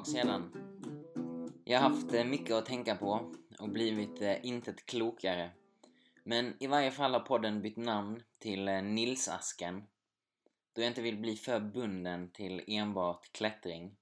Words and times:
tag 0.00 0.06
sedan. 0.06 0.52
Jag 1.64 1.80
har 1.80 1.90
haft 1.90 2.14
eh, 2.14 2.24
mycket 2.24 2.56
att 2.56 2.66
tänka 2.66 2.96
på 2.96 3.32
och 3.58 3.68
blivit 3.68 4.22
eh, 4.22 4.46
intet 4.46 4.86
klokare. 4.86 5.50
Men 6.24 6.56
i 6.60 6.66
varje 6.66 6.90
fall 6.90 7.12
har 7.12 7.20
podden 7.20 7.62
bytt 7.62 7.76
namn 7.76 8.22
till 8.38 8.68
eh, 8.68 8.82
Nilsasken 8.82 9.82
då 10.72 10.82
jag 10.82 10.90
inte 10.90 11.02
vill 11.02 11.18
bli 11.18 11.36
för 11.36 11.60
bunden 11.60 12.30
till 12.32 12.64
enbart 12.66 13.32
klättring. 13.32 13.96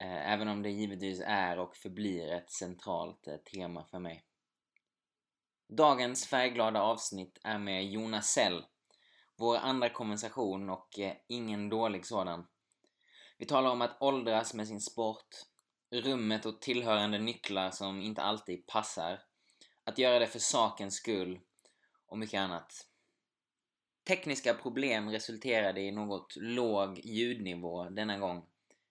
Även 0.00 0.48
om 0.48 0.62
det 0.62 0.70
givetvis 0.70 1.20
är 1.24 1.58
och 1.58 1.76
förblir 1.76 2.32
ett 2.32 2.50
centralt 2.50 3.28
tema 3.52 3.84
för 3.84 3.98
mig. 3.98 4.24
Dagens 5.68 6.26
färgglada 6.26 6.82
avsnitt 6.82 7.38
är 7.44 7.58
med 7.58 7.86
Jonas 7.86 8.26
Sell. 8.26 8.64
Vår 9.36 9.56
andra 9.56 9.90
konversation 9.90 10.70
och 10.70 10.88
ingen 11.28 11.68
dålig 11.68 12.06
sådan. 12.06 12.46
Vi 13.38 13.46
talar 13.46 13.70
om 13.70 13.82
att 13.82 13.96
åldras 14.02 14.54
med 14.54 14.68
sin 14.68 14.80
sport, 14.80 15.36
rummet 15.90 16.46
och 16.46 16.60
tillhörande 16.60 17.18
nycklar 17.18 17.70
som 17.70 18.00
inte 18.00 18.22
alltid 18.22 18.66
passar, 18.66 19.20
att 19.84 19.98
göra 19.98 20.18
det 20.18 20.26
för 20.26 20.38
sakens 20.38 20.94
skull 20.94 21.40
och 22.06 22.18
mycket 22.18 22.40
annat. 22.40 22.86
Tekniska 24.06 24.54
problem 24.54 25.10
resulterade 25.10 25.80
i 25.80 25.90
något 25.90 26.36
låg 26.36 27.00
ljudnivå 27.04 27.88
denna 27.88 28.18
gång, 28.18 28.46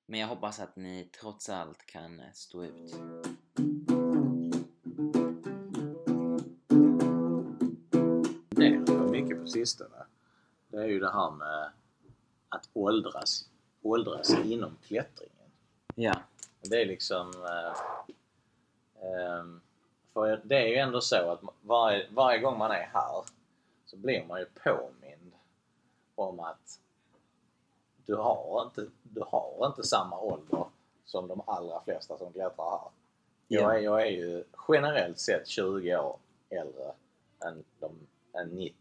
men 0.05 0.19
jag 0.19 0.27
hoppas 0.27 0.59
att 0.59 0.75
ni 0.75 1.09
trots 1.21 1.49
allt 1.49 1.85
kan 1.85 2.21
stå 2.33 2.63
ut. 2.63 2.95
Det 8.49 9.11
mycket 9.11 9.39
på 9.41 9.47
sistone. 9.47 10.05
Det 10.67 10.77
är 10.77 10.87
ju 10.87 10.99
det 10.99 11.11
här 11.11 11.31
med 11.31 11.71
att 12.49 12.69
åldras 12.73 13.49
åldras 13.89 14.29
inom 14.29 14.77
klättringen. 14.83 15.51
Ja. 15.95 16.15
Det 16.61 16.81
är 16.81 16.85
liksom... 16.85 17.31
Eh, 17.45 17.71
eh, 19.03 19.45
för 20.13 20.41
det 20.43 20.55
är 20.55 20.67
ju 20.67 20.75
ändå 20.75 21.01
så 21.01 21.31
att 21.31 21.41
varje, 21.61 22.07
varje 22.11 22.39
gång 22.39 22.57
man 22.57 22.71
är 22.71 22.89
här 22.93 23.23
så 23.85 23.97
blir 23.97 24.25
man 24.25 24.39
ju 24.39 24.45
påmind 24.63 25.31
om 26.15 26.39
att 26.39 26.79
du 28.05 28.15
har 28.15 28.63
inte, 28.63 28.87
du 29.03 29.21
har 29.21 29.67
inte 29.67 29.83
samma 29.83 30.19
ålder 30.19 30.65
som 31.05 31.27
de 31.27 31.41
allra 31.45 31.81
flesta 31.81 32.17
som 32.17 32.33
klättrar 32.33 32.69
här. 32.69 32.89
Jag, 33.47 33.75
är, 33.75 33.79
jag 33.79 34.01
är 34.01 34.11
ju 34.11 34.43
generellt 34.67 35.19
sett 35.19 35.47
20 35.47 35.97
år 35.97 36.17
äldre 36.49 36.93
än, 37.45 37.63
de, 37.79 37.91
än 38.33 38.51
90% 38.51 38.73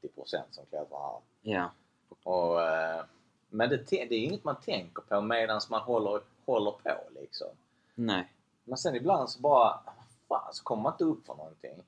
som 0.50 0.66
klättrar 0.70 0.98
här. 0.98 1.20
Ja. 1.42 1.70
Och, 2.22 2.62
eh, 2.62 3.04
men 3.48 3.70
det, 3.70 3.76
det 3.76 4.14
är 4.14 4.24
inget 4.24 4.44
man 4.44 4.60
tänker 4.60 5.02
på 5.02 5.20
medan 5.20 5.60
man 5.70 5.80
håller, 5.80 6.20
håller 6.44 6.70
på 6.70 6.94
liksom. 7.20 7.48
Nej. 7.94 8.32
Men 8.64 8.78
sen 8.78 8.94
ibland 8.94 9.30
så 9.30 9.40
bara, 9.40 9.80
fan 10.28 10.54
så 10.54 10.64
kommer 10.64 10.82
man 10.82 10.92
inte 10.92 11.04
upp 11.04 11.26
för 11.26 11.34
någonting. 11.34 11.82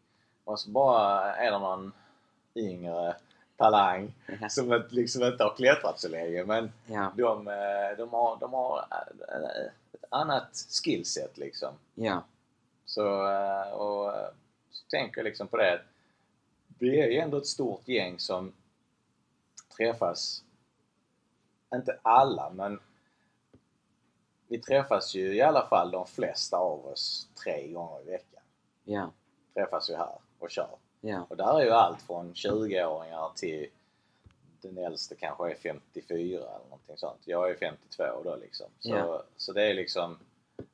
Och 0.44 0.60
så 0.60 0.70
bara 0.70 1.36
är 1.36 1.50
det 1.52 1.58
någon 1.58 1.92
yngre 2.54 3.16
talang 3.56 4.14
ja. 4.40 4.48
som 4.48 4.84
liksom 4.90 5.22
inte 5.22 5.44
har 5.44 5.56
klättrat 5.56 6.00
så 6.00 6.08
länge 6.08 6.44
men 6.44 6.72
ja. 6.86 7.12
de, 7.16 7.48
eh, 7.48 7.96
de, 7.96 8.10
har, 8.10 8.38
de 8.40 8.52
har 8.52 8.78
eh, 9.28 9.66
ett 9.92 10.04
annat 10.08 10.50
skillset 10.84 11.38
liksom. 11.38 11.74
Ja. 11.94 12.24
Så, 12.84 13.04
och, 13.72 14.12
så 14.70 14.86
tänker 14.90 15.18
jag 15.18 15.24
liksom 15.24 15.48
på 15.48 15.56
det. 15.56 15.80
Vi 16.78 17.00
är 17.00 17.06
ju 17.06 17.18
ändå 17.18 17.36
ett 17.36 17.46
stort 17.46 17.88
gäng 17.88 18.18
som 18.18 18.52
träffas 19.76 20.42
inte 21.74 21.98
alla, 22.02 22.50
men 22.50 22.80
vi 24.48 24.58
träffas 24.58 25.14
ju 25.14 25.34
i 25.34 25.42
alla 25.42 25.66
fall 25.66 25.90
de 25.90 26.06
flesta 26.06 26.56
av 26.56 26.86
oss 26.86 27.28
tre 27.44 27.68
gånger 27.68 28.02
i 28.02 28.10
veckan. 28.10 28.42
Ja. 28.84 29.10
Träffas 29.54 29.90
ju 29.90 29.94
här 29.94 30.18
och 30.38 30.50
kör. 30.50 30.76
Ja. 31.00 31.26
Och 31.28 31.36
där 31.36 31.60
är 31.60 31.64
ju 31.64 31.70
allt 31.70 32.02
från 32.02 32.34
20-åringar 32.34 33.30
till 33.36 33.66
den 34.60 34.78
äldste 34.78 35.14
kanske 35.14 35.50
är 35.50 35.54
54 35.54 36.38
eller 36.38 36.64
någonting 36.64 36.96
sånt. 36.96 37.20
Jag 37.24 37.50
är 37.50 37.54
52 37.54 38.04
då 38.24 38.36
liksom. 38.36 38.66
Så, 38.78 38.88
ja. 38.90 39.22
så 39.36 39.52
det 39.52 39.70
är 39.70 39.74
liksom 39.74 40.18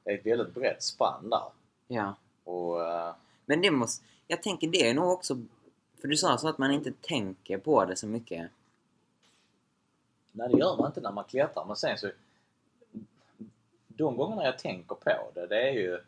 det 0.05 0.11
är 0.11 0.19
ett 0.19 0.27
väldigt 0.27 0.55
brett 0.55 0.83
spann 0.83 1.31
där. 1.31 1.45
Ja. 1.89 2.15
Och, 2.45 2.81
uh, 2.81 3.15
Men 3.47 3.61
det 3.61 3.71
måste, 3.71 4.05
jag 4.27 4.43
tänker 4.43 4.69
det 4.69 4.91
är 4.91 4.95
nog 4.95 5.13
också, 5.13 5.39
för 6.01 6.09
du 6.09 6.17
sa 6.17 6.39
så 6.39 6.49
att 6.49 6.59
man 6.59 6.73
inte 6.73 6.93
tänker 7.01 7.59
på 7.59 7.85
det 7.85 7.97
så 7.97 8.07
mycket. 8.07 8.51
Nej, 10.37 10.49
det 10.49 10.59
gör 10.59 10.77
man 10.77 10.87
inte 10.87 11.01
när 11.01 11.13
man 11.13 11.25
klättrar. 11.25 11.65
Men 11.65 11.77
sen 11.77 11.99
så... 11.99 12.11
De 13.87 14.17
gångerna 14.17 14.45
jag 14.45 14.59
tänker 14.59 14.95
på 14.95 15.31
det, 15.35 15.47
det 15.47 15.69
är 15.69 15.73
ju 15.73 15.99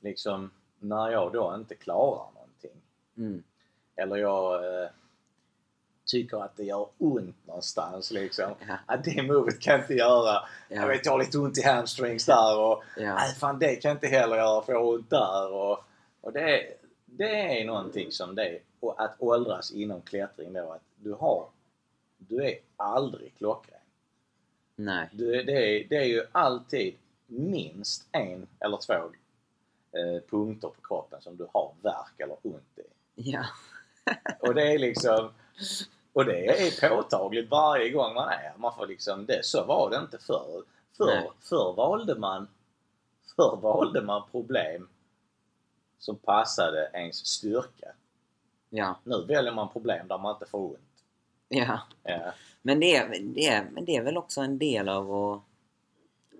liksom 0.00 0.50
när 0.78 1.10
jag 1.10 1.32
då 1.32 1.54
inte 1.54 1.74
klarar 1.74 2.26
någonting. 2.34 2.82
Mm. 3.16 3.42
Eller 3.96 4.16
jag 4.16 4.82
eh, 4.82 4.90
tycker 6.06 6.44
att 6.44 6.56
det 6.56 6.64
gör 6.64 6.86
ont 6.98 7.46
någonstans 7.46 8.10
liksom. 8.10 8.54
Ja. 8.68 8.76
Att 8.86 9.04
det 9.04 9.22
movet 9.22 9.60
kan 9.60 9.72
jag 9.72 9.80
inte 9.82 9.94
göra. 9.94 10.32
Ja. 10.32 10.46
Jag 10.68 10.88
vet, 10.88 11.06
jag 11.06 11.12
har 11.12 11.18
lite 11.18 11.38
ont 11.38 11.58
i 11.58 11.62
hamstrings 11.62 12.26
där 12.26 12.58
och 12.58 12.82
ja. 12.96 13.14
nej, 13.14 13.34
fan 13.34 13.58
det 13.58 13.76
kan 13.76 13.88
jag 13.88 13.96
inte 13.96 14.06
heller 14.06 14.36
göra 14.36 14.62
för 14.62 14.72
jag 14.72 14.80
har 14.80 14.94
ont 14.94 15.10
där. 15.10 15.52
Och, 15.52 15.84
och 16.20 16.32
det, 16.32 16.66
det 17.06 17.60
är 17.60 17.64
någonting 17.64 18.12
som 18.12 18.34
det 18.34 18.58
och 18.80 19.02
att 19.04 19.14
åldras 19.18 19.72
inom 19.72 20.00
klättring 20.00 20.52
då. 20.52 20.72
Att 20.72 20.82
du 20.96 21.12
har 21.12 21.48
du 22.28 22.44
är 22.44 22.58
aldrig 22.76 23.34
klockren. 23.38 23.80
Nej. 24.76 25.08
Du, 25.12 25.42
det, 25.42 25.52
är, 25.52 25.88
det 25.88 25.96
är 25.96 26.04
ju 26.04 26.26
alltid 26.32 26.94
minst 27.26 28.08
en 28.12 28.46
eller 28.60 28.76
två 28.76 28.94
eh, 29.98 30.22
punkter 30.30 30.68
på 30.68 30.80
kroppen 30.82 31.20
som 31.20 31.36
du 31.36 31.46
har 31.52 31.72
värk 31.82 32.20
eller 32.20 32.36
ont 32.42 32.78
i. 32.78 32.82
Ja. 33.14 33.44
och 34.40 34.54
det 34.54 34.72
är 34.72 34.78
liksom... 34.78 35.32
Och 36.12 36.24
det 36.24 36.46
är 36.46 36.88
påtagligt 36.88 37.50
varje 37.50 37.90
gång 37.90 38.14
man 38.14 38.28
är 38.28 38.52
Man 38.56 38.74
får 38.74 38.86
liksom, 38.86 39.26
det, 39.26 39.44
så 39.44 39.64
var 39.64 39.90
det 39.90 39.96
inte 39.96 40.18
förr. 40.18 40.62
Förr, 40.96 41.30
förr 41.40 41.72
valde 41.76 42.18
man 42.18 42.48
Förr 43.36 43.56
valde 43.56 44.02
man 44.02 44.22
problem 44.30 44.88
som 45.98 46.16
passade 46.16 46.90
ens 46.94 47.26
styrka. 47.26 47.92
Ja. 48.68 49.00
Nu 49.04 49.24
väljer 49.28 49.52
man 49.52 49.68
problem 49.68 50.08
där 50.08 50.18
man 50.18 50.34
inte 50.34 50.46
får 50.46 50.58
ont. 50.58 50.89
Ja. 51.52 51.80
ja. 52.02 52.32
Men, 52.62 52.80
det 52.80 52.96
är, 52.96 53.20
det, 53.20 53.46
är, 53.46 53.70
men 53.72 53.84
det 53.84 53.96
är 53.96 54.02
väl 54.02 54.16
också 54.16 54.40
en 54.40 54.58
del 54.58 54.88
av 54.88 55.14
att 55.14 55.42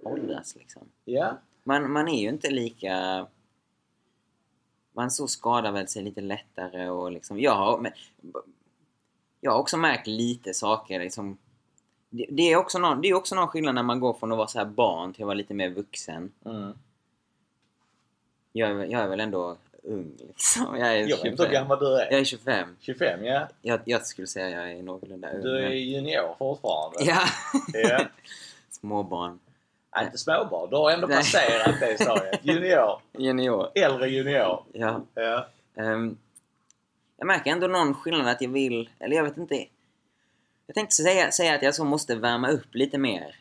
åldras 0.03 0.57
liksom. 0.57 0.83
Ja. 1.05 1.39
Man, 1.65 1.93
man 1.93 2.09
är 2.09 2.23
ju 2.23 2.29
inte 2.29 2.51
lika... 2.51 3.27
Man 4.93 5.11
så 5.11 5.29
skadar 5.29 5.73
väl 5.73 5.89
sig 5.89 6.03
lite 6.03 6.21
lättare 6.21 6.89
och 6.89 7.13
liksom... 7.13 7.41
Jag 7.41 7.55
har, 7.55 7.79
men, 7.79 7.93
jag 9.41 9.53
har 9.53 9.59
också 9.59 9.77
märkt 9.77 10.07
lite 10.07 10.55
saker 10.55 11.01
liksom. 11.01 11.39
Det, 12.11 12.27
det, 12.31 12.43
är 12.43 12.57
också 12.57 12.79
någon, 12.79 13.01
det 13.01 13.09
är 13.09 13.15
också 13.15 13.35
någon 13.35 13.49
skillnad 13.49 13.75
när 13.75 13.83
man 13.83 14.01
går 14.01 14.15
från 14.15 14.33
att 14.33 14.39
vara 14.39 14.49
så 14.49 14.59
här 14.59 14.67
barn 14.67 15.13
till 15.13 15.23
att 15.23 15.27
vara 15.27 15.35
lite 15.35 15.55
mer 15.55 15.71
vuxen. 15.71 16.33
Mm. 16.45 16.73
Jag, 18.53 18.91
jag 18.91 19.03
är 19.03 19.09
väl 19.09 19.21
ändå 19.21 19.57
ung 19.83 20.17
liksom. 20.19 20.77
Jag, 20.79 20.89
är 20.89 21.09
jag 21.09 21.17
vet 21.17 21.25
inte 21.27 21.45
hur 21.45 21.53
gammal 21.53 21.79
du 21.79 21.87
är. 21.87 22.11
Jag 22.11 22.21
är 22.21 22.25
25. 22.25 22.77
25 22.81 23.25
ja. 23.25 23.49
Jag, 23.63 23.81
jag 23.85 24.07
skulle 24.07 24.27
säga 24.27 24.47
att 24.47 24.53
jag 24.53 24.73
är 24.73 24.83
någorlunda 24.83 25.31
ung. 25.31 25.43
Du 25.43 25.59
är 25.59 25.71
junior 25.71 26.35
fortfarande. 26.39 26.97
Ja. 27.05 27.25
ja. 27.73 28.01
Småbarn. 28.71 29.39
Nej, 29.97 30.05
inte 30.05 30.19
småbarn. 30.19 30.71
Du 30.71 30.77
har 30.77 30.91
ändå 30.91 31.09
passerat 31.09 31.81
det 31.81 32.03
stadiet. 32.03 32.41
Junior. 32.45 33.01
Junior. 33.19 33.69
Äldre 33.75 34.09
junior. 34.09 34.65
Ja. 34.73 35.03
ja. 35.15 35.47
Um, 35.75 36.19
jag 37.17 37.27
märker 37.27 37.51
ändå 37.51 37.67
någon 37.67 37.95
skillnad 37.95 38.29
att 38.29 38.41
jag 38.41 38.49
vill, 38.49 38.91
eller 38.99 39.17
jag 39.17 39.25
vet 39.25 39.37
inte. 39.37 39.67
Jag 40.67 40.75
tänkte 40.75 40.95
säga, 40.95 41.31
säga 41.31 41.55
att 41.55 41.63
jag 41.63 41.75
så 41.75 41.85
måste 41.85 42.15
värma 42.15 42.51
upp 42.51 42.75
lite 42.75 42.99
mer. 42.99 43.37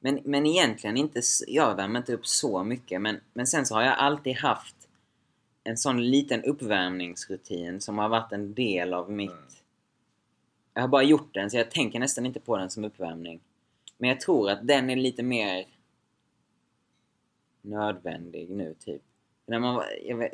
Men, 0.00 0.20
men 0.24 0.46
egentligen 0.46 0.96
inte, 0.96 1.20
jag 1.46 1.74
värmer 1.74 1.98
inte 1.98 2.14
upp 2.14 2.26
så 2.26 2.64
mycket 2.64 3.00
men, 3.00 3.20
men 3.32 3.46
sen 3.46 3.66
så 3.66 3.74
har 3.74 3.82
jag 3.82 3.94
alltid 3.98 4.36
haft 4.36 4.76
en 5.68 5.76
sån 5.76 6.10
liten 6.10 6.44
uppvärmningsrutin 6.44 7.80
som 7.80 7.98
har 7.98 8.08
varit 8.08 8.32
en 8.32 8.54
del 8.54 8.94
av 8.94 9.10
mitt... 9.10 9.30
Mm. 9.30 9.44
Jag 10.74 10.82
har 10.82 10.88
bara 10.88 11.02
gjort 11.02 11.34
den 11.34 11.50
så 11.50 11.56
jag 11.56 11.70
tänker 11.70 11.98
nästan 11.98 12.26
inte 12.26 12.40
på 12.40 12.56
den 12.56 12.70
som 12.70 12.84
uppvärmning. 12.84 13.40
Men 13.98 14.10
jag 14.10 14.20
tror 14.20 14.50
att 14.50 14.66
den 14.66 14.90
är 14.90 14.96
lite 14.96 15.22
mer 15.22 15.66
nödvändig 17.62 18.50
nu 18.50 18.74
typ. 18.74 19.02
När 19.46 19.58
man, 19.58 19.82
vet, 20.18 20.32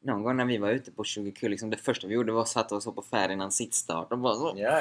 någon 0.00 0.22
gång 0.22 0.36
när 0.36 0.44
vi 0.44 0.58
var 0.58 0.70
ute 0.70 0.92
på 0.92 1.04
20 1.04 1.32
kul, 1.32 1.50
liksom 1.50 1.70
det 1.70 1.76
första 1.76 2.06
vi 2.06 2.14
gjorde 2.14 2.32
var 2.32 2.42
att 2.42 2.48
sätta 2.48 2.76
oss 2.76 2.84
på 2.84 3.02
Ferdinands 3.02 3.56
sittstart 3.56 4.12
och 4.12 4.18
bara 4.18 4.34
så. 4.34 4.54
Ja. 4.56 4.80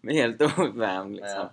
Med 0.00 0.14
helt 0.14 0.40
ouppvärmd 0.42 1.16
liksom. 1.16 1.38
Ja. 1.38 1.50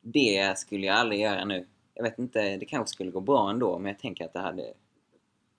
Det 0.00 0.58
skulle 0.58 0.86
jag 0.86 0.96
aldrig 0.96 1.20
göra 1.20 1.44
nu. 1.44 1.66
Jag 1.94 2.02
vet 2.02 2.18
inte, 2.18 2.56
det 2.56 2.66
kanske 2.66 2.92
skulle 2.92 3.10
gå 3.10 3.20
bra 3.20 3.50
ändå 3.50 3.78
men 3.78 3.92
jag 3.92 3.98
tänker 3.98 4.24
att 4.24 4.32
det 4.32 4.40
hade... 4.40 4.74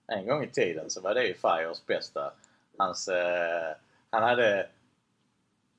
En 0.06 0.26
gång 0.26 0.42
i 0.44 0.48
tiden 0.48 0.90
så 0.90 1.00
var 1.00 1.14
det 1.14 1.26
ju 1.26 1.34
Fires 1.34 1.86
bästa. 1.86 2.32
Hans... 2.78 3.08
Eh, 3.08 3.76
han 4.10 4.22
hade... 4.22 4.68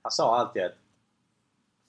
Han 0.01 0.11
sa 0.11 0.37
alltid 0.37 0.63
att 0.63 0.75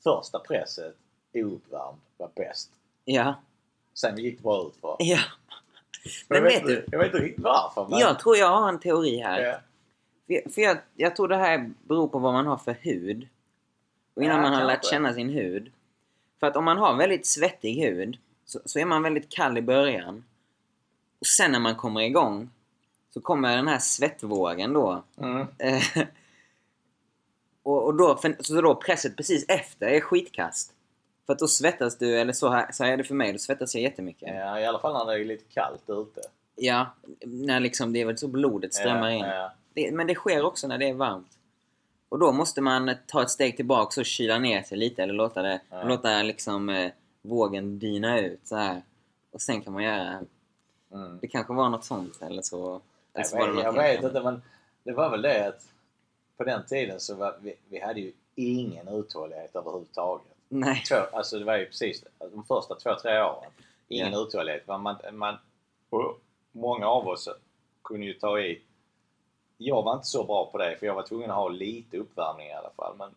första 0.04 0.38
presset 0.38 0.96
ouppvärmd 1.34 1.98
var 2.16 2.30
bäst. 2.34 2.70
Ja. 3.04 3.34
Sen 3.94 4.18
gick 4.18 4.36
det 4.36 4.42
bara 4.42 4.68
ut 4.68 4.76
för. 4.80 4.96
Ja. 4.98 5.18
Men 6.28 6.42
vet 6.42 6.66
du, 6.66 6.86
Jag 6.92 6.98
vet 6.98 7.06
inte 7.06 7.18
riktigt 7.18 7.44
varför. 7.44 7.88
Men, 7.88 7.98
jag 7.98 8.18
tror 8.18 8.36
jag 8.36 8.48
har 8.48 8.68
en 8.68 8.80
teori 8.80 9.18
här. 9.18 9.40
ja. 9.40 9.58
För, 10.26 10.50
för 10.50 10.62
jag, 10.62 10.78
jag 10.96 11.16
tror 11.16 11.28
det 11.28 11.36
här 11.36 11.70
beror 11.82 12.08
på 12.08 12.18
vad 12.18 12.32
man 12.32 12.46
har 12.46 12.56
för 12.56 12.72
hud. 12.72 13.28
Och 14.14 14.22
innan 14.22 14.36
Ja, 14.36 14.42
man 14.42 14.52
har 14.54 14.64
lärt 14.64 14.84
känna 14.84 15.14
sin 15.14 15.28
hud. 15.28 15.72
För 16.40 16.46
att 16.46 16.56
om 16.56 16.64
man 16.64 16.78
har 16.78 16.96
väldigt 16.96 17.26
svettig 17.26 17.74
hud 17.74 18.18
så, 18.44 18.60
så 18.64 18.78
är 18.78 18.84
man 18.84 19.02
väldigt 19.02 19.28
kall 19.28 19.58
i 19.58 19.62
början. 19.62 20.24
Och 21.20 21.26
sen 21.26 21.52
när 21.52 21.58
man 21.58 21.76
kommer 21.76 22.00
igång 22.00 22.50
så 23.14 23.20
kommer 23.20 23.56
den 23.56 23.68
här 23.68 23.78
svettvågen 23.78 24.72
då. 24.72 25.02
Mm. 25.20 25.46
Eh, 25.58 25.82
och, 27.62 27.84
och 27.84 27.94
då, 27.94 28.20
så 28.40 28.60
då 28.60 28.74
presset 28.74 29.16
precis 29.16 29.44
efter 29.48 29.86
är 29.86 30.00
skitkast. 30.00 30.74
För 31.26 31.32
att 31.32 31.38
då 31.38 31.48
svettas 31.48 31.98
du, 31.98 32.18
eller 32.20 32.32
så, 32.32 32.48
här, 32.48 32.72
så 32.72 32.84
här 32.84 32.92
är 32.92 32.96
det 32.96 33.04
för 33.04 33.14
mig, 33.14 33.32
då 33.32 33.38
svettas 33.38 33.74
jag 33.74 33.82
jättemycket. 33.82 34.28
ja, 34.36 34.60
i 34.60 34.66
alla 34.66 34.78
fall 34.78 35.06
när 35.06 35.14
det 35.14 35.20
är 35.20 35.24
lite 35.24 35.44
kallt 35.54 35.82
ute. 35.88 36.20
Ja, 36.56 36.86
när 37.26 37.60
liksom 37.60 37.92
det 37.92 38.00
är 38.00 38.04
väl 38.04 38.18
så 38.18 38.28
blodet 38.28 38.74
strömmar 38.74 39.10
ja, 39.10 39.16
in. 39.16 39.24
Ja. 39.24 39.52
Det, 39.74 39.92
men 39.92 40.06
det 40.06 40.14
sker 40.14 40.44
också 40.44 40.68
när 40.68 40.78
det 40.78 40.88
är 40.88 40.94
varmt. 40.94 41.38
Och 42.08 42.18
då 42.18 42.32
måste 42.32 42.60
man 42.60 42.94
ta 43.06 43.22
ett 43.22 43.30
steg 43.30 43.56
tillbaka 43.56 44.00
och 44.00 44.06
kyla 44.06 44.38
ner 44.38 44.62
sig 44.62 44.78
lite 44.78 45.02
eller 45.02 45.14
låta, 45.14 45.42
det, 45.42 45.60
Ja. 45.70 45.82
låta 45.82 46.22
liksom 46.22 46.68
eh, 46.68 46.90
vågen 47.22 47.78
dyna 47.78 48.20
ut 48.20 48.40
så 48.44 48.56
här. 48.56 48.82
Och 49.32 49.40
sen 49.42 49.60
kan 49.60 49.72
man 49.72 49.82
göra... 49.82 50.20
Mm. 50.92 51.18
Det 51.20 51.28
kanske 51.28 51.52
var 51.52 51.68
något 51.68 51.84
sånt 51.84 52.22
eller 52.22 52.42
så... 52.42 52.66
Eller 52.68 52.80
Jag, 53.12 53.26
så 53.26 53.36
var 53.36 53.46
det 53.46 53.52
vet, 53.52 53.64
något 53.64 53.64
jag 53.64 53.82
vet 53.82 54.04
inte 54.04 54.22
men 54.22 54.42
det 54.82 54.92
var 54.92 55.10
väl 55.10 55.22
det 55.22 55.46
att 55.48 55.68
på 56.36 56.44
den 56.44 56.66
tiden 56.66 57.00
så 57.00 57.14
var 57.14 57.36
vi, 57.40 57.54
vi 57.68 57.80
hade 57.80 58.00
ju 58.00 58.12
ingen 58.34 58.88
uthållighet 58.88 59.56
överhuvudtaget. 59.56 60.26
Nej. 60.48 60.82
Två, 60.88 60.96
alltså 61.12 61.38
det 61.38 61.44
var 61.44 61.56
ju 61.56 61.66
precis 61.66 62.04
alltså 62.18 62.36
de 62.36 62.44
första 62.44 62.74
två, 62.74 62.94
tre 63.02 63.22
åren. 63.22 63.50
Ingen 63.88 64.12
Ja. 64.12 64.22
uthållighet. 64.22 64.66
Man, 64.66 64.82
man, 64.82 64.96
man, 65.12 65.36
och 65.90 66.20
många 66.52 66.86
av 66.88 67.08
oss 67.08 67.28
kunde 67.84 68.06
ju 68.06 68.14
ta 68.14 68.40
i. 68.40 68.62
Jag 69.56 69.82
var 69.82 69.94
inte 69.94 70.06
så 70.06 70.24
bra 70.24 70.48
på 70.52 70.58
det 70.58 70.76
för 70.78 70.86
jag 70.86 70.94
var 70.94 71.02
tvungen 71.02 71.30
att 71.30 71.36
ha 71.36 71.48
lite 71.48 71.98
uppvärmning 71.98 72.46
i 72.46 72.52
alla 72.52 72.70
fall. 72.76 72.96
Men 72.98 73.10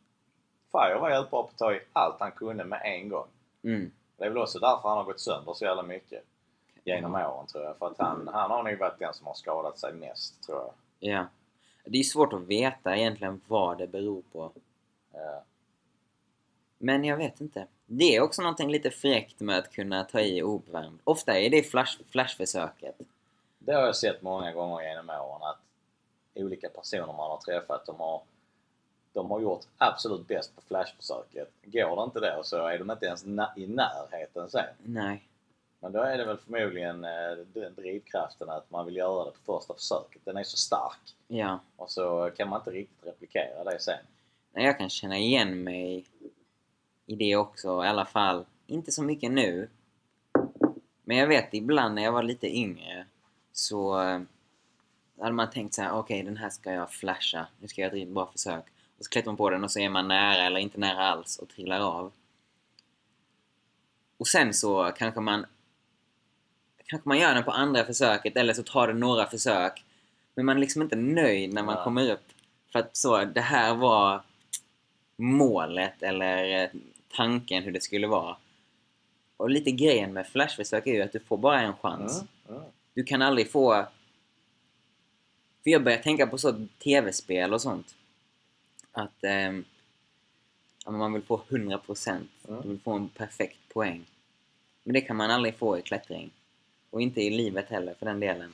Fire 0.71 0.99
var 0.99 1.09
helt 1.09 1.29
bra 1.29 1.43
på 1.43 1.49
att 1.49 1.57
ta 1.57 1.73
i 1.73 1.79
allt 1.93 2.15
han 2.19 2.31
kunde 2.31 2.63
med 2.63 2.81
en 2.83 3.09
gång. 3.09 3.27
Mm. 3.63 3.91
Det 4.17 4.25
är 4.25 4.29
väl 4.29 4.37
också 4.37 4.59
därför 4.59 4.89
han 4.89 4.97
har 4.97 5.05
gått 5.05 5.19
sönder 5.19 5.53
så 5.53 5.65
jävla 5.65 5.83
mycket 5.83 6.23
genom 6.83 7.15
åren 7.15 7.47
tror 7.47 7.63
jag. 7.63 7.77
För 7.77 7.87
att 7.87 7.97
han, 7.97 8.29
han 8.33 8.51
har 8.51 8.63
nog 8.63 8.79
varit 8.79 8.99
den 8.99 9.13
som 9.13 9.27
har 9.27 9.33
skadat 9.33 9.79
sig 9.79 9.93
mest 9.93 10.43
tror 10.43 10.57
jag. 10.57 10.73
Ja. 10.99 11.25
Det 11.85 11.99
är 11.99 12.03
svårt 12.03 12.33
att 12.33 12.41
veta 12.41 12.97
egentligen 12.97 13.41
vad 13.47 13.77
det 13.77 13.87
beror 13.87 14.21
på. 14.31 14.51
Ja. 15.13 15.43
Men 16.77 17.03
jag 17.03 17.17
vet 17.17 17.41
inte. 17.41 17.67
Det 17.85 18.15
är 18.15 18.21
också 18.21 18.41
någonting 18.41 18.71
lite 18.71 18.91
fräckt 18.91 19.39
med 19.39 19.57
att 19.57 19.71
kunna 19.71 20.03
ta 20.03 20.19
i 20.19 20.43
ouppvärmd. 20.43 20.99
Ofta 21.03 21.39
är 21.39 21.49
det 21.49 21.63
flash, 21.63 21.97
flashförsöket. 22.09 22.95
Det 23.59 23.73
har 23.73 23.81
jag 23.81 23.95
sett 23.95 24.21
många 24.21 24.51
gånger 24.51 24.83
genom 24.83 25.09
åren 25.09 25.41
att 25.43 25.59
olika 26.35 26.69
personer 26.69 27.05
man 27.05 27.31
har 27.31 27.37
träffat 27.37 27.85
de 27.85 27.99
har, 27.99 28.21
de 29.13 29.31
har 29.31 29.39
gjort 29.39 29.65
absolut 29.77 30.27
bäst 30.27 30.55
på 30.55 30.61
flashförsöket. 30.61 31.51
Går 31.63 31.95
det 31.95 32.03
inte 32.03 32.19
då 32.19 32.43
så 32.43 32.67
är 32.67 32.79
de 32.79 32.91
inte 32.91 33.05
ens 33.05 33.25
i 33.55 33.67
närheten 33.67 34.49
sen. 34.49 34.65
Nej. 34.83 35.27
Men 35.83 35.91
då 35.91 35.99
är 36.01 36.17
det 36.17 36.25
väl 36.25 36.37
förmodligen 36.37 37.03
eh, 37.03 37.37
den 37.53 37.75
drivkraften 37.75 38.49
att 38.49 38.71
man 38.71 38.85
vill 38.85 38.95
göra 38.95 39.25
det 39.25 39.31
på 39.31 39.37
första 39.59 39.73
försöket. 39.73 40.21
Den 40.25 40.37
är 40.37 40.43
så 40.43 40.57
stark 40.57 41.15
Ja. 41.27 41.59
och 41.75 41.91
så 41.91 42.31
kan 42.37 42.49
man 42.49 42.59
inte 42.59 42.71
riktigt 42.71 43.05
replikera 43.07 43.63
det 43.63 43.79
sen. 43.79 43.99
Nej, 44.53 44.65
Jag 44.65 44.77
kan 44.77 44.89
känna 44.89 45.17
igen 45.17 45.63
mig 45.63 46.05
i 47.05 47.15
det 47.15 47.35
också, 47.35 47.85
i 47.85 47.87
alla 47.87 48.05
fall. 48.05 48.45
Inte 48.67 48.91
så 48.91 49.03
mycket 49.03 49.31
nu. 49.31 49.69
Men 51.03 51.17
jag 51.17 51.27
vet 51.27 51.53
ibland 51.53 51.95
när 51.95 52.03
jag 52.03 52.11
var 52.11 52.23
lite 52.23 52.47
yngre 52.57 53.05
så 53.51 54.01
eh, 54.01 54.21
hade 55.19 55.33
man 55.35 55.49
tänkt 55.49 55.73
så 55.73 55.81
här: 55.81 55.91
okej 55.91 56.23
den 56.23 56.37
här 56.37 56.49
ska 56.49 56.71
jag 56.71 56.91
flasha, 56.91 57.47
nu 57.59 57.67
ska 57.67 57.81
jag 57.81 57.85
göra 57.85 57.91
ett 57.91 57.99
riktigt 57.99 58.13
bra 58.13 58.31
försök. 58.31 58.65
Och 58.97 59.05
så 59.05 59.09
klättrar 59.09 59.31
man 59.31 59.37
på 59.37 59.49
den 59.49 59.63
och 59.63 59.71
så 59.71 59.79
är 59.79 59.89
man 59.89 60.07
nära 60.07 60.43
eller 60.45 60.59
inte 60.59 60.79
nära 60.79 61.07
alls 61.07 61.37
och 61.37 61.49
trillar 61.49 61.79
av. 61.79 62.11
Och 64.17 64.27
sen 64.27 64.53
så 64.53 64.91
kanske 64.95 65.19
man 65.19 65.45
kanske 66.91 67.09
man 67.09 67.19
gör 67.19 67.35
den 67.35 67.43
på 67.43 67.51
andra 67.51 67.85
försöket 67.85 68.37
eller 68.37 68.53
så 68.53 68.63
tar 68.63 68.87
det 68.87 68.93
några 68.93 69.27
försök. 69.27 69.83
Men 70.35 70.45
man 70.45 70.55
är 70.55 70.61
liksom 70.61 70.81
inte 70.81 70.95
nöjd 70.95 71.53
när 71.53 71.63
man 71.63 71.75
Nej. 71.75 71.83
kommer 71.83 72.11
upp. 72.11 72.27
För 72.71 72.79
att 72.79 72.97
så, 72.97 73.25
det 73.25 73.41
här 73.41 73.75
var 73.75 74.21
målet 75.15 76.03
eller 76.03 76.63
eh, 76.63 76.69
tanken 77.11 77.63
hur 77.63 77.71
det 77.71 77.81
skulle 77.81 78.07
vara. 78.07 78.37
Och 79.37 79.49
lite 79.49 79.71
grejen 79.71 80.13
med 80.13 80.27
flashförsök 80.27 80.87
är 80.87 80.93
ju 80.93 81.01
att 81.01 81.11
du 81.11 81.19
får 81.19 81.37
bara 81.37 81.61
en 81.61 81.73
chans. 81.73 82.23
Mm, 82.49 82.61
mm. 82.61 82.71
Du 82.93 83.03
kan 83.03 83.21
aldrig 83.21 83.51
få... 83.51 83.85
För 85.63 85.69
jag 85.69 85.83
börjar 85.83 85.97
tänka 85.97 86.27
på 86.27 86.37
så 86.37 86.67
tv-spel 86.83 87.53
och 87.53 87.61
sånt. 87.61 87.95
Att 88.91 89.17
ja, 89.21 90.91
men 90.91 90.99
man 90.99 91.13
vill 91.13 91.23
få 91.23 91.41
100%. 91.49 92.09
Mm. 92.09 92.61
Du 92.61 92.67
vill 92.69 92.79
få 92.79 92.91
en 92.91 93.09
perfekt 93.09 93.59
poäng. 93.73 94.05
Men 94.83 94.93
det 94.93 95.01
kan 95.01 95.15
man 95.15 95.31
aldrig 95.31 95.55
få 95.57 95.77
i 95.77 95.81
klättring. 95.81 96.31
Och 96.91 97.01
inte 97.01 97.21
i 97.21 97.29
livet 97.29 97.69
heller 97.69 97.93
för 97.93 98.05
den 98.05 98.19
delen. 98.19 98.53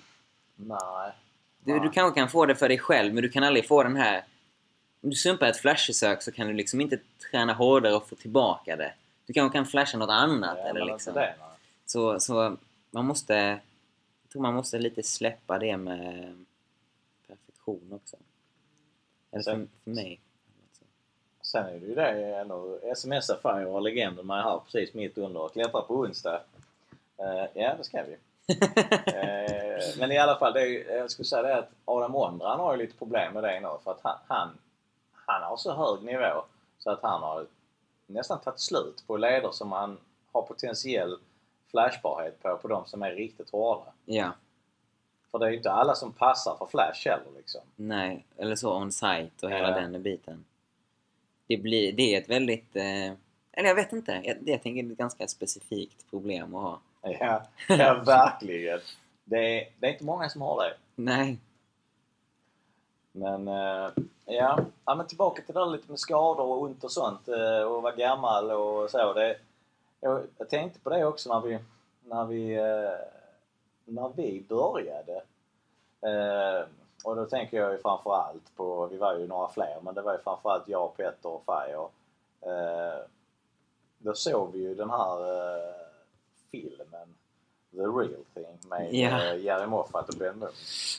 Nej. 0.56 1.12
Du, 1.60 1.80
du 1.80 1.89
kanske 1.89 2.19
kan 2.19 2.30
få 2.30 2.45
det 2.45 2.56
för 2.56 2.68
dig 2.69 2.78
själv 2.78 3.13
men 3.13 3.24
du 3.24 3.30
kan 3.30 3.44
aldrig 3.44 3.68
få 3.68 3.84
den 3.84 3.95
här... 3.95 4.24
Om 5.01 5.10
du 5.10 5.16
sumpar 5.16 5.48
ett 5.48 5.57
flashförsök 5.57 6.22
så 6.22 6.31
kan 6.31 6.48
du 6.48 6.54
liksom 6.54 6.81
inte 6.81 7.00
träna 7.31 7.54
hårdare 7.54 7.95
och 7.95 8.10
få 8.10 8.16
tillbaka 8.16 8.75
det. 8.75 8.94
Du 9.25 9.34
kanske 9.34 9.57
kan 9.57 9.66
flasha 9.66 9.98
något 9.98 10.10
annat 10.10 10.57
Ja, 10.62 10.69
eller 10.69 10.86
liksom... 10.86 11.13
det. 11.13 11.36
Så, 11.86 12.19
så 12.19 12.57
man 12.92 13.06
måste... 13.06 13.34
Jag 14.24 14.31
tror 14.31 14.42
man 14.42 14.54
måste 14.54 14.80
lite 14.80 15.04
släppa 15.04 15.60
det 15.60 15.78
med 15.78 16.45
perfektion 17.28 17.94
också. 17.94 18.18
Eller 19.31 19.44
för, 19.44 19.51
Sen- 19.51 19.69
för 19.84 19.92
mig. 19.92 20.19
Sen 21.42 21.66
är 21.66 21.80
det 21.80 21.86
ju 21.86 21.95
det 21.95 22.44
nu. 22.44 22.96
Smsa 22.96 23.38
Fire 23.41 23.65
och 23.65 23.82
legenden 23.82 24.27
med 24.27 24.44
här 24.44 24.60
precis 24.65 24.94
mitt 24.94 25.17
under 25.17 25.41
och 25.41 25.53
klättrar 25.53 25.82
på 25.82 25.96
onsdag. 25.96 26.41
Eh, 27.19 27.45
ja, 27.53 27.75
det 27.77 27.83
ska 27.83 28.03
vi. 28.03 28.17
Eh, 29.05 30.00
men 30.00 30.12
i 30.12 30.17
alla 30.17 30.36
fall, 30.39 30.53
det 30.53 30.62
är, 30.62 30.97
jag 30.97 31.12
skulle 31.12 31.25
säga 31.25 31.41
det 31.41 31.57
att 31.57 31.69
Adam 31.86 32.15
Ondran 32.15 32.59
har 32.59 32.74
ju 32.74 32.79
lite 32.79 32.97
problem 32.97 33.33
med 33.33 33.43
det 33.43 33.59
nu 33.59 33.69
för 33.83 33.91
att 33.91 34.00
han, 34.03 34.17
han, 34.27 34.50
han 35.12 35.43
har 35.43 35.57
så 35.57 35.74
hög 35.74 36.03
nivå 36.03 36.43
så 36.79 36.91
att 36.91 37.01
han 37.01 37.21
har 37.21 37.47
nästan 38.05 38.39
tagit 38.41 38.59
slut 38.59 39.03
på 39.07 39.17
leder 39.17 39.51
som 39.51 39.71
han 39.71 39.97
har 40.31 40.41
potentiell 40.41 41.17
flashbarhet 41.71 42.41
på, 42.43 42.57
på 42.57 42.67
de 42.67 42.86
som 42.86 43.03
är 43.03 43.12
riktigt 43.12 43.50
hårda. 43.50 43.93
ja, 44.05 44.31
För 45.31 45.39
det 45.39 45.45
är 45.45 45.50
ju 45.50 45.57
inte 45.57 45.71
alla 45.71 45.95
som 45.95 46.13
passar 46.13 46.55
för 46.57 46.65
flash 46.65 47.09
heller 47.09 47.31
liksom. 47.38 47.62
nej. 47.75 48.25
Eller 48.38 48.55
så 48.55 48.77
on-site 48.77 49.45
och 49.45 49.51
hela 49.51 49.69
Ja. 49.69 49.75
den 49.88 50.03
biten. 50.03 50.45
Det, 51.47 51.57
blir, 51.57 51.93
det 51.93 52.15
är 52.15 52.21
ett 52.21 52.29
väldigt... 52.29 52.75
Eh, 52.75 53.12
eller 53.51 53.67
jag 53.67 53.75
vet 53.75 53.93
inte. 53.93 54.21
Jag, 54.24 54.38
det 54.41 54.51
jag 54.51 54.63
tänker 54.63 54.83
är 54.83 54.91
ett 54.91 54.97
ganska 54.97 55.27
specifikt 55.27 56.09
problem 56.09 56.55
att 56.55 56.62
ha. 56.62 56.79
Ja, 57.19 57.41
ja 57.67 58.03
verkligen. 58.05 58.79
Det 59.23 59.37
är, 59.37 59.69
det 59.79 59.87
är 59.87 59.91
inte 59.91 60.03
många 60.03 60.29
som 60.29 60.41
har 60.41 60.63
det. 60.63 60.73
Nej. 60.95 61.39
Men 63.11 63.47
eh, 63.47 63.89
ja, 64.25 64.59
ja 64.85 64.95
men 64.95 65.07
tillbaka 65.07 65.41
till 65.41 65.53
det 65.53 65.59
där 65.59 65.65
lite 65.65 65.91
med 65.91 65.99
skador 65.99 66.45
och 66.45 66.61
ont 66.61 66.83
och 66.83 66.91
sånt 66.91 67.27
eh, 67.27 67.61
och 67.61 67.81
vara 67.81 67.95
gammal 67.95 68.51
och 68.51 68.89
så. 68.89 69.13
Det, 69.13 69.37
jag, 69.99 70.23
jag 70.37 70.49
tänkte 70.49 70.79
på 70.79 70.89
det 70.89 71.05
också 71.05 71.33
när 71.33 71.47
vi, 71.47 71.59
när 72.03 72.25
vi, 72.25 72.55
eh, 72.55 72.99
när 73.85 74.09
vi 74.15 74.45
började. 74.49 75.21
Och 77.03 77.15
då 77.15 77.25
tänker 77.25 77.57
jag 77.57 77.71
ju 77.71 77.77
framförallt 77.77 78.55
på, 78.55 78.87
vi 78.87 78.97
var 78.97 79.15
ju 79.15 79.27
några 79.27 79.49
fler, 79.49 79.77
men 79.81 79.95
det 79.95 80.01
var 80.01 80.13
ju 80.13 80.19
framförallt 80.19 80.67
jag, 80.67 80.97
Petter 80.97 81.29
och. 81.75 81.91
Eh, 82.41 82.99
då 83.97 84.13
såg 84.13 84.51
vi 84.51 84.59
ju 84.59 84.75
den 84.75 84.89
här 84.89 85.17
filmen 86.51 87.08
The 87.72 87.77
Real 87.84 88.24
Thing 88.34 88.70
med 88.70 88.94
Ja. 88.94 89.24
eh, 89.24 89.39
Jerry 89.44 89.68
Moffat 89.68 90.10
och 90.10 90.16
Ben 90.20 90.39
de 90.39 90.46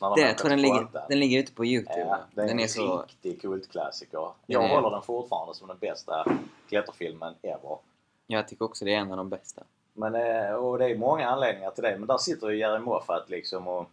Det, 0.00 0.06
åker 0.06 0.22
jag 0.26 0.38
tror 0.38 0.50
den 0.50 0.62
ligger, 0.62 0.86
den 1.08 1.18
ligger 1.20 1.38
ute 1.38 1.52
på 1.52 1.64
Youtube. 1.64 2.00
Ja, 2.00 2.14
är 2.16 2.20
den 2.34 2.48
en 2.48 2.60
är 2.60 2.66
så... 2.66 3.02
riktig 3.02 3.40
kultklassiker. 3.42 4.28
Jag 4.46 4.64
är- 4.64 4.68
håller 4.68 4.90
den 4.90 5.02
fortfarande 5.02 5.54
som 5.54 5.68
den 5.68 5.78
bästa 5.78 6.24
klätterfilmen 6.68 7.34
ever. 7.42 7.78
Jag 8.26 8.48
tycker 8.48 8.64
också 8.64 8.84
det 8.84 8.94
är 8.94 8.98
en 8.98 9.10
av 9.10 9.16
de 9.16 9.28
bästa. 9.28 9.62
Men, 9.92 10.14
eh, 10.14 10.52
och 10.54 10.78
det 10.78 10.84
är 10.90 10.96
många 10.96 11.28
anledningar 11.28 11.70
till 11.70 11.82
det. 11.84 11.98
Men 11.98 12.06
där 12.08 12.18
sitter 12.18 12.48
ju 12.48 12.58
Jerry 12.58 12.78
Moffat 12.78 13.30
liksom 13.30 13.68
och 13.68 13.86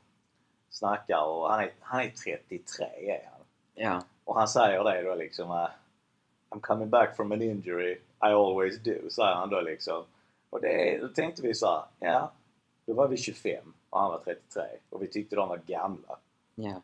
snackar 0.70 1.24
och 1.26 1.50
han 1.50 1.60
är, 1.60 1.72
han 1.80 2.02
är 2.02 2.10
33 2.10 2.86
är 3.12 3.30
han. 3.32 3.42
Ja. 3.74 4.02
Och 4.24 4.36
han 4.36 4.48
säger 4.48 4.84
det 4.84 5.02
då 5.02 5.16
liksom 5.16 5.52
eh, 5.52 5.68
I'm 6.50 6.60
coming 6.62 6.90
back 6.90 7.16
from 7.16 7.32
an 7.32 7.42
injury, 7.42 7.92
I 7.94 8.00
always 8.26 8.80
do, 8.80 9.10
säger 9.10 9.34
han 9.36 9.50
då 9.50 9.62
liksom. 9.62 10.04
Och 10.56 10.62
det, 10.62 10.98
då 11.02 11.08
tänkte 11.08 11.42
vi 11.42 11.54
så 11.54 11.66
här, 11.66 11.84
ja, 12.00 12.32
då 12.86 12.94
var 12.94 13.08
vi 13.08 13.18
25 13.18 13.74
och 13.90 14.00
han 14.00 14.12
var 14.12 14.18
33 14.18 14.64
och 14.90 15.02
vi 15.02 15.08
tyckte 15.08 15.36
de 15.36 15.50
var 15.50 15.58
gamla. 15.58 16.18
Ja. 16.56 16.82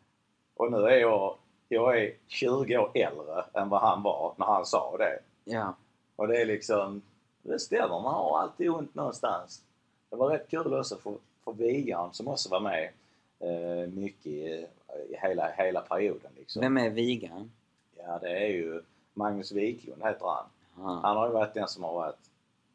Och 0.54 0.72
nu 0.72 0.76
är 0.78 0.96
jag, 0.96 1.36
jag 1.68 1.98
är 1.98 2.14
20 2.26 2.76
år 2.76 2.90
äldre 2.94 3.44
än 3.54 3.68
vad 3.68 3.80
han 3.80 4.02
var 4.02 4.34
när 4.36 4.46
han 4.46 4.66
sa 4.66 4.96
det. 4.98 5.18
Ja. 5.44 5.74
Och 6.16 6.28
det 6.28 6.40
är 6.40 6.46
liksom, 6.46 7.02
det 7.42 7.58
stämmer, 7.58 7.88
man 7.88 8.14
har 8.14 8.38
alltid 8.38 8.70
ont 8.70 8.94
någonstans. 8.94 9.62
det 10.10 10.16
var 10.16 10.28
rätt 10.28 10.50
kul 10.50 10.74
också 10.74 10.96
för, 10.96 11.14
för 11.44 11.52
Vigan 11.52 12.12
som 12.12 12.28
också 12.28 12.48
var 12.48 12.60
med 12.60 12.90
eh, 13.40 13.88
mycket 13.88 14.26
i, 14.26 14.66
i 15.08 15.16
hela, 15.22 15.50
hela 15.50 15.80
perioden. 15.80 16.30
Liksom. 16.36 16.60
Vem 16.60 16.76
är 16.76 16.90
Vigan? 16.90 17.52
Ja, 17.96 18.18
det 18.18 18.30
är 18.30 18.48
ju 18.48 18.82
Magnus 19.14 19.52
Wiklund 19.52 20.02
heter 20.02 20.26
han. 20.26 20.44
Aha. 20.78 21.00
Han 21.02 21.16
har 21.16 21.26
ju 21.26 21.32
varit 21.32 21.54
den 21.54 21.68
som 21.68 21.82
har 21.82 21.94
varit 21.94 22.31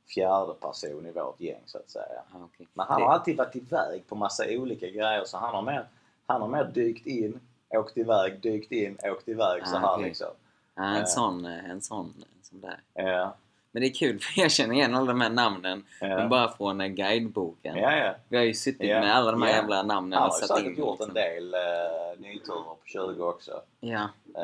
fjärde 0.07 0.53
person 0.53 1.05
i 1.05 1.11
vårt 1.11 1.39
gäng 1.41 1.61
så 1.65 1.77
att 1.77 1.89
säga. 1.89 2.21
Ah, 2.31 2.37
okej. 2.43 2.67
Men 2.73 2.85
han 2.89 3.01
har 3.01 3.09
alltid 3.13 3.37
varit 3.37 3.55
iväg 3.55 4.07
på 4.07 4.15
massa 4.15 4.43
olika 4.49 4.87
grejer 4.89 5.23
så 5.25 5.37
han 5.37 5.55
har 5.55 5.61
mer, 5.61 5.85
han 6.25 6.41
har 6.41 6.47
mer 6.47 6.63
dykt 6.63 7.05
in, 7.05 7.39
åkt 7.69 7.97
iväg, 7.97 8.39
dykt 8.41 8.71
in, 8.71 8.97
åkt 9.03 9.27
iväg 9.27 9.67
så 9.67 9.75
Ah, 9.75 9.79
här 9.79 9.93
okej. 9.93 10.05
liksom. 10.05 10.27
Ja, 10.75 10.83
en 10.83 10.95
Eh. 10.97 11.05
sån, 11.05 11.45
en 11.45 11.81
sån, 11.81 12.13
sån 12.41 12.61
där. 12.61 12.79
Ja, 12.93 13.35
Men 13.71 13.81
det 13.81 13.87
är 13.87 13.93
kul 13.93 14.19
för 14.21 14.41
jag 14.41 14.51
känner 14.51 14.75
igen 14.75 14.95
alla 14.95 15.05
de 15.07 15.21
här 15.21 15.29
namnen. 15.29 15.85
ja. 16.01 16.07
Men 16.07 16.29
bara 16.29 16.49
från 16.49 16.95
guideboken. 16.95 17.75
ja, 17.77 17.95
ja. 17.95 18.13
Vi 18.29 18.37
har 18.37 18.43
ju 18.43 18.53
suttit 18.53 18.89
Ja, 18.89 18.99
med 18.99 19.15
alla 19.15 19.31
de 19.31 19.41
här 19.41 19.49
ja. 19.49 19.55
jävla 19.55 19.83
namnen 19.83 20.19
Han 20.19 20.27
och 20.27 20.33
har 20.33 20.41
ju 20.41 20.47
satt 20.47 20.57
säkert 20.57 20.71
in. 20.71 20.77
gjort 20.79 20.99
liksom. 20.99 21.09
en 21.09 21.13
del 21.13 21.53
uh, 21.55 22.19
nyturer 22.21 22.63
på 22.63 22.77
20 22.85 23.23
också. 23.23 23.61
Ja, 23.79 24.09
Eh, 24.35 24.43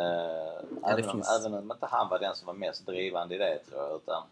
det 0.81 0.91
även, 0.91 1.05
om, 1.05 1.11
finns- 1.11 1.39
även 1.39 1.53
om 1.53 1.71
inte 1.71 1.85
han 1.85 2.09
var 2.09 2.19
den 2.19 2.35
som 2.35 2.47
var 2.47 2.53
mest 2.53 2.85
drivande 2.85 3.35
i 3.35 3.37
det 3.37 3.57
tror 3.59 3.81
jag. 3.81 3.95
Utan 3.95 4.23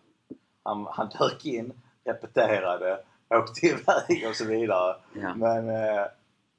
han, 0.63 0.87
han 0.91 1.09
dök 1.19 1.45
in, 1.45 1.73
repeterade, 2.03 2.99
åkte 3.29 3.65
iväg 3.65 4.25
och 4.29 4.35
så 4.35 4.45
vidare. 4.45 4.95
ja. 5.13 5.33
Men 5.35 5.69
eh, 5.69 6.05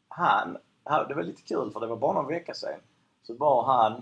han, 0.08 0.58
det 1.08 1.14
var 1.14 1.22
lite 1.22 1.42
kul 1.42 1.70
för 1.72 1.80
det 1.80 1.86
var 1.86 1.96
bara 1.96 2.12
någon 2.12 2.26
vecka 2.26 2.54
sedan. 2.54 2.80
Så 3.22 3.34
var 3.34 3.64
han, 3.64 3.92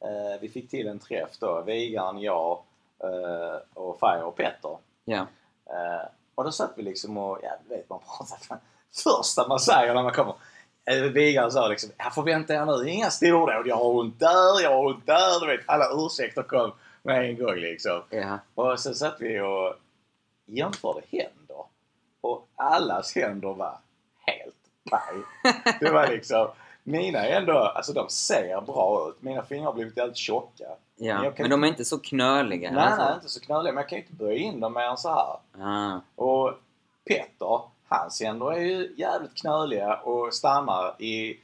eh, 0.00 0.40
vi 0.40 0.48
fick 0.48 0.70
till 0.70 0.88
en 0.88 0.98
träff 0.98 1.38
då, 1.38 1.62
Vigan, 1.66 2.20
jag 2.20 2.62
eh, 2.98 3.56
och 3.74 4.00
Fire 4.00 4.22
och 4.22 4.36
Petter. 4.36 4.76
ja. 5.04 5.26
Eh, 5.66 6.06
och 6.34 6.44
då 6.44 6.52
satt 6.52 6.72
vi 6.76 6.82
liksom 6.82 7.16
och, 7.16 7.38
ja 7.42 7.50
du 7.68 7.74
vet 7.74 7.90
man 7.90 7.98
pratar. 7.98 8.58
Första 9.04 9.48
man 9.48 9.60
säger 9.60 9.94
när 9.94 10.02
man 10.02 10.12
kommer. 10.12 10.34
Eh, 10.90 10.96
Vigan 11.02 11.52
sa 11.52 11.68
liksom, 11.68 11.90
jag 11.98 12.14
förväntar 12.14 12.54
er 12.54 12.82
nu 12.84 12.90
inga 12.90 13.10
stordåd. 13.10 13.66
Jag 13.66 13.76
har 13.76 13.84
ont 13.98 14.20
där, 14.20 14.62
jag 14.62 14.70
har 14.70 14.86
ont 14.86 15.06
där. 15.06 15.40
Du 15.40 15.46
vet 15.46 15.68
alla 15.68 15.84
ursäkter 15.94 16.42
kom 16.42 16.72
med 17.02 17.24
en 17.24 17.38
gång 17.38 17.54
liksom. 17.56 18.02
ja. 18.10 18.38
Och 18.54 18.80
så 18.80 18.94
satt 18.94 19.16
vi 19.20 19.40
och 19.40 19.74
jämförde 20.46 21.00
händer. 21.10 21.64
Och 22.20 22.48
allas 22.56 23.14
händer 23.14 23.54
var 23.54 23.78
helt 24.26 24.54
paj. 24.90 25.54
Det 25.80 25.90
var 25.90 26.08
liksom, 26.08 26.48
mina 26.82 27.26
ändå, 27.26 27.58
alltså 27.58 27.92
de 27.92 28.08
ser 28.08 28.60
bra 28.60 29.08
ut. 29.08 29.22
Mina 29.22 29.42
fingrar 29.42 29.66
har 29.66 29.72
blivit 29.72 29.98
helt 29.98 30.16
tjocka. 30.16 30.64
ja. 30.96 31.24
jag 31.24 31.36
kan 31.36 31.44
Men 31.44 31.50
de 31.50 31.64
är 31.64 31.68
inte 31.68 31.84
så 31.84 31.98
knöliga. 31.98 32.70
Nej, 32.70 32.84
alltså. 32.84 33.04
nej, 33.04 33.14
inte 33.14 33.28
så 33.28 33.40
knöliga. 33.40 33.72
Men 33.72 33.80
jag 33.80 33.88
kan 33.88 33.98
ju 33.98 34.02
inte 34.04 34.14
böja 34.14 34.36
in 34.38 34.60
dem 34.60 34.72
mer 34.72 34.80
än 34.82 34.96
så 34.96 35.08
här. 35.08 35.64
Ah, 35.66 36.00
Och 36.16 36.52
Petter, 37.08 37.60
hans 37.92 38.20
händer 38.20 38.52
är 38.52 38.58
ju 38.60 38.94
jävligt 38.96 39.34
knöliga 39.34 39.94
och 39.96 40.34
stannar 40.34 41.02
i 41.02 41.40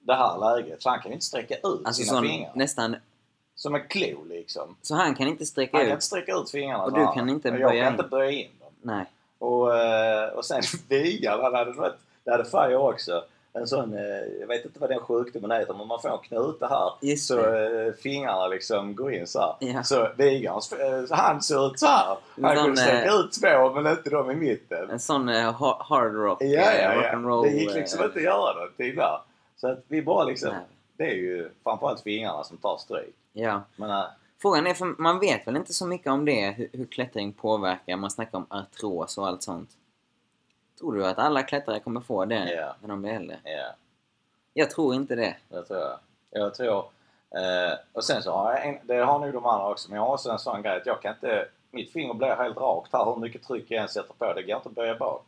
det 0.00 0.14
här 0.14 0.38
läget. 0.56 0.82
Så 0.82 0.88
han 0.88 1.00
kan 1.00 1.10
ju 1.10 1.14
inte 1.14 1.26
sträcka 1.26 1.54
ut 1.54 1.80
alltså 1.84 2.02
sina 2.02 2.20
fingrar. 2.22 2.52
nästan... 2.54 2.96
Som 3.54 3.74
en 3.74 3.88
klo 3.88 4.24
liksom. 4.24 4.76
Så 4.82 4.94
han 4.94 5.14
kan 5.14 5.28
inte 5.28 5.46
sträcka 5.46 5.76
Han 5.76 5.80
kan 5.80 5.88
ut? 5.88 5.92
inte 5.94 6.04
sträcka 6.06 6.32
ut 6.36 6.50
fingrarna 6.50 6.84
Och 6.84 6.92
du 6.92 7.06
kan 7.14 7.28
inte 7.28 7.50
böja 7.50 7.60
Jag 7.60 7.70
kan 7.70 7.86
in. 7.94 8.00
inte 8.00 8.02
böja 8.08 8.30
in 8.30 8.50
dem. 8.60 8.72
Nej. 8.82 9.04
Och, 9.38 9.76
eh, 9.76 10.28
och 10.28 10.44
sen 10.44 10.62
Vigan, 10.88 11.40
han 11.40 11.54
hade 11.54 11.72
något, 11.72 11.96
det 12.24 12.30
hade 12.30 12.44
Fire 12.44 12.76
också. 12.76 13.24
En 13.54 13.66
sån, 13.66 13.94
eh, 13.94 14.00
jag 14.40 14.46
vet 14.46 14.64
inte 14.64 14.80
vad 14.80 14.90
den 14.90 15.00
sjukdomen 15.00 15.50
heter, 15.50 15.74
men 15.74 15.86
man 15.86 16.00
får 16.02 16.08
en 16.08 16.18
knute 16.18 16.66
här. 16.66 16.90
Just 17.00 17.26
Så 17.26 17.36
det. 17.36 17.86
eh, 17.86 17.92
fingrarna 17.92 18.46
liksom 18.46 18.94
går 18.94 19.12
in 19.12 19.26
så 19.26 19.40
här. 19.40 19.54
Ja. 19.60 19.82
Så 19.82 20.08
Vigans 20.16 20.72
eh, 20.72 21.16
hand 21.16 21.44
ser 21.44 21.66
ut 21.66 21.78
så 21.78 21.86
här. 21.86 22.16
Han 22.42 22.56
sån, 22.56 22.64
kunde 22.64 22.80
sträcka 22.80 23.12
ut 23.12 23.32
två 23.32 23.70
men 23.80 23.86
inte 23.92 24.10
de 24.10 24.30
i 24.30 24.34
mitten. 24.34 24.90
En 24.90 25.00
sån 25.00 25.28
ha- 25.28 25.86
hard 25.88 26.14
rock, 26.14 26.42
Ja, 26.42 26.48
ja, 26.72 26.72
ja. 26.94 27.12
rock'n'roll. 27.12 27.42
Det 27.42 27.50
gick 27.50 27.74
liksom 27.74 28.04
inte 28.04 28.18
att 28.18 28.24
göra 28.24 28.54
någonting 28.54 28.94
där. 28.94 29.18
Så 29.56 29.68
att 29.68 29.84
vi 29.88 30.02
bara 30.02 30.24
liksom, 30.24 30.50
nej. 30.50 30.60
det 30.96 31.04
är 31.04 31.14
ju 31.14 31.50
framförallt 31.64 32.00
fingrarna 32.00 32.44
som 32.44 32.56
tar 32.56 32.76
stryk. 32.76 33.14
Ja. 33.32 33.62
Men, 33.76 34.04
Frågan 34.42 34.66
är, 34.66 34.74
för 34.74 35.02
man 35.02 35.20
vet 35.20 35.46
väl 35.46 35.56
inte 35.56 35.72
så 35.72 35.86
mycket 35.86 36.06
om 36.12 36.24
det, 36.24 36.50
hur, 36.50 36.68
hur 36.72 36.86
klättring 36.86 37.32
påverkar. 37.32 37.96
Man 37.96 38.10
snackar 38.10 38.38
om 38.38 38.46
artros 38.50 39.18
och 39.18 39.26
allt 39.26 39.42
sånt. 39.42 39.70
Tror 40.82 40.92
du 40.94 41.06
att 41.06 41.18
alla 41.18 41.42
klättrare 41.42 41.80
kommer 41.80 42.00
få 42.00 42.24
det 42.24 42.52
Ja. 42.54 42.74
när 42.80 42.88
de 42.88 43.02
blir 43.02 43.12
äldre? 43.12 43.38
ja, 43.44 43.74
Jag 44.52 44.70
tror 44.70 44.94
inte 44.94 45.14
det. 45.14 45.36
det 45.48 45.62
tror 45.62 45.78
jag. 45.80 45.98
Jag 46.30 46.54
tror... 46.54 46.78
Eh, 47.34 47.78
och 47.92 48.04
sen 48.04 48.22
så 48.22 48.32
har 48.32 48.52
jag 48.52 48.66
en, 48.66 48.78
det 48.82 48.94
har 48.94 49.18
nog 49.18 49.32
de 49.32 49.46
andra 49.46 49.68
också, 49.68 49.88
men 49.90 49.96
jag 49.96 50.06
har 50.06 50.12
också 50.14 50.30
en 50.30 50.38
sån 50.38 50.62
grej 50.62 50.76
att 50.76 50.86
jag 50.86 51.02
kan 51.02 51.14
inte... 51.14 51.48
Mitt 51.70 51.92
finger 51.92 52.14
blir 52.14 52.28
helt 52.36 52.56
rakt 52.56 52.92
här 52.92 53.04
hur 53.04 53.16
mycket 53.16 53.42
tryck 53.42 53.64
jag 53.70 53.82
än 53.82 53.88
sätter 53.88 54.14
på. 54.18 54.32
Det 54.32 54.42
går 54.42 54.56
inte 54.56 54.68
att 54.68 54.74
böja 54.74 54.94
bak. 54.94 55.24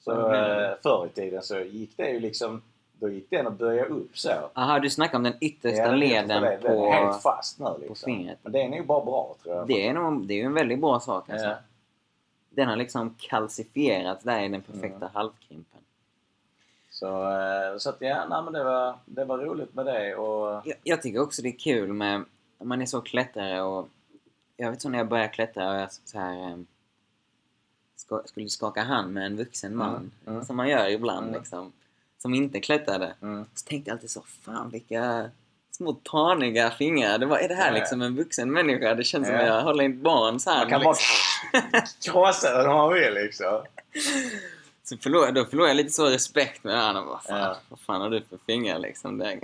Så 0.00 0.14
du? 0.14 0.36
eh, 0.36 0.74
förr 0.82 1.06
i 1.06 1.08
tiden 1.08 1.42
så 1.42 1.58
gick 1.58 1.96
det 1.96 2.10
ju 2.10 2.20
liksom... 2.20 2.62
Då 3.00 3.08
gick 3.08 3.30
den 3.30 3.46
att 3.46 3.58
böja 3.58 3.84
upp 3.84 4.18
så. 4.18 4.30
Aha, 4.54 4.78
du 4.78 4.90
snackar 4.90 5.18
om 5.18 5.22
den 5.24 5.34
yttersta 5.40 5.76
Ja, 5.82 5.88
den 5.88 5.98
leden 5.98 6.28
Den 6.28 6.44
är 6.44 6.56
på... 6.58 6.90
helt 6.90 7.22
fast 7.22 7.58
nu 7.58 7.66
liksom. 7.80 7.96
fingret. 8.06 8.38
Men 8.42 8.52
det 8.52 8.62
är 8.62 8.68
nog 8.68 8.86
bara 8.86 9.04
bra 9.04 9.34
tror 9.42 9.56
jag. 9.56 9.66
Det 9.66 9.88
är, 9.88 9.92
nog, 9.92 10.26
det 10.26 10.34
är 10.34 10.38
ju 10.38 10.44
en 10.44 10.54
väldigt 10.54 10.80
bra 10.80 11.00
sak 11.00 11.30
alltså. 11.30 11.46
Ja. 11.46 11.54
Den 12.54 12.68
har 12.68 12.76
liksom 12.76 13.14
kalcifierats 13.18 14.24
där 14.24 14.42
i 14.42 14.48
den 14.48 14.62
perfekta 14.62 14.96
Mm. 14.96 15.08
halvkrimpen. 15.14 15.80
Så, 16.90 17.30
eh, 17.30 17.78
så 17.78 17.90
att 17.90 17.96
ja, 18.00 18.26
nej, 18.28 18.42
men 18.44 18.52
det 18.52 18.64
var, 18.64 18.98
det 19.04 19.24
var 19.24 19.38
roligt 19.38 19.74
med 19.74 19.86
det 19.86 20.14
och... 20.16 20.62
Jag, 20.64 20.76
jag 20.82 21.02
tycker 21.02 21.20
också 21.22 21.42
det 21.42 21.48
är 21.48 21.58
kul 21.58 21.92
med... 21.92 22.24
Man 22.58 22.82
är 22.82 22.86
så 22.86 23.00
klättrare 23.00 23.62
och... 23.62 23.88
Jag 24.56 24.70
vet 24.70 24.82
så 24.82 24.88
när 24.88 24.98
jag 24.98 25.08
började 25.08 25.28
klättra 25.32 25.70
och 25.70 25.76
jag 25.76 25.92
så 25.92 26.18
här... 26.18 26.50
em, 26.52 26.66
Ska, 27.96 28.22
skulle 28.24 28.48
skaka 28.48 28.82
hand 28.82 29.12
med 29.12 29.26
en 29.26 29.36
vuxen 29.36 29.76
man. 29.76 29.94
Mm, 29.96 30.10
mm. 30.26 30.44
Som 30.44 30.56
man 30.56 30.68
gör 30.68 30.88
ibland 30.88 31.32
liksom. 31.32 31.72
Som 32.18 32.34
inte 32.34 32.60
klättrade. 32.60 33.14
Så 33.54 33.66
tänkte 33.66 33.90
jag 33.90 33.94
alltid 33.96 34.10
så, 34.10 34.20
fan 34.22 34.70
vilka 34.70 35.30
små 35.76 35.92
taniga 35.92 36.70
fingrar. 36.70 37.18
Det 37.18 37.26
var, 37.26 37.38
är 37.38 37.48
det 37.48 37.54
här 37.54 37.68
Ja, 37.72 37.74
liksom 37.78 38.02
en 38.02 38.16
vuxen 38.16 38.52
människa? 38.52 38.94
Det 38.94 39.04
känns 39.04 39.26
som 39.26 39.36
Ja. 39.36 39.42
jag 39.46 39.62
håller 39.62 39.84
i 39.84 39.86
ett 39.86 39.96
barns 39.96 40.46
hand. 40.46 40.58
Man 40.58 40.68
kan 40.70 40.80
liksom. 40.80 41.04
bara 41.72 41.82
krossa 42.04 42.58
den 42.58 42.66
om 42.70 42.76
man 42.76 42.92
vill 42.92 43.14
liksom. 43.14 43.62
Så 44.84 44.96
förlor, 44.96 45.32
då 45.32 45.44
förlorar 45.44 45.68
jag 45.68 45.76
lite 45.76 45.90
så 45.90 46.06
respekt 46.06 46.64
med 46.64 46.86
honom. 46.86 47.06
Vad 47.06 47.22
fan, 47.22 47.38
Ja. 47.40 47.56
vad 47.68 47.80
fan 47.80 48.00
har 48.00 48.10
du 48.10 48.22
för 48.30 48.38
fingrar 48.46 48.78
liksom? 48.78 49.18
Det, 49.18 49.40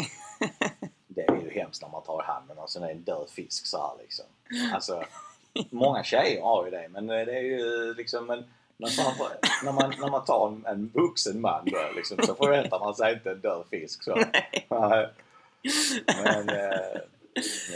Det 1.09 1.21
är 1.21 1.41
ju 1.43 1.51
hemskt 1.51 1.83
när 1.83 1.89
man 1.89 2.03
tar 2.03 2.23
handen 2.23 2.59
och 2.59 2.71
sen 2.71 2.83
är 2.83 2.91
en 2.91 3.03
död 3.03 3.27
fisk 3.31 3.67
så 3.67 3.77
här 3.77 4.03
liksom. 4.03 4.25
Alltså, 4.75 5.05
många 5.71 6.05
tjejer 6.05 6.43
har 6.43 6.65
ju 6.65 6.71
det 6.71 6.89
men 6.91 7.07
det 7.07 7.15
är 7.37 7.41
ju 7.43 7.95
liksom 7.95 8.31
en, 8.31 8.45
när, 8.77 9.05
man, 9.05 9.29
när, 9.65 9.73
man, 9.73 9.93
när 10.01 10.11
man 10.11 10.25
tar 10.25 10.49
en, 10.49 10.67
en 10.67 10.91
vuxen 10.95 11.41
man 11.41 11.63
då, 11.65 11.79
liksom, 11.97 12.17
så 12.27 12.35
förväntar 12.35 12.79
man 12.79 12.95
sig 12.95 13.13
inte 13.13 13.31
en 13.31 13.41
död 13.41 13.65
fisk. 13.71 14.03
Så. 14.03 14.19
Men, 16.25 16.49
eh, 16.49 17.01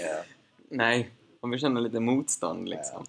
ja. 0.03 0.23
Nej, 0.69 1.11
om 1.41 1.51
vi 1.51 1.59
känner 1.59 1.81
lite 1.81 2.01
motstånd 2.01 2.69
liksom. 2.69 3.05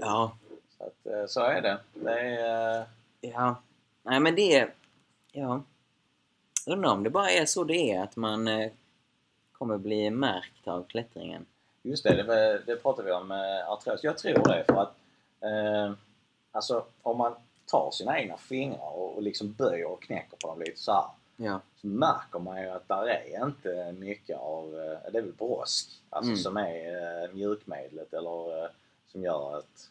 Ja. 0.00 0.36
Så, 0.78 0.84
att, 0.84 1.06
eh, 1.06 1.26
så 1.26 1.40
är 1.40 1.62
det. 1.62 1.78
det 1.94 2.20
är, 2.20 2.80
eh, 2.80 2.86
Ja. 3.20 3.56
Nej 4.02 4.20
men 4.20 4.34
det 4.34 4.56
är... 4.56 4.74
Ja. 5.32 5.62
Jag 6.66 6.72
undrar 6.72 6.90
om 6.90 7.02
det 7.02 7.10
bara 7.10 7.30
är 7.30 7.46
så 7.46 7.64
det 7.64 7.92
är, 7.92 8.02
att 8.02 8.16
man 8.16 8.48
eh, 8.48 8.70
kommer 9.52 9.78
bli 9.78 10.10
märkt 10.10 10.68
av 10.68 10.84
klättringen. 10.88 11.46
Just 11.82 12.04
det, 12.04 12.22
det, 12.22 12.62
det 12.66 12.76
pratade 12.76 13.08
vi 13.08 13.14
om 13.14 13.30
eh, 13.30 13.68
artros. 13.68 14.04
Jag 14.04 14.18
tror 14.18 14.48
det 14.48 14.64
för 14.66 14.82
att 14.82 14.96
eh, 15.40 15.92
alltså 16.52 16.84
om 17.02 17.18
man 17.18 17.34
tar 17.66 17.90
sina 17.90 18.20
egna 18.20 18.36
fingrar 18.36 18.96
och, 18.96 19.16
och 19.16 19.22
liksom 19.22 19.52
böjer 19.52 19.86
och 19.86 20.02
knäcker 20.02 20.36
på 20.36 20.48
dem 20.48 20.60
lite 20.60 20.80
så 20.80 20.92
här 20.92 21.04
Ja. 21.36 21.60
så 21.76 21.86
märker 21.86 22.38
man 22.38 22.62
ju 22.62 22.68
att 22.68 22.88
där 22.88 23.06
är 23.08 23.44
inte 23.46 23.92
mycket 23.92 24.38
av, 24.38 24.64
eh, 24.78 25.12
det 25.12 25.18
är 25.18 25.22
väl 25.22 25.32
brosk, 25.32 25.90
alltså 26.10 26.30
Mm. 26.30 26.38
som 26.42 26.56
är 26.56 27.22
eh, 27.24 27.30
mjukmedlet 27.34 28.12
eller 28.12 28.64
eh, 28.64 28.70
som 29.06 29.22
gör 29.22 29.56
att 29.58 29.90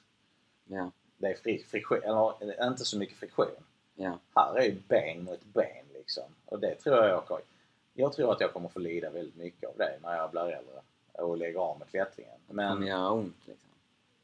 Ja. 0.66 0.92
det 1.18 1.28
är 1.28 1.36
fri, 1.36 1.64
friktion, 1.64 2.00
eller 2.42 2.68
inte 2.68 2.86
så 2.86 2.98
mycket 2.98 3.18
friktion. 3.18 3.46
Ja. 3.96 4.20
Här 4.36 4.58
är 4.58 4.64
ju 4.64 4.76
ben 4.88 5.24
mot 5.24 5.44
ben 5.44 5.86
liksom. 5.94 6.24
Och 6.46 6.60
det 6.60 6.76
tror 6.76 6.96
jag 6.98 7.10
jag 7.30 7.40
jag 7.96 8.14
tror 8.14 8.32
att 8.32 8.42
jag 8.42 8.54
kommer 8.54 8.70
få 8.70 8.80
lida 8.80 9.10
väldigt 9.10 9.36
mycket 9.36 9.70
av 9.70 9.76
det 9.78 9.98
när 10.04 10.16
jag 10.18 10.32
blir 10.32 10.42
äldre 10.42 10.82
och 11.12 11.38
lägger 11.38 11.60
av 11.60 11.80
med 11.80 11.88
klättringen. 11.90 12.34
Det 12.42 12.48
kommer 12.48 12.76
Men 12.76 12.88
göra 12.88 13.12
ont 13.12 13.36
liksom. 13.46 13.70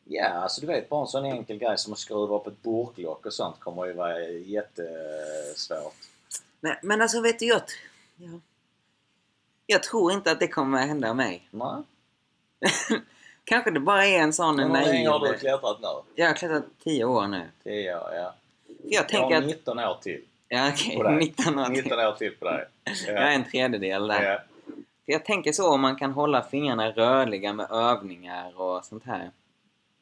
ja, 0.03 0.27
alltså 0.29 0.61
du 0.61 0.67
vet 0.67 0.89
bara 0.89 1.01
en 1.01 1.07
sån 1.07 1.25
enkel 1.25 1.57
grej 1.57 1.77
som 1.77 1.93
att 1.93 1.99
skruva 1.99 2.35
upp 2.35 2.47
ett 2.47 2.63
burklock 2.63 3.25
och 3.25 3.33
sånt 3.33 3.59
kommer 3.59 3.85
ju 3.85 3.93
vara 3.93 4.19
jättesvårt. 4.29 6.08
Men, 6.61 6.75
men 6.83 7.01
alltså 7.01 7.21
vet 7.21 7.39
du, 7.39 7.45
jag, 7.45 7.61
ja. 8.15 8.39
jag 9.65 9.83
tror 9.83 10.11
inte 10.11 10.31
att 10.31 10.39
det 10.39 10.47
kommer 10.47 10.87
hända 10.87 11.13
mig. 11.13 11.47
Nej. 11.51 11.83
Kanske 13.43 13.71
det 13.71 13.79
bara 13.79 14.05
är 14.05 14.19
en 14.19 14.33
sån 14.33 14.59
Hur 14.59 14.69
länge 14.69 15.09
har 15.09 15.19
du 15.19 15.37
klättrat 15.37 15.81
nu? 15.81 15.87
Jag 16.15 16.27
har 16.27 16.33
klättrat 16.33 16.65
10 16.83 17.05
år 17.05 17.27
nu. 17.27 17.49
10 17.63 17.95
år, 17.95 18.09
ja. 18.13 18.17
Jag 18.17 18.33
Jag 18.83 19.09
tänker 19.09 19.35
har 19.35 19.41
att... 19.41 19.47
19 19.47 19.79
år 19.79 19.97
till 20.01 20.23
Ja 20.49 20.71
okej, 20.73 20.97
dig. 21.03 21.15
19 21.19 21.59
år 21.59 21.65
till. 21.65 21.73
19 21.73 21.99
år 21.99 22.11
till 22.11 22.35
på 22.39 22.45
dig. 22.45 22.65
Jag 23.07 23.17
är 23.17 23.31
en 23.31 23.43
tredjedel 23.43 24.07
där. 24.07 24.23
Ja. 24.23 24.39
För 25.05 25.11
jag 25.11 25.25
tänker 25.25 25.51
så 25.51 25.73
om 25.73 25.81
man 25.81 25.95
kan 25.95 26.11
hålla 26.11 26.41
fingrarna 26.41 26.91
rörliga 26.91 27.53
med 27.53 27.71
övningar 27.71 28.61
och 28.61 28.85
sånt 28.85 29.03
här. 29.05 29.31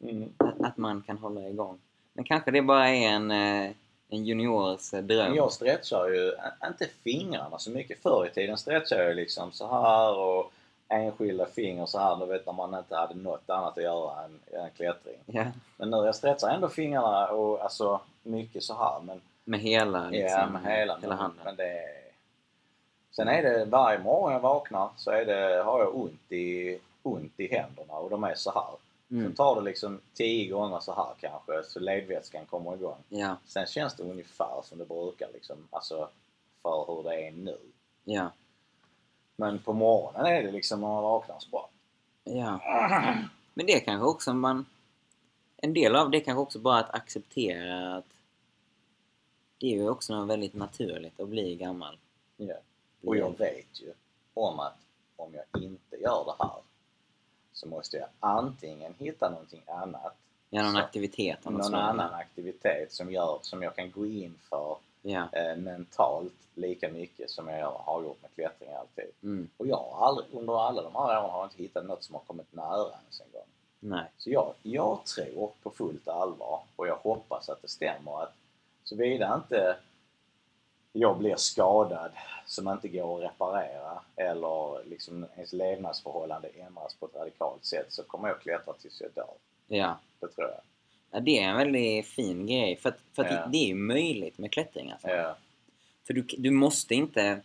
Mm. 0.02 0.30
Att, 0.38 0.62
att 0.62 0.78
man 0.78 1.02
kan 1.02 1.18
hålla 1.18 1.50
igång. 1.50 1.80
Men 2.14 2.26
kanske 2.26 2.52
det 2.52 2.62
bara 2.62 2.90
är 2.90 3.08
en, 3.08 3.32
eh, 3.32 3.72
en 4.10 4.26
juniors 4.26 4.94
eh, 4.94 5.04
dröm. 5.04 5.28
Men 5.28 5.36
jag 5.36 5.52
stretchar 5.52 6.08
ju 6.08 6.34
inte 6.68 6.88
fingrarna 7.04 7.60
så 7.60 7.72
mycket. 7.72 8.02
Förr 8.04 8.26
i 8.26 8.30
tiden 8.30 8.58
stretchade 8.58 9.04
jag 9.04 9.16
liksom 9.16 9.52
så 9.52 9.68
här 9.68 10.18
och 10.18 10.52
enskilda 10.90 11.46
finger 11.46 11.86
så 11.86 12.00
här. 12.00 12.16
Du 12.16 12.26
vet 12.26 12.46
när 12.46 12.54
man 12.54 12.74
inte 12.74 12.96
hade 12.96 13.16
något 13.16 13.50
annat 13.50 13.78
att 13.78 13.84
göra 13.84 14.24
än, 14.24 14.60
än 14.60 14.70
klättring. 14.78 15.18
Ja, 15.26 15.46
Men 15.78 15.90
nu 15.90 15.98
jag 15.98 16.16
stretchar 16.16 16.50
ändå 16.50 16.70
fingrarna 16.70 17.28
och 17.28 17.62
alltså 17.62 18.02
mycket 18.24 18.64
så 18.64 18.74
här. 18.74 19.00
Men 19.02 19.22
med 19.44 19.60
hela, 19.60 20.10
liksom, 20.10 20.40
ja, 20.40 20.50
med 20.50 20.78
hela, 20.78 20.98
hela 20.98 21.16
handen. 21.16 21.42
Men 21.46 21.56
det. 21.56 21.82
Sen 23.12 23.28
är 23.28 23.44
det 23.44 23.66
varje 23.66 24.00
morgon 24.00 24.34
jag 24.34 24.40
vaknar 24.40 24.90
så 24.98 25.12
är 25.12 25.26
det, 25.26 25.64
har 25.64 25.80
jag 25.80 25.96
ont 25.96 26.32
i, 26.32 26.80
ont 27.04 27.40
i 27.40 27.48
händerna 27.48 27.94
och 27.94 28.10
de 28.10 28.24
är 28.24 28.36
så 28.36 28.52
här. 28.52 28.87
Mm. 29.12 29.24
Sen 29.24 29.36
tar 29.36 29.56
det 29.56 29.62
liksom 29.62 30.02
tio 30.14 30.52
gånger 30.52 30.80
så 30.80 30.94
här 30.94 31.14
kanske 31.20 31.64
så 31.64 31.80
ledvätskan 31.80 32.46
kommer 32.46 32.74
igång. 32.76 33.04
Ja, 33.10 33.38
Sen 33.46 33.66
känns 33.68 33.96
det 33.96 34.04
ungefär 34.04 34.62
som 34.64 34.78
det 34.78 34.86
brukar 34.86 35.30
liksom, 35.34 35.68
alltså 35.72 36.10
för 36.62 36.86
hur 36.88 37.04
det 37.04 37.28
är 37.28 37.32
nu. 37.32 37.58
ja, 38.04 38.32
Men 39.36 39.60
på 39.60 39.74
morgonen 39.74 40.26
är 40.26 40.44
det 40.44 40.52
liksom 40.52 40.82
när 40.82 40.88
man 40.88 41.04
vaknar 41.04 41.36
så 41.40 41.50
bara... 41.50 41.66
ja. 42.24 42.60
Men 43.54 43.66
det 43.66 43.80
kanske 43.80 44.08
också 44.08 44.34
man... 44.34 44.66
En 45.58 45.74
del 45.74 45.96
av 45.96 46.12
det 46.12 46.20
kanske 46.20 46.42
också 46.42 46.60
bara 46.60 46.80
att 46.80 46.96
acceptera 46.96 47.96
att 47.96 48.06
det 49.58 49.68
är 49.68 49.76
ju 49.76 49.90
också 49.90 50.16
något 50.16 50.30
väldigt 50.30 50.54
naturligt 50.54 51.20
att 51.20 51.30
bli 51.30 51.56
gammal. 51.56 51.98
Ja. 52.38 52.56
Och 53.04 53.18
jag 53.18 53.38
vet 53.38 53.82
ju 53.82 53.94
om 54.34 54.60
att 54.60 54.78
om 55.16 55.34
jag 55.34 55.64
inte 55.64 55.96
gör 55.96 56.26
det 56.26 56.44
här 56.44 56.52
så 57.58 57.68
måste 57.68 57.98
jag 57.98 58.08
antingen 58.20 58.94
hitta 58.98 59.30
någonting 59.30 59.62
annat, 59.68 60.16
Ja, 60.50 60.64
någon 60.64 60.72
Så. 60.72 60.78
aktivitet 60.80 61.46
någon 61.46 61.64
slag. 61.64 61.82
annan 61.82 62.14
aktivitet 62.14 62.94
som 62.94 63.12
gör 63.12 63.40
som 63.42 63.64
jag 63.64 63.76
kan 63.76 63.92
gå 63.92 64.06
in 64.06 64.36
för 64.50 64.78
Ja. 65.02 65.28
eh, 65.32 65.56
mentalt 65.58 66.34
lika 66.56 66.90
mycket 66.90 67.30
som 67.30 67.48
jag 67.48 67.72
har 67.72 68.02
gjort 68.04 68.22
med 68.22 68.32
klättring 68.36 68.74
alltid. 68.74 69.06
Mm. 69.24 69.50
Och 69.58 69.68
jag 69.68 69.76
har 69.78 70.08
aldrig, 70.08 70.28
under 70.32 70.68
alla 70.68 70.82
de 70.82 70.96
här 70.96 71.02
åren 71.20 71.30
har 71.32 71.40
jag 71.40 71.46
inte 71.46 71.58
hittat 71.64 71.86
något 71.86 72.04
som 72.04 72.16
har 72.16 72.22
kommit 72.22 72.54
nära 72.54 72.88
ens 73.02 73.22
en 73.22 73.32
gång. 73.34 73.46
Nej. 73.80 74.06
Så 74.18 74.30
jag, 74.30 74.54
jag 74.64 75.06
tror 75.06 75.52
på 75.64 75.70
fullt 75.72 76.08
allvar 76.08 76.60
och 76.76 76.88
jag 76.88 76.96
hoppas 76.96 77.50
att 77.50 77.62
det 77.62 77.68
stämmer 77.68 78.24
att 78.24 78.34
såvida 78.84 79.36
inte 79.36 79.78
jag 80.94 81.18
blir 81.18 81.36
skadad 81.36 82.12
som 82.46 82.68
inte 82.68 82.88
går 82.88 83.18
att 83.26 83.32
reparera 83.32 84.00
eller 84.16 84.90
liksom 84.90 85.26
ens 85.36 85.54
levnadsförhållande 85.54 86.48
ändras 86.48 86.96
på 87.00 87.06
ett 87.06 87.16
radikalt 87.16 87.66
sätt 87.66 87.86
så 87.90 88.04
kommer 88.04 88.28
jag 88.28 88.42
klättra 88.42 88.74
tills 88.74 89.02
jag 89.02 89.12
dör. 89.16 89.34
Ja. 89.68 90.00
Det 90.20 90.28
tror 90.28 90.48
jag. 90.48 90.60
ja. 91.12 91.20
Det 91.20 91.40
är 91.40 91.50
en 91.50 91.58
väldigt 91.58 92.06
fin 92.08 92.48
grej. 92.48 92.76
För 92.78 92.90
att, 92.90 93.00
för 93.14 93.24
att 93.26 93.32
Ja. 93.32 93.48
det, 93.52 93.58
är 93.58 93.68
ju 93.68 93.76
möjligt 93.76 94.38
med 94.38 94.52
klättring 94.52 94.92
alltså. 94.92 95.08
Ja. 95.10 95.36
För 96.08 96.14
du, 96.14 96.22
du 96.38 96.52
måste 96.52 96.96
inte... 96.96 97.42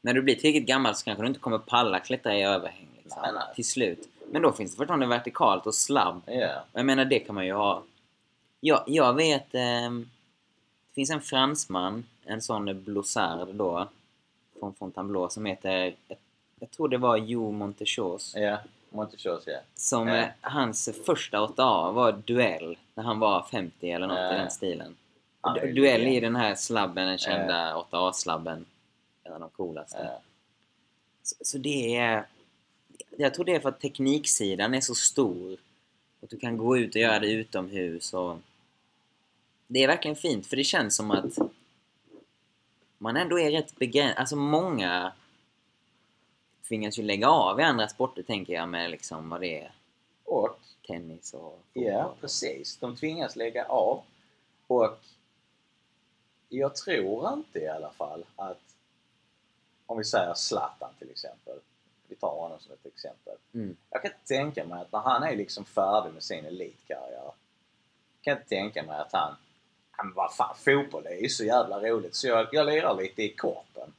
När 0.00 0.14
du 0.14 0.22
blir 0.22 0.34
tillräckligt 0.34 0.66
gammal 0.68 0.94
så 0.94 1.04
kanske 1.04 1.22
du 1.22 1.28
inte 1.28 1.40
kommer 1.40 1.58
palla 1.58 2.00
klättra 2.00 2.36
i 2.36 2.42
överhäng 2.42 2.88
liksom, 3.02 3.22
Nej, 3.22 3.32
nej. 3.34 3.54
till 3.54 3.64
slut. 3.64 4.08
Men 4.30 4.42
då 4.42 4.52
finns 4.52 4.70
det 4.70 4.76
fortfarande 4.76 5.06
vertikalt 5.06 5.66
och 5.66 5.74
slabb. 5.74 6.22
Ja. 6.26 6.64
Jag 6.72 6.86
menar, 6.86 7.04
det 7.04 7.18
kan 7.18 7.34
man 7.34 7.46
ju 7.46 7.52
ha. 7.52 7.82
Jag, 8.60 8.84
jag 8.86 9.14
vet... 9.14 9.54
ehm, 9.54 10.10
det 10.94 11.00
finns 11.00 11.10
en 11.10 11.20
fransman, 11.20 12.04
en 12.24 12.42
sån 12.42 12.84
blossard 12.84 13.48
då, 13.54 13.88
från 14.60 14.74
Fontainebleau 14.74 15.28
som 15.28 15.46
heter... 15.46 15.94
Jag, 16.08 16.18
jag 16.60 16.70
tror 16.70 16.88
det 16.88 16.98
var 16.98 17.16
Jo 17.16 17.52
Montechos. 17.52 18.32
Ja. 18.36 18.58
Montechos, 18.90 19.42
ja. 19.46 19.58
Som 19.74 20.08
Ja. 20.08 20.16
eh, 20.16 20.28
hans 20.40 20.88
första 21.06 21.38
8A 21.38 21.92
var 21.92 22.12
duell 22.12 22.78
när 22.94 23.04
han 23.04 23.18
var 23.18 23.42
50 23.50 23.90
eller 23.90 24.06
något 24.06 24.18
Ja. 24.18 24.34
i 24.34 24.38
den 24.38 24.50
stilen. 24.50 24.96
Ju 25.64 25.72
duell 25.72 26.02
ju 26.06 26.20
den 26.20 26.36
här 26.36 26.54
slabben, 26.54 27.06
den 27.06 27.18
kända 27.18 27.74
8A-slabben. 27.90 28.64
En 29.24 29.32
av 29.32 29.40
de 29.40 29.50
coolaste. 29.50 29.98
Ja. 30.04 30.20
Så, 31.22 31.34
så 31.40 31.58
det 31.58 31.96
är... 31.96 32.26
Jag 33.18 33.34
tror 33.34 33.44
det 33.44 33.54
är 33.54 33.60
för 33.60 33.68
att 33.68 33.80
tekniksidan 33.80 34.74
är 34.74 34.80
så 34.80 34.94
stor. 34.94 35.56
Att 36.22 36.30
du 36.30 36.36
kan 36.38 36.56
gå 36.56 36.78
ut 36.78 36.94
och 36.94 37.00
göra 37.00 37.18
det 37.18 37.32
utomhus 37.32 38.14
och... 38.14 38.36
Det 39.66 39.82
är 39.82 39.88
verkligen 39.88 40.16
fint 40.16 40.46
för 40.46 40.56
det 40.56 40.64
känns 40.64 40.96
som 40.96 41.10
att 41.10 41.38
man 42.98 43.16
ändå 43.16 43.38
är 43.38 43.50
rätt 43.50 43.76
begränsad. 43.76 44.18
Alltså 44.18 44.36
många 44.36 45.12
tvingas 46.68 46.98
ju 46.98 47.02
lägga 47.02 47.28
av 47.28 47.60
i 47.60 47.62
andra 47.62 47.88
sporter 47.88 48.22
tänker 48.22 48.52
jag 48.52 48.68
med 48.68 48.90
liksom 48.90 49.28
vad 49.30 49.40
det 49.40 49.60
är. 49.60 49.72
Och 50.24 50.58
Tennis 50.86 51.34
och 51.34 51.60
Ja, 51.72 52.02
fotboll. 52.02 52.20
precis. 52.20 52.76
De 52.76 52.96
tvingas 52.96 53.36
lägga 53.36 53.64
av. 53.64 54.02
Och 54.66 54.98
jag 56.48 56.76
tror 56.76 57.32
inte 57.32 57.58
i 57.58 57.68
alla 57.68 57.90
fall 57.90 58.24
att 58.36 58.60
om 59.86 59.98
vi 59.98 60.04
säger 60.04 60.34
Zlatan 60.34 60.90
till 60.98 61.10
exempel. 61.10 61.58
Vi 62.08 62.16
tar 62.16 62.36
honom 62.40 62.60
som 62.60 62.72
ett 62.72 62.86
exempel. 62.86 63.34
Mm. 63.54 63.76
Jag 63.90 64.02
kan 64.02 64.10
tänka 64.24 64.64
mig 64.64 64.80
att 64.80 64.92
när 64.92 65.00
han 65.00 65.22
är 65.22 65.36
liksom 65.36 65.64
färdig 65.64 66.12
med 66.12 66.22
sin 66.22 66.44
elitkarriär 66.44 67.32
kan 68.22 68.36
jag 68.36 68.48
tänka 68.48 68.82
mig 68.82 68.98
att 68.98 69.12
han 69.12 69.36
men 69.96 70.14
vad 70.14 70.34
fan, 70.34 70.54
fotboll 70.56 71.06
är 71.06 71.14
ju 71.22 71.28
så 71.28 71.44
jävla 71.44 71.80
roligt 71.80 72.14
så 72.14 72.26
jag, 72.28 72.48
jag 72.52 72.66
lirar 72.66 72.94
lite 72.94 73.22
i 73.22 73.28
korpen. 73.28 73.92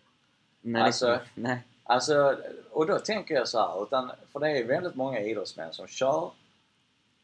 Nej, 0.62 0.82
Alltså- 0.82 1.20
nej. 1.36 1.60
Alltså, 1.88 2.38
och 2.72 2.86
då 2.88 3.00
tänker 3.00 3.36
jag 3.36 3.48
så 3.48 3.60
här, 3.60 3.84
utan, 3.84 4.12
för 4.32 4.40
det 4.40 4.48
är 4.50 4.56
ju 4.56 4.64
väldigt 4.64 4.96
många 4.96 5.20
idrottsmän 5.20 5.74
som 5.74 5.88
kör 5.88 6.32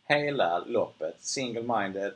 hela 0.08 0.60
loppet, 0.60 1.16
single-minded, 1.20 2.14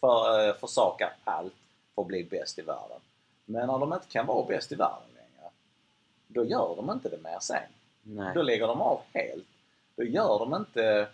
för, 0.00 0.48
eh, 0.48 0.54
försakar 0.54 1.12
allt 1.24 1.54
för 1.94 2.02
att 2.02 2.08
bli 2.08 2.24
bäst 2.24 2.58
i 2.58 2.62
världen. 2.62 3.00
Men 3.44 3.66
när 3.66 3.78
de 3.78 3.92
inte 3.92 4.06
kan 4.08 4.26
vara 4.26 4.46
bäst 4.46 4.72
i 4.72 4.74
världen 4.74 5.08
längre, 5.14 5.50
då 6.26 6.44
gör 6.44 6.76
de 6.76 6.90
inte 6.90 7.08
det 7.08 7.22
mer 7.22 7.38
sen. 7.40 7.62
nej. 8.02 8.32
Då 8.34 8.42
lägger 8.42 8.66
de 8.66 8.80
av 8.80 9.00
helt. 9.14 9.46
Då 9.96 10.04
gör 10.04 10.38
de 10.38 10.54
inte 10.54 11.08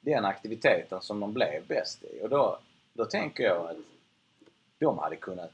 den 0.00 0.24
aktiviteten 0.24 1.00
som 1.02 1.20
de 1.20 1.32
blev 1.32 1.66
bäst 1.66 2.04
i. 2.04 2.20
Och 2.22 2.28
då, 2.28 2.58
då 2.94 3.04
tänker 3.04 3.44
jag 3.44 3.70
att 3.70 3.76
de 4.78 4.98
hade 4.98 5.16
kunnat 5.16 5.52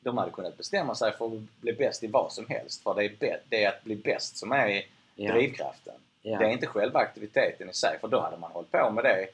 de 0.00 0.18
hade 0.18 0.30
kunnat 0.30 0.56
bestämma 0.56 0.94
sig 0.94 1.12
för 1.12 1.26
att 1.26 1.60
bli 1.60 1.72
bäst 1.72 2.02
i 2.02 2.06
vad 2.06 2.32
som 2.32 2.46
helst. 2.48 2.82
För 2.82 2.94
det 2.94 3.04
är, 3.04 3.40
det 3.48 3.64
är 3.64 3.68
att 3.68 3.84
bli 3.84 3.96
bäst 3.96 4.36
som 4.36 4.52
är 4.52 4.86
drivkraften. 5.16 5.94
Ja. 6.22 6.38
Det 6.38 6.44
är 6.44 6.50
inte 6.50 6.66
själva 6.66 7.00
aktiviteten 7.00 7.70
i 7.70 7.74
sig, 7.74 7.98
för 8.00 8.08
då 8.08 8.20
hade 8.20 8.36
man 8.36 8.52
hållit 8.52 8.70
på 8.70 8.90
med 8.90 9.04
det. 9.04 9.26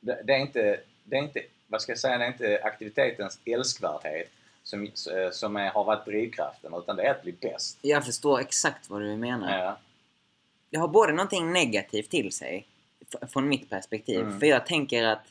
Det, 0.00 0.22
det 0.24 0.32
är 0.32 0.38
inte, 0.38 0.80
det 1.04 1.16
är 1.16 1.22
inte, 1.22 1.42
vad 1.66 1.82
ska 1.82 1.92
jag 1.92 1.98
säga, 1.98 2.18
det 2.18 2.24
är 2.24 2.28
inte 2.28 2.60
aktivitetens 2.62 3.38
älskvärdhet 3.44 4.30
som, 4.62 4.90
som 5.32 5.56
är, 5.56 5.70
har 5.70 5.84
varit 5.84 6.04
drivkraften, 6.04 6.74
utan 6.74 6.96
det 6.96 7.02
är 7.02 7.10
att 7.10 7.22
bli 7.22 7.32
bäst. 7.32 7.78
Jag 7.82 8.04
förstår 8.04 8.40
exakt 8.40 8.90
vad 8.90 9.00
du 9.00 9.16
menar. 9.16 9.58
Ja. 9.58 9.78
Det 10.70 10.78
har 10.78 10.88
både 10.88 11.12
någonting 11.12 11.52
negativt 11.52 12.10
till 12.10 12.32
sig, 12.32 12.66
från 13.32 13.48
mitt 13.48 13.70
perspektiv. 13.70 14.20
Mm. 14.20 14.40
För 14.40 14.46
jag 14.46 14.66
tänker 14.66 15.04
att 15.04 15.26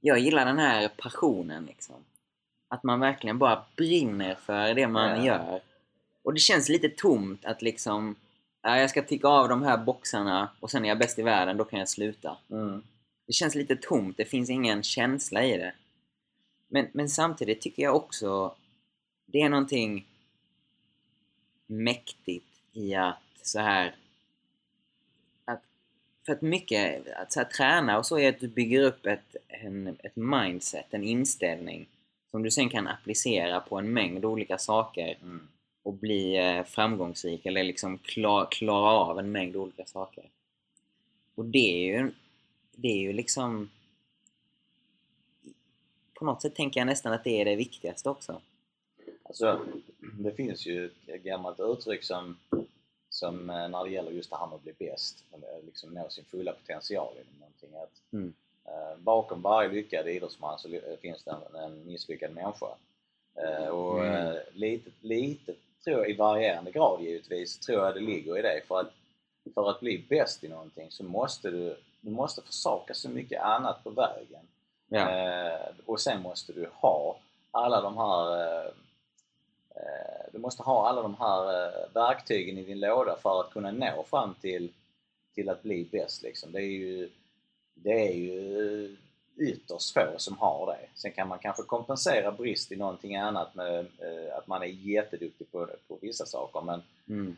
jag 0.00 0.18
gillar 0.18 0.44
den 0.46 0.58
här 0.58 0.88
passionen 0.88 1.64
liksom. 1.66 1.96
Att 2.68 2.82
man 2.82 3.00
verkligen 3.00 3.38
bara 3.38 3.64
brinner 3.76 4.34
för 4.34 4.74
det 4.74 4.88
man 4.88 5.16
Ja. 5.16 5.24
gör. 5.24 5.60
Och 6.22 6.34
det 6.34 6.40
känns 6.40 6.68
lite 6.68 6.88
tomt 6.88 7.44
att 7.44 7.62
liksom, 7.62 8.16
ja, 8.62 8.78
jag 8.78 8.90
ska 8.90 9.02
ticka 9.02 9.28
av 9.28 9.48
de 9.48 9.62
här 9.62 9.78
boxarna 9.78 10.50
och 10.60 10.70
sen 10.70 10.84
är 10.84 10.88
jag 10.88 10.98
bäst 10.98 11.18
i 11.18 11.22
världen, 11.22 11.56
då 11.56 11.64
kan 11.64 11.78
jag 11.78 11.88
sluta. 11.88 12.36
Mm. 12.50 12.82
Det 13.26 13.32
känns 13.32 13.54
lite 13.54 13.76
tomt, 13.76 14.16
det 14.16 14.24
finns 14.24 14.50
ingen 14.50 14.82
känsla 14.82 15.44
i 15.44 15.56
det. 15.56 15.74
Men, 16.68 16.88
men 16.92 17.08
samtidigt 17.08 17.60
tycker 17.60 17.82
jag 17.82 17.96
också 17.96 18.54
det 19.26 19.40
är 19.40 19.48
någonting 19.48 20.06
mäktigt 21.66 22.46
i 22.72 22.94
att 22.94 23.22
så 23.42 23.58
här 23.60 23.94
för 26.28 26.34
att 26.34 26.42
mycket, 26.42 27.08
att 27.16 27.32
så 27.32 27.40
här, 27.40 27.46
träna 27.46 27.98
och 27.98 28.06
så 28.06 28.18
är 28.18 28.28
att 28.28 28.40
du 28.40 28.48
bygger 28.48 28.82
upp 28.82 29.06
ett, 29.06 29.36
en, 29.48 29.96
ett 30.02 30.16
mindset, 30.16 30.86
en 30.90 31.04
inställning 31.04 31.88
som 32.30 32.42
du 32.42 32.50
sen 32.50 32.68
kan 32.68 32.88
applicera 32.88 33.60
på 33.60 33.78
en 33.78 33.92
mängd 33.92 34.24
olika 34.24 34.58
saker 34.58 35.18
Mm. 35.22 35.48
och 35.82 35.94
bli 35.94 36.36
eh, 36.36 36.64
framgångsrik 36.64 37.46
eller 37.46 37.64
liksom 37.64 37.98
klar, 37.98 38.48
klara 38.50 38.90
av 38.90 39.18
en 39.18 39.32
mängd 39.32 39.56
olika 39.56 39.84
saker. 39.84 40.24
Och 41.34 41.44
det 41.44 41.58
är 41.58 41.98
ju, 41.98 42.10
det 42.72 42.88
är 42.88 42.98
ju 42.98 43.12
liksom... 43.12 43.70
På 46.14 46.24
något 46.24 46.42
sätt 46.42 46.54
tänker 46.54 46.80
jag 46.80 46.86
nästan 46.86 47.12
att 47.12 47.24
det 47.24 47.40
är 47.40 47.44
det 47.44 47.56
viktigaste 47.56 48.10
också. 48.10 48.40
Alltså, 49.22 49.60
det 50.18 50.32
finns 50.32 50.66
ju 50.66 50.90
ett 51.06 51.22
gammalt 51.22 51.60
uttryck 51.60 52.04
som, 52.04 52.36
som 53.18 53.50
eh, 53.50 53.68
när 53.68 53.84
det 53.84 53.90
gäller 53.90 54.10
just 54.10 54.30
det 54.30 54.36
här 54.36 54.46
med 54.46 54.54
att 54.56 54.62
bli 54.62 54.72
bäst, 54.78 55.24
eller 55.34 55.62
liksom 55.66 55.94
nå 55.94 56.08
sin 56.08 56.24
fulla 56.24 56.52
potential 56.52 57.12
inom 57.14 57.38
någonting. 57.40 57.70
Att, 57.82 58.12
Mm. 58.12 58.32
eh, 58.64 58.96
bakom 58.98 59.42
varje 59.42 59.68
lyckad 59.68 60.08
idrottsman 60.08 60.58
så 60.58 60.68
ly- 60.68 60.96
finns 61.00 61.24
det 61.24 61.30
en, 61.30 61.60
en 61.64 61.86
misslyckad 61.86 62.30
människa. 62.32 62.66
Eh, 63.34 63.68
och 63.68 64.04
Mm. 64.04 64.26
eh, 64.26 64.36
lite, 64.52 64.90
lite, 65.00 65.54
tror 65.84 65.98
jag, 65.98 66.10
i 66.10 66.16
varierande 66.16 66.70
grad 66.70 67.02
givetvis, 67.02 67.58
tror 67.58 67.84
jag 67.84 67.94
det 67.94 68.00
ligger 68.00 68.38
i 68.38 68.42
det. 68.42 68.62
För 68.68 68.80
att, 68.80 68.92
för 69.54 69.70
att 69.70 69.80
bli 69.80 70.04
bäst 70.08 70.44
i 70.44 70.48
någonting 70.48 70.86
så 70.90 71.04
måste 71.04 71.50
du 71.50 71.76
du 72.00 72.10
måste 72.10 72.42
försaka 72.42 72.94
så 72.94 73.08
mycket 73.08 73.42
annat 73.42 73.84
på 73.84 73.90
vägen. 73.90 74.40
Ja. 74.88 75.10
Eh, 75.10 75.68
och 75.86 76.00
sen 76.00 76.22
måste 76.22 76.52
du 76.52 76.68
ha 76.72 77.18
alla 77.50 77.80
de 77.80 77.96
här 77.96 78.36
eh, 78.40 78.66
eh, 78.66 78.72
du 80.32 80.38
måste 80.38 80.62
ha 80.62 80.88
alla 80.88 81.02
de 81.02 81.14
här 81.14 81.66
eh, 81.66 81.92
verktygen 81.94 82.58
i 82.58 82.64
din 82.64 82.80
låda 82.80 83.16
för 83.22 83.40
att 83.40 83.50
kunna 83.50 83.70
nå 83.70 84.04
fram 84.10 84.34
till, 84.40 84.72
till 85.34 85.48
att 85.48 85.62
bli 85.62 85.88
bäst. 85.92 86.22
Liksom. 86.22 86.52
Det 86.52 86.58
är 86.58 86.70
ju, 86.78 87.10
det 87.74 88.08
är 88.08 88.14
ju 88.14 88.96
ytterst 89.36 89.94
få 89.94 90.14
som 90.16 90.36
har 90.38 90.66
det. 90.66 90.88
Sen 90.94 91.12
kan 91.12 91.28
man 91.28 91.38
kanske 91.38 91.62
kompensera 91.62 92.32
brist 92.32 92.72
i 92.72 92.76
någonting 92.76 93.16
annat 93.16 93.54
med 93.54 93.78
eh, 93.78 94.36
att 94.38 94.46
man 94.46 94.62
är 94.62 94.66
jätteduktig 94.66 95.52
på, 95.52 95.68
på 95.88 95.98
vissa 96.00 96.26
saker 96.26 96.60
men 96.60 96.82
Mm. 97.08 97.36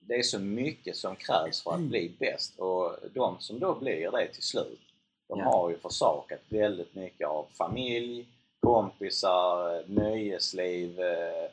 det 0.00 0.14
är 0.14 0.22
så 0.22 0.38
mycket 0.38 0.96
som 0.96 1.16
krävs 1.16 1.62
för 1.62 1.70
att 1.74 1.80
bli 1.80 2.12
bäst 2.18 2.58
och 2.58 2.96
de 3.14 3.36
som 3.40 3.58
då 3.58 3.74
blir 3.74 4.10
det 4.10 4.28
till 4.32 4.42
slut 4.42 4.80
de 5.28 5.38
Ja. 5.38 5.44
har 5.44 5.70
ju 5.70 5.78
försakat 5.78 6.40
väldigt 6.48 6.94
mycket 6.94 7.28
av 7.28 7.46
familj, 7.58 8.26
kompisar, 8.60 9.84
nöjesliv, 9.86 11.00
eh, 11.00 11.50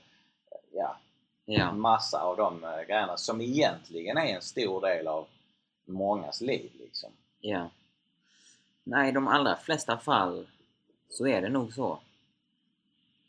ja, 0.73 0.97
Ja. 1.45 1.71
massa 1.71 2.21
av 2.21 2.37
de 2.37 2.63
eh, 2.63 2.81
grejerna 2.87 3.17
som 3.17 3.41
egentligen 3.41 4.17
är 4.17 4.35
en 4.35 4.41
stor 4.41 4.81
del 4.81 5.07
av 5.07 5.27
mångas 5.85 6.41
liv 6.41 6.71
liksom. 6.79 7.11
Ja. 7.39 7.69
Nej, 8.83 9.09
i 9.09 9.11
de 9.11 9.27
allra 9.27 9.55
flesta 9.55 9.97
fall 9.97 10.47
så 11.09 11.27
är 11.27 11.41
det 11.41 11.49
nog 11.49 11.73
så. 11.73 11.99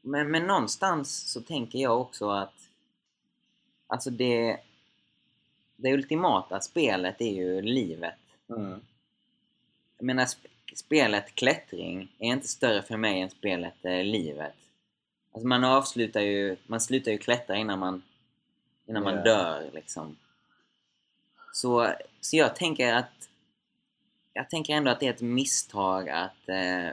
Men, 0.00 0.30
men 0.30 0.46
någonstans 0.46 1.32
så 1.32 1.40
tänker 1.40 1.78
jag 1.78 2.00
också 2.00 2.30
att 2.30 2.68
alltså 3.86 4.10
det, 4.10 4.60
det 5.76 5.92
ultimata 5.92 6.60
spelet 6.60 7.20
är 7.20 7.32
ju 7.32 7.62
livet. 7.62 8.18
Mm. 8.48 8.80
Jag 9.98 10.04
menar, 10.06 10.26
sp 10.34 10.42
spelet 10.74 11.34
klättring 11.34 12.12
är 12.18 12.26
inte 12.26 12.48
större 12.48 12.82
för 12.82 12.96
mig 12.96 13.20
än 13.20 13.30
spelet 13.30 13.84
eh, 13.84 14.04
livet. 14.04 14.54
Alltså 15.34 15.48
man 15.48 15.64
avslutar 15.64 16.20
ju, 16.20 16.56
man 16.66 16.80
slutar 16.80 17.12
ju 17.12 17.18
klättra 17.18 17.56
innan 17.56 17.78
man, 17.78 18.02
innan 18.86 19.02
man 19.02 19.14
dör 19.14 19.70
liksom. 19.72 20.16
Så, 21.52 21.94
så 22.20 22.36
jag 22.36 22.56
tänker 22.56 22.94
att 22.94 23.28
jag 24.32 24.50
tänker 24.50 24.74
ändå 24.74 24.90
att 24.90 25.00
det 25.00 25.06
är 25.06 25.12
ett 25.12 25.20
misstag 25.20 26.08
att 26.08 26.48
eh, 26.48 26.88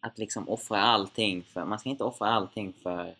att 0.00 0.18
liksom 0.18 0.48
offra 0.48 0.80
allting 0.80 1.44
för, 1.44 1.64
man 1.64 1.78
ska 1.78 1.88
inte 1.88 2.04
offra 2.04 2.28
allting 2.28 2.72
för 2.72 3.14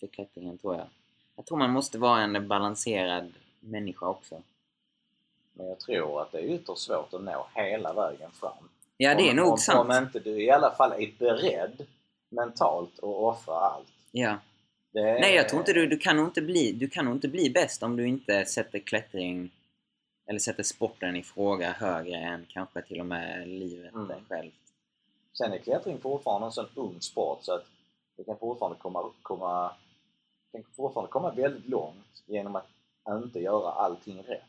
för 0.00 0.06
klättringen 0.06 0.58
tror 0.58 0.76
jag. 0.76 0.86
Jag 1.36 1.46
tror 1.46 1.58
man 1.58 1.70
måste 1.70 1.98
vara 1.98 2.22
en 2.22 2.48
balanserad 2.48 3.32
människa 3.60 4.06
också. 4.06 4.42
Men 5.52 5.66
jag 5.66 5.80
tror 5.80 6.22
att 6.22 6.32
det 6.32 6.38
är 6.38 6.54
ytterst 6.54 6.82
svårt 6.82 7.14
att 7.14 7.22
nå 7.22 7.46
hela 7.54 7.92
vägen 7.92 8.30
fram. 8.30 8.68
Ja, 9.02 9.14
det 9.14 9.22
är 9.22 9.30
om, 9.30 9.36
nog 9.36 9.48
om, 9.52 9.58
sant. 9.58 9.90
Om 9.90 9.96
inte 10.04 10.18
du 10.20 10.42
i 10.42 10.50
alla 10.50 10.70
fall 10.70 10.92
är 10.92 11.12
beredd 11.18 11.86
mentalt 12.28 12.98
att 12.98 13.04
offra 13.04 13.54
allt. 13.54 13.88
Ja. 14.12 14.38
Är, 14.94 15.20
Nej, 15.20 15.34
jag 15.34 15.48
tror 15.48 15.60
inte 15.60 15.72
du, 15.72 15.86
du 15.86 15.98
kan 15.98 16.16
nog 16.16 16.26
inte 16.26 16.42
bli, 16.42 16.72
du 16.72 16.88
kan 16.88 17.04
nog 17.04 17.14
inte 17.14 17.28
bli 17.28 17.50
bäst 17.50 17.82
om 17.82 17.96
du 17.96 18.08
inte 18.08 18.44
sätter 18.44 18.78
klättring 18.78 19.50
eller 20.26 20.38
sätter 20.38 20.62
sporten 20.62 21.16
i 21.16 21.22
fråga 21.22 21.70
högre 21.72 22.16
än 22.16 22.46
kanske 22.48 22.82
till 22.82 23.00
och 23.00 23.06
med 23.06 23.48
livet 23.48 23.94
Mm. 23.94 24.10
självt. 24.28 24.54
Sen 25.32 25.52
är 25.52 25.58
klättring 25.58 25.98
fortfarande 26.00 26.46
en 26.46 26.52
sån 26.52 26.66
ung 26.74 27.00
sport 27.00 27.38
så 27.42 27.52
att 27.54 27.66
du 28.16 28.24
kan 28.24 28.36
fortfarande 28.38 28.78
komma, 28.78 29.10
komma, 29.22 29.72
kan 30.52 30.62
fortfarande 30.76 31.12
komma 31.12 31.30
väldigt 31.30 31.68
långt 31.68 32.22
genom 32.26 32.56
att 32.56 32.66
inte 33.08 33.40
göra 33.40 33.70
allting 33.72 34.22
rätt. 34.22 34.42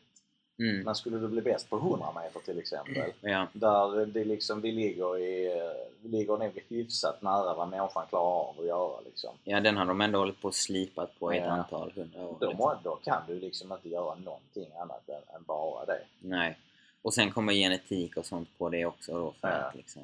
Mm. 0.58 0.80
Men 0.82 0.94
skulle 0.94 1.18
du 1.18 1.28
bli 1.28 1.40
bäst 1.42 1.70
på 1.70 1.76
100 1.76 2.06
meter 2.14 2.40
till 2.40 2.58
exempel, 2.58 3.12
Ja. 3.20 3.48
där 3.52 4.06
det 4.06 4.24
liksom, 4.24 4.60
vi, 4.60 4.72
ligger 4.72 5.18
i, 5.18 5.62
vi 6.02 6.08
ligger 6.08 6.36
nog 6.36 6.62
hyfsat 6.68 7.22
nära 7.22 7.54
vad 7.54 7.68
människan 7.68 8.06
klarar 8.08 8.24
av 8.48 8.60
att 8.60 8.66
göra. 8.66 9.00
Liksom. 9.00 9.30
ja, 9.44 9.60
den 9.60 9.76
har 9.76 9.86
de 9.86 10.00
ändå 10.00 10.18
hållit 10.18 10.40
på 10.40 10.48
och 10.48 10.54
slipat 10.54 11.18
på 11.18 11.34
i 11.34 11.38
ett 11.38 11.44
Ja. 11.44 11.50
antal 11.50 11.92
hundra 11.96 12.20
år. 12.26 12.36
Då, 12.40 12.48
liksom. 12.50 12.78
då 12.84 12.96
kan 12.96 13.22
du 13.26 13.40
liksom 13.40 13.72
inte 13.72 13.88
göra 13.88 14.14
någonting 14.14 14.66
annat 14.80 15.08
än, 15.08 15.36
än 15.36 15.42
bara 15.46 15.84
det. 15.84 16.02
Nej. 16.20 16.58
Och 17.02 17.14
sen 17.14 17.30
kommer 17.30 17.52
genetik 17.52 18.16
och 18.16 18.26
sånt 18.26 18.58
på 18.58 18.68
det 18.68 18.86
också 18.86 19.12
då 19.12 19.34
för 19.40 19.48
Ja. 19.48 19.54
att 19.54 19.74
liksom... 19.74 20.02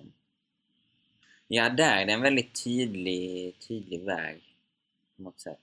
Ja, 1.49 1.69
där 1.71 1.97
är 1.97 2.07
det 2.07 2.13
en 2.13 2.21
väldigt 2.23 2.65
tydlig, 2.65 3.55
tydlig 3.69 4.01
väg. 4.05 4.43
På 5.17 5.23
något 5.23 5.41
sätt. 5.41 5.61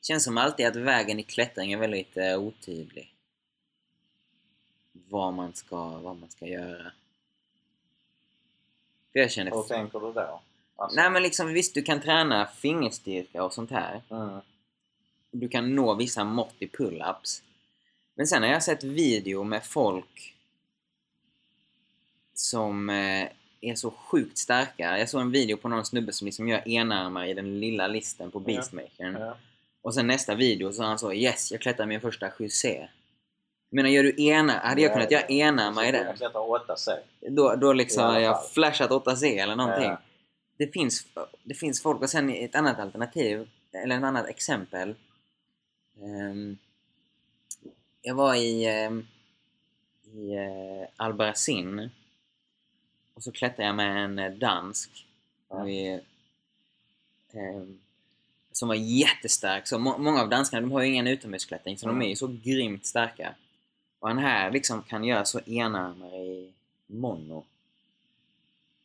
Det 0.00 0.06
känns 0.06 0.24
som 0.24 0.38
alltid 0.38 0.66
att 0.66 0.76
vägen 0.76 1.18
i 1.20 1.22
klättring 1.22 1.72
är 1.72 1.76
väldigt 1.78 2.16
eh, 2.16 2.38
otydlig. 2.38 3.14
Vad 5.08 5.34
man 5.34 5.54
ska, 5.54 5.76
vad 5.98 6.16
man 6.16 6.28
ska 6.30 6.46
göra. 6.46 6.92
För 9.12 9.18
jag 9.20 9.30
känner... 9.30 9.50
Hur 9.50 9.62
tänker 9.62 10.00
du 10.00 10.12
då? 10.12 10.40
Alltså, 10.76 11.00
Nej 11.00 11.10
men 11.10 11.22
liksom 11.22 11.52
visst, 11.52 11.74
du 11.74 11.82
kan 11.82 12.00
träna 12.00 12.46
fingerstyrka 12.46 13.44
och 13.44 13.52
sånt 13.52 13.70
här. 13.70 14.02
mm, 14.10 14.40
Du 15.30 15.48
kan 15.48 15.74
nå 15.74 15.94
vissa 15.94 16.24
mått 16.24 16.54
i 16.58 16.66
pull-ups. 16.66 17.42
Men 18.14 18.26
sen 18.26 18.42
har 18.42 18.50
jag 18.50 18.62
sett 18.62 18.84
video 18.84 19.44
med 19.44 19.64
folk 19.64 20.34
som 22.34 22.90
eh, 22.90 23.28
är 23.60 23.74
så 23.74 23.90
sjukt 23.90 24.38
starka. 24.38 24.98
Jag 24.98 25.08
såg 25.08 25.20
en 25.20 25.30
video 25.30 25.56
på 25.56 25.68
någon 25.68 25.84
snubbe 25.86 26.12
som 26.12 26.26
liksom 26.26 26.48
gör 26.48 26.68
enarmar 26.68 27.26
i 27.26 27.34
den 27.34 27.60
lilla 27.60 27.86
listen 27.86 28.30
på. 28.30 28.40
Beastmakern. 28.40 29.14
ja. 29.14 29.36
Och 29.82 29.94
sen 29.94 30.06
nästa 30.06 30.34
video 30.34 30.72
så 30.72 30.82
han 30.82 30.98
så 30.98 31.12
Yes, 31.12 31.52
jag 31.52 31.60
klättrar 31.60 31.86
min 31.86 32.00
första 32.00 32.28
7C. 32.28 32.88
Menar, 33.70 33.88
gör 33.88 34.02
du 34.02 34.22
ena, 34.24 34.52
hade 34.52 34.80
jag 34.80 34.90
Ja, 34.90 34.94
kunnat 34.94 35.10
göra 35.10 35.26
i 35.88 35.92
den, 35.92 36.06
Jag 36.06 36.16
klättrar 36.16 36.40
8C. 36.40 36.98
då, 37.28 37.54
då 37.54 37.72
liksom 37.72 38.02
I 38.02 38.06
hade 38.06 38.20
jag 38.20 38.50
flashat 38.50 38.90
8C 38.90 39.42
eller 39.42 39.56
någonting. 39.56 39.84
Ja. 39.84 40.00
Det, 40.56 40.72
finns, 40.72 41.06
det 41.44 41.54
finns 41.54 41.82
folk, 41.82 42.02
och 42.02 42.10
sen 42.10 42.30
ett 42.30 42.54
annat 42.54 42.78
alternativ, 42.78 43.48
eller 43.72 43.98
ett 43.98 44.04
annat 44.04 44.26
exempel. 44.26 44.94
Ehm, 46.02 46.58
jag 48.02 48.14
var 48.14 48.34
i, 48.34 48.66
ehm, 48.66 49.06
i 50.04 50.36
uh, 50.38 51.88
och 53.14 53.22
så 53.22 53.32
klättrade 53.32 53.66
jag 53.66 53.76
med 53.76 54.04
en 54.04 54.18
eh, 54.18 54.30
dansk. 54.32 55.06
Ja. 55.48 55.62
Vi, 55.62 56.00
ehm, 57.32 57.78
som 58.52 58.68
var 58.68 58.74
jättestark. 58.74 59.66
Så 59.66 59.78
må- 59.78 59.98
många 59.98 60.22
av 60.22 60.28
danskarna 60.28 60.60
de 60.60 60.72
har 60.72 60.82
ju 60.82 60.88
ingen 60.88 61.06
utomhusklättring 61.06 61.78
så 61.78 61.86
de 61.86 62.02
är 62.02 62.08
ju 62.08 62.16
så 62.16 62.36
grymt 62.44 62.86
starka. 62.86 63.34
Och 63.98 64.08
han 64.08 64.18
här 64.18 64.50
liksom 64.50 64.82
kan 64.82 65.04
göra 65.04 65.24
så 65.24 65.40
enarmar 65.46 66.16
i 66.16 66.52
mono. 66.86 67.44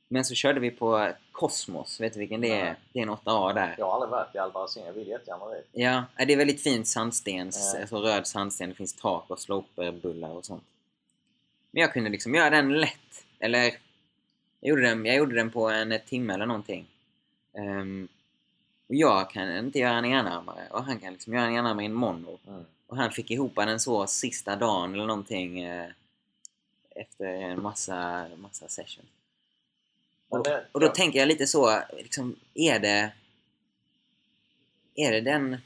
Men 0.08 0.26
så 0.26 0.36
körde 0.36 0.60
vi 0.60 0.71
på 0.71 1.12
Cosmos, 1.32 1.99
vet 1.99 2.13
du 2.13 2.19
vilken 2.19 2.41
det 2.41 2.49
är? 2.52 2.63
Nej. 2.63 2.76
Det 2.93 2.99
är 2.99 3.04
en 3.04 3.10
8A 3.10 3.54
där. 3.54 3.76
Jag 3.78 3.86
har 3.86 3.93
aldrig 3.93 4.10
varit 4.12 4.36
i 4.36 4.38
Albarracin, 4.38 4.86
jag 4.86 4.93
vill 4.93 5.08
jättegärna 5.08 5.49
dit. 5.49 5.67
Ja, 5.71 6.04
det 6.17 6.34
är 6.34 6.38
väldigt 6.38 6.63
fint 6.63 6.88
sandstens, 6.88 7.71
Ja. 7.76 7.82
alltså 7.82 7.97
röd 7.97 8.28
sandsten, 8.28 8.69
det 8.69 8.76
finns 8.76 8.93
tak 8.93 9.30
och 9.30 9.39
sloperbullar 9.39 10.30
och 10.30 10.45
sånt. 10.45 10.63
Men 11.71 11.82
jag 11.82 11.93
kunde 11.93 12.10
liksom 12.10 12.36
göra 12.36 12.49
den 12.49 12.73
lätt. 12.73 13.26
Eller, 13.39 13.60
jag 14.60 14.69
gjorde 14.69 14.82
den, 14.82 15.06
jag 15.06 15.15
gjorde 15.15 15.36
den 15.36 15.52
på 15.52 15.69
en 15.69 15.99
timme 16.06 16.34
eller 16.34 16.45
någonting. 16.45 16.88
Ehm, 17.54 18.08
och 18.88 18.95
jag 18.95 19.30
kan 19.30 19.58
inte 19.58 19.80
göra 19.80 19.97
en 19.97 20.06
enarmare 20.06 20.67
och 20.71 20.84
han 20.84 20.99
kan 20.99 21.13
liksom 21.13 21.34
göra 21.34 21.45
en 21.45 21.56
enarmare 21.56 21.84
i 21.84 21.86
en 21.86 21.93
mono. 21.93 22.39
Mm. 22.47 22.65
Och 22.88 22.98
han 22.98 23.12
fick 23.12 23.32
ihop 23.32 23.56
den 23.56 23.80
så 23.80 24.08
sista 24.08 24.56
dagen 24.56 24.93
eller 24.93 25.06
någonting 25.06 25.60
eh, 25.60 25.89
efter 26.96 27.26
en 27.26 27.62
massa, 27.62 28.28
massa 28.38 28.67
sessions. 28.67 29.08
Men 30.32 30.39
Och, 30.39 30.48
och 30.72 30.80
då 30.80 30.88
tänker 30.88 31.19
jag 31.19 31.28
lite 31.28 31.48
så, 31.48 31.80
liksom, 31.98 32.36
är 32.54 32.80
det... 32.80 33.12
Är 34.96 35.12
det 35.12 35.22
den... 35.22 35.58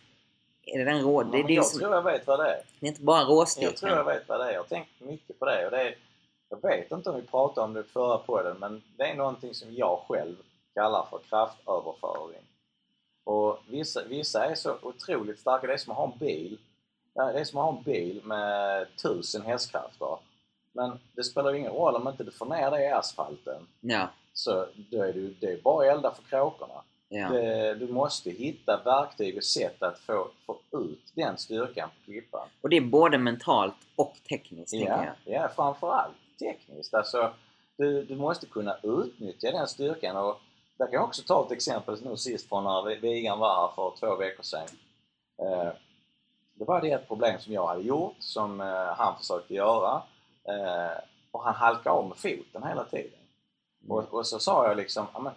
Är 0.64 0.78
det 0.78 0.86
den 0.86 1.02
rå... 1.02 1.24
Det, 1.24 1.32
det, 1.32 1.38
jag 1.38 1.48
liksom, 1.50 1.80
tror 1.80 1.94
jag 1.94 2.02
vet 2.02 2.28
vad 2.28 2.40
det 2.40 2.50
är. 2.50 2.64
det 2.80 2.86
är 2.86 2.88
inte 2.88 3.02
bara 3.02 3.20
Jag 3.20 3.28
tror 3.28 3.40
råstyrkan. 3.40 3.90
jag 3.90 4.06
vet 4.06 4.30
vad 4.30 4.40
det 4.40 4.46
är. 4.46 4.52
Jag 4.52 4.60
har 4.60 4.68
tänkt 4.68 4.90
mycket 5.00 5.40
på 5.40 5.46
det. 5.46 5.66
Och 5.66 5.72
det 5.72 5.82
är, 5.82 5.96
jag 6.50 6.62
vet 6.62 6.92
inte 6.92 7.10
om 7.10 7.16
vi 7.16 7.22
pratade 7.22 7.66
om 7.66 7.74
det 7.74 7.84
förra 7.84 8.18
podden, 8.18 8.58
men 8.60 8.84
det 8.98 9.04
är 9.04 9.16
någonting 9.16 9.54
som 9.54 9.74
jag 9.74 10.00
själv 10.08 10.36
kallar 10.74 11.08
för 11.10 11.20
kraftöverföring. 11.30 12.42
Och 13.24 13.60
vissa, 13.68 14.04
vissa 14.04 14.46
är 14.46 14.56
så 14.56 14.78
otroligt 14.82 15.40
starka. 15.40 15.68
Det 15.68 15.74
är 15.74 15.78
som 15.78 15.92
att 15.92 15.98
ha 15.98 16.12
en 16.14 16.20
bil. 16.20 16.58
Det 17.26 17.40
är 17.40 17.44
som 17.44 17.60
att 17.60 17.66
ha 17.66 17.78
en 17.78 17.84
bil 17.84 18.22
med 18.24 18.88
tusen 19.02 19.42
hästkrafter. 19.42 20.18
Men 20.74 21.00
det 21.16 21.24
spelar 21.24 21.54
ingen 21.54 21.72
roll 21.72 21.96
om 21.96 22.08
inte 22.08 22.24
du 22.24 22.32
får 22.32 22.46
ner 22.46 22.72
det 22.72 22.84
i 22.84 22.88
asfalten. 22.92 23.68
Ja, 23.82 24.08
Så 24.34 24.66
då 24.76 25.04
är 25.04 25.14
du, 25.14 25.34
det 25.40 25.48
är 25.54 25.62
bara 25.62 25.92
att 25.92 25.98
elda 25.98 26.12
för 26.12 26.24
kråkorna. 26.24 26.74
ja. 27.10 27.30
Det, 27.30 27.74
du 27.76 27.88
måste 27.88 28.30
hitta 28.30 28.82
verktyg 28.86 29.38
och 29.38 29.44
sätt 29.44 29.84
att 29.84 30.00
få, 30.00 30.28
få 30.46 30.58
ut 30.72 31.12
den 31.16 31.38
styrkan 31.38 31.90
på 31.90 32.12
klippan. 32.12 32.48
Och 32.62 32.70
det 32.70 32.78
är 32.78 32.82
både 32.82 33.18
mentalt 33.18 33.76
och 33.96 34.16
tekniskt, 34.30 34.72
tänker 34.72 34.88
Ja, 34.92 35.06
jag. 35.26 35.42
ja 35.44 35.50
framförallt 35.56 36.16
tekniskt. 36.40 36.94
Alltså, 36.94 37.34
du, 37.78 38.04
du 38.04 38.16
måste 38.16 38.46
kunna 38.46 38.78
utnyttja 38.84 39.52
den 39.52 39.68
styrkan. 39.68 40.18
Och 40.18 40.40
där 40.78 40.86
kan 40.86 40.94
jag 40.94 41.04
också 41.04 41.22
ta 41.28 41.46
ett 41.46 41.52
exempel 41.52 41.98
nu 42.04 42.18
sist 42.18 42.50
från 42.50 42.64
när 42.64 42.96
Vigan 43.02 43.40
var 43.40 43.56
här 43.62 43.76
för 43.76 43.94
två 44.00 44.16
veckor 44.16 44.44
sedan. 44.44 44.68
Eh, 45.42 45.70
det 46.58 46.66
var 46.66 46.82
det 46.82 46.92
ett 46.92 47.08
problem 47.08 47.40
som 47.40 47.54
jag 47.54 47.68
hade 47.68 47.82
gjort, 47.82 48.16
som 48.20 48.62
eh, 48.62 48.94
han 48.98 49.18
försökte 49.18 49.54
göra. 49.54 50.02
Eh, 50.44 50.98
och 51.32 51.44
han 51.44 51.56
halkade 51.56 51.96
av 51.96 52.08
med 52.08 52.18
foten 52.18 52.64
hela 52.64 52.84
tiden. 52.84 53.20
Och, 53.90 54.14
och 54.14 54.28
så 54.28 54.40
sa 54.40 54.68
jag 54.68 54.78
liksom, 54.78 55.08
ja 55.14 55.34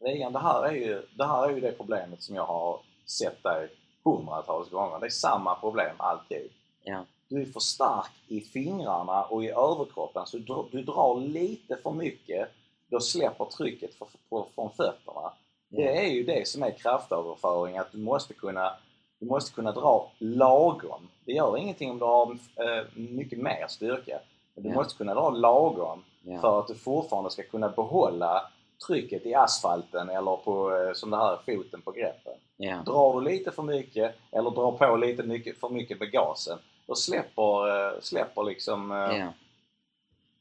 Regan, 0.00 0.32
det 0.32 0.38
här, 0.38 0.62
är 0.62 0.72
ju, 0.72 1.02
det 1.16 1.26
här 1.26 1.48
är 1.48 1.50
ju 1.50 1.60
det 1.60 1.72
problemet 1.72 2.22
som 2.22 2.34
jag 2.34 2.46
har 2.46 2.80
sett 3.06 3.42
dig 3.42 3.68
hundratals 4.04 4.70
gånger. 4.70 5.00
Det 5.00 5.06
är 5.06 5.10
samma 5.10 5.54
problem 5.54 5.94
alltid. 5.96 6.50
Ja. 6.84 7.04
Du 7.28 7.42
är 7.42 7.46
för 7.46 7.60
stark 7.60 8.12
i 8.28 8.40
fingrarna 8.40 9.24
och 9.24 9.44
i 9.44 9.48
överkroppen 9.48 10.26
så 10.26 10.38
du, 10.38 10.64
du 10.72 10.82
drar 10.82 11.20
lite 11.20 11.76
för 11.82 11.90
mycket. 11.90 12.48
Då 12.90 13.00
släpper 13.00 13.44
trycket 13.44 13.94
för, 13.94 14.06
på, 14.28 14.48
från 14.54 14.70
fötterna. 14.70 15.32
Det 15.68 15.98
är 15.98 16.08
ju 16.08 16.22
det 16.22 16.48
som 16.48 16.62
är 16.62 16.70
kraftöverföring, 16.70 17.78
att 17.78 17.92
du 17.92 17.98
måste 17.98 18.34
kunna, 18.34 18.76
du 19.20 19.26
måste 19.26 19.54
kunna 19.54 19.72
dra 19.72 20.10
lagom. 20.18 21.08
Det 21.24 21.32
gör 21.32 21.56
ingenting 21.56 21.90
om 21.90 21.98
du 21.98 22.04
har 22.04 22.30
eh, 22.32 22.84
mycket 22.94 23.38
mer 23.38 23.66
styrka. 23.68 24.20
Men 24.54 24.64
du 24.64 24.70
Ja. 24.70 24.74
måste 24.74 24.96
kunna 24.96 25.14
dra 25.14 25.30
lagom 25.30 26.04
Ja. 26.22 26.40
för 26.40 26.60
att 26.60 26.68
du 26.68 26.74
fortfarande 26.74 27.30
ska 27.30 27.42
kunna 27.42 27.68
behålla 27.68 28.50
trycket 28.86 29.26
i 29.26 29.34
asfalten 29.34 30.08
eller 30.08 30.36
på, 30.36 30.76
eh, 30.76 30.92
som 30.92 31.10
det 31.10 31.16
här, 31.16 31.38
foten 31.46 31.82
på 31.82 31.92
greppen. 31.92 32.32
Ja. 32.56 32.82
Drar 32.86 33.20
du 33.20 33.26
lite 33.30 33.50
för 33.50 33.62
mycket 33.62 34.14
eller 34.32 34.50
drar 34.50 34.72
på 34.72 34.96
lite 34.96 35.22
mycket, 35.22 35.58
för 35.60 35.68
mycket 35.68 36.00
med 36.00 36.10
gasen, 36.12 36.58
då 36.86 36.94
släpper, 36.94 37.68
eh, 37.94 38.00
släpper 38.00 38.42
liksom 38.42 38.90
ja. 38.90 39.32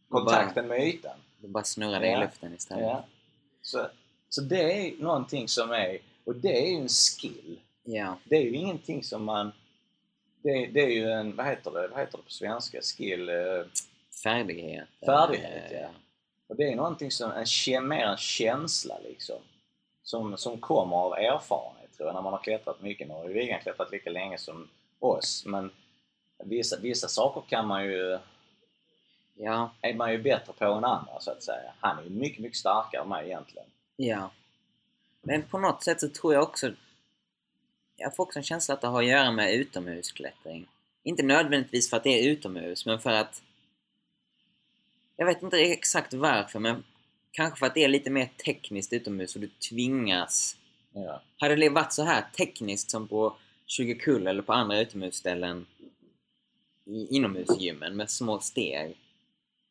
kontakten 0.09 0.67
med 0.67 0.79
ytan. 0.87 1.17
Det 1.37 1.47
bara 1.47 1.63
snurrar 1.63 1.99
det 1.99 2.11
i 2.11 2.17
luften 2.17 2.53
istället. 2.53 2.97
Så, 3.61 3.87
så 4.29 4.41
det 4.41 4.87
är 4.87 5.03
någonting 5.03 5.47
som 5.47 5.71
är, 5.71 5.97
och 6.25 6.35
det 6.35 6.65
är 6.65 6.69
ju 6.71 6.75
en 6.81 6.89
skill. 6.89 7.59
Ja. 7.83 8.17
Det 8.23 8.35
är 8.35 8.41
ju 8.41 8.55
ingenting 8.55 9.03
som 9.03 9.23
man, 9.23 9.51
det, 10.41 10.67
det 10.67 10.81
är 10.81 10.89
ju 10.91 11.11
en, 11.11 11.35
vad 11.35 11.45
heter 11.45 11.71
det, 11.71 11.87
vad 11.87 11.99
heter 11.99 12.17
det 12.17 12.23
på 12.23 12.31
svenska? 12.31 12.81
Skill? 12.81 13.29
Eh, 13.29 13.35
Färdighet. 14.23 14.87
Färdighet, 15.05 15.71
Eh, 15.71 15.81
ja. 15.81 15.89
Och 16.47 16.55
det 16.55 16.63
är 16.71 16.75
någonting 16.75 17.11
som, 17.11 17.31
en, 17.31 17.87
mer 17.87 18.05
en 18.05 18.17
känsla 18.17 18.97
liksom. 19.03 19.39
Som, 20.03 20.37
som 20.37 20.57
kommer 20.59 20.95
av 20.95 21.13
erfarenhet 21.13 21.97
tror 21.97 22.07
jag, 22.07 22.13
när 22.15 22.21
man 22.21 22.33
har 22.33 22.43
klättrat 22.43 22.81
mycket. 22.81 23.07
Nu 23.07 23.13
har 23.13 23.27
ju 23.27 23.33
Wigan 23.33 23.59
klättrat 23.61 23.91
lika 23.91 24.09
länge 24.09 24.37
som 24.37 24.69
oss, 24.99 25.43
men 25.45 25.71
vissa, 26.43 26.79
vissa 26.79 27.07
saker 27.07 27.41
kan 27.49 27.67
man 27.67 27.85
ju, 27.85 28.19
Ja. 29.35 29.71
är 29.81 29.93
man 29.93 30.11
ju 30.11 30.17
bättre 30.17 30.53
på 30.53 30.65
än 30.65 30.83
andra 30.83 31.19
så 31.19 31.31
att 31.31 31.43
säga. 31.43 31.73
Han 31.79 31.99
är 31.99 32.03
ju 32.03 32.09
mycket, 32.09 32.39
mycket 32.39 32.57
starkare 32.57 33.01
än 33.01 33.09
mig 33.09 33.25
egentligen. 33.25 33.67
Ja. 33.95 34.31
Men 35.21 35.41
på 35.43 35.59
något 35.59 35.83
sätt 35.83 35.99
så 36.01 36.09
tror 36.09 36.33
jag 36.33 36.43
också... 36.43 36.71
Jag 37.95 38.15
får 38.15 38.23
också 38.23 38.39
en 38.39 38.43
känsla 38.43 38.73
att 38.73 38.81
det 38.81 38.87
har 38.87 39.01
att 39.01 39.09
göra 39.09 39.31
med 39.31 39.53
utomhusklättring. 39.53 40.67
Inte 41.03 41.23
nödvändigtvis 41.23 41.89
för 41.89 41.97
att 41.97 42.03
det 42.03 42.09
är 42.09 42.29
utomhus, 42.29 42.85
men 42.85 42.99
för 42.99 43.11
att... 43.11 43.41
Jag 45.15 45.25
vet 45.25 45.43
inte 45.43 45.57
exakt 45.57 46.13
varför, 46.13 46.59
men 46.59 46.83
kanske 47.31 47.59
för 47.59 47.65
att 47.65 47.73
det 47.73 47.83
är 47.83 47.87
lite 47.87 48.09
mer 48.09 48.29
tekniskt 48.45 48.93
utomhus 48.93 49.35
och 49.35 49.41
du 49.41 49.47
tvingas... 49.47 50.57
Ja. 50.93 51.21
Hade 51.37 51.55
det 51.55 51.69
varit 51.69 51.93
så 51.93 52.03
här 52.03 52.25
tekniskt 52.37 52.91
som 52.91 53.07
på 53.07 53.35
20 53.65 53.95
kull 53.95 54.27
eller 54.27 54.41
på 54.41 54.53
andra 54.53 54.79
utomhusställen 54.79 55.65
i 56.85 57.15
inomhusgymmen 57.15 57.95
med 57.95 58.09
små 58.09 58.39
steg, 58.39 58.97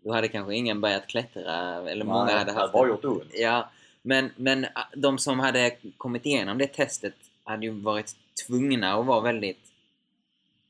då 0.05 0.13
hade 0.13 0.29
kanske 0.29 0.55
ingen 0.55 0.81
börjat 0.81 1.07
klättra, 1.07 1.91
eller 1.91 2.05
många 2.05 2.25
Nej, 2.25 2.35
hade 2.35 2.53
det 2.53 2.59
haft 2.59 2.73
bara 2.73 2.89
gjort 2.89 3.05
ont. 3.05 3.31
Ja, 3.33 3.71
men, 4.03 4.31
men 4.37 4.67
ah, 4.75 4.85
de 4.97 5.19
som 5.19 5.41
hade 5.41 5.77
kommit 5.97 6.27
igenom 6.27 6.59
det 6.59 6.67
testet 6.67 7.15
hade 7.45 7.67
ju 7.67 7.73
varit 7.73 8.17
tvungna 8.47 8.93
att 8.95 9.07
vara 9.07 9.21
väldigt 9.21 9.73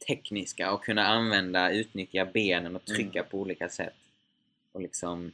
tekniska 0.06 0.72
och 0.72 0.84
kunna 0.84 1.06
använda, 1.06 1.70
utnyttja 1.72 2.24
benen 2.24 2.76
och 2.76 2.84
trycka 2.84 3.22
på 3.22 3.38
olika 3.38 3.68
sätt. 3.68 3.94
Och 4.72 4.80
liksom... 4.80 5.32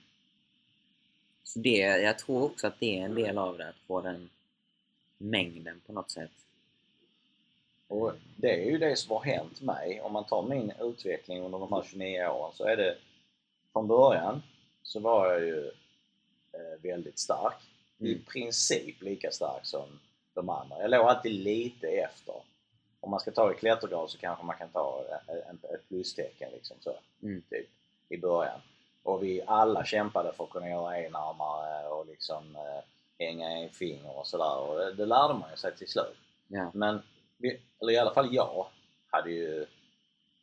Så 1.45 1.59
det, 1.59 1.77
jag 1.79 2.19
tror 2.19 2.43
också 2.45 2.67
att 2.67 2.81
det 2.81 2.99
är 2.99 3.05
en 3.05 3.15
del 3.15 3.39
av 3.39 3.59
det, 3.59 3.69
att 3.69 3.77
få 3.87 4.01
den 4.01 4.29
mängden 5.19 5.81
på 5.87 5.93
något 5.93 6.11
sätt. 6.11 6.31
Och 7.89 8.13
det 8.37 8.63
är 8.63 8.71
ju 8.71 8.79
det 8.79 8.97
som 8.97 9.11
har 9.17 9.25
hänt 9.25 9.61
mig. 9.61 10.01
Om 10.01 10.13
man 10.13 10.25
tar 10.27 10.43
min 10.49 10.73
utveckling 10.81 11.43
under 11.43 11.59
de 11.59 11.73
här 11.73 11.83
29 11.91 12.27
åren 12.27 12.53
så 12.55 12.65
är 12.65 12.77
det 12.77 12.99
från 13.73 13.87
början 13.87 14.43
så 14.83 15.01
var 15.01 15.27
jag 15.33 15.41
ju 15.41 15.67
eh, 16.53 16.83
väldigt 16.83 17.19
stark. 17.19 17.55
I 17.99 18.13
Mm. 18.13 18.25
princip 18.25 19.03
lika 19.03 19.31
stark 19.31 19.67
som 19.67 19.87
de 20.39 20.49
andra. 20.51 20.81
Jag 20.81 20.91
låg 20.91 21.07
alltid 21.07 21.33
lite 21.33 21.89
efter. 21.89 22.35
Om 23.01 23.11
man 23.11 23.21
ska 23.21 23.31
ta 23.31 23.53
i 23.53 23.55
klättergrad 23.55 24.11
så 24.11 24.19
kanske 24.19 24.47
man 24.47 24.57
kan 24.57 24.69
ta 24.69 25.05
eh, 25.11 25.75
ett 25.75 25.89
plustecken 25.89 26.51
liksom 26.53 26.77
så, 26.81 26.95
Mm. 27.23 27.43
typ, 27.51 27.69
i 28.09 28.17
början. 28.19 28.61
Och 29.03 29.23
vi 29.23 29.43
alla 29.47 29.85
kämpade 29.85 30.33
för 30.33 30.45
att 30.45 30.51
kunna 30.51 30.69
göra 30.69 30.99
enarmare 30.99 31.89
och 31.89 32.07
liksom 32.07 32.57
eh, 32.57 32.85
hänga 33.19 33.51
en 33.51 33.71
finger 33.71 34.19
och 34.19 34.27
sådär. 34.27 34.59
Och 34.59 34.79
det, 34.79 34.95
det 34.95 35.07
lärde 35.07 35.35
man 35.35 35.51
ju 35.51 35.57
sig 35.57 35.77
till 35.77 35.89
slut. 35.89 36.17
Ja. 36.49 36.71
Men, 36.75 37.03
vi, 37.37 37.61
eller 37.81 37.93
i 37.93 37.99
alla 37.99 38.15
fall 38.15 38.35
jag, 38.35 38.67
hade 39.11 39.31
ju... 39.31 39.67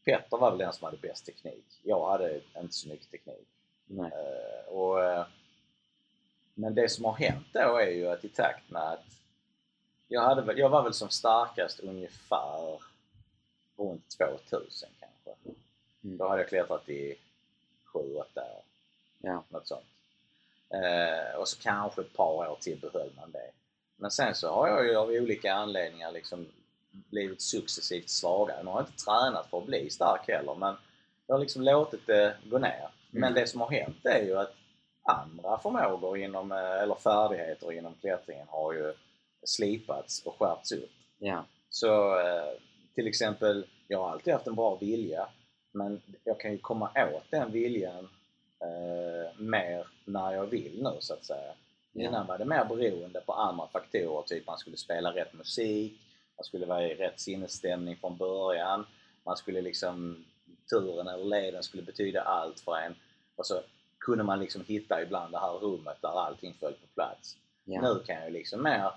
Petter 0.06 0.38
var 0.38 0.50
väl 0.50 0.60
den 0.60 0.74
som 0.74 0.86
hade 0.86 0.98
bäst 0.98 1.26
teknik. 1.26 1.66
Jag 1.84 2.10
hade 2.12 2.42
inte 2.62 2.74
så 2.74 2.90
mycket 2.90 3.12
teknik. 3.12 3.48
Eh, 3.90 4.74
och, 4.74 5.04
eh, 5.04 5.26
men 6.54 6.76
det 6.76 6.90
som 6.90 7.06
har 7.06 7.14
hänt 7.14 7.48
då 7.54 7.78
är 7.78 7.92
ju 7.92 8.08
att 8.08 8.26
i 8.26 8.30
takt 8.30 8.70
med 8.70 8.82
att 8.82 9.06
jag, 10.08 10.22
hade, 10.22 10.54
jag 10.54 10.70
var 10.70 10.84
väl 10.84 10.94
som 10.94 11.10
starkast 11.10 11.80
ungefär 11.80 12.80
runt 13.78 14.18
2000 14.50 14.90
kanske. 15.00 15.42
Mm. 16.04 16.18
Då 16.18 16.28
hade 16.28 16.42
jag 16.42 16.50
klättrat 16.50 16.90
i 16.90 17.16
7-8 17.94 18.02
år, 18.02 18.26
Ja. 19.22 19.44
något 19.50 19.68
sånt. 19.68 19.86
Eh, 20.70 21.36
och 21.40 21.48
så 21.48 21.60
kanske 21.62 22.02
ett 22.02 22.14
par 22.14 22.50
år 22.50 22.58
till 22.62 22.80
behöll 22.80 23.12
man 23.18 23.32
det. 23.32 23.52
Men 23.98 24.12
sen 24.12 24.36
så 24.36 24.50
har 24.50 24.68
jag 24.68 24.86
ju 24.86 24.96
av 24.96 25.10
olika 25.10 25.54
anledningar 25.54 26.12
liksom 26.12 26.48
blivit 26.92 27.42
successivt 27.42 28.10
svagare. 28.10 28.64
Nu 28.64 28.70
har 28.70 28.80
jag 28.80 28.88
inte 28.90 29.04
tränat 29.06 29.50
för 29.50 29.58
att 29.58 29.66
bli 29.66 29.90
stark 29.90 30.28
heller 30.28 30.56
men 30.56 30.76
jag 31.28 31.36
har 31.36 31.40
liksom 31.40 31.62
låtit 31.62 32.08
det 32.08 32.38
gå 32.46 32.58
ner. 32.58 32.90
Men 33.12 33.24
Mm. 33.24 33.34
det 33.34 33.48
som 33.48 33.62
har 33.62 33.70
hänt 33.72 34.06
är 34.06 34.24
ju 34.24 34.38
att 34.38 34.54
andra 35.04 35.58
förmågor 35.58 36.18
inom, 36.18 36.52
eh, 36.52 36.58
eller 36.82 36.96
färdigheter 36.96 37.72
inom 37.72 37.94
klättringen 38.02 38.48
har 38.50 38.74
ju 38.74 38.94
slipats 39.46 40.26
och 40.26 40.36
skärpts 40.40 40.72
upp. 40.72 40.92
Ja. 41.20 41.46
Så 41.70 42.20
eh, 42.20 42.60
till 42.96 43.08
exempel, 43.08 43.66
jag 43.88 44.00
har 44.00 44.12
alltid 44.12 44.34
haft 44.34 44.48
en 44.48 44.56
bra 44.56 44.76
vilja 44.76 45.28
men 45.76 46.02
jag 46.24 46.40
kan 46.40 46.52
ju 46.52 46.58
komma 46.58 46.90
åt 47.14 47.32
den 47.32 47.52
viljan 47.52 48.10
eh, 48.62 49.40
mer 49.40 49.88
när 50.06 50.34
jag 50.34 50.46
vill 50.46 50.84
nu 50.84 50.98
så 51.00 51.14
att 51.14 51.26
säga. 51.26 51.54
Ja. 51.92 52.10
Innan 52.10 52.28
var 52.28 52.38
det 52.38 52.46
mer 52.46 52.66
beroende 52.66 53.22
på 53.22 53.34
andra 53.34 53.68
faktorer, 53.68 54.22
typ 54.22 54.48
man 54.48 54.58
skulle 54.58 54.78
spela 54.78 55.16
rätt 55.16 55.34
musik, 55.34 56.02
man 56.38 56.44
skulle 56.44 56.66
vara 56.66 56.88
i 56.88 56.96
rätt 56.96 57.20
sinnesstämning 57.20 57.98
från 57.98 58.18
början, 58.18 58.86
man 59.26 59.38
skulle 59.38 59.62
liksom, 59.62 60.26
turen 60.70 61.08
eller 61.08 61.26
leden 61.26 61.64
skulle 61.64 61.84
betyda 61.84 62.22
allt 62.22 62.60
för 62.60 62.78
en. 62.78 62.96
Och 63.36 63.46
så 63.46 63.62
kunde 64.00 64.24
man 64.24 64.40
liksom 64.40 64.64
hitta 64.68 65.02
ibland 65.02 65.32
det 65.32 65.40
här 65.40 65.54
rummet 65.54 65.98
där 66.02 66.20
allting 66.20 66.54
föll 66.60 66.74
på 66.74 66.88
plats. 66.94 67.38
Ja. 67.64 67.82
Nu 67.82 68.04
kan 68.06 68.24
jag 68.24 68.32
liksom 68.32 68.64
mer, 68.64 68.92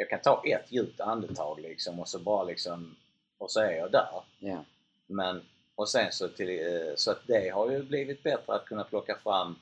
jag 0.00 0.08
kan 0.10 0.20
ta 0.20 0.42
ett 0.44 0.72
djupt 0.72 1.00
andetag 1.00 1.60
liksom 1.60 2.00
och 2.00 2.08
så 2.08 2.18
bara 2.18 2.44
liksom, 2.44 2.96
och 3.38 3.50
så 3.50 3.60
är 3.60 3.72
jag 3.72 3.90
där. 3.92 4.08
Ja. 4.38 4.64
Men, 5.06 5.42
och 5.74 5.88
sen 5.88 6.12
så, 6.12 6.28
till, 6.28 6.48
eh, 6.48 6.94
så 6.96 7.10
att 7.10 7.20
det 7.26 7.48
har 7.54 7.70
ju 7.70 7.82
blivit 7.82 8.22
bättre 8.22 8.54
att 8.54 8.64
kunna 8.64 8.84
plocka 8.84 9.18
fram 9.22 9.56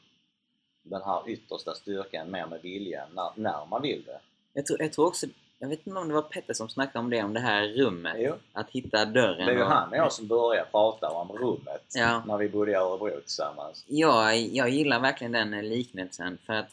den 0.83 1.03
här 1.03 1.23
yttersta 1.31 1.75
styrkan 1.75 2.31
mer 2.31 2.47
med 2.47 2.63
viljan 2.63 3.09
när, 3.15 3.31
när 3.35 3.67
man 3.67 3.83
vill 3.83 4.05
det. 4.05 4.21
Jag, 4.53 4.67
tror, 4.67 4.83
jag 4.83 4.93
tror 4.93 5.07
också, 5.07 5.27
jag 5.59 5.69
vet 5.69 5.87
inte 5.87 6.01
om 6.01 6.09
det 6.09 6.15
var 6.15 6.23
Petter 6.23 6.55
som 6.55 6.69
snackade 6.69 6.99
om 6.99 7.11
det, 7.11 7.23
om 7.23 7.33
det 7.33 7.41
här 7.41 7.69
rummet. 7.69 8.17
Jo, 8.19 8.35
Att 8.53 8.71
hitta 8.71 9.05
dörren. 9.05 9.47
det 9.47 9.53
är 9.53 9.57
ju 9.57 9.63
han 9.65 9.89
och 9.91 9.97
jag 9.97 10.13
som 10.13 10.27
börjar 10.27 10.65
prata 10.65 11.11
om 11.11 11.33
rummet 11.33 11.85
Ja. 11.95 12.23
när 12.27 12.37
vi 12.37 12.49
bodde 12.49 12.71
i 12.71 12.75
Örebro 12.75 13.21
tillsammans. 13.21 13.85
Jag, 13.89 14.37
jag 14.39 14.69
gillar 14.71 15.01
verkligen 15.01 15.33
den 15.33 15.69
liknelsen 15.69 16.39
för 16.47 16.53
att 16.53 16.71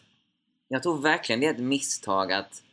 jag 0.67 0.83
tror 0.83 1.01
verkligen 1.01 1.39
det 1.39 1.47
är 1.47 1.51
ett 1.51 1.59
misstag 1.59 2.31
att 2.33 2.63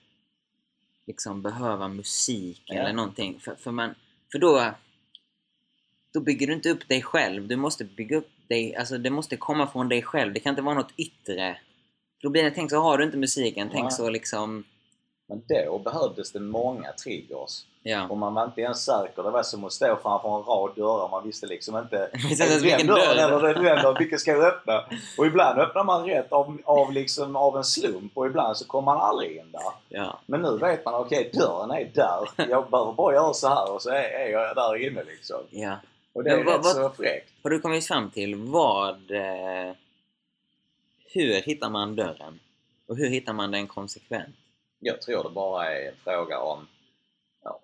liksom 1.10 1.42
behöva 1.42 1.88
musik 1.88 2.62
Ja. 2.66 2.74
eller 2.74 2.92
någonting. 2.92 3.40
För, 3.40 3.54
för, 3.54 3.70
man, 3.70 3.94
för 4.32 4.38
då, 4.38 4.74
då 6.14 6.20
bygger 6.20 6.46
du 6.46 6.52
inte 6.52 6.70
upp 6.70 6.88
dig 6.88 7.02
själv. 7.02 7.48
Du 7.48 7.56
måste 7.56 7.84
bygga 7.84 8.16
upp 8.16 8.30
dig, 8.48 8.76
alltså 8.76 8.98
det 8.98 9.10
måste 9.10 9.36
komma 9.36 9.66
från 9.66 9.88
dig 9.88 10.02
själv. 10.02 10.32
Det 10.32 10.40
kan 10.40 10.50
inte 10.50 10.62
vara 10.62 10.74
något 10.74 10.92
yttre. 10.96 11.58
För 12.20 12.28
då 12.28 12.30
blir 12.30 12.42
det, 12.42 12.50
tänk 12.50 12.70
så 12.70 12.76
har 12.76 12.98
du 12.98 13.04
inte 13.04 13.16
musiken, 13.16 13.68
tänk 13.72 13.84
Nej. 13.84 13.92
så 13.92 14.10
liksom 14.10 14.64
Men 15.30 15.42
då 15.66 15.78
behövdes 15.78 16.32
det 16.32 16.40
många 16.40 16.92
triggers. 16.92 17.64
Ja. 17.82 18.06
Och 18.08 18.16
man 18.18 18.34
var 18.34 18.44
inte 18.44 18.60
ens 18.60 18.84
säker. 18.84 19.22
Det 19.22 19.30
var 19.30 19.42
som 19.42 19.64
att 19.64 19.72
stå 19.72 19.96
framför 20.02 20.28
en 20.36 20.42
rad 20.42 20.70
dörrar. 20.76 21.08
Man 21.08 21.26
visste 21.26 21.46
liksom 21.46 21.76
inte... 21.78 22.10
Vilken 22.62 22.86
dörr. 22.86 22.98
eller 23.16 23.42
den 23.54 23.64
dörren? 23.64 23.96
Vilken 23.98 24.18
ska 24.18 24.30
jag 24.30 24.44
öppna? 24.44 24.84
Och 25.18 25.26
ibland 25.26 25.58
öppnar 25.58 25.84
man 25.84 26.06
rätt 26.06 26.32
av, 26.32 26.58
av, 26.64 26.92
liksom, 26.92 27.36
av 27.36 27.56
en 27.56 27.64
slump 27.64 28.12
och 28.14 28.26
ibland 28.26 28.56
så 28.56 28.66
kommer 28.66 28.84
man 28.84 29.00
aldrig 29.00 29.36
in 29.36 29.52
där. 29.52 29.60
Ja. 29.88 30.18
Men 30.26 30.42
nu 30.42 30.58
vet 30.58 30.84
man, 30.84 30.94
okej 30.94 31.30
dörren 31.34 31.70
är 31.70 31.90
där. 31.94 32.48
Jag 32.50 32.70
behöver 32.70 32.92
bara 32.92 33.14
göra 33.14 33.34
så 33.34 33.48
här 33.48 33.72
och 33.74 33.82
så 33.82 33.90
är, 33.90 34.02
är 34.02 34.28
jag 34.28 34.56
där 34.56 34.86
inne 34.86 35.04
liksom. 35.04 35.40
ja. 35.50 35.76
Och 36.12 36.24
det 36.24 36.30
är 36.30 36.36
Men 36.36 36.46
rätt 36.46 36.64
vad- 36.64 36.74
så 36.74 36.90
fräckt. 36.90 37.30
Har 37.42 37.50
du 37.50 37.60
kommit 37.60 37.86
fram 37.86 38.10
till 38.10 38.34
vad... 38.36 39.10
Eh, 39.10 39.72
hur 41.12 41.34
hittar 41.42 41.70
man 41.70 41.96
dörren? 41.96 42.40
Och 42.88 42.96
hur 42.96 43.10
hittar 43.10 43.32
man 43.32 43.50
den 43.50 43.66
konsekvent? 43.66 44.36
Jag 44.80 45.02
tror 45.02 45.22
det 45.22 45.30
bara 45.30 45.72
är 45.72 45.88
en 45.88 45.96
fråga 45.96 46.40
om, 46.40 46.68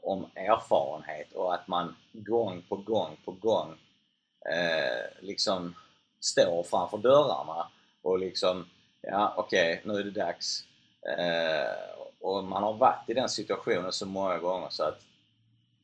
om 0.02 0.26
erfarenhet 0.35 1.33
och 1.33 1.55
att 1.55 1.68
man 1.68 1.96
gång 2.12 2.62
på 2.68 2.76
gång 2.76 3.16
på 3.24 3.33
gång 3.33 3.79
eh, 4.50 5.20
liksom 5.20 5.74
står 6.20 6.62
framför 6.62 6.98
dörrarna 6.98 7.68
och 8.02 8.18
liksom, 8.18 8.66
ja 9.00 9.35
okej, 9.37 9.83
nu 9.85 9.94
är 9.94 10.05
det 10.05 10.11
dags. 10.11 10.64
Eh, 11.18 12.00
och 12.20 12.44
man 12.44 12.62
har 12.62 12.72
varit 12.72 13.11
i 13.11 13.14
den 13.14 13.29
situationen 13.29 13.92
så 13.92 14.07
många 14.07 14.38
gånger 14.38 14.68
så 14.70 14.83
att 14.83 15.00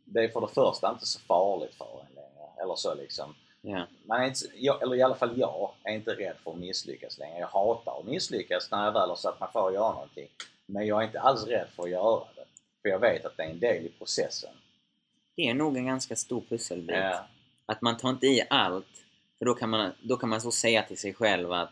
det 0.04 0.24
är 0.24 0.28
för 0.28 0.40
det 0.40 0.54
första 0.54 0.90
inte 0.90 1.06
så 1.06 1.20
farligt 1.20 1.74
för 1.74 2.00
en 2.00 2.14
längre. 2.14 2.48
Eller 2.62 2.74
så 2.74 2.94
liksom. 2.94 3.34
Ja. 3.60 3.86
Man 4.04 4.22
är 4.22 4.26
inte, 4.26 4.38
jag, 4.54 4.82
eller 4.82 4.96
i 4.96 5.02
alla 5.02 5.14
fall 5.14 5.38
jag, 5.38 5.70
är 5.84 5.94
inte 5.94 6.10
rädd 6.10 6.36
för 6.44 6.50
att 6.50 6.58
misslyckas 6.58 7.18
längre. 7.18 7.38
Jag 7.38 7.46
hatar 7.46 7.98
att 7.98 8.06
misslyckas 8.06 8.70
när 8.70 8.84
jag 8.84 8.92
väl 8.92 9.08
har 9.08 9.16
satt 9.16 9.40
mig 9.40 9.48
för 9.52 9.68
att 9.68 9.74
göra 9.74 9.92
någonting. 9.92 10.28
Men 10.72 10.86
jag 10.86 11.02
är 11.02 11.06
inte 11.06 11.20
alls 11.20 11.46
rädd 11.46 11.68
för 11.76 11.82
att 11.82 11.90
göra 11.90 12.24
det. 12.36 12.44
För 12.82 12.88
jag 12.88 12.98
vet 12.98 13.24
att 13.24 13.36
det 13.36 13.42
är 13.42 13.50
en 13.50 13.58
del 13.60 13.86
i 13.86 13.88
processen. 13.98 14.50
Det 15.36 15.42
är 15.48 15.54
nog 15.54 15.76
en 15.76 15.86
ganska 15.86 16.16
stor 16.16 16.40
pusselbit. 16.48 16.96
Ja. 16.96 17.26
Att 17.66 17.82
man 17.82 17.96
tar 17.96 18.10
inte 18.10 18.26
i 18.26 18.42
allt. 18.50 18.86
För 19.38 19.44
då 19.44 19.54
kan 19.54 19.70
man, 19.70 19.92
då 20.02 20.16
kan 20.16 20.28
man 20.28 20.40
så 20.40 20.50
säga 20.50 20.82
till 20.82 20.98
sig 20.98 21.14
själv 21.14 21.52
att 21.52 21.70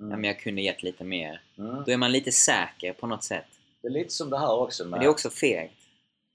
Mm. 0.00 0.10
ja, 0.10 0.16
men 0.16 0.24
jag 0.24 0.38
kunde 0.40 0.62
gett 0.62 0.82
lite 0.82 1.04
mer. 1.04 1.42
Mm. 1.58 1.84
Då 1.86 1.92
är 1.92 1.96
man 1.96 2.12
lite 2.12 2.32
säker 2.32 2.92
på 2.92 3.06
något 3.06 3.24
sätt. 3.24 3.46
Det 3.82 3.88
är 3.88 3.92
lite 3.92 4.10
som 4.10 4.30
det 4.30 4.38
här 4.38 4.52
också 4.58 4.84
Men 4.84 4.90
med, 4.90 5.00
det 5.00 5.04
är 5.04 5.08
också 5.08 5.30
fegt. 5.30 5.74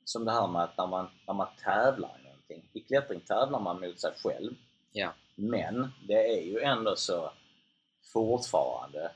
som 0.06 0.26
det 0.26 0.32
här 0.32 0.48
med 0.48 0.64
att 0.64 0.78
när 0.78 0.88
man, 0.88 1.10
när 1.28 1.34
man 1.34 1.48
tävlar 1.64 2.18
i 2.20 2.24
någonting. 2.24 2.64
I 2.74 2.80
klättring 2.80 3.20
tävlar 3.20 3.60
man 3.60 3.80
mot 3.80 4.00
sig 4.00 4.12
själv. 4.24 4.54
Ja. 4.92 5.14
Men 5.36 5.92
det 6.08 6.38
är 6.40 6.42
ju 6.42 6.60
ändå 6.60 6.96
så 6.96 7.32
fortfarande 8.14 9.12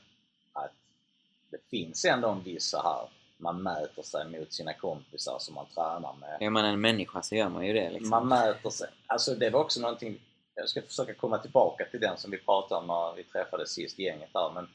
det 1.56 1.70
finns 1.70 2.06
ändå 2.06 2.30
en 2.30 2.44
viss 2.44 2.70
så 2.70 2.82
här 2.82 3.10
man 3.38 3.64
mäter 3.64 4.02
sig 4.04 4.30
mot 4.30 4.54
sina 4.54 4.74
kompisar 4.74 5.38
som 5.40 5.56
man 5.56 5.66
tränar 5.66 6.14
med. 6.14 6.38
Är 6.42 6.50
man 6.50 6.66
en 6.66 6.82
människa 6.82 7.22
så 7.22 7.36
gör 7.36 7.50
man 7.50 7.66
ju 7.68 7.74
det 7.74 7.90
liksom. 7.90 8.10
Man 8.10 8.28
mäter 8.28 8.70
sig. 8.70 8.90
Alltså 9.08 9.36
det 9.36 9.50
var 9.50 9.60
också 9.60 9.82
någonting, 9.82 10.22
jag 10.56 10.70
ska 10.70 10.82
försöka 10.82 11.14
komma 11.14 11.38
tillbaka 11.38 11.86
till 11.92 12.00
den 12.00 12.18
som 12.18 12.32
vi 12.32 12.38
pratade 12.38 12.82
om 12.82 12.88
när 12.88 13.14
vi 13.16 13.24
träffades 13.24 13.70
sist, 13.70 14.00
gänget 14.00 14.34
där. 14.34 14.52
Men, 14.54 14.68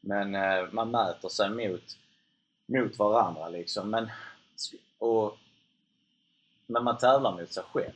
men 0.00 0.34
eh, 0.34 0.72
man 0.72 0.90
mäter 0.90 1.28
sig 1.28 1.50
mot, 1.50 1.82
mot 2.68 2.98
varandra 2.98 3.48
liksom. 3.48 3.90
Men, 3.90 4.10
och, 4.98 5.36
men 6.66 6.84
man 6.84 6.98
tävlar 6.98 7.32
mot 7.40 7.52
sig 7.52 7.64
själv. 7.72 7.92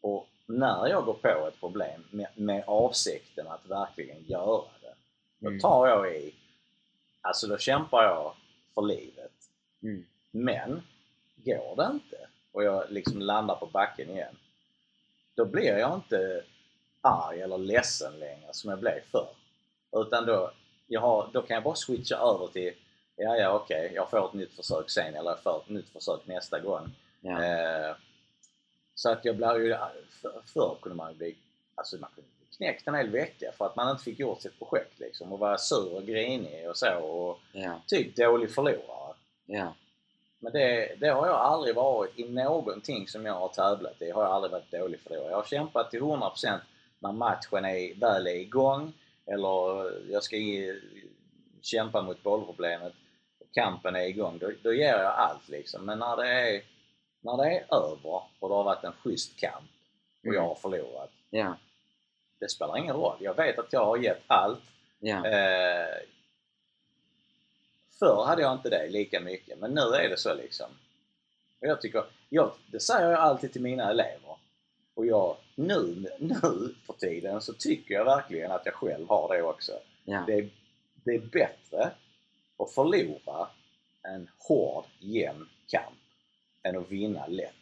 Och 0.00 0.28
när 0.46 0.86
jag 0.86 1.04
går 1.04 1.14
på 1.14 1.48
ett 1.48 1.60
problem 1.60 2.04
med, 2.10 2.28
med 2.34 2.64
avsikten 2.66 3.46
att 3.46 3.66
verkligen 3.66 4.24
göra 4.26 4.62
det, 4.80 4.94
då 5.38 5.48
Mm. 5.48 5.60
tar 5.60 5.88
jag 5.88 6.16
i, 6.16 6.34
alltså 7.20 7.46
då 7.46 7.58
kämpar 7.58 8.04
jag 8.04 8.34
för 8.74 8.82
livet. 8.82 9.32
Mm. 9.82 10.04
Men 10.30 10.82
går 11.36 11.76
det 11.76 11.90
inte 11.92 12.28
och 12.52 12.64
jag 12.64 12.90
liksom 12.90 13.20
landar 13.20 13.54
på 13.54 13.66
backen 13.66 14.10
igen, 14.10 14.36
då 15.34 15.44
blir 15.44 15.78
jag 15.78 15.94
inte 15.94 16.44
arg 17.00 17.40
eller 17.40 17.58
ledsen 17.58 18.18
längre 18.18 18.48
som 18.52 18.70
jag 18.70 18.78
blev 18.78 19.00
förr. 19.10 19.28
Utan 19.92 20.26
då, 20.26 20.50
har, 20.98 21.30
då 21.32 21.42
kan 21.42 21.54
jag 21.54 21.64
bara 21.64 21.74
switcha 21.74 22.16
över 22.16 22.46
till 22.46 22.74
ja, 23.16 23.36
ja, 23.36 23.52
okej, 23.52 23.92
jag 23.94 24.10
får 24.10 24.26
ett 24.28 24.32
nytt 24.32 24.52
försök 24.52 24.90
sen 24.90 25.14
eller 25.14 25.30
jag 25.30 25.42
får 25.42 25.62
ett 25.62 25.68
nytt 25.68 25.88
försök 25.88 26.26
nästa 26.26 26.60
gång. 26.60 26.94
Ja. 27.20 27.44
Eh, 27.44 27.96
så 28.94 29.10
att 29.10 29.24
jag 29.24 29.36
blir 29.36 29.58
ju, 29.58 29.76
för, 30.10 30.42
förr 30.46 30.76
kunde 30.82 30.96
man 30.96 31.12
ju 31.12 31.18
bli, 31.18 31.36
alltså 31.74 31.96
man 31.96 32.10
kunde 32.14 32.30
knäckt 32.58 32.88
en 32.88 32.94
hel 32.94 33.10
vecka 33.10 33.52
för 33.58 33.66
att 33.66 33.76
man 33.76 33.90
inte 33.90 34.04
fick 34.04 34.18
gjort 34.18 34.42
sitt 34.42 34.58
projekt 34.58 34.98
liksom 34.98 35.32
och 35.32 35.38
vara 35.38 35.58
sur 35.58 35.94
och 35.94 36.06
grinig 36.06 36.68
och 36.68 36.76
så 36.76 36.98
och 36.98 37.38
Ja. 37.52 37.80
typ 37.86 38.16
dålig 38.16 38.50
förlorare. 38.54 39.14
Ja. 39.46 39.74
Men 40.38 40.52
det, 40.52 40.94
det 41.00 41.08
har 41.08 41.26
jag 41.26 41.36
aldrig 41.36 41.74
varit 41.74 42.18
i 42.18 42.28
någonting 42.28 43.08
som 43.08 43.26
jag 43.26 43.34
har 43.34 43.48
tävlat 43.48 44.02
i. 44.02 44.10
har 44.10 44.22
jag 44.22 44.32
aldrig 44.32 44.52
varit 44.52 44.70
dålig 44.70 45.00
förlorare. 45.00 45.30
Jag 45.30 45.36
har 45.36 45.44
kämpat 45.44 45.90
till 45.90 46.00
100% 46.00 46.58
när 46.98 47.12
matchen 47.12 47.64
är, 47.64 48.00
väl 48.00 48.26
är 48.26 48.34
igång 48.34 48.92
eller 49.26 49.90
jag 50.12 50.22
ska 50.22 50.36
i, 50.36 50.80
kämpa 51.62 52.02
mot 52.02 52.22
bollproblemet 52.22 52.92
och 53.40 53.54
kampen 53.54 53.96
är 53.96 54.06
igång. 54.06 54.38
Då, 54.38 54.50
då 54.62 54.72
ger 54.72 54.98
jag 54.98 55.12
allt 55.12 55.48
liksom. 55.48 55.84
Men 55.86 55.98
när 55.98 56.16
det 56.16 56.28
är, 56.28 56.62
när 57.20 57.36
det 57.36 57.50
är 57.58 57.74
över 57.74 58.22
och 58.38 58.48
det 58.48 58.54
har 58.54 58.64
varit 58.64 58.84
en 58.84 58.92
schysst 58.92 59.40
kamp 59.40 59.70
och 60.26 60.34
jag 60.34 60.42
har 60.42 60.54
förlorat. 60.54 61.10
Ja. 61.30 61.56
Det 62.38 62.48
spelar 62.50 62.76
ingen 62.78 62.96
roll. 62.96 63.16
Jag 63.20 63.34
vet 63.34 63.58
att 63.58 63.72
jag 63.72 63.84
har 63.84 63.96
gett 63.96 64.22
allt. 64.26 64.62
Ja. 65.00 65.26
Eh, 65.26 65.96
förr 67.98 68.24
hade 68.26 68.42
jag 68.42 68.52
inte 68.52 68.70
det 68.70 68.88
lika 68.88 69.20
mycket, 69.20 69.58
men 69.58 69.70
nu 69.70 69.80
är 69.80 70.08
det 70.08 70.18
så 70.18 70.34
liksom. 70.34 70.66
Och 71.60 71.66
jag 71.66 71.80
tycker, 71.80 72.04
jag, 72.28 72.52
det 72.66 72.80
säger 72.80 73.10
jag 73.10 73.20
alltid 73.20 73.52
till 73.52 73.62
mina 73.62 73.90
elever. 73.90 74.36
Och 74.94 75.06
jag, 75.06 75.36
nu, 75.54 76.06
nu 76.18 76.74
för 76.86 76.92
tiden 76.98 77.40
så 77.40 77.52
tycker 77.52 77.94
jag 77.94 78.04
verkligen 78.04 78.50
att 78.52 78.66
jag 78.66 78.74
själv 78.74 79.08
har 79.08 79.36
det 79.36 79.42
också. 79.42 79.72
Ja. 80.04 80.24
Det, 80.26 80.32
är- 80.34 80.50
det 81.04 81.14
är 81.14 81.18
bättre 81.20 81.90
att 82.58 82.74
förlora 82.74 83.48
en 84.02 84.30
hård, 84.38 84.84
jämn 84.98 85.48
kamp 85.66 85.96
än 86.62 86.76
att 86.78 86.88
vinna 86.90 87.26
lätt. 87.26 87.54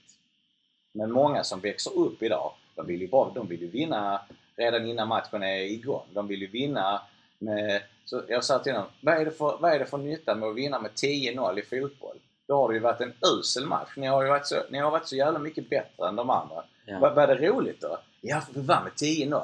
Men 0.93 1.11
många 1.13 1.45
som 1.45 1.61
växer 1.61 1.99
upp 1.99 2.23
idag, 2.23 2.53
de 2.75 2.87
vill 2.87 3.01
ju, 3.01 3.09
bara, 3.09 3.31
de 3.31 3.49
vill 3.49 3.61
ju 3.61 3.69
vinna 3.71 4.25
redan 4.57 4.87
innan 4.87 5.09
matchen 5.09 5.43
är 5.43 5.59
igång. 5.61 6.07
De 6.13 6.29
vill 6.29 6.41
ju 6.41 6.47
vinna 6.47 7.03
med... 7.39 7.83
Så 8.05 8.23
jag 8.29 8.45
sa 8.45 8.59
till 8.59 8.73
dem, 8.73 8.85
vad 9.01 9.15
är, 9.15 9.25
det 9.25 9.31
för, 9.31 9.57
vad 9.61 9.73
är 9.73 9.79
det 9.79 9.87
för 9.87 9.99
nytta 9.99 10.35
med 10.35 10.49
att 10.49 10.55
vinna 10.57 10.79
med 10.81 10.91
10-0 10.91 11.59
i 11.59 11.63
fotboll? 11.63 12.17
Då 12.49 12.57
har 12.57 12.69
det 12.69 12.75
ju 12.75 12.81
varit 12.81 13.01
en 13.01 13.13
usel 13.39 13.67
match. 13.67 13.89
Ni 13.97 14.07
har 14.07 14.23
ju 14.23 14.29
varit 14.29 14.47
så, 14.47 14.57
ni 14.71 14.79
har 14.79 14.91
varit 14.91 15.09
så 15.09 15.17
jävla 15.17 15.39
mycket 15.39 15.71
bättre 15.71 16.09
än 16.09 16.17
de 16.17 16.31
andra. 16.31 16.65
Ja. 16.87 17.23
Är 17.23 17.27
det 17.27 17.35
roligt 17.49 17.81
då? 17.81 17.99
Ja, 18.21 18.41
för 18.41 18.55
vi 18.55 18.61
vann 18.61 18.85
med 18.85 18.93
10-0. 18.93 19.43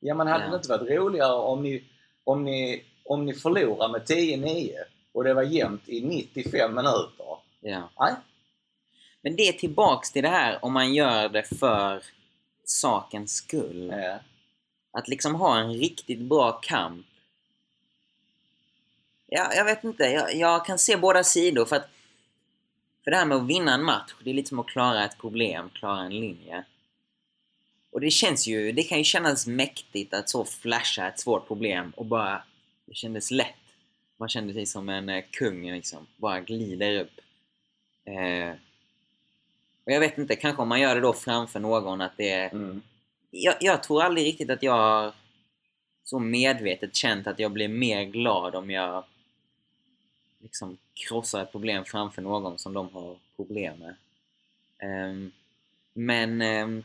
Ja, 0.00 0.14
men 0.14 0.26
hade 0.26 0.44
Ja. 0.44 0.50
det 0.50 0.56
inte 0.56 0.68
varit 0.68 0.90
roligare 0.90 1.32
om 1.32 1.62
ni, 1.62 1.84
om 2.24 2.44
ni, 2.44 2.84
om 3.04 3.24
ni 3.26 3.34
förlorar 3.34 3.88
med 3.88 4.00
10-9 4.02 4.72
och 5.12 5.24
det 5.24 5.34
var 5.34 5.42
jämnt 5.42 5.88
i 5.88 6.00
95 6.04 6.74
minuter? 6.74 7.26
ja. 7.60 7.88
Nej, 8.00 8.14
Men 9.22 9.36
det 9.36 9.42
är 9.48 9.52
tillbaks 9.52 10.12
till 10.12 10.22
det 10.22 10.28
här 10.28 10.58
om 10.64 10.72
man 10.72 10.94
gör 10.94 11.28
det 11.28 11.42
för 11.58 12.02
sakens 12.64 13.32
skull. 13.36 13.90
eh, 13.90 14.14
att 14.92 15.08
liksom 15.08 15.34
ha 15.34 15.58
en 15.58 15.72
riktigt 15.72 16.20
bra 16.20 16.52
kamp. 16.52 17.06
Ja, 19.26 19.54
jag 19.54 19.64
vet 19.64 19.84
inte. 19.84 20.04
Jag, 20.04 20.34
jag 20.34 20.66
kan 20.66 20.78
se 20.78 20.96
båda 20.96 21.24
sidor 21.24 21.64
för 21.64 21.76
att 21.76 21.88
för 23.04 23.10
det 23.10 23.16
här 23.16 23.24
med 23.24 23.36
att 23.36 23.46
vinna 23.46 23.74
en 23.74 23.84
match, 23.84 24.14
det 24.24 24.30
är 24.30 24.34
lite 24.34 24.48
som 24.48 24.58
att 24.58 24.66
klara 24.66 25.04
ett 25.04 25.18
problem, 25.18 25.70
klara 25.70 26.00
en 26.00 26.20
linje. 26.20 26.64
Och 27.90 28.00
det 28.00 28.10
känns 28.10 28.46
ju, 28.46 28.72
det 28.72 28.82
kan 28.82 28.98
ju 28.98 29.04
kännas 29.04 29.46
mäktigt 29.46 30.14
att 30.14 30.28
så 30.28 30.44
flasha 30.44 31.08
ett 31.08 31.20
svårt 31.20 31.46
problem 31.46 31.92
och 31.96 32.06
bara, 32.06 32.42
det 32.86 32.94
kändes 32.94 33.30
lätt. 33.30 33.54
Man 34.16 34.28
kände 34.28 34.52
sig 34.52 34.66
som 34.66 34.88
en 34.88 35.08
eh, 35.08 35.24
kung 35.30 35.72
liksom, 35.72 36.06
bara 36.16 36.40
glider 36.40 37.00
upp. 37.00 37.20
Eh, 38.04 38.50
och 39.84 39.92
jag 39.92 40.00
vet 40.00 40.18
inte, 40.18 40.36
kanske 40.36 40.62
om 40.62 40.68
man 40.68 40.80
gör 40.80 40.94
det 40.94 41.00
då 41.00 41.12
framför 41.12 41.60
någon 41.60 42.00
att 42.00 42.16
det 42.16 42.30
är 42.30 42.50
mm, 42.50 42.82
jag, 43.30 43.56
jag 43.60 43.82
tror 43.82 44.02
aldrig 44.02 44.26
riktigt 44.26 44.50
att 44.50 44.62
jag 44.62 44.72
har 44.72 45.12
så 46.04 46.18
medvetet 46.18 46.94
känt 46.96 47.26
att 47.26 47.38
jag 47.38 47.52
blir 47.52 47.68
mer 47.68 48.04
glad 48.04 48.54
om 48.54 48.70
jag 48.70 49.04
liksom 50.42 50.78
krossar 50.94 51.42
ett 51.42 51.52
problem 51.52 51.84
framför 51.84 52.22
någon 52.22 52.58
som 52.58 52.72
de 52.72 52.88
har 52.92 53.16
problem 53.36 53.78
med. 53.78 53.94
Ehm, 54.78 55.32
men 55.92 56.42
ehm, 56.42 56.84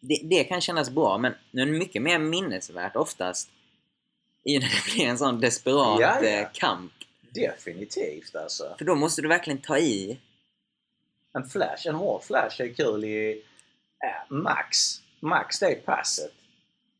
det, 0.00 0.20
det 0.24 0.44
kan 0.44 0.60
kännas 0.60 0.90
bra, 0.90 1.18
men 1.18 1.34
men 1.50 1.78
mycket 1.78 2.02
mer 2.02 2.18
minnesvärt 2.18 2.96
oftast 2.96 3.50
i 4.44 4.58
när 4.58 4.66
det 4.66 4.94
blir 4.94 5.06
en 5.06 5.18
sån 5.18 5.40
desperat 5.40 6.00
Ja, 6.00 6.22
ja. 6.22 6.28
eh, 6.28 6.48
kamp. 6.52 6.92
definitivt 7.30 8.34
alltså. 8.36 8.74
För 8.78 8.84
då 8.84 8.94
måste 8.94 9.22
du 9.22 9.28
verkligen 9.28 9.58
ta 9.60 9.78
i. 9.78 10.18
En 11.32 11.48
flash, 11.48 11.86
en 11.88 11.94
hård 11.94 12.22
flash 12.22 12.60
är 12.62 12.74
kul 12.74 13.04
i 13.04 13.42
max. 14.28 14.76
Max 15.20 15.58
det 15.58 15.74
passet. 15.86 16.32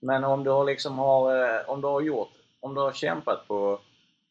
Men 0.01 0.25
om 0.25 0.45
du 0.45 0.51
har 0.51 0.65
liksom 0.65 0.99
har, 0.99 1.45
eh, 1.55 1.69
om 1.71 1.81
du 1.81 1.87
har 1.87 2.01
gjort, 2.01 2.33
om 2.61 2.75
du 2.75 2.81
har 2.81 2.93
kämpat 2.93 3.49
på 3.49 3.81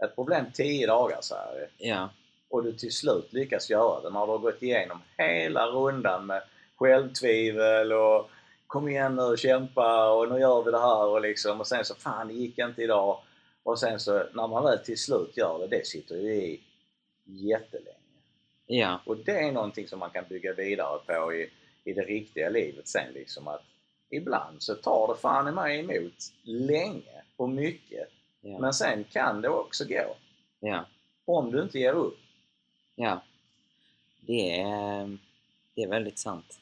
ett 0.04 0.16
problem 0.16 0.46
10 0.54 0.88
dagar 0.88 1.18
så 1.22 1.36
här, 1.36 1.70
Ja. 1.78 2.10
och 2.50 2.64
du 2.64 2.72
till 2.74 2.92
slut 2.92 3.34
lyckas 3.34 3.70
göra 3.70 4.02
det 4.02 4.10
när 4.10 4.26
du 4.26 4.32
har 4.32 4.38
gått 4.38 4.64
igenom 4.64 5.02
hela 5.18 5.66
rundan 5.68 6.26
med 6.26 6.42
självtvivel 6.76 7.94
och 7.94 8.30
kom 8.68 8.88
igen 8.90 9.16
nu, 9.16 9.38
kämpa 9.38 10.12
och 10.12 10.30
nu 10.30 10.40
gör 10.40 10.64
vi 10.64 10.72
det 10.72 10.80
här 10.80 11.06
och 11.08 11.22
liksom 11.22 11.60
och 11.60 11.68
sen 11.68 11.86
så 11.86 11.96
fan 11.96 12.28
det 12.28 12.34
gick 12.34 12.58
inte 12.58 12.82
idag 12.82 13.20
och 13.64 13.80
sen 13.80 14.00
så 14.00 14.24
när 14.34 14.48
man 14.48 14.64
väl 14.64 14.80
till 14.80 14.98
slut 14.98 15.38
gör 15.38 15.60
det, 15.60 15.78
det 15.78 15.88
sitter 15.88 16.16
ju 16.16 16.34
i 16.34 16.62
jättelänge. 17.26 17.98
Ja. 18.66 19.00
Och 19.06 19.18
det 19.18 19.40
är 19.40 19.52
någonting 19.52 19.88
som 19.88 20.00
man 20.00 20.10
kan 20.10 20.26
bygga 20.30 20.54
vidare 20.54 21.00
på 21.06 21.34
i, 21.34 21.50
i 21.84 21.94
det 21.94 22.02
riktiga 22.02 22.50
livet 22.50 22.88
sen 22.88 23.14
liksom 23.14 23.48
att 23.48 23.64
ibland 24.10 24.64
så 24.64 24.76
tar 24.76 25.08
det 25.14 25.20
fan 25.20 25.48
i 25.48 25.52
mig 25.52 25.80
emot 25.80 26.34
länge 26.44 27.24
och 27.36 27.50
mycket 27.50 28.10
Ja. 28.46 28.60
men 28.60 28.74
sen 28.74 29.04
kan 29.04 29.42
det 29.42 29.50
också 29.50 29.86
gå 29.86 30.16
Ja. 30.60 30.86
om 31.26 31.52
du 31.52 31.62
inte 31.62 31.80
ger 31.80 31.94
upp. 31.94 32.20
Ja. 32.96 33.24
Det 34.20 34.60
är, 34.60 35.18
det 35.76 35.84
är 35.84 35.88
väldigt 35.88 36.20
sant. 36.20 36.60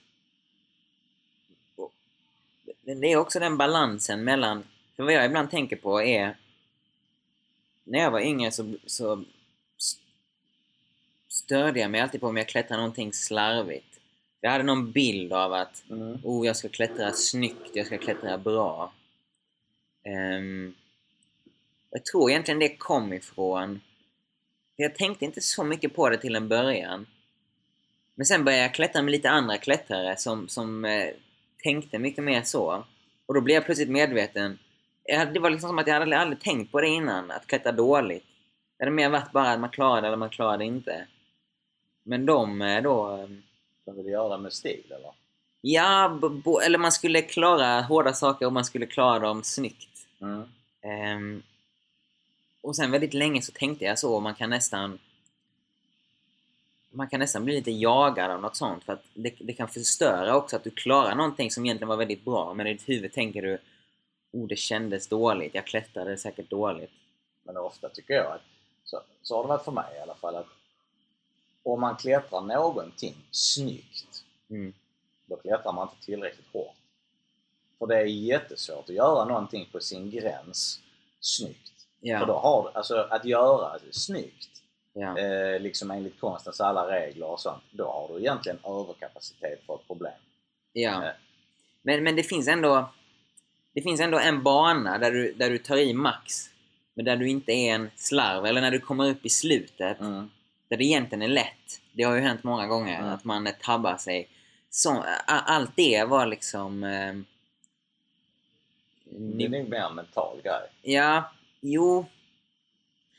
Det- 2.81 3.11
är 3.11 3.15
också 3.17 3.39
den 3.39 3.57
balansen 3.57 4.23
mellan... 4.23 4.63
För 4.95 5.03
vad 5.03 5.13
jag 5.13 5.25
ibland 5.25 5.51
tänker 5.51 5.75
på 5.75 6.01
är... 6.01 6.37
När 7.83 7.99
jag 7.99 8.11
var 8.11 8.19
yngre 8.19 8.51
så, 8.51 8.73
så 8.85 9.23
störde 11.27 11.79
jag 11.79 11.91
mig 11.91 12.01
alltid 12.01 12.21
på 12.21 12.27
om 12.27 12.37
jag 12.37 12.47
klättrade 12.47 12.81
någonting 12.81 13.13
slarvigt. 13.13 13.90
Jag 14.41 14.51
hade 14.51 14.63
någon 14.63 14.91
bild 14.91 15.33
av 15.33 15.53
att 15.53 15.83
oh, 16.23 16.47
jag 16.47 16.55
ska 16.55 16.69
klättra 16.69 17.11
snyggt, 17.11 17.71
jag 17.73 17.85
ska 17.85 17.97
klättra 17.97 18.37
bra. 18.37 18.93
Ehm, 20.03 20.73
jag 21.91 22.05
tror 22.05 22.29
egentligen 22.29 22.59
det 22.59 22.77
kom 22.77 23.13
ifrån... 23.13 23.81
Jag 24.75 24.95
tänkte 24.95 25.25
inte 25.25 25.41
så 25.41 25.63
mycket 25.63 25.95
på 25.95 26.09
det 26.09 26.17
till 26.17 26.35
en 26.35 26.47
början. 26.47 27.05
Men 28.15 28.25
sen 28.25 28.45
började 28.45 28.63
jag 28.63 28.73
klättra 28.73 29.01
med 29.01 29.11
lite 29.11 29.29
andra 29.29 29.57
klättrare 29.57 30.17
som, 30.17 30.47
som 30.47 30.85
eh, 30.85 31.09
tänkte 31.63 31.99
mycket 31.99 32.23
mer 32.23 32.41
så. 32.41 32.83
Och 33.25 33.33
då 33.33 33.41
blev 33.41 33.55
jag 33.55 33.65
plötsligt 33.65 33.89
medveten. 33.89 34.59
Jag 35.03 35.17
hade, 35.17 35.31
det 35.31 35.39
var 35.39 35.49
liksom 35.49 35.69
som 35.69 35.79
att 35.79 35.87
jag 35.87 35.99
hade 35.99 36.17
aldrig 36.17 36.41
tänkt 36.41 36.71
på 36.71 36.81
det 36.81 36.87
innan, 36.87 37.31
att 37.31 37.47
klättra 37.47 37.71
dåligt. 37.71 38.25
Det 38.77 38.83
hade 38.83 38.95
mer 38.95 39.09
varit 39.09 39.31
bara 39.31 39.51
att 39.51 39.59
man 39.59 39.69
klarade 39.69 40.07
eller 40.07 40.17
man 40.17 40.29
klarade 40.29 40.65
inte. 40.65 41.07
Men 42.03 42.25
de 42.25 42.61
eh, 42.61 42.83
då... 42.83 43.29
De 43.95 44.03
vill 44.03 44.11
göra 44.11 44.37
med 44.37 44.53
stil 44.53 44.91
eller? 44.91 45.11
Ja, 45.61 46.19
eller 46.63 46.77
man 46.77 46.91
skulle 46.91 47.21
klara 47.21 47.81
hårda 47.81 48.13
saker 48.13 48.45
och 48.45 48.53
man 48.53 48.65
skulle 48.65 48.85
klara 48.85 49.19
dem 49.19 49.43
snyggt. 49.43 50.07
Mm. 50.21 50.43
Ehm, 50.81 51.43
och 52.61 52.75
sen 52.75 52.91
väldigt 52.91 53.13
länge 53.13 53.41
så 53.41 53.51
tänkte 53.51 53.85
jag 53.85 53.99
så, 53.99 54.19
man 54.19 54.35
kan 54.35 54.49
nästan 54.49 54.99
man 56.93 57.07
kan 57.07 57.19
nästan 57.19 57.45
bli 57.45 57.55
lite 57.55 57.71
jagad 57.71 58.31
av 58.31 58.41
något 58.41 58.55
sånt 58.55 58.83
för 58.83 58.93
att 58.93 59.03
det, 59.13 59.33
det 59.39 59.53
kan 59.53 59.67
förstöra 59.67 60.35
också 60.35 60.55
att 60.55 60.63
du 60.63 60.69
klarar 60.69 61.15
någonting 61.15 61.51
som 61.51 61.65
egentligen 61.65 61.89
var 61.89 61.97
väldigt 61.97 62.25
bra 62.25 62.53
men 62.53 62.67
i 62.67 62.73
ditt 62.73 62.89
huvud 62.89 63.13
tänker 63.13 63.41
du 63.41 63.57
Oh, 64.33 64.47
det 64.47 64.55
kändes 64.55 65.07
dåligt, 65.07 65.55
jag 65.55 65.65
klättrade 65.65 66.17
säkert 66.17 66.49
dåligt. 66.49 66.91
Men 67.43 67.57
ofta 67.57 67.89
tycker 67.89 68.13
jag 68.13 68.31
att, 68.31 68.41
så, 68.83 69.01
så 69.21 69.35
har 69.35 69.43
det 69.43 69.49
varit 69.49 69.65
för 69.65 69.71
mig 69.71 69.97
i 69.97 69.99
alla 69.99 70.15
fall, 70.15 70.35
att 70.35 70.47
om 71.63 71.81
man 71.81 71.95
klättrar 71.95 72.41
någonting 72.41 73.15
snyggt, 73.31 74.23
Mm. 74.49 74.73
då 75.25 75.35
klättrar 75.35 75.73
man 75.73 75.87
inte 75.89 76.05
tillräckligt 76.05 76.53
hårt. 76.53 76.75
För 77.79 77.87
det 77.87 77.95
är 77.97 78.05
jättesvårt 78.05 78.89
att 78.89 78.95
göra 78.95 79.25
någonting 79.25 79.69
på 79.71 79.79
sin 79.79 80.09
gräns 80.11 80.79
snyggt. 81.19 81.71
För 82.19 82.25
då 82.25 82.33
har 82.33 82.71
alltså 82.73 82.95
att 83.09 83.25
göra 83.25 83.79
snyggt, 83.91 84.63
ja, 84.93 85.17
eh, 85.17 85.59
liksom 85.59 85.91
enligt 85.91 86.19
konstens 86.19 86.61
alla 86.61 86.87
regler 86.91 87.25
och 87.27 87.39
sånt, 87.39 87.63
då 87.71 87.85
har 87.85 88.07
du 88.13 88.19
egentligen 88.19 88.59
överkapacitet 88.63 89.59
för 89.65 89.75
ett 89.75 89.87
problem. 89.87 90.13
ja. 90.73 91.03
Eh. 91.05 91.11
Men, 91.81 92.03
men 92.03 92.15
det 92.15 92.23
finns 92.23 92.47
ändå 92.47 92.89
det 93.73 93.81
finns 93.81 94.01
ändå 94.01 94.19
en 94.19 94.43
bana 94.43 94.97
där 94.97 95.11
du, 95.11 95.33
där 95.33 95.49
du 95.49 95.57
tar 95.57 95.77
i 95.77 95.93
max 95.93 96.49
men 96.93 97.05
där 97.05 97.17
du 97.17 97.29
inte 97.29 97.51
är 97.51 97.73
en 97.75 97.89
slarv 97.95 98.45
eller 98.45 98.61
när 98.61 98.71
du 98.71 98.79
kommer 98.79 99.09
upp 99.09 99.25
i 99.25 99.29
slutet 99.29 99.99
Mm. 99.99 100.29
Där 100.71 100.77
det 100.77 100.83
egentligen 100.85 101.21
är 101.21 101.27
lätt. 101.27 101.81
Det 101.93 102.03
har 102.03 102.15
ju 102.15 102.21
hänt 102.21 102.43
många 102.43 102.67
gånger 102.67 102.99
Mm. 102.99 103.09
att 103.13 103.23
man 103.23 103.49
tabbar 103.61 103.97
sig. 103.97 104.29
Så, 104.69 105.03
allt 105.27 105.71
det 105.75 106.03
var 106.07 106.25
liksom... 106.25 106.83
Eh, 106.83 107.13
Det 109.05 109.45
är 109.45 109.49
nog 109.49 109.69
mer 109.69 109.79
en 109.79 109.95
mental 109.95 110.41
grej. 110.43 110.69
ja, 110.81 111.31
jo. 111.61 112.05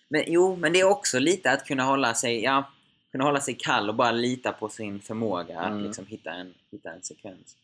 Men, 0.09 0.25
jo, 0.27 0.57
men 0.57 0.73
det 0.73 0.81
är 0.81 0.85
också 0.89 1.19
lite 1.19 1.51
att 1.51 1.65
kunna 1.67 1.83
hålla 1.83 2.15
sig, 2.15 2.43
ja, 2.43 2.71
kunna 3.13 3.25
hålla 3.25 3.41
sig 3.41 3.55
kall 3.55 3.89
och 3.89 3.95
bara 3.95 4.13
lita 4.13 4.53
på 4.53 4.69
sin 4.69 5.01
förmåga 5.01 5.61
att 5.61 5.71
Mm. 5.71 5.85
liksom 5.85 6.07
hitta 6.07 6.31
en, 6.31 6.55
hitta 6.71 6.91
en 6.93 7.03
sekvens. 7.03 7.57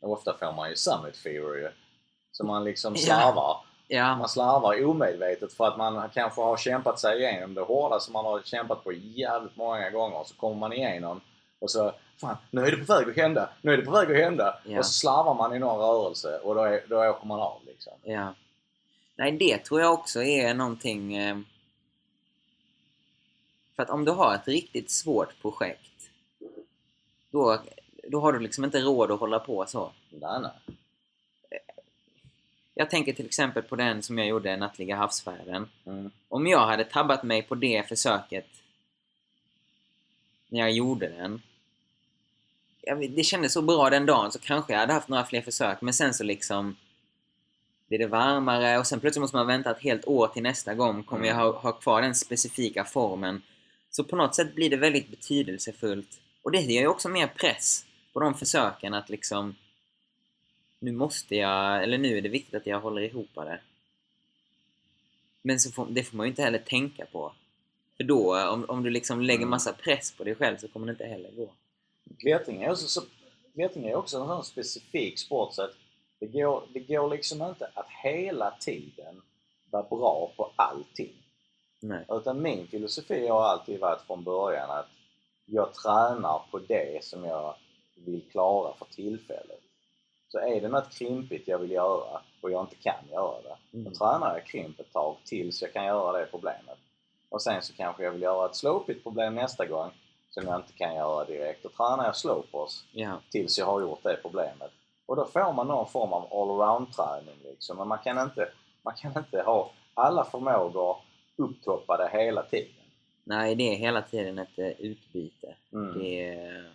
Och 0.00 0.12
ofta 0.12 0.38
får 0.38 0.52
man 0.52 0.70
ju 0.70 0.76
summit 0.76 1.16
fever 1.16 1.54
ju. 1.56 1.70
Så 2.32 2.44
man 2.44 2.64
liksom 2.64 2.96
slarvar. 2.96 3.34
Ja, 3.34 3.64
Man 3.90 4.28
slarvar 4.28 4.84
omedvetet 4.84 5.52
för 5.52 5.68
att 5.68 5.76
man 5.76 6.10
kanske 6.14 6.40
har 6.40 6.56
kämpat 6.56 7.00
sig 7.00 7.18
igenom 7.18 7.54
det 7.54 7.60
hårda 7.60 8.00
som 8.00 8.12
man 8.12 8.24
har 8.24 8.40
kämpat 8.44 8.84
på 8.84 8.92
jävligt 8.92 9.56
många 9.56 9.90
gånger. 9.90 10.24
Så 10.24 10.34
kommer 10.34 10.56
man 10.56 10.72
igenom 10.72 11.20
och 11.58 11.70
så 11.70 11.92
Fan, 12.22 12.36
nu 12.50 12.64
är 12.64 12.70
det 12.70 12.84
på 12.84 12.94
väg 12.94 13.08
att 13.08 13.16
hända! 13.16 13.50
Nu 13.62 13.72
är 13.72 13.76
det 13.76 13.84
på 13.84 13.90
väg 13.90 14.10
att 14.10 14.16
hända! 14.16 14.58
Ja. 14.64 14.78
Och 14.78 14.86
så 14.86 14.92
slarvar 14.92 15.34
man 15.34 15.56
i 15.56 15.58
någon 15.58 15.78
rörelse 15.78 16.38
och 16.38 16.54
då, 16.54 16.60
är, 16.64 16.84
då 16.88 17.04
åker 17.04 17.26
man 17.26 17.40
av 17.40 17.60
liksom. 17.66 17.92
ja. 18.02 18.34
Nej, 19.16 19.32
det 19.32 19.58
tror 19.58 19.80
jag 19.80 19.92
också 19.92 20.22
är 20.22 20.54
någonting... 20.54 21.16
Eh, 21.16 21.38
för 23.76 23.82
att 23.82 23.90
om 23.90 24.04
du 24.04 24.12
har 24.12 24.34
ett 24.34 24.48
riktigt 24.48 24.90
svårt 24.90 25.42
projekt 25.42 26.10
då, 27.30 27.58
då 28.08 28.20
har 28.20 28.32
du 28.32 28.38
liksom 28.38 28.64
inte 28.64 28.80
råd 28.80 29.10
att 29.10 29.20
hålla 29.20 29.38
på 29.38 29.66
så. 29.66 29.92
Nej, 30.10 30.40
nej. 30.40 30.76
Jag 32.74 32.90
tänker 32.90 33.12
till 33.12 33.26
exempel 33.26 33.62
på 33.62 33.76
den 33.76 34.02
som 34.02 34.18
jag 34.18 34.26
gjorde, 34.26 34.56
Nattliga 34.56 34.96
havsfärden. 34.96 35.68
Mm. 35.86 36.10
Om 36.28 36.46
jag 36.46 36.66
hade 36.66 36.84
tabbat 36.84 37.22
mig 37.22 37.42
på 37.42 37.54
det 37.54 37.88
försöket 37.88 38.46
när 40.48 40.60
jag 40.60 40.72
gjorde 40.72 41.08
den. 41.08 41.42
Jag 42.80 43.10
det 43.10 43.22
kändes 43.22 43.52
så 43.52 43.62
bra 43.62 43.90
den 43.90 44.06
dagen 44.06 44.32
så 44.32 44.38
kanske 44.38 44.72
jag 44.72 44.80
hade 44.80 44.92
haft 44.92 45.08
några 45.08 45.24
fler 45.24 45.40
försök 45.40 45.80
men 45.80 45.94
sen 45.94 46.14
så 46.14 46.24
liksom 46.24 46.76
blir 47.88 47.98
det 47.98 48.06
varmare 48.06 48.78
och 48.78 48.86
sen 48.86 49.00
plötsligt 49.00 49.20
måste 49.20 49.36
man 49.36 49.46
vänta 49.46 49.70
ett 49.70 49.82
helt 49.82 50.04
år 50.04 50.28
till 50.28 50.42
nästa 50.42 50.74
gång. 50.74 51.02
Kommer 51.02 51.26
jag 51.26 51.34
ha, 51.34 51.58
ha 51.58 51.72
kvar 51.72 52.02
den 52.02 52.14
specifika 52.14 52.84
formen? 52.84 53.42
Så 53.90 54.04
på 54.04 54.16
något 54.16 54.34
sätt 54.34 54.54
blir 54.54 54.70
det 54.70 54.76
väldigt 54.76 55.08
betydelsefullt. 55.08 56.20
Och 56.42 56.52
det 56.52 56.60
ger 56.60 56.80
ju 56.80 56.86
också 56.86 57.08
mer 57.08 57.26
press 57.26 57.84
på 58.12 58.20
de 58.20 58.34
försöken 58.34 58.94
att 58.94 59.08
liksom 59.08 59.54
nu 60.82 60.92
måste 60.92 61.36
jag, 61.36 61.82
eller 61.82 61.98
nu 61.98 62.18
är 62.18 62.22
det 62.22 62.28
viktigt 62.28 62.54
att 62.54 62.66
jag 62.66 62.80
håller 62.80 63.02
ihop 63.02 63.30
det. 63.34 63.60
Men 65.42 65.60
så 65.60 65.70
får, 65.72 65.86
det 65.90 66.02
får 66.02 66.16
man 66.16 66.26
ju 66.26 66.30
inte 66.30 66.42
heller 66.42 66.58
tänka 66.58 67.06
på. 67.06 67.32
För 67.96 68.04
då, 68.04 68.48
om, 68.48 68.64
om 68.68 68.82
du 68.82 68.90
liksom 68.90 69.20
lägger 69.20 69.38
Mm. 69.38 69.50
massa 69.50 69.72
press 69.72 70.12
på 70.12 70.24
dig 70.24 70.34
själv 70.34 70.56
så 70.56 70.68
kommer 70.68 70.86
det 70.86 70.90
inte 70.90 71.06
heller 71.06 71.30
gå. 71.30 71.50
Klättring 72.18 72.62
är 72.62 72.70
också, 72.70 72.88
så, 72.88 73.02
är 73.54 73.94
också 73.94 74.20
en 74.20 74.26
sån 74.26 74.44
specifik 74.44 75.18
sport 75.18 75.54
så 75.54 75.62
att 75.62 75.74
det 76.18 76.26
går, 76.26 76.62
det 76.72 76.80
går 76.80 77.10
liksom 77.10 77.42
inte 77.42 77.70
att 77.74 77.88
hela 78.04 78.50
tiden 78.50 79.22
vara 79.70 79.82
bra 79.82 80.32
på 80.36 80.52
allting. 80.56 81.12
Nej. 81.80 82.04
Utan 82.08 82.42
min 82.42 82.66
filosofi 82.66 83.26
har 83.26 83.42
alltid 83.42 83.80
varit 83.80 84.02
från 84.06 84.24
början 84.24 84.70
att 84.70 84.88
jag 85.44 85.74
tränar 85.74 86.42
på 86.50 86.58
det 86.58 87.04
som 87.04 87.24
jag 87.24 87.54
vill 87.94 88.22
klara 88.30 88.74
för 88.74 88.84
tillfället. 88.84 89.60
Så 90.32 90.38
är 90.38 90.60
det 90.60 90.68
något 90.68 90.90
krimpigt 90.94 91.48
jag 91.48 91.58
vill 91.58 91.70
göra 91.70 92.20
och 92.40 92.50
jag 92.50 92.62
inte 92.62 92.74
kan 92.76 93.08
göra 93.10 93.42
det, 93.42 93.56
då 93.70 93.78
Mm. 93.78 93.92
tränar 93.92 94.34
jag 94.34 94.46
krimp 94.46 94.80
ett 94.80 94.92
tag 94.92 95.16
tills 95.24 95.62
jag 95.62 95.72
kan 95.72 95.84
göra 95.84 96.18
det 96.18 96.26
problemet. 96.26 96.78
Och 97.28 97.42
sen 97.42 97.62
så 97.62 97.72
kanske 97.72 98.02
jag 98.04 98.10
vill 98.10 98.22
göra 98.22 98.46
ett 98.46 98.56
slopigt 98.56 99.02
problem 99.02 99.34
nästa 99.34 99.66
gång 99.66 99.90
som 100.30 100.46
jag 100.46 100.56
inte 100.60 100.72
kan 100.72 100.94
göra 100.94 101.24
direkt. 101.24 101.62
Då 101.62 101.68
tränar 101.68 102.04
jag 102.04 102.16
slopers 102.16 102.84
Ja. 102.92 103.18
tills 103.30 103.58
jag 103.58 103.66
har 103.66 103.80
gjort 103.80 104.02
det 104.02 104.18
problemet. 104.22 104.70
Och 105.06 105.16
då 105.16 105.24
får 105.24 105.52
man 105.52 105.66
någon 105.66 105.86
form 105.88 106.12
av 106.12 106.22
allround-träning 106.32 107.36
liksom. 107.44 107.76
Men 107.76 107.88
man 107.88 107.98
kan 107.98 108.18
inte, 108.18 108.48
man 108.82 108.94
kan 108.94 109.12
inte 109.18 109.42
ha 109.42 109.70
alla 109.94 110.24
förmågor 110.24 110.96
upptoppade 111.36 112.10
hela 112.12 112.42
tiden. 112.42 112.72
Nej, 113.24 113.54
det 113.54 113.74
är 113.74 113.76
hela 113.76 114.02
tiden 114.02 114.38
ett 114.38 114.58
eh, 114.58 114.66
utbyte. 114.80 115.54
Mm. 115.72 115.98
Det, 115.98 116.28
är, 116.28 116.72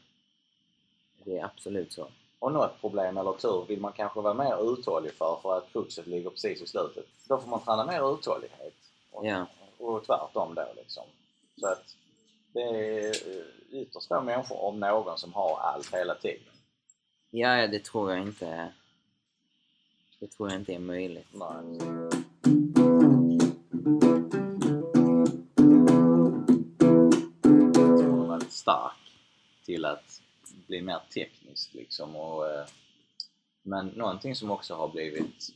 det 1.24 1.38
är 1.38 1.46
absolut 1.46 1.94
så 1.94 2.08
och 2.40 2.52
något 2.52 2.82
problem 2.82 3.18
eller 3.18 3.34
tur 3.34 3.66
vill 3.68 3.82
man 3.82 3.94
kanske 3.94 4.22
vara 4.22 4.34
mer 4.34 4.74
uthållig 4.74 5.14
för, 5.14 5.40
för 5.42 5.58
att 5.58 5.72
kruxet 5.72 6.08
ligger 6.08 6.30
precis 6.30 6.62
i 6.62 6.68
slutet. 6.68 7.06
Då 7.28 7.38
får 7.38 7.50
man 7.50 7.62
träna 7.62 7.86
mer 7.86 8.14
uthållighet. 8.14 8.74
Och, 9.12 9.26
yeah. 9.26 9.48
och 9.78 10.06
tvärtom 10.06 10.56
då 10.56 10.68
liksom. 10.76 11.04
Så 11.58 11.68
att 11.68 11.96
det 12.54 12.62
är 12.62 13.08
eh, 13.08 13.82
ytterst 13.82 14.08
få 14.08 14.22
människor, 14.22 14.64
om 14.64 14.80
någon, 14.80 15.18
som 15.18 15.34
har 15.34 15.60
allt 15.60 15.94
hela 15.94 16.16
tiden. 16.16 16.54
Ja, 17.30 17.68
det 17.68 17.84
tror 17.84 18.12
jag 18.12 18.22
inte. 18.22 18.74
Det 20.20 20.28
tror 20.28 20.52
jag 20.52 20.60
inte 20.60 20.74
är 20.74 20.80
möjligt. 20.80 21.28
Nej. 21.32 21.80
Väldigt 28.30 28.54
stark 28.54 29.14
till 29.66 29.86
att 29.86 30.22
bli 30.68 30.82
mer 30.82 31.00
teknisk 31.14 31.74
liksom. 31.74 32.16
Och, 32.16 32.50
eh, 32.50 32.66
men 33.62 33.88
någonting 33.88 34.36
som 34.36 34.52
också 34.52 34.76
har 34.76 34.88
blivit 34.88 35.50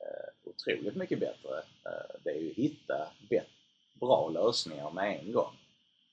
eh, 0.00 0.50
otroligt 0.50 0.96
mycket 0.96 1.20
bättre, 1.20 1.58
eh, 1.58 2.16
det 2.24 2.30
är 2.30 2.40
ju 2.40 2.50
att 2.50 2.56
hitta 2.56 3.08
bra 3.94 4.28
lösningar 4.28 4.90
med 4.90 5.20
en 5.20 5.32
gång. 5.32 5.56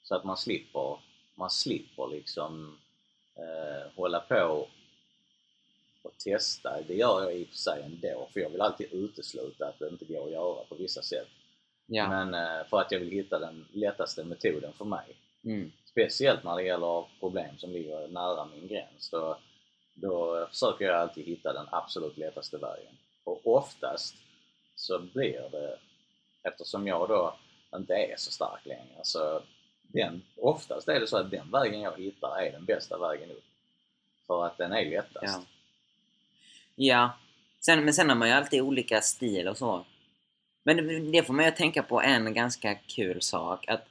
Så 0.04 0.16
att 0.16 0.24
man 0.24 0.38
slipper, 0.38 1.00
man 1.36 1.50
slipper 1.50 2.08
liksom 2.08 2.78
eh, 3.36 3.92
hålla 3.96 4.20
på 4.20 4.68
och 6.02 6.18
testa. 6.18 6.82
Det 6.88 6.96
gör 6.96 7.24
jag 7.24 7.36
i 7.36 7.44
och 7.44 7.48
för 7.48 7.56
sig 7.56 7.84
ändå, 7.84 8.30
för 8.34 8.40
jag 8.40 8.50
vill 8.50 8.62
alltid 8.62 8.94
utesluta 8.94 9.68
att 9.68 9.80
det 9.80 9.88
inte 9.88 10.06
går 10.06 10.26
att 10.26 10.32
göra 10.32 10.64
på 10.64 10.76
vissa 10.76 11.02
sätt. 11.02 11.28
Ja. 11.86 12.10
Men 12.10 12.66
för 12.66 12.82
att 12.82 12.92
jag 12.92 13.00
vill 13.00 13.12
hitta 13.12 13.40
den 13.40 13.66
lättaste 13.72 14.24
metoden 14.24 14.74
för 14.74 14.86
mig. 14.86 15.16
Mm. 15.44 15.72
Speciellt 16.00 16.44
när 16.44 16.56
det 16.56 16.64
gäller 16.64 17.06
problem 17.20 17.58
som 17.58 17.72
ligger 17.72 18.08
nära 18.08 18.46
min 18.46 18.68
gräns. 18.68 19.10
Då, 19.10 19.38
då 19.94 20.48
försöker 20.52 20.86
jag 20.86 20.96
alltid 20.96 21.26
hitta 21.26 21.54
den 21.54 21.68
absolut 21.72 22.18
lättaste 22.18 22.58
vägen. 22.58 22.98
Och 23.24 23.42
oftast 23.44 24.16
så 24.76 25.00
blir 25.00 25.50
det, 25.52 25.78
eftersom 26.44 26.88
jag 26.88 27.10
då 27.10 27.36
inte 27.76 27.94
är 27.94 28.16
så 28.18 28.32
stark 28.32 28.66
längre, 28.66 29.00
så 29.04 29.42
den, 29.82 30.22
oftast 30.38 30.88
är 30.88 31.00
det 31.00 31.08
så 31.08 31.18
att 31.18 31.32
den 31.32 31.52
vägen 31.52 31.82
jag 31.82 31.98
hittar 31.98 32.42
är 32.42 32.52
den 32.52 32.66
bästa 32.66 32.98
vägen 32.98 33.32
upp. 33.32 33.44
För 34.28 34.46
att 34.46 34.58
den 34.58 34.72
är 34.72 34.86
lättast. 34.86 35.24
Ja. 35.26 35.44
Ja. 36.76 37.12
Sen, 37.60 37.86
men 37.86 37.94
sen 37.94 38.10
har 38.10 38.16
man 38.16 38.28
ju 38.28 38.34
alltid 38.34 38.62
olika 38.62 39.02
stil 39.02 39.48
och 39.48 39.58
så. 39.58 39.86
Men 40.64 40.78
det, 40.78 41.00
det 41.12 41.24
får 41.24 41.34
mig 41.34 41.48
att 41.48 41.56
tänka 41.56 41.84
på 41.84 42.02
en 42.02 42.34
ganska 42.34 42.76
kul 42.76 43.22
sak. 43.22 43.68
Att 43.68 43.89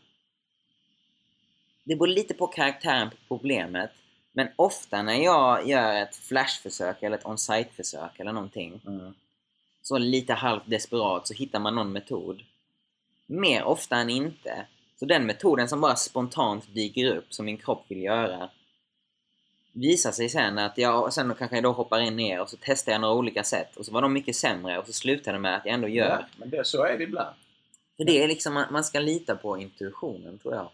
det 1.88 1.96
beror 1.96 2.06
lite 2.06 2.34
på 2.34 2.46
karaktären 2.46 3.10
på 3.10 3.16
problemet. 3.28 3.90
Men 4.32 4.48
ofta 4.56 5.02
när 5.02 5.24
jag 5.24 5.68
gör 5.68 6.02
ett 6.02 6.16
flashförsök 6.16 7.02
eller 7.02 7.18
ett 7.18 7.26
on-site-försök 7.26 8.20
eller 8.20 8.32
någonting. 8.32 8.80
Mm. 8.86 9.14
Så 9.82 9.98
lite 9.98 10.32
halvt 10.32 10.70
desperat 10.70 11.28
så 11.28 11.34
hittar 11.34 11.60
man 11.60 11.74
någon 11.74 11.92
metod. 11.92 12.42
Mer 13.26 13.64
ofta 13.64 13.96
än 13.96 14.10
inte. 14.10 14.66
Så 14.98 15.04
den 15.04 15.26
metoden 15.26 15.68
som 15.68 15.80
bara 15.80 15.96
spontant 15.96 16.74
dyker 16.74 17.16
upp 17.16 17.34
som 17.34 17.46
min 17.46 17.56
kropp 17.56 17.84
vill 17.88 18.02
göra 18.02 18.50
visar 19.72 20.12
sig 20.12 20.28
sen 20.28 20.58
att 20.58 20.78
jag 20.78 21.12
sen 21.12 21.34
kanske 21.38 21.56
jag 21.56 21.64
då 21.64 21.72
hoppar 21.72 22.00
in 22.00 22.16
ner 22.16 22.40
och 22.40 22.50
så 22.50 22.56
testar 22.60 22.92
jag 22.92 23.00
några 23.00 23.14
olika 23.14 23.44
sätt 23.44 23.76
och 23.76 23.86
så 23.86 23.92
var 23.92 24.02
de 24.02 24.12
mycket 24.12 24.36
sämre 24.36 24.78
och 24.78 24.86
så 24.86 24.92
slutar 24.92 25.32
det 25.32 25.38
med 25.38 25.56
att 25.56 25.64
jag 25.64 25.74
ändå 25.74 25.88
gör. 25.88 26.08
Ja, 26.08 26.26
men 26.36 26.50
det, 26.50 26.66
så 26.66 26.84
är 26.84 26.98
det 26.98 27.04
ibland. 27.04 27.36
För 27.96 28.04
det 28.04 28.22
är 28.22 28.28
liksom, 28.28 28.54
man 28.54 28.72
man 28.72 28.84
ska 28.84 29.00
lita 29.00 29.36
på 29.36 29.58
intuitionen 29.58 30.38
tror 30.38 30.54
jag. 30.54 30.68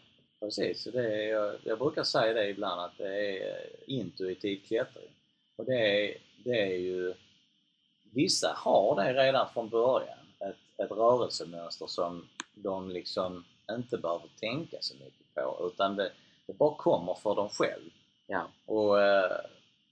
Precis, 0.45 0.84
det 0.84 1.14
är, 1.14 1.28
jag, 1.28 1.55
jag 1.64 1.78
brukar 1.78 2.05
säga 2.05 2.32
det 2.32 2.49
ibland 2.49 2.80
att 2.80 2.99
det 2.99 3.38
är 3.38 3.66
intuitiv 3.86 4.61
klättring. 4.66 5.11
Och 5.57 5.64
det 5.64 5.74
är, 5.74 6.16
det 6.45 6.61
är 6.61 6.76
ju... 6.78 7.14
Vissa 8.03 8.53
har 8.57 8.97
det 8.97 9.12
redan 9.12 9.49
från 9.53 9.68
början, 9.68 10.18
ett, 10.38 10.80
ett 10.84 10.90
rörelsemönster 10.90 11.86
som 11.86 12.28
de 12.55 12.90
liksom 12.90 13.45
inte 13.70 13.99
behöver 13.99 14.28
tänka 14.40 14.76
så 14.80 14.95
mycket 14.95 15.34
på 15.34 15.70
utan 15.72 15.97
det, 15.97 16.12
det 16.47 16.53
bara 16.53 16.76
kommer 16.76 17.14
för 17.14 17.34
dem 17.34 17.49
själv. 17.49 17.90
Ja. 18.26 18.49
Och, 18.66 19.03
eh, 19.03 19.40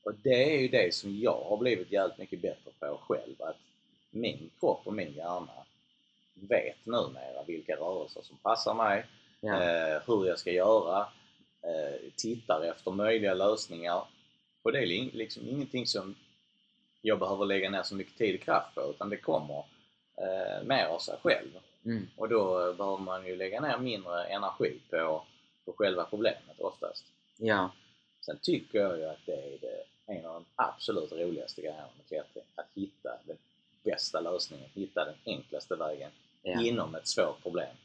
och 0.03 0.15
det 0.15 0.55
är 0.55 0.61
ju 0.61 0.69
det 0.69 0.95
som 0.95 1.19
jag 1.19 1.45
har 1.49 1.57
blivit 1.57 1.93
jävligt 1.93 2.19
mycket 2.19 2.43
bättre 2.43 2.71
på 2.81 2.99
själv. 3.09 3.35
Att 3.39 3.57
min 4.11 4.51
kropp 4.61 4.87
och 4.87 4.95
min 4.95 5.13
hjärna 5.13 5.67
vet 6.35 6.87
numera 6.87 7.43
vilka 7.47 7.77
rörelser 7.77 8.23
som 8.23 8.37
passar 8.37 8.75
mig, 8.75 9.07
Ja. 9.45 9.63
eh, 9.63 10.03
hur 10.07 10.27
jag 10.27 10.39
ska 10.39 10.51
göra, 10.51 11.01
eh, 11.63 12.01
tittar 12.17 12.65
efter 12.65 12.91
möjliga 12.91 13.35
lösningar. 13.35 14.03
Och 14.63 14.73
det 14.73 14.79
är 14.79 14.87
li- 14.87 15.11
liksom 15.15 15.49
ingenting 15.49 15.87
som 15.87 16.15
jag 17.01 17.19
behöver 17.19 17.45
lägga 17.45 17.71
ner 17.71 17.83
så 17.83 17.95
mycket 17.95 18.19
tid 18.19 18.35
och 18.35 18.41
kraft 18.41 18.75
på 18.75 18.91
utan 18.91 19.11
det 19.11 19.17
kommer 19.17 19.65
eh, 20.17 20.65
mer 20.65 20.85
av 20.87 20.99
sig 20.99 21.17
själv. 21.23 21.49
Mm. 21.85 22.09
Och 22.17 22.29
då 22.29 22.69
eh, 22.69 22.75
behöver 22.77 22.99
man 22.99 23.27
ju 23.27 23.37
lägga 23.37 23.61
ner 23.61 23.79
mindre 23.79 24.25
energi 24.25 24.81
på, 24.91 25.23
på 25.65 25.73
själva 25.73 26.05
problemet 26.05 26.59
oftast. 26.61 27.05
Ja. 27.37 27.71
Sen 28.21 28.39
tycker 28.43 28.79
jag 28.79 28.99
ju 28.99 29.05
att 29.05 29.27
det 29.27 29.33
är 29.33 29.59
det, 29.61 29.85
en 30.07 30.27
av 30.27 30.35
de 30.35 30.45
absolut 30.55 31.13
roligaste 31.13 31.61
grejerna 31.61 31.89
med 31.97 32.07
klättring. 32.09 32.45
Att 32.55 32.67
hitta 32.75 33.11
den 33.27 33.37
bästa 33.85 34.21
lösningen, 34.21 34.69
hitta 34.75 35.05
den 35.05 35.15
enklaste 35.37 35.77
vägen 35.77 36.11
Ja. 36.43 36.63
inom 36.63 36.95
ett 36.95 37.09
svårt 37.09 37.43
problem. 37.43 37.77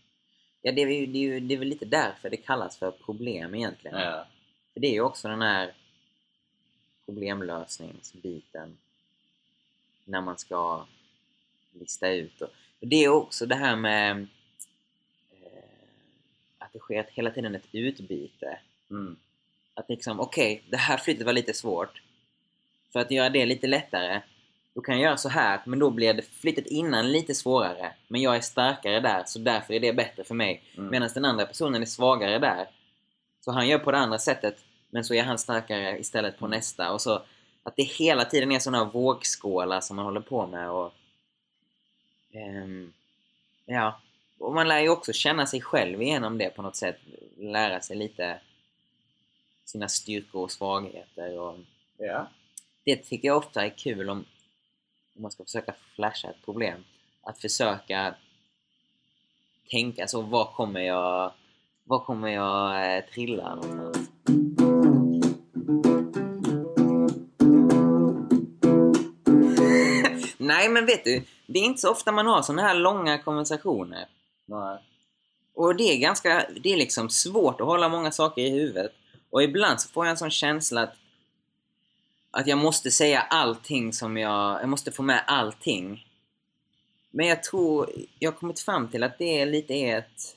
Ja 0.62 0.72
det, 0.72 0.82
är 0.82 0.88
ju, 0.88 1.05
det, 1.05 1.18
är 1.18 1.22
ju, 1.22 1.39
det 1.39 1.53
är 1.53 1.58
väl 1.60 1.68
lite 1.68 1.86
därför 1.86 2.30
det 2.30 2.38
kallas 2.38 2.78
för 2.78 2.91
problem 2.91 3.55
egentligen. 3.55 3.99
Ja, 3.99 4.28
För 4.74 4.80
det 4.80 4.88
är 4.88 4.91
ju 4.93 5.01
också 5.01 5.28
den 5.28 5.41
här 5.41 5.74
problemlösningsbiten 7.05 8.78
när 10.05 10.22
man 10.22 10.38
ska 10.38 10.86
lista 11.72 12.10
ut. 12.10 12.41
Och 12.41 12.49
och 12.80 12.88
det 12.88 13.03
är 13.03 13.10
också 13.10 13.45
det 13.45 13.55
här 13.55 13.76
med 13.76 14.28
eh, 15.32 15.47
att 16.58 16.74
det 16.74 16.80
sker 16.80 16.99
ett- 16.99 17.10
hela 17.14 17.32
tiden 17.32 17.55
ett 17.55 17.68
utbyte. 17.72 18.60
mm. 18.89 19.16
Att 19.74 19.89
liksom, 19.89 20.20
okej, 20.20 20.64
det 20.70 20.78
här 20.78 20.97
flyttet 20.97 21.26
var 21.26 21.34
lite 21.34 21.53
svårt. 21.53 22.01
För 22.91 22.99
att 22.99 23.12
göra 23.12 23.30
det 23.30 23.45
lite 23.45 23.68
lättare, 23.68 24.22
då 24.78 24.82
kan 24.82 24.95
jag 24.95 25.03
göra 25.03 25.17
så 25.17 25.30
här, 25.30 25.61
men 25.65 25.80
då 25.80 25.89
blir 25.89 26.13
det 26.13 26.21
flyttet 26.21 26.67
innan 26.67 27.11
lite 27.11 27.36
svårare. 27.36 27.93
Men 28.07 28.21
jag 28.21 28.36
är 28.36 28.41
starkare 28.41 28.99
där, 28.99 29.23
så 29.25 29.39
därför 29.39 29.73
är 29.73 29.80
det 29.80 29.93
bättre 29.93 30.23
för 30.23 30.36
mig. 30.36 30.63
Mm. 30.78 30.89
Medan 30.89 31.09
den 31.13 31.25
andra 31.25 31.45
personen 31.45 31.82
är 31.82 31.86
svagare 31.86 32.39
där. 32.39 32.67
Så 33.41 33.51
han 33.51 33.67
gör 33.67 33.80
på 33.80 33.91
det 33.91 33.97
andra 33.97 34.19
sättet, 34.19 34.57
men 34.89 35.03
så 35.03 35.13
är 35.13 35.23
han 35.23 35.38
starkare 35.38 35.99
istället 35.99 36.39
på 36.39 36.47
nästa. 36.47 36.91
Och 36.91 37.01
så 37.01 37.21
att 37.63 37.75
det 37.75 37.84
hela 37.84 38.25
tiden 38.25 38.51
är 38.51 38.59
sådana 38.59 38.86
vågskålar 38.86 39.82
som 39.82 39.95
man 39.95 40.05
håller 40.05 40.21
på 40.21 40.47
med. 40.47 40.69
Och, 40.69 40.93
ehm, 42.32 42.93
ja, 43.65 43.99
och 44.39 44.53
man 44.53 44.67
lär 44.67 44.80
ju 44.80 44.89
också 44.89 45.13
känna 45.13 45.45
sig 45.45 45.61
själv 45.61 46.01
igenom 46.01 46.38
det 46.38 46.49
på 46.49 46.61
något 46.61 46.75
sätt. 46.75 46.99
Lära 47.38 47.82
sig 47.82 47.97
lite 47.97 48.39
sina 49.65 49.88
styrkor 49.88 50.43
och 50.43 50.51
svagheter. 50.51 51.39
Och 51.39 51.59
ja. 51.97 52.28
det 52.84 52.95
tycker 52.95 53.28
jag 53.28 53.38
ofta 53.38 53.65
är 53.65 53.69
kul 53.69 54.09
om, 54.09 54.25
om 55.18 55.22
man 55.22 55.32
ska 55.32 55.43
försöka 55.43 55.74
flasha 55.95 56.30
ett 56.30 56.45
problem. 56.45 56.84
Att 57.22 57.39
försöka 57.39 58.15
tänka 59.72 60.01
alltså, 60.01 60.22
så, 60.22 60.28
var 60.28 60.45
kommer 60.45 60.82
jag, 60.82 61.32
var 61.84 61.99
kommer 61.99 62.28
jag 62.28 62.97
eh, 62.97 63.03
trilla 63.13 63.55
någonstans? 63.55 64.09
Nej 70.38 70.70
men 70.70 70.86
vet 70.86 71.03
du, 71.03 71.24
det 71.45 71.59
är 71.59 71.63
inte 71.63 71.82
så 71.82 71.91
ofta 71.91 72.11
man 72.11 72.28
har 72.28 72.41
såna 72.41 72.61
här 72.61 72.76
långa 72.76 73.18
konversationer. 73.18 74.05
Nej. 74.45 74.78
Och 75.53 75.76
det 75.76 75.84
är 75.84 75.97
ganska, 75.97 76.45
det 76.61 76.74
är 76.74 76.78
liksom 76.78 77.09
svårt 77.09 77.61
att 77.61 77.68
hålla 77.68 77.89
många 77.89 78.11
saker 78.11 78.41
i 78.41 78.49
huvudet. 78.49 78.91
Och 79.30 79.43
ibland 79.43 79.82
så 79.82 79.89
får 79.89 80.05
jag 80.05 80.11
en 80.11 80.18
sån 80.18 80.32
känsla 80.32 80.82
att, 80.82 80.95
att 82.32 82.47
jag 82.47 82.57
måste 82.57 82.91
säga 82.91 83.21
allting 83.21 83.93
som 83.93 84.17
jag, 84.17 84.61
jag 84.61 84.69
måste 84.69 84.91
få 84.91 85.03
med 85.03 85.23
allting. 85.28 86.07
Men 87.11 87.28
jag 87.28 87.43
tror, 87.43 87.89
jag 88.19 88.32
har 88.32 88.38
kommit 88.38 88.59
fram 88.59 88.88
till 88.88 89.03
att 89.03 89.17
det 89.17 89.41
är 89.41 89.45
lite 89.45 89.73
är 89.73 89.97
ett 89.97 90.36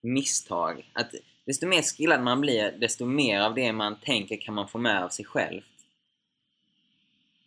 misstag. 0.00 0.90
Att 0.92 1.14
desto 1.44 1.66
mer 1.66 1.82
skillad 1.82 2.22
man 2.22 2.40
blir, 2.40 2.72
desto 2.72 3.04
mer 3.06 3.40
av 3.40 3.54
det 3.54 3.72
man 3.72 3.96
tänker 4.00 4.36
kan 4.40 4.54
man 4.54 4.68
få 4.68 4.78
med 4.78 5.04
av 5.04 5.08
sig 5.08 5.24
själv. 5.24 5.62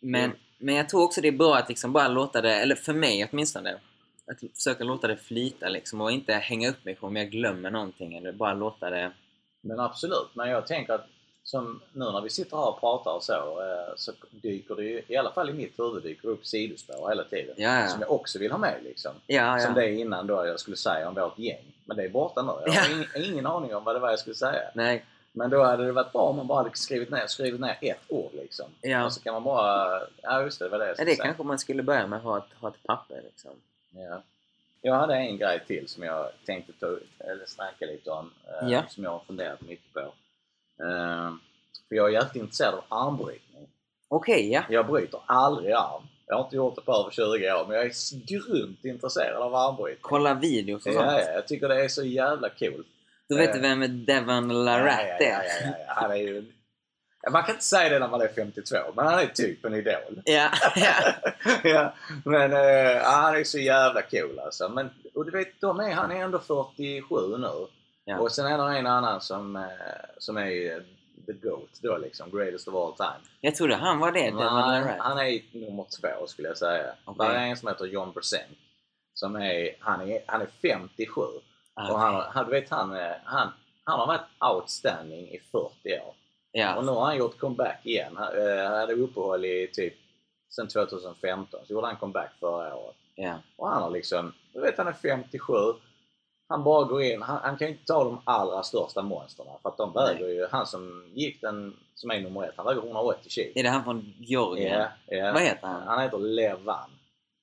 Men, 0.00 0.24
Mm. 0.24 0.36
men 0.58 0.74
jag 0.74 0.88
tror 0.88 1.02
också 1.02 1.20
det 1.20 1.28
är 1.28 1.32
bra 1.32 1.56
att 1.56 1.68
liksom 1.68 1.92
bara 1.92 2.08
låta 2.08 2.40
det, 2.40 2.54
eller 2.54 2.74
för 2.74 2.92
mig 2.94 3.28
åtminstone, 3.32 3.78
att 4.26 4.40
försöka 4.54 4.84
låta 4.84 5.06
det 5.08 5.16
flyta 5.16 5.68
liksom 5.68 6.00
och 6.00 6.12
inte 6.12 6.32
hänga 6.34 6.70
upp 6.70 6.84
mig 6.84 6.94
på 6.94 7.06
om 7.06 7.16
jag 7.16 7.30
glömmer 7.30 7.70
någonting 7.70 8.14
eller 8.16 8.32
bara 8.32 8.54
låta 8.54 8.90
det... 8.90 9.12
Men 9.60 9.80
absolut, 9.80 10.28
men 10.34 10.50
jag 10.50 10.66
tänker 10.66 10.92
att 10.92 11.06
som 11.50 11.80
nu 11.92 12.04
när 12.04 12.20
vi 12.20 12.30
sitter 12.30 12.56
här 12.56 12.68
och 12.68 12.80
pratar 12.80 13.10
och 13.12 13.22
så, 13.22 13.32
eh, 13.62 13.94
så 13.96 14.12
dyker 14.30 14.74
det 14.74 14.82
ju, 14.84 15.02
i 15.08 15.16
alla 15.16 15.30
fall 15.32 15.50
i 15.50 15.52
mitt 15.52 15.78
huvud, 15.78 16.02
dyker 16.02 16.28
upp 16.28 16.46
sidospår 16.46 17.08
hela 17.08 17.24
tiden. 17.24 17.54
Ja, 17.58 17.80
ja. 17.80 17.88
Som 17.88 18.00
jag 18.00 18.10
också 18.12 18.38
vill 18.38 18.50
ha 18.50 18.58
med 18.58 18.74
liksom. 18.84 19.12
Ja, 19.26 19.58
Som 19.58 19.74
ja. 19.74 19.80
det 19.80 19.94
innan 19.94 20.26
då 20.26 20.46
jag 20.46 20.60
skulle 20.60 20.76
säga 20.76 21.08
om 21.08 21.14
vårt 21.14 21.38
gäng. 21.38 21.64
Men 21.84 21.96
det 21.96 22.04
är 22.04 22.08
borta 22.08 22.42
nu. 22.42 22.52
Jag 22.66 22.72
har 22.82 23.04
Ja. 23.14 23.24
ingen, 23.24 23.46
aning 23.46 23.74
om 23.74 23.84
vad 23.84 23.94
det 23.96 23.98
var 23.98 24.10
jag 24.10 24.18
skulle 24.18 24.36
säga. 24.36 24.70
Nej, 24.74 25.04
Men 25.32 25.50
då 25.50 25.62
hade 25.64 25.84
det 25.86 25.92
varit 25.92 26.12
bra 26.12 26.22
om 26.22 26.36
man 26.36 26.46
bara 26.46 26.62
hade 26.62 26.76
skrivit 26.76 27.10
ner, 27.10 27.26
skrivit 27.26 27.60
ner 27.60 27.78
ett 27.80 28.00
ord 28.08 28.30
liksom. 28.34 28.66
Ja. 28.80 29.04
Och 29.06 29.12
så 29.12 29.20
kan 29.20 29.32
man 29.34 29.44
bara... 29.44 30.00
Ja 30.22 30.42
just 30.42 30.58
det, 30.58 30.64
det 30.64 30.68
var 30.68 30.78
det 30.78 30.84
jag 30.84 30.90
ja, 30.90 30.94
skulle 30.94 31.10
det 31.10 31.16
säga. 31.16 31.24
kanske 31.26 31.42
man 31.42 31.58
skulle 31.58 31.82
börja 31.82 32.06
med 32.06 32.16
att 32.16 32.22
ha 32.24 32.38
ett, 32.38 32.52
ha 32.60 32.68
ett 32.68 32.82
papper 32.86 33.20
liksom. 33.24 33.50
Ja. 33.90 34.22
Jag 34.82 34.94
hade 34.94 35.14
en 35.14 35.38
grej 35.38 35.60
till 35.66 35.88
som 35.88 36.02
jag 36.02 36.28
tänkte 36.46 36.72
ta 36.80 36.86
eller 37.18 37.46
snacka 37.46 37.86
lite 37.86 38.10
om. 38.10 38.30
eh, 38.62 38.68
Ja. 38.68 38.82
Som 38.88 39.04
jag 39.04 39.10
har 39.10 39.18
funderat 39.26 39.60
mycket 39.60 39.92
på. 39.94 40.12
Eh, 40.82 41.32
för 41.88 41.96
jag 41.96 42.06
är 42.08 42.12
jävligt 42.12 42.36
intresserad 42.36 42.74
av 42.74 42.84
armbrytning. 43.08 43.68
Okej, 44.08 44.52
ja. 44.52 44.62
Jag 44.68 44.86
bryter 44.86 45.20
aldrig 45.26 45.72
arm. 45.72 46.02
Jag 46.26 46.36
har 46.36 46.44
inte 46.44 46.56
gjort 46.56 46.74
det 46.76 46.82
på 46.82 46.92
över 46.92 47.10
20 47.10 47.52
år, 47.52 47.66
men 47.66 47.76
jag 47.76 47.86
är 47.86 48.26
grymt 48.26 48.84
intresserad 48.84 49.42
av 49.42 49.54
armbrytning. 49.54 49.98
Kolla 50.00 50.34
videos 50.34 50.86
och 50.86 50.92
Ja, 50.92 50.96
sånt. 51.00 51.12
ja, 51.26 51.32
jag 51.32 51.48
tycker 51.48 51.68
det 51.68 51.84
är 51.84 51.88
så 51.88 52.02
jävla 52.04 52.48
coolt. 52.48 52.86
Då 53.28 53.36
vet 53.36 53.52
du 53.52 53.60
vem 53.60 54.04
Devon 54.04 54.64
Larratt 54.64 55.00
ja, 55.20 55.26
ja, 55.26 55.26
ja, 55.26 55.26
är? 55.26 55.44
ja, 55.44 55.70
ja, 55.70 55.74
ja. 55.86 55.92
Han 55.96 56.10
är 56.10 56.16
ju... 56.16 56.52
Ja, 57.22 57.30
Man 57.30 57.42
kan 57.42 57.54
inte 57.54 57.64
säga 57.64 57.88
det 57.88 57.98
när 57.98 58.08
man 58.08 58.20
är 58.20 58.28
52, 58.28 58.76
men 58.96 59.06
han 59.06 59.18
är 59.18 59.26
typ 59.26 59.64
en 59.64 59.74
idol. 59.74 59.94
Ja, 60.24 60.48
ja. 60.76 60.92
ja, 61.64 61.94
men 62.24 62.50
ja, 62.52 63.02
han 63.04 63.36
är 63.36 63.44
så 63.44 63.58
jävla 63.58 64.02
cool 64.02 64.38
alltså. 64.38 64.68
Men, 64.68 64.90
och 65.14 65.24
du 65.24 65.30
vet, 65.30 65.60
de 65.60 65.80
är, 65.80 65.90
han 65.92 66.10
är 66.10 66.24
ändå 66.24 66.38
47 66.38 67.36
nu. 67.38 67.66
Ja. 68.10 68.18
Och 68.18 68.32
sen 68.32 68.46
är 68.46 68.58
det 68.70 68.78
en 68.78 68.86
annan 68.86 69.20
som, 69.20 69.56
eh, 69.56 69.62
som 70.18 70.36
är 70.36 70.76
eh, 70.76 70.82
the 71.26 71.32
GOAT 71.32 71.78
då 71.82 71.96
liksom, 71.98 72.30
greatest 72.30 72.68
of 72.68 72.74
all 72.74 72.94
time. 72.96 73.26
Jag 73.40 73.54
trodde 73.56 73.74
han 73.74 73.98
var 73.98 74.12
det, 74.12 74.24
han, 74.30 74.36
Larratt. 74.36 74.96
han 74.98 75.18
är 75.18 75.42
nummer 75.52 75.86
två 76.00 76.26
skulle 76.26 76.48
jag 76.48 76.58
säga. 76.58 76.94
Okej. 77.04 77.28
Där 77.28 77.34
är 77.34 77.46
en 77.46 77.56
som 77.56 77.68
heter 77.68 77.84
John 77.84 78.12
Brzenk. 78.12 78.58
Som 79.14 79.36
är, 79.36 79.76
han 79.80 80.10
är, 80.10 80.20
han 80.26 80.40
är 80.40 80.46
57. 80.62 81.20
Ah, 81.74 81.92
Och 81.92 81.98
han, 81.98 82.14
har- 82.14 82.22
han, 82.30 82.44
du 82.44 82.50
vet, 82.50 82.70
han, 82.70 82.96
eh, 82.96 83.12
han, 83.24 83.48
han 83.84 84.00
har 84.00 84.06
varit 84.06 84.54
outstanding 84.54 85.28
i 85.28 85.40
40 85.52 86.00
år. 86.00 86.14
ja. 86.52 86.76
Och 86.76 86.84
nu 86.84 86.92
har 86.92 87.04
han 87.04 87.16
gjort 87.16 87.38
comeback 87.38 87.80
igen. 87.86 88.16
Han, 88.16 88.26
han 88.58 88.72
hade 88.78 88.94
uppehåll 88.94 89.44
i 89.44 89.70
typ 89.72 89.94
sen 90.54 90.68
2015. 90.68 91.60
Så 91.66 91.72
gjorde 91.72 91.86
han 91.86 91.96
comeback 91.96 92.30
förra 92.40 92.74
året. 92.76 92.96
ja. 93.14 93.38
Och 93.56 93.68
han 93.68 93.82
har 93.82 93.90
liksom, 93.90 94.32
du 94.52 94.60
vet 94.60 94.78
han 94.78 94.88
är 94.88 94.92
57. 94.92 95.52
Han 96.48 96.64
bara 96.64 96.84
går 96.84 97.02
in, 97.02 97.22
han, 97.22 97.38
han 97.42 97.56
kan 97.56 97.66
ju 97.66 97.72
inte 97.72 97.86
ta 97.86 98.04
de 98.04 98.20
allra 98.24 98.62
största 98.62 99.02
monstren 99.02 99.46
för 99.62 99.68
att 99.68 99.76
de 99.76 99.92
väger 99.92 100.28
ju, 100.28 100.46
han 100.50 100.66
som 100.66 101.04
gick 101.14 101.40
den, 101.40 101.76
som 101.94 102.10
är 102.10 102.20
nummer 102.20 102.44
ett, 102.44 102.54
han 102.56 102.66
väger 102.66 102.82
180 102.82 103.30
kilo. 103.30 103.52
Är 103.54 103.62
det 103.62 103.68
han 103.68 103.84
från 103.84 104.14
Georgien? 104.18 104.80
Ja, 105.06 105.16
ja. 105.16 105.32
Vad 105.32 105.42
heter 105.42 105.66
han? 105.66 105.82
Han 105.86 106.02
heter 106.02 106.18
Levan. 106.18 106.90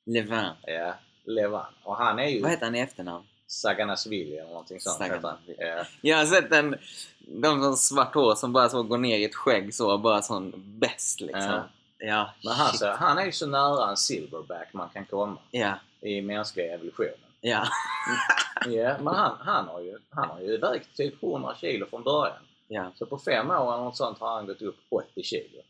Levin. 0.06 0.46
Ja, 0.62 0.94
Levan. 1.24 1.66
Och 1.84 1.96
han 1.98 2.20
är 2.20 2.28
ju 2.28 2.42
Vad 2.42 2.52
heter 2.52 2.66
han 2.66 2.76
i 2.76 2.80
efternamn? 2.80 3.24
Saganasvili 3.48 4.38
eller 4.38 4.50
någonting 4.50 4.80
sånt. 4.80 4.98
Saganasvili. 4.98 5.58
Ja. 5.60 5.86
Jag 6.02 6.18
har 6.18 6.26
sett 6.26 6.52
en, 6.52 6.76
de 7.20 7.64
som 7.64 7.76
svart 7.76 8.16
hår 8.16 8.36
som 8.36 8.54
bara 8.54 8.70
så 8.70 8.84
går 8.84 8.98
ner 8.98 9.18
i 9.18 9.24
ett 9.26 9.36
skägg 9.36 9.76
så, 9.76 9.98
bara 9.98 10.22
sån 10.22 10.54
bäst 10.56 11.22
liksom. 11.22 11.60
Ja. 11.98 12.34
Men 12.44 12.54
han, 12.54 12.78
så, 12.78 12.92
han 12.92 13.18
är 13.18 13.26
ju 13.26 13.32
så 13.32 13.48
nära 13.48 13.90
en 13.90 13.98
silverback 13.98 14.74
man 14.74 14.90
kan 14.90 15.06
komma 15.06 15.38
Ja, 15.52 15.74
i 16.02 16.22
mänskliga 16.22 16.74
evolutionen. 16.74 17.25
Ja, 17.50 17.64
Ja, 18.68 18.98
men 19.00 19.16
han, 19.16 19.38
han, 19.40 19.68
har 19.68 19.82
ju, 19.82 19.98
han 20.10 20.30
har 20.30 20.40
ju 20.40 20.58
vägt 20.58 20.98
typ 20.98 21.24
100 21.24 21.56
kilo 21.62 21.86
från 21.86 22.04
början. 22.04 22.38
ja. 22.68 22.92
Så 22.96 23.06
på 23.06 23.18
fem 23.18 23.50
år 23.52 23.74
eller 23.74 23.84
något 23.84 23.98
sånt 23.98 24.20
har 24.20 24.36
han 24.36 24.46
gått 24.48 24.62
upp 24.62 24.78
80 24.90 25.24
kilo. 25.24 25.62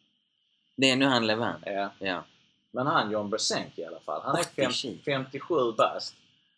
Det 0.78 0.90
är 0.90 0.96
nu 0.96 1.06
han 1.06 1.28
Levin. 1.28 1.54
Ja. 1.66 1.90
Ja. 2.00 2.24
Men 2.72 2.88
han 2.88 3.12
John 3.12 3.30
Brzenk 3.30 3.78
i 3.78 3.86
alla 3.86 4.00
fall, 4.00 4.22
han 4.24 4.36
är 4.36 4.40
80 4.42 4.50
fem, 4.56 4.72
kilo. 4.72 4.98
57 5.06 5.56
bast 5.78 6.16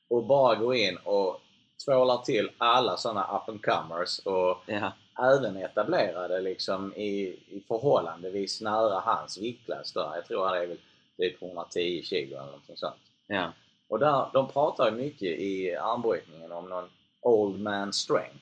och 0.09 0.23
bara 0.23 0.55
går 0.55 0.75
in 0.75 0.97
och 1.03 1.41
tvålar 1.85 2.17
till 2.17 2.51
alla 2.57 2.97
sådana 2.97 3.23
up 3.37 3.49
and 3.49 3.65
comers 3.65 4.19
och 4.19 4.57
Ja, 4.65 4.91
även 5.19 5.57
etablerade 5.57 6.41
liksom 6.41 6.93
i, 6.93 7.11
i 7.49 7.63
förhållandevis 7.67 8.61
nära 8.61 8.99
hans 8.99 9.37
viktklass. 9.37 9.91
Jag 9.95 10.25
tror 10.27 10.45
han 10.45 10.57
är 10.57 10.67
väl 10.67 10.77
typ 11.17 11.41
110 11.41 12.01
kilo 12.03 12.35
eller 12.35 12.45
någonting 12.45 12.77
sånt. 12.77 12.95
ja, 13.27 13.51
Och 13.89 13.99
där, 13.99 14.29
de 14.33 14.51
pratar 14.51 14.91
ju 14.91 14.97
mycket 14.97 15.39
i 15.39 15.75
armbrytningen 15.75 16.51
om 16.51 16.69
någon 16.69 16.89
old 17.21 17.59
man 17.59 17.93
strength. 17.93 18.37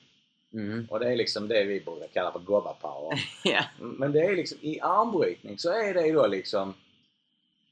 mm. 0.52 0.86
Och 0.90 1.00
det 1.00 1.12
är 1.12 1.16
liksom 1.16 1.48
det 1.48 1.64
vi 1.64 1.80
brukar 1.80 2.06
kalla 2.06 2.32
för 2.32 2.38
gobba 2.38 2.72
power. 2.72 3.20
ja, 3.44 3.64
Men 3.78 4.12
det 4.12 4.20
är 4.20 4.36
liksom, 4.36 4.58
i 4.60 4.80
armbrytning 4.80 5.58
så 5.58 5.72
är 5.72 5.94
det 5.94 6.12
då 6.12 6.26
liksom 6.26 6.74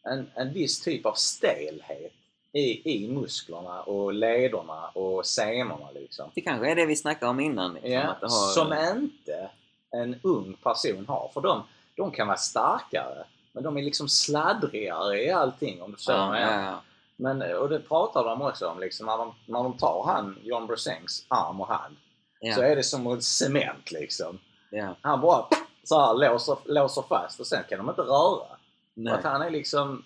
en, 0.03 0.31
en 0.35 0.53
viss 0.53 0.81
typ 0.81 1.07
av 1.07 1.15
stelhet 1.15 2.13
i, 2.53 2.95
i 2.95 3.09
musklerna 3.09 3.83
och 3.83 4.13
lederna 4.13 4.89
och 4.89 5.27
senorna 5.27 5.91
liksom. 5.95 6.31
Det 6.35 6.41
kanske 6.41 6.71
är 6.71 6.77
det 6.77 6.87
vi 6.87 6.97
snackade 6.97 7.31
om 7.31 7.41
innan. 7.41 7.75
Liksom, 7.75 7.91
det 7.91 8.27
har, 8.27 8.29
Som 8.29 8.73
inte 8.73 9.51
en 9.91 10.21
ung 10.23 10.57
person 10.63 11.05
har. 11.09 11.31
För 11.35 11.41
de, 11.41 11.63
de 11.97 12.11
kan 12.11 12.27
vara 12.27 12.37
starkare, 12.37 13.25
men 13.53 13.63
de 13.63 13.77
är 13.77 13.83
liksom 13.83 14.09
sladdrigare 14.09 15.23
i 15.23 15.31
allting 15.31 15.83
om 15.83 15.91
du 15.91 15.97
förstår 15.97 16.15
ja, 16.15 16.31
menar. 16.31 16.63
ja, 16.63 16.83
Men, 17.17 17.43
och 17.57 17.69
det 17.69 17.81
pratar 17.81 18.25
de 18.25 18.43
också 18.43 18.69
om, 18.69 18.81
liksom, 18.81 19.07
när, 19.07 19.19
de, 19.19 19.35
när 19.47 19.63
de 19.63 19.77
tar 19.77 20.05
han, 20.07 20.39
John 20.43 20.67
Brzenks 20.67 21.25
arm 21.29 21.61
och 21.61 21.69
hand, 21.69 21.97
ja, 22.41 22.55
så 22.55 22.63
är 22.63 22.77
det 22.77 22.83
som 22.83 23.21
cement 23.23 23.91
liksom. 23.91 24.39
ja. 24.71 24.97
Han 25.01 25.21
bara 25.21 25.47
så 25.85 26.01
här 26.01 26.15
låser, 26.15 26.57
låser 26.65 27.03
fast 27.03 27.41
och 27.41 27.47
sen 27.47 27.63
kan 27.69 27.79
de 27.79 27.89
inte 27.89 28.03
röra. 28.03 28.47
Nej. 28.95 29.13
att 29.15 29.25
han 29.25 29.43
är 29.43 29.51
liksom... 29.51 30.05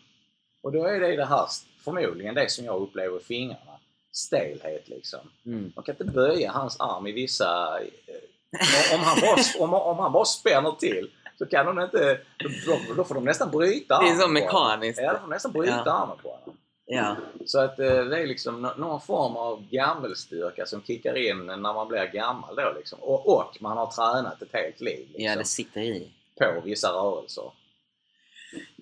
Och 0.63 0.73
då 0.73 0.85
är 0.85 1.01
det 1.01 1.17
det 1.17 1.25
här, 1.25 1.47
förmodligen 1.85 2.35
det 2.35 2.51
som 2.51 2.65
jag 2.65 2.83
upplever 2.83 3.17
i 3.21 3.25
fingrarna. 3.25 3.79
Stelhet 4.13 4.89
liksom. 4.89 5.21
Mm. 5.47 5.73
Man 5.77 5.85
kan 5.85 5.93
inte 5.95 6.05
böja 6.05 6.53
hans 6.53 6.81
arm 6.81 7.07
i 7.07 7.13
vissa... 7.13 7.79
eh, 7.81 8.95
Om 8.95 9.01
han 9.01 9.19
bara, 9.21 9.65
om, 9.65 9.75
om 9.75 9.99
han 9.99 10.13
bara 10.13 10.25
spänner 10.25 10.73
till 10.73 11.11
så 11.39 11.47
kan 11.47 11.67
de 11.67 11.81
inte... 11.81 12.21
Då, 12.67 12.95
då 12.97 13.05
får 13.05 13.15
de 13.15 13.25
nästan 13.25 13.51
bryta 13.51 13.99
Det 13.99 14.05
är 14.05 14.11
armen 14.11 14.21
så 14.21 14.29
mekaniskt. 14.29 15.01
Ja, 15.03 15.13
de 15.13 15.21
får 15.21 15.29
nästan 15.29 15.53
bryta 15.53 15.83
Ja. 15.87 15.93
armen 15.93 16.17
på 16.23 16.29
honom. 16.29 16.57
Ja, 16.91 17.17
Så 17.47 17.61
att 17.61 17.79
eh, 17.79 18.05
det 18.05 18.19
är 18.23 18.27
liksom 18.27 18.63
nå- 18.63 18.75
någon 18.77 19.01
form 19.01 19.37
av 19.37 19.67
gammelstyrka 19.71 20.67
som 20.67 20.83
kickar 20.83 21.17
in 21.31 21.47
när 21.47 21.57
man 21.57 21.89
blir 21.89 22.07
gammal 22.07 22.57
då 22.57 22.73
liksom. 22.79 22.99
Och, 23.03 23.37
och 23.39 23.57
man 23.61 23.77
har 23.77 23.87
tränat 23.87 24.43
ett 24.43 24.53
helt 24.53 24.81
liv 24.81 25.07
liksom, 25.09 25.25
ja, 25.25 25.37
det 25.37 25.45
sitter 25.45 25.81
i. 25.81 26.11
på 26.39 26.61
vissa 26.65 26.89
rörelser. 26.89 27.51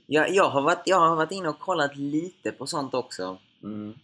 Ja, 0.07 0.26
jag, 0.28 0.48
har 0.48 0.62
varit, 0.62 0.82
jag 0.84 1.00
har 1.00 1.16
varit 1.16 1.32
inne 1.32 1.48
och 1.48 1.59
kollat 1.59 1.96
lite 1.96 2.52
på 2.52 2.66
sånt 2.66 2.94
också. 2.94 3.38
Mm. 3.62 3.94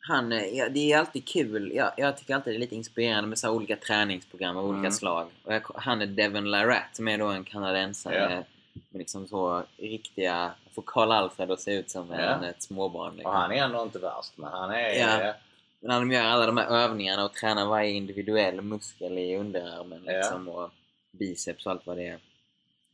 Han, 0.00 0.32
eh, 0.32 0.44
ja, 0.58 0.68
det 0.68 0.92
är 0.92 0.98
alltid 0.98 1.28
kul. 1.28 1.72
Jag, 1.74 1.92
jag 1.96 2.16
tycker 2.16 2.34
alltid 2.34 2.52
det 2.52 2.56
är 2.56 2.60
lite 2.60 2.74
inspirerande 2.76 3.28
med 3.28 3.38
så 3.38 3.50
olika 3.50 3.76
träningsprogram 3.76 4.56
av 4.56 4.64
olika 4.64 4.78
Mm. 4.78 4.92
slag. 4.92 5.26
Och 5.44 5.54
jag, 5.54 5.62
han 5.74 6.02
är 6.02 6.06
Devon 6.06 6.50
Larratt 6.50 6.88
som 6.96 7.08
är 7.08 7.18
då 7.18 7.26
en 7.26 7.44
kanadensare 7.44 8.34
Ja. 8.34 8.44
Med 8.72 8.98
liksom 8.98 9.26
så 9.26 9.62
riktiga... 9.76 10.54
Får 10.74 10.82
Karl 10.86 11.12
Alfred 11.12 11.50
att 11.50 11.60
se 11.60 11.74
ut 11.74 11.90
som 11.90 12.10
Ja. 12.10 12.16
en, 12.16 12.44
ett 12.44 12.62
småbarn. 12.62 13.08
Och 13.10 13.14
Liksom. 13.16 13.32
han 13.34 13.52
är 13.52 13.56
ändå 13.56 13.82
inte 13.82 13.98
värst, 13.98 14.32
men 14.36 14.50
han 14.52 14.70
är... 14.70 14.94
Ja. 14.98 15.20
eh, 15.28 15.34
När 15.80 16.00
de 16.00 16.12
gör 16.12 16.24
alla 16.24 16.46
de 16.46 16.56
här 16.56 16.66
övningarna 16.66 17.24
och 17.24 17.34
tränar 17.34 17.66
varje 17.66 17.90
individuell 17.90 18.60
muskel 18.60 19.18
i 19.18 19.36
underarmen 19.36 20.02
Ja. 20.06 20.12
liksom, 20.12 20.48
och 20.48 20.70
biceps 21.10 21.66
och 21.66 21.72
allt 21.72 21.86
vad 21.86 21.96
det 21.96 22.08
är. 22.08 22.18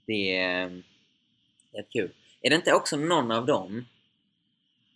Det 0.06 0.36
är 0.36 0.64
eh, 0.66 0.70
rätt 1.72 1.88
kul. 1.92 2.10
Är 2.42 2.50
det 2.50 2.56
inte 2.56 2.72
också 2.72 2.96
någon 2.96 3.30
av 3.32 3.46
dem 3.46 3.86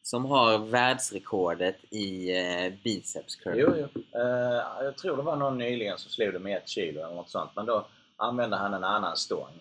som 0.03 0.24
har 0.24 0.59
världsrekordet 0.59 1.76
i 1.91 2.37
eh, 2.39 2.72
biceps 2.85 3.37
curl? 3.37 3.59
Jo, 3.59 3.74
jo. 3.76 4.03
Eh, 4.20 4.85
jag 4.85 4.97
tror 4.97 5.16
det 5.16 5.22
var 5.22 5.37
någon 5.37 5.59
nyligen 5.59 5.99
som 5.99 6.11
slog 6.11 6.33
det 6.33 6.39
med 6.39 6.57
ett 6.57 6.68
kilo 6.68 7.01
eller 7.05 7.14
något 7.14 7.30
sånt. 7.30 7.51
Men 7.57 7.66
då 7.66 7.87
använde 8.16 8.57
han 8.57 8.74
en 8.74 8.85
annan 8.85 9.16
stång 9.16 9.53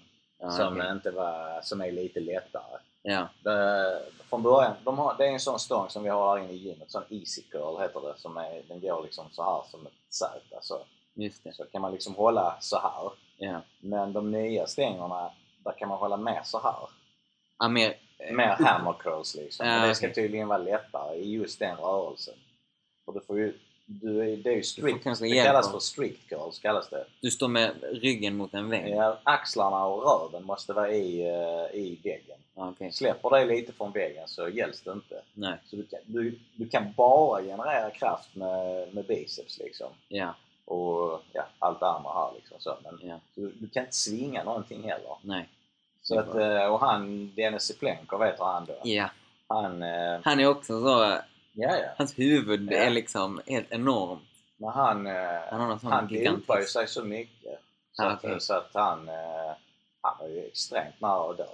Ja, 0.42 0.50
som, 0.52 0.78
okej. 0.78 0.92
inte 0.92 1.12
var, 1.12 1.60
som 1.64 1.82
är 1.82 1.92
lite 1.92 2.20
lättare. 2.20 2.80
ja. 3.02 3.28
Det, 3.44 4.02
från 4.30 4.44
början, 4.44 4.74
de 4.84 5.00
har, 5.00 5.16
det 5.18 5.26
är 5.28 5.32
en 5.32 5.40
sån 5.40 5.60
stång 5.60 5.90
som 5.90 6.04
vi 6.04 6.10
har 6.10 6.38
här 6.38 6.44
inne 6.44 6.54
i 6.54 6.58
gymmet, 6.58 6.92
sån 6.92 7.04
easy 7.10 7.42
curl 7.42 7.82
heter 7.82 8.02
det. 8.02 8.20
Som 8.20 8.38
är, 8.38 8.62
den 8.68 8.82
går 8.82 9.04
liksom 9.04 9.26
så 9.32 9.44
här 9.44 9.64
som 9.72 9.86
ett 9.86 9.94
Z. 10.10 10.28
Alltså, 10.56 10.80
just 11.14 11.44
det. 11.44 11.54
så 11.54 11.66
kan 11.66 11.82
man 11.82 11.92
liksom 11.92 12.16
hålla 12.16 12.58
så 12.60 12.78
här. 12.80 13.12
Ja. 13.38 13.62
Men 13.80 14.14
de 14.14 14.32
nya 14.32 14.68
stängerna, 14.68 15.32
där 15.64 15.72
kan 15.72 15.90
man 15.90 15.98
hålla 15.98 16.18
mer 16.18 16.42
så 16.44 16.60
här. 16.60 16.76
Ja, 17.60 17.68
mer, 17.68 17.94
eh, 18.18 18.34
Mer 18.34 18.56
hammer 18.60 18.94
curls 18.94 19.36
liksom. 19.36 19.68
Men 19.68 19.88
det 19.88 19.96
ska 19.96 20.14
tydligen 20.14 20.48
vara 20.48 20.58
lättare 20.58 21.16
i 21.18 21.32
just 21.32 21.60
den 21.60 21.78
rörelsen. 21.78 22.36
För 23.06 23.12
du 23.12 23.20
får 23.22 23.38
ju, 23.40 23.54
du 24.02 24.20
är, 24.34 24.38
det 24.38 24.50
är 24.50 24.56
ju 24.56 24.64
strict, 24.64 25.04
det 25.20 25.44
kallas 25.44 25.72
för 25.72 25.80
strict 25.80 26.30
curls 26.30 26.60
kallas 26.60 26.90
det. 26.90 27.06
Du 27.22 27.32
står 27.32 27.48
med 27.48 27.72
ryggen 27.92 28.36
mot 28.38 28.54
en 28.54 28.70
vägg? 28.70 28.94
Ja, 28.96 29.20
axlarna 29.24 29.86
och 29.86 30.04
röven 30.04 30.44
måste 30.44 30.74
vara 30.74 30.92
i, 30.92 31.22
eh, 31.22 31.80
i 31.80 32.00
väggen. 32.04 32.38
Okej. 32.56 32.92
Släpper 32.92 33.30
det 33.30 33.46
lite 33.46 33.74
från 33.74 33.92
väggen 33.92 34.28
så 34.28 34.50
gälls 34.50 34.82
det 34.82 34.92
inte. 34.92 35.22
Nej. 35.34 35.58
Så 35.66 35.76
du 35.76 35.84
kan, 35.86 36.00
du, 36.06 36.40
du 36.56 36.70
kan 36.70 36.94
bara 36.98 37.42
generera 37.44 37.90
kraft 37.90 38.36
med, 38.36 38.94
med 38.94 39.06
biceps 39.06 39.58
liksom. 39.60 39.88
Ja. 40.08 40.36
Och 40.66 41.22
ja, 41.34 41.44
allt 41.60 41.82
andra 41.84 42.10
här 42.14 42.32
liksom. 42.36 42.58
Så. 42.60 42.78
Men 42.84 43.00
Ja. 43.10 43.20
du, 43.36 43.52
du 43.60 43.70
kan 43.70 43.84
inte 43.84 43.96
svinga 43.96 44.44
någonting 44.44 44.84
heller. 44.84 45.18
Nej. 45.22 45.50
Så 46.02 46.20
att, 46.20 46.36
eh, 46.36 46.66
och 46.66 46.80
han, 46.80 47.32
Dennis 47.36 47.64
Ziplenko 47.64 48.18
vet 48.18 48.38
du 48.38 48.44
han 48.44 48.66
då. 48.66 48.76
Ja. 48.84 49.10
Han, 49.48 49.84
eh, 49.84 50.20
Han 50.24 50.40
är 50.40 50.48
också 50.48 50.82
så... 50.82 51.18
ja 51.54 51.78
ja. 51.78 51.90
Hans 51.98 52.20
huvud 52.20 52.72
Ja. 52.72 52.78
är 52.78 52.90
liksom 52.90 53.42
helt 53.48 53.72
enormt. 53.72 54.22
Men 54.58 54.70
han, 54.70 55.08
eh, 55.08 55.14
Han 55.52 55.62
har 55.62 55.90
han 55.92 56.08
dopar 56.08 56.60
ju 56.60 56.66
sig 56.66 56.88
så 56.88 57.04
mycket. 57.04 57.60
Så, 57.94 58.04
Ah, 58.04 58.08
att, 58.10 58.24
okej. 58.26 58.42
så 58.42 58.54
att 58.54 58.74
han, 58.74 59.10
eh, 59.10 59.52
han 60.02 60.16
var 60.20 60.28
ju 60.28 60.46
extremt 60.46 61.02
nära 61.02 61.30
att 61.32 61.38
dö. 61.38 61.46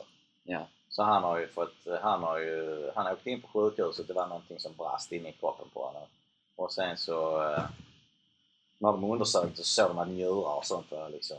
Ja. 0.43 0.67
Så 0.89 1.03
han 1.03 1.23
har 1.23 1.37
ju 1.39 1.47
fått, 1.47 1.73
han 2.01 2.23
har 2.23 2.37
ju, 2.39 2.91
han 2.95 3.13
åkte 3.13 3.29
in 3.29 3.41
på 3.41 3.47
sjukhuset, 3.47 4.07
det 4.07 4.13
var 4.13 4.27
någonting 4.27 4.59
som 4.59 4.73
brast 4.75 5.11
inne 5.11 5.29
i 5.29 5.31
kroppen 5.31 5.65
på 5.73 5.85
honom. 5.85 6.07
Och 6.55 6.71
sen 6.73 6.97
så, 6.97 7.43
eh, 7.43 7.63
när 8.77 8.91
de 8.91 9.03
undersökte 9.03 9.57
så 9.57 9.63
såg 9.63 9.89
de 9.89 9.97
att 9.97 10.07
njurar 10.07 10.55
och 10.57 10.65
sånt 10.65 10.91
var 10.91 11.09
liksom, 11.09 11.37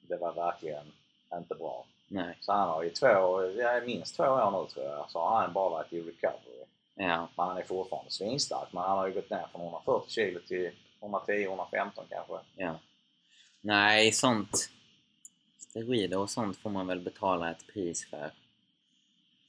det 0.00 0.16
var 0.16 0.32
verkligen 0.32 0.92
inte 1.34 1.54
bra. 1.54 1.84
Nej. 2.08 2.36
Så 2.40 2.52
han 2.52 2.68
har 2.68 2.84
i 2.84 2.90
två, 2.90 3.40
minst 3.86 4.16
två 4.16 4.24
år 4.24 4.50
nu 4.62 4.68
tror 4.68 4.86
jag, 4.86 5.10
så 5.10 5.18
har 5.18 5.40
han 5.40 5.52
bara 5.52 5.68
varit 5.68 5.92
i 5.92 6.00
recovery. 6.00 6.59
Ja. 7.02 7.28
Men 7.36 7.46
han 7.46 7.56
är 7.56 7.62
fortfarande 7.62 8.10
svinstark, 8.10 8.68
men 8.72 8.82
han 8.82 8.98
har 8.98 9.06
ju 9.06 9.14
gått 9.14 9.30
ner 9.30 9.46
från 9.52 9.60
140 9.60 10.10
kilo 10.10 10.40
till 10.48 10.70
110-115 11.00 11.90
kanske. 12.08 12.38
Ja. 12.56 12.78
Nej, 13.60 14.12
sånt... 14.12 14.70
Steroider 15.58 16.18
och 16.18 16.30
sånt 16.30 16.56
får 16.56 16.70
man 16.70 16.86
väl 16.86 17.00
betala 17.00 17.50
ett 17.50 17.66
pris 17.66 18.10
för. 18.10 18.30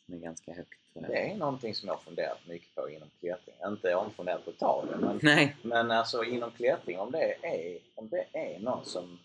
Som 0.06 0.14
är 0.14 0.18
ganska 0.18 0.54
högt. 0.54 0.80
Det 0.93 1.32
är 1.32 1.38
någonting 1.38 1.76
som 1.76 1.88
jag 1.88 1.95
har 1.95 2.02
funderat 2.02 2.47
mycket 2.47 2.76
på 2.76 2.89
inom 2.89 3.10
klättring. 3.20 3.56
Inte 3.66 3.91
inte 3.91 4.16
funderat 4.16 4.45
på 4.45 4.52
att 4.52 4.58
ta 4.58 4.86
det, 4.89 4.97
men, 4.97 5.20
Nej. 5.24 5.56
men 5.62 5.91
alltså 5.91 6.24
inom 6.24 6.52
klättring 6.52 6.99
om 6.99 7.12
det 7.12 7.36
är, 7.41 7.78
om 7.95 8.10
det 8.10 8.26
är 8.34 8.60
någon 8.60 8.86
som, 8.86 9.20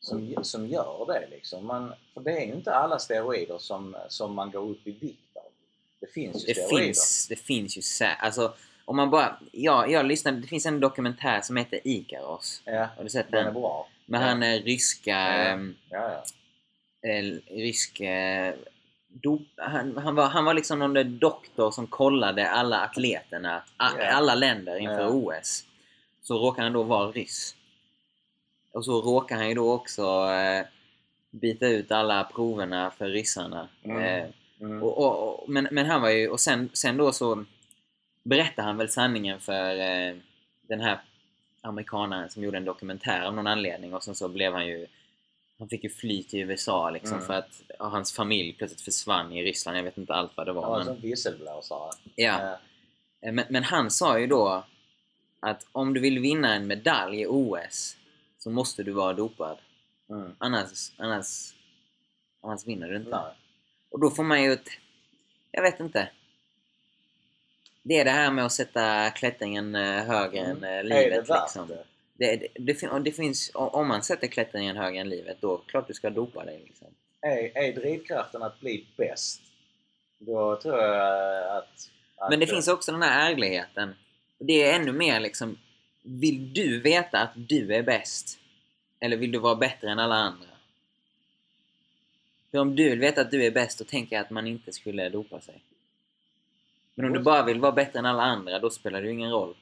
som, 0.00 0.34
som 0.42 0.66
gör 0.66 1.06
det 1.06 1.28
liksom. 1.30 1.66
Man, 1.66 1.94
för 2.14 2.20
det 2.20 2.32
är 2.32 2.46
ju 2.46 2.52
inte 2.52 2.74
alla 2.74 2.98
steroider 2.98 3.58
som, 3.58 3.96
som 4.08 4.34
man 4.34 4.50
går 4.50 4.70
upp 4.70 4.86
i 4.86 4.92
vikt. 4.92 5.27
Det 6.00 6.06
finns 6.12 6.42
ju 6.42 6.46
Det 6.46 6.54
steroider. 6.60 6.84
finns, 6.86 7.26
det 7.28 7.36
finns 7.36 7.76
ju 7.76 7.80
sä- 7.80 8.16
Alltså, 8.18 8.54
om 8.84 8.96
man 8.96 9.10
bara... 9.10 9.38
Ja, 9.52 9.86
jag 9.86 10.06
lyssnade. 10.06 10.40
Det 10.40 10.46
finns 10.46 10.66
en 10.66 10.80
dokumentär 10.80 11.40
som 11.40 11.56
heter 11.56 11.80
Ikaros. 11.84 12.62
Ja, 12.64 12.88
Har 12.96 13.04
du 13.04 13.10
sett 13.10 13.30
den 13.30 13.40
är 13.40 13.44
den? 13.44 13.54
bra. 13.54 13.88
Med 14.06 14.20
Ja. 14.20 14.24
han 14.26 14.42
är 14.42 14.60
ryska... 14.60 15.10
Ja. 15.10 15.16
ehm, 15.28 15.76
Ja, 15.90 16.22
ja. 17.02 17.10
eh, 17.10 17.24
rysk... 17.56 18.00
Eh, 18.00 18.54
dop, 19.08 19.42
han, 19.56 19.96
han, 19.96 20.14
var, 20.14 20.26
han 20.28 20.44
var 20.44 20.54
liksom 20.54 20.78
någon 20.78 21.18
doktor 21.18 21.70
som 21.70 21.86
kollade 21.86 22.48
alla 22.50 22.80
atleterna, 22.80 23.56
a, 23.76 23.88
Ja. 23.98 24.06
alla 24.06 24.34
länder 24.34 24.76
inför 24.78 25.00
Ja. 25.00 25.08
OS. 25.08 25.64
Så 26.22 26.38
råkar 26.38 26.62
han 26.62 26.72
då 26.72 26.82
vara 26.82 27.10
ryss. 27.10 27.54
Och 28.72 28.84
så 28.84 29.00
råkar 29.00 29.36
han 29.36 29.48
ju 29.48 29.54
då 29.54 29.72
också 29.72 30.02
eh, 30.30 30.66
byta 31.30 31.66
ut 31.66 31.92
alla 31.92 32.24
proverna 32.24 32.90
för 32.90 33.08
ryssarna. 33.08 33.68
Mm. 33.84 33.98
Eh, 34.02 34.28
Mm. 34.60 34.82
och, 34.82 34.98
och, 34.98 35.42
och, 35.42 35.48
men, 35.48 35.68
men 35.70 35.86
han 35.86 36.02
var 36.02 36.10
ju... 36.10 36.28
Och 36.28 36.40
sen, 36.40 36.70
sen 36.72 36.96
då 36.96 37.12
så 37.12 37.44
berättade 38.22 38.68
han 38.68 38.76
väl 38.76 38.88
sanningen 38.88 39.40
för 39.40 39.76
eh, 39.76 40.16
den 40.68 40.80
här 40.80 41.00
amerikanaren 41.60 42.30
som 42.30 42.42
gjorde 42.42 42.56
en 42.56 42.64
dokumentär 42.64 43.22
av 43.22 43.34
någon 43.34 43.46
anledning 43.46 43.94
och 43.94 44.02
sen 44.02 44.14
så 44.14 44.28
blev 44.28 44.52
han 44.52 44.66
ju 44.66 44.86
han 45.58 45.68
fick 45.68 45.84
ju 45.84 45.90
fly 45.90 46.22
till 46.22 46.40
USA 46.40 46.90
liksom 46.90 47.14
Mm. 47.16 47.26
för 47.26 47.34
att 47.34 47.62
hans 47.78 48.12
familj 48.12 48.52
plötsligt 48.52 48.80
försvann 48.80 49.32
i 49.32 49.42
Ryssland. 49.42 49.78
Jag 49.78 49.82
vet 49.82 49.98
inte 49.98 50.14
allt 50.14 50.32
vad 50.36 50.46
det 50.46 50.52
var. 50.52 50.62
Han 50.62 50.70
var 50.70 50.78
men, 50.78 50.86
som 50.86 51.00
visselblåsare. 51.00 51.90
ja. 52.14 52.58
Eh, 53.20 53.32
men, 53.32 53.44
men 53.48 53.64
han 53.64 53.90
sa 53.90 54.18
ju 54.18 54.26
då 54.26 54.64
att 55.40 55.66
om 55.72 55.94
du 55.94 56.00
vill 56.00 56.18
vinna 56.18 56.54
en 56.54 56.66
medalj 56.66 57.20
i 57.20 57.26
OS 57.26 57.96
så 58.38 58.50
måste 58.50 58.82
du 58.82 58.92
vara 58.92 59.12
dopad. 59.12 59.58
Mm. 60.10 60.32
Annars, 60.38 60.92
annars, 60.96 61.54
annars 62.42 62.66
vinner 62.66 62.88
du 62.88 62.96
inte. 62.96 63.10
Nej. 63.10 63.34
Och 63.90 64.00
då 64.00 64.10
får 64.10 64.22
man 64.24 64.42
ju 64.42 64.52
ett... 64.52 64.68
Jag 65.50 65.62
vet 65.62 65.80
inte. 65.80 66.08
Det 67.82 67.98
är 68.00 68.04
det 68.04 68.10
här 68.10 68.30
med 68.30 68.44
att 68.44 68.52
sätta 68.52 69.10
klättringen 69.10 69.74
eh, 69.74 70.04
högre 70.04 70.38
Mm. 70.40 70.56
än 70.56 70.64
eh, 70.64 70.70
Är 70.70 70.82
det 70.84 71.10
livet. 71.10 71.30
värt 71.30 71.42
liksom. 71.42 71.68
det? 71.68 71.84
Det, 72.14 72.48
det, 72.54 72.98
det, 73.04 73.12
finns, 73.12 73.50
om 73.54 73.88
man 73.88 74.02
sätter 74.02 74.26
klättringen 74.26 74.76
högre 74.76 75.00
än 75.00 75.08
livet, 75.08 75.36
då 75.40 75.58
klart 75.58 75.88
du 75.88 75.94
ska 75.94 76.10
dopa 76.10 76.44
dig. 76.44 76.62
Liksom. 76.66 76.88
Är, 77.20 77.58
är 77.58 77.72
drivkraften 77.72 78.42
att 78.42 78.60
bli 78.60 78.86
bäst? 78.96 79.40
Då 80.18 80.56
tror 80.60 80.78
jag 80.78 81.56
att... 81.56 81.90
att 82.16 82.30
Men 82.30 82.40
det 82.40 82.46
finns 82.46 82.68
också 82.68 82.92
den 82.92 83.02
här 83.02 83.30
ärligheten. 83.32 83.94
Det 84.38 84.62
är 84.62 84.80
ännu 84.80 84.92
mer 84.92 85.20
liksom, 85.20 85.58
vill 86.02 86.52
du 86.52 86.80
veta 86.80 87.18
att 87.18 87.32
du 87.34 87.74
är 87.74 87.82
bäst? 87.82 88.38
Eller 89.00 89.16
vill 89.16 89.32
du 89.32 89.38
vara 89.38 89.54
bättre 89.54 89.90
än 89.90 89.98
alla 89.98 90.14
andra? 90.14 90.48
För 92.50 92.58
om 92.58 92.76
du 92.76 92.88
vill 92.88 92.98
veta 92.98 93.20
att 93.20 93.30
du 93.30 93.44
är 93.44 93.50
bäst, 93.50 93.78
då 93.78 93.84
tänker 93.84 94.16
jag 94.16 94.24
att 94.24 94.30
man 94.30 94.46
inte 94.46 94.72
skulle 94.72 95.08
dopa 95.08 95.40
sig. 95.40 95.62
Men 96.94 97.06
om 97.06 97.12
du 97.12 97.20
bara 97.20 97.42
vill 97.42 97.60
vara 97.60 97.72
bättre 97.72 97.98
än 97.98 98.06
alla 98.06 98.22
andra, 98.22 98.58
då 98.58 98.70
spelar 98.70 99.00
det 99.00 99.06
ju 99.06 99.12
ingen 99.12 99.30
roll. 99.30 99.56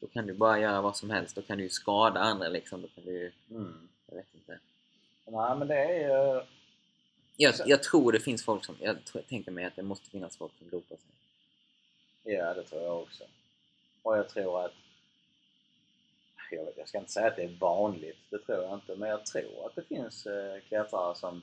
Då 0.00 0.06
kan 0.06 0.26
du 0.26 0.34
bara 0.34 0.60
göra 0.60 0.80
vad 0.80 0.96
som 0.96 1.10
helst. 1.10 1.36
Då 1.36 1.42
kan 1.42 1.56
du 1.58 1.62
ju 1.62 1.70
skada 1.70 2.20
andra 2.20 2.48
liksom. 2.48 2.82
Då 2.82 2.88
kan 2.88 3.04
du 3.04 3.10
ju... 3.10 3.32
Mm. 3.50 3.88
Jag 4.06 4.16
vet 4.16 4.34
inte. 4.34 4.58
Nej, 5.26 5.56
men 5.58 5.68
det 5.68 5.74
är 5.74 6.08
ju... 6.08 6.42
Jag, 7.36 7.54
jag 7.66 7.82
tror 7.82 8.12
det 8.12 8.20
finns 8.20 8.44
folk 8.44 8.64
som... 8.64 8.76
Jag 8.80 9.04
tror, 9.04 9.22
tänker 9.22 9.50
mig 9.50 9.64
att 9.64 9.76
det 9.76 9.82
måste 9.82 10.10
finnas 10.10 10.36
folk 10.36 10.52
som 10.58 10.70
dopar 10.70 10.96
sig. 10.96 11.10
Ja, 12.34 12.54
det 12.54 12.62
tror 12.62 12.82
jag 12.82 12.98
också. 12.98 13.24
Och 14.02 14.18
jag 14.18 14.28
tror 14.28 14.64
att... 14.64 14.72
Jag, 16.50 16.68
jag 16.76 16.88
ska 16.88 16.98
inte 16.98 17.12
säga 17.12 17.26
att 17.26 17.36
det 17.36 17.42
är 17.42 17.56
vanligt, 17.60 18.18
det 18.30 18.38
tror 18.38 18.62
jag 18.62 18.74
inte. 18.74 18.96
Men 18.96 19.08
jag 19.08 19.26
tror 19.26 19.66
att 19.66 19.74
det 19.74 19.82
finns 19.82 20.26
eh, 20.26 20.60
klättrare 20.68 21.14
som, 21.14 21.42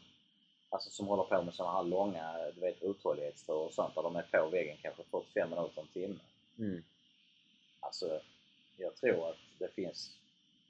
alltså, 0.75 0.89
som 0.89 1.07
håller 1.07 1.23
på 1.23 1.41
med 1.41 1.53
sådana 1.53 1.77
här 1.77 1.83
långa 1.83 2.51
du 2.55 2.61
vet, 2.61 2.83
uthållighetsturer 2.83 3.59
och 3.59 3.73
sånt 3.73 3.95
där 3.95 4.03
de 4.03 4.15
är 4.15 4.21
på 4.21 4.49
väggen 4.49 4.77
kanske 4.81 5.03
45 5.11 5.49
minuter, 5.49 5.81
en 5.81 5.87
timme. 5.87 6.19
Mm. 6.59 6.83
Alltså, 7.79 8.19
jag 8.77 8.95
tror 8.95 9.29
att 9.29 9.37
det 9.59 9.73
finns 9.75 10.11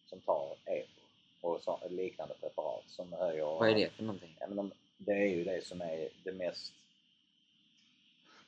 som 0.05 0.19
tar 0.19 0.55
EPO 0.65 1.01
och 1.41 1.61
så, 1.61 1.79
liknande 1.89 2.33
preparat 2.41 2.83
som 2.87 3.13
höjer... 3.13 3.45
Vad 3.45 3.69
är 3.69 3.75
det 3.75 3.89
för 3.89 4.03
någonting? 4.03 4.37
Ja, 4.39 4.47
men 4.47 4.57
de, 4.57 4.71
det 4.97 5.13
är 5.13 5.27
ju 5.27 5.43
det 5.43 5.65
som 5.65 5.81
är 5.81 6.09
det 6.23 6.31
mest 6.31 6.73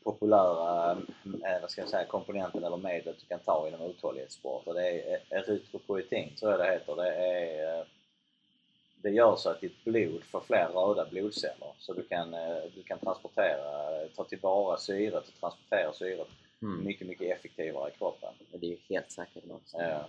populära 0.03 0.91
eh, 1.23 1.61
vad 1.61 1.71
ska 1.71 1.81
jag 1.81 1.89
säga, 1.89 2.05
komponenten 2.05 2.63
eller 2.63 2.77
medlet 2.77 3.19
du 3.19 3.25
kan 3.25 3.39
ta 3.39 3.67
inom 3.67 3.81
uthållighetssport. 3.81 4.67
Och 4.67 4.73
det 4.73 4.89
är 4.89 5.13
eh, 5.13 5.39
erytropoetin, 5.39 6.35
tror 6.35 6.51
jag 6.51 6.59
det 6.59 6.71
heter. 6.71 6.95
Det, 6.95 7.15
är, 7.15 7.79
eh, 7.79 7.85
det 9.01 9.09
gör 9.09 9.35
så 9.35 9.49
att 9.49 9.61
ditt 9.61 9.83
blod 9.83 10.23
får 10.23 10.39
fler 10.39 10.67
röda 10.67 11.05
blodceller. 11.05 11.73
Så 11.79 11.93
du 11.93 12.03
kan, 12.03 12.33
eh, 12.33 12.57
du 12.75 12.83
kan 12.83 12.99
transportera, 12.99 14.07
ta 14.15 14.23
tillvara 14.23 14.77
syret 14.77 15.27
och 15.27 15.39
transportera 15.39 15.93
syret 15.93 16.27
Mm. 16.61 16.83
mycket, 16.85 17.07
mycket 17.07 17.37
effektivare 17.37 17.89
i 17.89 17.97
kroppen. 17.97 18.29
Men 18.51 18.59
det 18.59 18.65
är 18.65 18.69
ju 18.69 18.77
helt 18.89 19.11
säkert 19.11 19.45
något 19.45 19.67
som 19.67 19.81
Ja. 19.81 20.05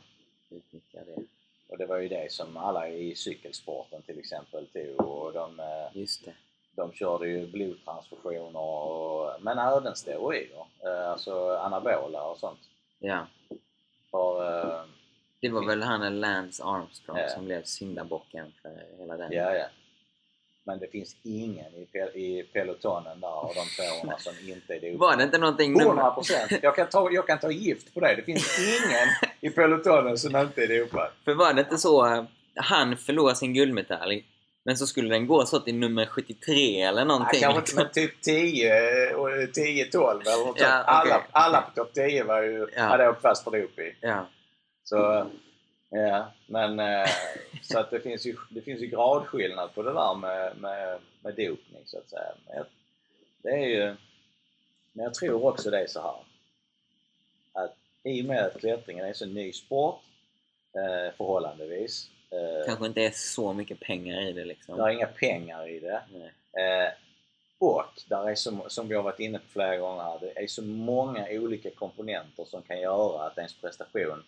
utnyttjar 0.50 1.04
det. 1.06 1.22
Och 1.68 1.78
det 1.78 1.86
var 1.86 1.96
ju 1.98 2.08
det 2.08 2.32
som 2.32 2.56
alla 2.56 2.88
i 2.88 3.14
cykelsporten 3.14 4.02
till 4.02 4.18
exempel 4.18 4.66
tog 4.66 5.00
och 5.08 5.32
de, 5.32 5.60
eh, 5.60 5.66
Just 5.92 6.24
det. 6.24 6.32
de 6.76 6.92
körde 6.92 7.28
ju 7.28 7.46
blodtransfusioner 7.46 8.60
och, 8.60 9.42
men 9.42 9.58
även 9.58 9.96
steroider, 9.96 10.66
eh, 10.84 11.10
alltså 11.10 11.50
anabola 11.56 12.24
och 12.24 12.38
sånt. 12.38 12.60
Ja. 12.98 13.26
För, 14.10 14.84
Det 15.40 15.48
var 15.48 15.66
väl 15.66 15.82
han 15.82 16.20
Lance 16.20 16.62
Armstrong 16.64 17.18
Ja. 17.18 17.28
som 17.28 17.44
blev 17.44 17.62
syndabocken 17.64 18.52
för 18.62 18.70
hela 18.98 19.16
den. 19.16 19.32
ja, 19.32 19.54
ja. 19.54 19.64
Men 20.64 20.78
det 20.78 20.86
finns 20.90 21.16
ingen 21.22 21.74
i, 21.74 21.86
pe- 21.92 22.16
i 22.16 22.42
pelotonen 22.52 23.20
där 23.20 23.28
av 23.28 23.52
de 23.54 23.82
200 24.00 24.18
som 24.18 24.32
inte 24.48 24.74
är 24.74 24.80
dopade. 24.80 24.96
Var 24.98 25.16
det 25.16 25.22
inte 25.22 25.38
någonting 25.38 25.80
100 25.80 26.10
procent! 26.10 26.52
Jag, 26.62 26.76
kan 26.76 26.88
ta- 26.88 27.10
jag 27.10 27.26
kan 27.26 27.38
ta 27.38 27.50
gift 27.50 27.94
på 27.94 28.00
det. 28.00 28.14
Det 28.16 28.22
finns 28.22 28.58
ingen 28.58 29.08
i 29.40 29.50
pelotonen 29.50 30.18
som 30.18 30.36
inte 30.36 30.62
är 30.64 30.78
dopad. 30.80 31.10
För 31.24 31.34
var 31.34 31.52
det 31.52 31.60
inte 31.60 31.78
så 31.78 32.26
han 32.54 32.96
förlorade 32.96 33.36
sin 33.36 33.54
guldmedalj 33.54 34.24
men 34.64 34.76
så 34.76 34.86
skulle 34.86 35.08
den 35.14 35.26
gå 35.26 35.46
så 35.46 35.60
till 35.60 35.74
nummer 35.74 36.06
73 36.06 36.82
eller 36.82 37.04
någonting. 37.04 37.40
kanske 37.40 37.60
inte 37.60 37.70
liksom. 37.82 37.92
typ 37.92 38.22
10, 38.22 39.14
och 39.14 39.28
10-12 39.28 40.20
eller 40.20 40.46
något 40.46 40.60
Ja, 40.60 40.66
sånt. 40.66 40.84
Alla, 40.86 41.22
alla 41.30 41.60
på 41.60 41.70
topp 41.74 41.94
10 41.94 42.24
var 42.24 42.42
ju, 42.42 42.66
Ja. 42.76 42.82
hade 42.82 43.08
åkt 43.08 43.22
fast 43.22 43.44
för 43.44 43.50
doping. 43.50 43.94
Ja. 44.00 44.26
Så, 44.88 45.30
ja, 45.88 46.32
men 46.46 46.80
eh, 46.80 47.08
så 47.62 47.78
att 47.78 47.90
det 47.90 48.00
finns 48.00 48.26
ju, 48.26 48.36
det 48.50 48.60
finns 48.60 48.80
ju 48.80 48.86
gradskillnad 48.86 49.74
på 49.74 49.82
det 49.82 49.92
där 49.92 50.14
med, 50.14 50.56
med, 50.56 50.98
med 51.20 51.34
dopning 51.34 51.82
så 51.84 51.98
att 51.98 52.08
säga. 52.08 52.32
Men 52.46 52.56
jag, 52.56 52.66
det 53.42 53.48
är 53.48 53.66
ju, 53.66 53.96
men 54.92 55.04
jag 55.04 55.14
tror 55.14 55.44
också 55.44 55.70
det 55.70 55.80
är 55.80 55.86
så 55.86 56.00
här 56.00 56.16
att 57.52 57.76
i 58.02 58.22
och 58.22 58.26
med 58.26 58.44
att 58.44 58.60
klättringen 58.60 59.04
är 59.04 59.08
en 59.08 59.14
så 59.14 59.26
ny 59.26 59.52
sport 59.52 60.00
eh, 60.74 61.14
förhållandevis. 61.16 62.10
Eh, 62.30 62.66
Kanske 62.66 62.86
inte 62.86 63.02
är 63.02 63.10
så 63.10 63.52
mycket 63.52 63.80
pengar 63.80 64.20
i 64.22 64.32
det 64.32 64.44
liksom. 64.44 64.76
det 64.76 64.82
är 64.82 64.88
inga 64.88 65.06
pengar 65.06 65.68
i 65.68 65.80
det. 65.80 66.02
Eh, 66.62 66.92
och 67.58 67.84
där 68.08 68.30
är 68.30 68.34
som, 68.34 68.62
som 68.68 68.88
vi 68.88 68.94
har 68.94 69.02
varit 69.02 69.20
inne 69.20 69.38
på 69.38 69.48
flera 69.48 69.76
gånger 69.76 70.02
här, 70.02 70.18
det 70.20 70.42
är 70.42 70.46
så 70.46 70.62
många 70.62 71.26
olika 71.30 71.70
komponenter 71.70 72.44
som 72.44 72.62
kan 72.62 72.80
göra 72.80 73.26
att 73.26 73.38
ens 73.38 73.54
prestation 73.60 74.22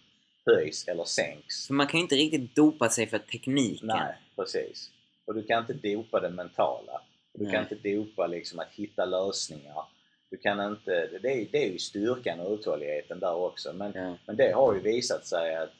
höjs 0.47 0.88
eller 0.88 1.05
sänks. 1.05 1.66
För 1.66 1.74
man 1.74 1.86
kan 1.86 1.99
ju 2.01 2.03
inte 2.03 2.14
riktigt 2.14 2.55
dopa 2.55 2.88
sig 2.88 3.07
för 3.07 3.18
tekniken. 3.18 3.86
Nej, 3.88 4.14
precis. 4.36 4.91
Och 5.24 5.34
du 5.34 5.43
kan 5.43 5.61
inte 5.61 5.88
dopa 5.88 6.20
det 6.20 6.30
mentala. 6.30 7.03
Du 7.34 7.45
Nej. 7.45 7.53
kan 7.53 7.62
inte 7.62 7.91
dopa 7.91 8.26
liksom 8.26 8.59
att 8.59 8.70
hitta 8.72 9.05
lösningar. 9.05 9.84
Du 10.30 10.36
kan 10.36 10.61
inte, 10.72 11.07
det, 11.22 11.32
är, 11.32 11.49
det 11.53 11.64
är 11.66 11.70
ju 11.72 11.78
styrkan 11.78 12.41
och 12.41 12.53
uthålligheten 12.53 13.20
där 13.20 13.34
också. 13.34 13.72
Men, 13.72 13.93
Ja. 13.95 14.16
men 14.26 14.36
det 14.36 14.53
har 14.53 14.74
ju 14.74 14.80
visat 14.80 15.26
sig 15.26 15.55
att 15.57 15.70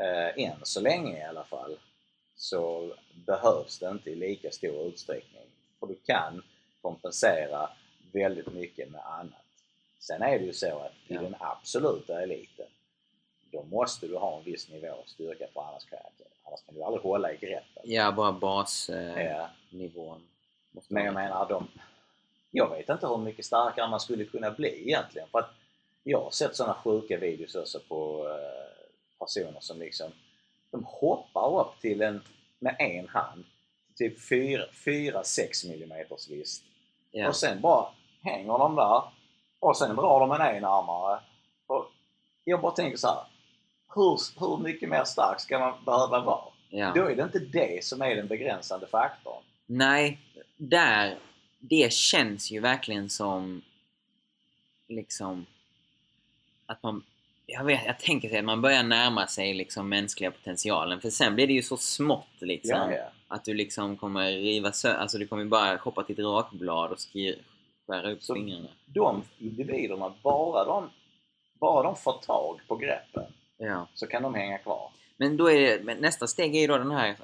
eh, 0.00 0.44
än 0.44 0.56
så 0.62 0.80
länge 0.80 1.18
i 1.18 1.22
alla 1.22 1.44
fall 1.44 1.78
så 2.34 2.94
behövs 3.26 3.78
det 3.78 3.88
inte 3.90 4.10
i 4.10 4.14
lika 4.14 4.50
stor 4.50 4.86
utsträckning. 4.88 5.42
För 5.80 5.86
du 5.86 5.94
kan 5.94 6.42
kompensera 6.82 7.70
väldigt 8.12 8.52
mycket 8.52 8.90
med 8.90 9.00
annat. 9.06 9.44
Sen 10.00 10.22
är 10.22 10.38
det 10.38 10.44
ju 10.44 10.52
så 10.52 10.78
att 10.78 10.92
i 10.92 11.14
Ja. 11.14 11.20
den 11.22 11.36
absoluta 11.40 12.22
eliten 12.22 12.66
då 13.52 13.62
måste 13.62 14.06
du 14.06 14.16
ha 14.16 14.36
en 14.38 14.44
viss 14.44 14.68
nivå 14.68 14.92
av 14.92 15.04
styrka 15.06 15.46
för 15.54 15.60
annars 15.60 15.84
kan, 15.84 15.98
annars 16.44 16.60
kan 16.66 16.74
du 16.74 16.82
aldrig 16.82 17.02
hålla 17.02 17.32
i 17.32 17.36
greppet. 17.36 17.82
Ja, 17.84 18.12
bara 18.12 18.32
basnivån. 18.32 19.16
Eh, 19.18 19.26
Ja. 19.26 19.48
nivån 19.70 20.22
Men 20.88 21.04
jag 21.04 21.14
menar, 21.14 21.48
de, 21.48 21.68
jag 22.50 22.70
vet 22.70 22.88
inte 22.88 23.06
hur 23.06 23.16
mycket 23.16 23.44
starkare 23.44 23.88
man 23.88 24.00
skulle 24.00 24.24
kunna 24.24 24.50
bli 24.50 24.82
egentligen. 24.88 25.28
För 25.28 25.38
att 25.38 25.50
jag 26.02 26.20
har 26.22 26.30
sett 26.30 26.56
sådana 26.56 26.74
sjuka 26.74 27.18
videos 27.18 27.54
också 27.54 27.80
på, 27.88 28.28
eh, 28.28 28.84
personer 29.18 29.60
som 29.60 29.78
liksom 29.78 30.10
de 30.70 30.84
hoppar 30.84 31.60
upp 31.60 31.80
till 31.80 32.02
en 32.02 32.22
med 32.58 32.76
en 32.78 33.08
hand 33.08 33.44
typ 33.96 34.20
4-6 34.20 35.64
mm 35.64 36.06
list 36.28 36.64
Ja. 37.10 37.28
och 37.28 37.36
sen 37.36 37.60
bara 37.60 37.86
hänger 38.22 38.58
de 38.58 38.74
där 38.76 39.02
och 39.60 39.76
sen 39.76 39.96
drar 39.96 40.20
de 40.20 40.32
en 40.32 40.40
enarmare. 40.56 41.20
Och 41.66 41.86
jag 42.44 42.60
bara 42.60 42.72
tänker 42.72 42.96
så 42.96 43.06
här. 43.08 43.24
Hur, 43.94 44.18
hur 44.40 44.56
mycket 44.62 44.88
mer 44.88 45.04
stark 45.04 45.40
ska 45.40 45.58
man 45.58 45.84
behöva 45.84 46.20
vara? 46.20 46.44
ja. 46.70 46.92
Då 46.94 47.04
är 47.04 47.16
det 47.16 47.22
inte 47.22 47.38
det 47.38 47.84
som 47.84 48.02
är 48.02 48.16
den 48.16 48.26
begränsande 48.28 48.86
faktorn. 48.86 49.42
Nej, 49.66 50.18
där, 50.56 51.18
det 51.58 51.92
känns 51.92 52.50
ju 52.50 52.60
verkligen 52.60 53.10
som 53.10 53.62
liksom 54.88 55.46
att 56.66 56.82
man, 56.82 57.02
jag 57.46 57.64
vet, 57.64 57.80
jag 57.86 57.98
tänker 57.98 58.28
sig 58.28 58.38
att 58.38 58.44
man 58.44 58.62
börjar 58.62 58.82
närma 58.82 59.26
sig 59.26 59.54
liksom 59.54 59.88
mänskliga 59.88 60.30
potentialen 60.30 61.00
för 61.00 61.10
sen 61.10 61.34
blir 61.34 61.46
det 61.46 61.52
ju 61.52 61.62
så 61.62 61.76
smått 61.76 62.26
liksom 62.40 62.70
Ja, 62.78 62.92
ja. 62.92 63.04
att 63.28 63.44
du 63.44 63.54
liksom 63.54 63.96
kommer 63.96 64.32
riva 64.32 64.72
sönder, 64.72 64.98
alltså 65.00 65.18
du 65.18 65.26
kommer 65.26 65.44
bara 65.44 65.76
hoppa 65.76 66.02
till 66.02 66.18
ett 66.20 66.24
rakblad 66.24 66.90
och 66.92 66.98
skära 67.86 68.10
upp 68.12 68.22
Så- 68.22 68.34
fingrarna. 68.34 68.68
De 68.86 69.22
individerna, 69.38 70.14
bara 70.22 70.64
de, 70.64 70.90
bara 71.60 71.82
de 71.82 71.96
får 71.96 72.12
tag 72.12 72.60
på 72.68 72.76
greppen 72.76 73.24
Ja. 73.66 73.88
så 73.94 74.06
kan 74.06 74.22
de 74.22 74.34
hänga 74.34 74.58
kvar. 74.58 74.90
Men 75.16 75.36
då 75.36 75.50
är 75.50 75.60
det, 75.60 75.84
men 75.84 75.98
nästa 75.98 76.26
steg 76.26 76.56
är 76.56 76.60
ju 76.60 76.66
då 76.66 76.78
den 76.78 76.90
här, 76.90 77.16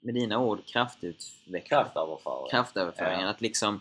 med 0.00 0.14
dina 0.14 0.38
ord, 0.38 0.66
kraftutveckling. 0.66 1.62
Kraftöverföring. 1.68 2.50
kraftöverföringen. 2.50 3.20
Ja. 3.20 3.28
Att 3.28 3.40
liksom, 3.40 3.80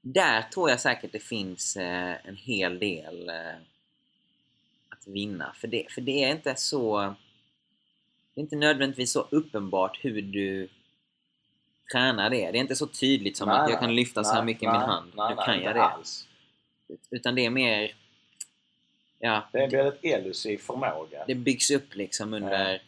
där 0.00 0.42
tror 0.42 0.70
jag 0.70 0.80
säkert 0.80 1.12
det 1.12 1.18
finns 1.18 1.76
eh, 1.76 2.14
en 2.24 2.36
hel 2.36 2.78
del 2.78 3.28
eh, 3.28 3.54
att 4.88 5.06
vinna. 5.06 5.52
För 5.54 5.68
det, 5.68 5.86
för 5.90 6.00
det 6.00 6.24
är 6.24 6.30
inte 6.30 6.54
så... 6.54 7.14
Det 8.34 8.40
är 8.40 8.42
inte 8.42 8.56
nödvändigtvis 8.56 9.12
så 9.12 9.26
uppenbart 9.30 9.98
hur 10.04 10.22
du 10.22 10.68
tränar 11.92 12.30
det. 12.30 12.50
Det 12.50 12.58
är 12.58 12.60
inte 12.60 12.76
så 12.76 12.86
tydligt 12.86 13.36
som 13.36 13.48
Nej, 13.48 13.58
att 13.58 13.70
jag 13.70 13.78
kan 13.78 13.88
nej, 13.88 13.96
lyfta 13.96 14.24
så 14.24 14.30
här 14.30 14.38
nej, 14.38 14.46
mycket 14.46 14.62
i 14.62 14.66
nej, 14.66 14.78
min 14.78 14.88
hand. 14.88 15.12
Nej, 15.16 15.28
nu 15.28 15.34
nej, 15.34 15.44
kan 15.46 15.60
jag 15.60 15.74
det. 15.74 15.84
Alls. 15.84 16.28
Utan 17.10 17.34
det 17.34 17.46
är 17.46 17.50
mer... 17.50 17.94
Ja, 19.18 19.42
Det 19.52 19.58
är 19.58 19.62
en 19.62 19.70
väldigt 19.70 20.04
elusiv 20.04 20.58
förmåga. 20.58 21.24
det 21.26 21.34
byggs 21.34 21.70
upp 21.70 21.94
liksom 21.94 22.34
under 22.34 22.82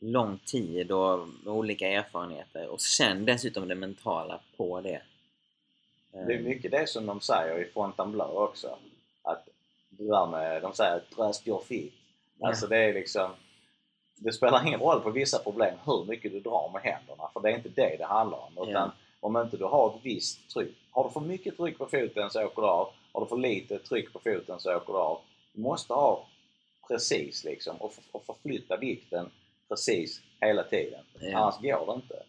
lång 0.00 0.38
tid 0.38 0.92
och 0.92 1.18
med 1.18 1.52
olika 1.54 1.88
erfarenheter. 1.88 2.68
Och 2.68 2.80
sen 2.80 3.24
dessutom 3.24 3.68
det 3.68 3.74
mentala 3.74 4.40
på 4.56 4.80
det. 4.80 5.02
Det 6.12 6.34
är 6.34 6.42
mycket 6.42 6.70
det 6.70 6.88
som 6.88 7.06
de 7.06 7.20
säger 7.20 7.58
i 7.58 7.64
Fontainebleau 7.64 8.38
också. 8.38 8.78
Att 9.22 9.48
det 9.88 10.04
där 10.04 10.26
med, 10.26 10.62
de 10.62 10.72
säger 10.74 11.00
trust 11.16 11.48
your 11.48 11.62
feet. 11.64 11.92
Ja. 12.38 12.48
Alltså 12.48 12.66
det 12.66 12.76
är 12.76 12.94
liksom 12.94 13.30
det 14.16 14.32
spelar 14.32 14.66
ingen 14.66 14.80
roll 14.80 15.00
på 15.00 15.10
vissa 15.10 15.38
problem 15.38 15.74
hur 15.86 16.04
mycket 16.04 16.32
du 16.32 16.40
drar 16.40 16.70
med 16.72 16.82
händerna 16.82 17.28
för 17.32 17.40
det 17.40 17.50
är 17.50 17.56
inte 17.56 17.68
det 17.68 17.96
det 17.98 18.04
handlar 18.04 18.38
om. 18.38 18.68
Utan 18.68 18.90
om 19.20 19.36
inte 19.36 19.56
du 19.56 19.64
har 19.64 19.88
ett 19.88 20.00
visst 20.02 20.50
tryck. 20.50 20.74
Har 20.90 21.04
du 21.04 21.10
för 21.10 21.20
mycket 21.20 21.56
tryck 21.56 21.78
på 21.78 21.86
foten 21.86 22.30
så 22.30 22.44
åker 22.44 22.62
du 22.62 22.68
av. 22.68 22.88
Har 23.12 23.20
du 23.20 23.26
för 23.26 23.36
lite 23.36 23.78
tryck 23.78 24.12
på 24.12 24.18
foten 24.18 24.60
så 24.60 24.76
åker 24.76 24.92
du 24.92 24.98
av. 24.98 25.20
Du 25.54 25.62
måste 25.62 25.92
ha 25.92 26.26
precis 26.88 27.44
liksom 27.44 27.76
och, 27.76 27.92
och 28.12 28.24
förflytta 28.26 28.76
vikten 28.76 29.30
precis 29.68 30.20
hela 30.40 30.62
tiden. 30.62 31.00
Ja. 31.20 31.38
Annars 31.38 31.60
går 31.60 31.86
det 31.86 31.92
inte. 31.92 32.22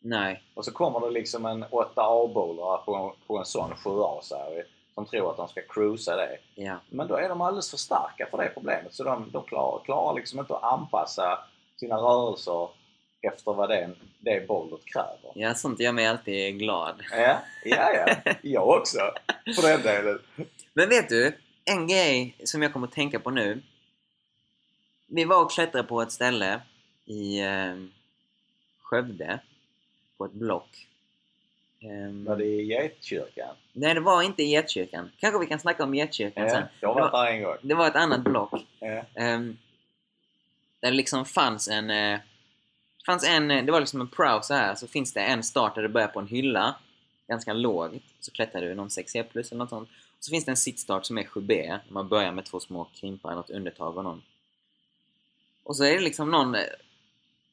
Nej. 0.00 0.42
Och 0.54 0.64
så 0.64 0.72
kommer 0.72 1.00
det 1.00 1.10
liksom 1.10 1.46
en 1.46 1.64
8A-bowlare 1.64 2.84
på, 2.84 3.16
på 3.26 3.38
en 3.38 3.44
sån 3.44 3.72
7A-serie 3.72 4.64
som 4.94 5.06
tror 5.06 5.30
att 5.30 5.36
de 5.36 5.48
ska 5.48 5.60
cruisa 5.68 6.16
det. 6.16 6.38
Ja. 6.54 6.76
Men 6.90 7.08
då 7.08 7.16
är 7.16 7.28
de 7.28 7.40
alldeles 7.40 7.70
för 7.70 7.76
starka 7.76 8.26
för 8.30 8.38
det 8.38 8.50
problemet 8.54 8.94
så 8.94 9.04
de, 9.04 9.30
de 9.32 9.44
klarar, 9.44 9.84
klarar 9.84 10.14
liksom 10.14 10.38
inte 10.38 10.56
att 10.56 10.62
anpassa 10.62 11.38
sina 11.76 11.96
rörelser 11.96 12.68
efter 13.22 13.52
vad 13.52 13.68
det, 13.68 13.90
det 14.18 14.48
bowlet 14.48 14.84
kräver. 14.84 15.32
Ja, 15.34 15.54
sånt 15.54 15.80
gör 15.80 15.92
mig 15.92 16.06
alltid 16.06 16.58
glad. 16.58 16.94
Ja, 17.10 17.38
ja, 17.64 17.92
ja. 17.92 18.32
Jag 18.42 18.68
också. 18.68 18.98
För 19.56 19.68
den 19.68 19.82
delen. 19.82 20.18
Men 20.74 20.88
vet 20.88 21.08
du? 21.08 21.32
En 21.70 21.86
grej 21.86 22.34
som 22.44 22.62
jag 22.62 22.72
kommer 22.72 22.86
att 22.86 22.92
tänka 22.92 23.20
på 23.20 23.30
nu. 23.30 23.62
Vi 25.06 25.24
var 25.24 25.44
och 25.44 25.50
klättrade 25.50 25.88
på 25.88 26.02
ett 26.02 26.12
ställe 26.12 26.60
i 27.04 27.40
eh, 27.40 27.76
Skövde. 28.82 29.38
På 30.16 30.24
ett 30.24 30.32
block. 30.32 30.86
Ehm, 31.80 32.24
Var 32.24 32.36
det 32.36 32.44
i 32.44 32.64
Getkyrkan? 32.66 33.56
Nej, 33.72 33.94
det 33.94 34.00
var 34.00 34.22
inte 34.22 34.42
i 34.42 34.46
Getkyrkan. 34.46 35.10
Kanske 35.18 35.40
vi 35.40 35.46
kan 35.46 35.58
snacka 35.60 35.84
om 35.84 35.94
Getkyrkan 35.94 36.44
Ja, 36.44 36.50
sen. 36.50 36.64
jag 36.80 36.94
har 36.94 37.00
varit 37.00 37.12
där 37.12 37.26
en 37.26 37.42
gång. 37.42 37.56
Det 37.62 37.74
var 37.74 37.86
ett 37.86 37.96
annat 37.96 38.20
block. 38.24 38.52
Ja. 38.80 39.02
Ehm, 39.14 39.58
där 40.80 40.90
det 40.90 40.96
liksom 40.96 41.24
fanns 41.24 41.68
en... 41.68 41.90
Eh, 41.90 42.20
fanns 43.06 43.24
en 43.28 43.50
eh, 43.50 43.64
det 43.64 43.72
var 43.72 43.80
liksom 43.80 44.00
en 44.00 44.08
prow 44.08 44.40
så 44.40 44.54
här 44.54 44.74
så 44.74 44.86
finns 44.88 45.12
det 45.12 45.20
en 45.20 45.42
start 45.42 45.74
där 45.74 45.82
du 45.82 45.88
börjar 45.88 46.08
på 46.08 46.20
en 46.20 46.28
hylla. 46.28 46.74
Ganska 47.28 47.52
lågt. 47.52 47.92
Så 48.20 48.30
klättrar 48.30 48.60
du 48.60 48.74
någon 48.74 48.88
6E 48.88 49.22
plus 49.22 49.52
eller 49.52 49.58
något 49.58 49.70
sånt. 49.70 49.88
Så 50.20 50.30
finns 50.30 50.44
det 50.44 50.50
en 50.52 50.56
sittstart 50.56 51.06
som 51.06 51.18
är 51.18 51.24
7B. 51.24 51.78
Man 51.88 52.08
börjar 52.08 52.32
med 52.32 52.44
två 52.44 52.60
små 52.60 52.84
krimpar, 52.94 53.34
något 53.34 53.50
undertag 53.50 53.96
och 53.96 54.04
någon. 54.04 54.22
Och 55.62 55.76
så 55.76 55.84
är 55.84 55.92
det 55.92 56.00
liksom 56.00 56.30
någon... 56.30 56.54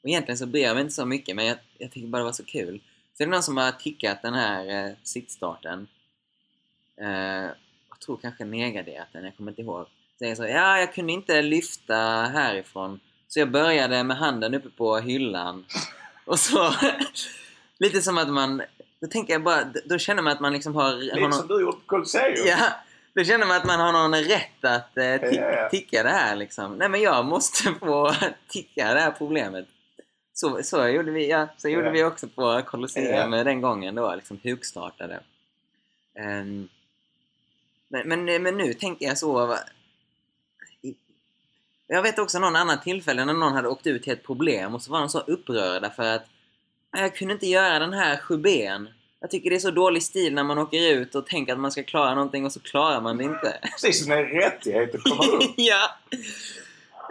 Och 0.02 0.10
egentligen 0.10 0.38
så 0.38 0.46
bryr 0.46 0.64
jag 0.64 0.74
mig 0.74 0.82
inte 0.82 0.94
så 0.94 1.06
mycket 1.06 1.36
men 1.36 1.46
jag, 1.46 1.58
jag 1.78 1.92
tycker 1.92 2.08
bara 2.08 2.18
det 2.18 2.24
var 2.24 2.32
så 2.32 2.46
kul. 2.46 2.82
Så 3.14 3.24
är 3.24 3.28
det 3.28 3.32
någon 3.32 3.44
som 3.44 3.58
har 3.58 3.72
tickat 3.72 4.22
den 4.22 4.34
här 4.34 4.86
eh, 4.86 4.92
sittstarten. 5.04 5.88
Eh, 6.98 7.08
jag 7.90 8.00
tror 8.06 8.18
kanske 8.18 8.46
nedgraderat 8.46 9.08
den, 9.12 9.24
jag 9.24 9.38
kommer 9.38 9.52
inte 9.52 9.62
ihåg. 9.62 9.86
Säger 10.20 10.36
så, 10.36 10.44
ja 10.44 10.80
jag 10.80 10.94
kunde 10.94 11.14
inte 11.14 11.42
lyfta 11.42 11.96
härifrån. 12.34 13.00
Så 13.28 13.40
jag 13.40 13.52
började 13.52 14.04
med 14.04 14.18
handen 14.18 14.54
uppe 14.54 14.70
på 14.70 14.98
hyllan. 14.98 15.66
Och 16.26 16.40
så, 16.40 16.74
lite 17.78 18.02
som 18.02 18.18
att 18.18 18.30
man, 18.30 18.62
då 19.04 19.10
tänker 19.10 19.34
jag 19.34 19.44
bara, 19.44 19.64
då 19.86 19.98
känner 19.98 20.22
man 20.24 20.34
att 20.34 20.40
man 20.40 20.54
liksom 20.54 20.76
har... 20.76 20.84
har 20.84 20.94
Lite 21.00 21.20
någon, 21.20 21.34
som 21.34 21.48
du 21.48 21.62
gjorde 21.62 21.78
på 21.78 21.84
Colosseum. 21.86 22.34
Ja, 22.48 22.58
då 23.16 23.24
känner 23.24 23.46
man 23.46 23.58
att 23.58 23.66
man 23.66 23.80
har 23.80 23.92
någon 23.92 24.16
rätt 24.24 24.66
att 24.66 24.98
eh, 24.98 25.02
ti- 25.04 25.36
Ja, 25.36 25.52
ja. 25.52 25.70
ticka 25.70 26.04
det 26.04 26.10
här 26.10 26.36
liksom. 26.36 26.76
Nej 26.78 26.90
men 26.90 27.02
jag 27.02 27.26
måste 27.26 27.64
få 27.80 28.14
ticka 28.48 28.94
det 28.94 29.00
här 29.00 29.12
problemet. 29.12 29.68
Så, 30.34 30.64
så 30.64 30.88
gjorde 30.88 31.12
vi, 31.12 31.30
ja, 31.30 31.48
så 31.58 31.70
gjorde 31.70 31.92
vi 31.92 32.04
också 32.04 32.28
på 32.28 32.62
Colosseum 32.66 33.32
den 33.32 33.62
gången 33.62 33.96
då, 33.96 34.16
liksom 34.16 34.40
hugstartade. 34.44 35.20
Ehm, 36.20 36.70
men, 37.88 38.08
men, 38.26 38.44
men 38.44 38.58
nu 38.58 38.74
tänker 38.74 39.06
jag 39.06 39.18
så... 39.18 39.58
Jag 41.88 42.02
vet 42.02 42.20
också 42.20 42.40
någon 42.40 42.56
annan 42.56 42.82
tillfälle 42.82 43.26
när 43.26 43.34
någon 43.34 43.54
hade 43.54 43.68
åkt 43.68 43.88
ut 43.88 44.04
till 44.04 44.14
ett 44.14 44.24
problem 44.24 44.76
och 44.76 44.82
så 44.82 44.92
var 44.92 45.00
de 45.00 45.10
så 45.10 45.20
upprörda 45.20 45.90
för 45.90 46.04
att 46.16 46.22
"Nej, 46.22 46.33
jag 47.02 47.16
kunde 47.16 47.34
inte 47.34 47.48
göra 47.48 47.80
den 47.80 47.94
här 47.94 48.16
7B'n. 48.18 48.88
Jag 49.20 49.32
tycker 49.32 49.50
det 49.50 49.56
är 49.56 49.60
så 49.60 49.72
dålig 49.72 50.04
stil 50.04 50.34
när 50.34 50.44
man 50.44 50.58
åker 50.60 50.92
ut 50.94 51.16
och 51.16 51.26
tänker 51.28 51.54
att 51.54 51.60
man 51.60 51.72
ska 51.72 51.84
klara 51.84 52.16
någonting 52.16 52.46
och 52.46 52.52
så 52.52 52.60
klarar 52.60 53.02
man 53.02 53.18
det 53.18 53.24
inte. 53.24 53.60
Precis 53.72 54.04
som 54.04 54.12
en 54.12 54.26
rättighet 54.26 54.96
att 54.96 55.04
komma 55.04 55.24
upp. 55.24 55.44
ja! 55.58 55.90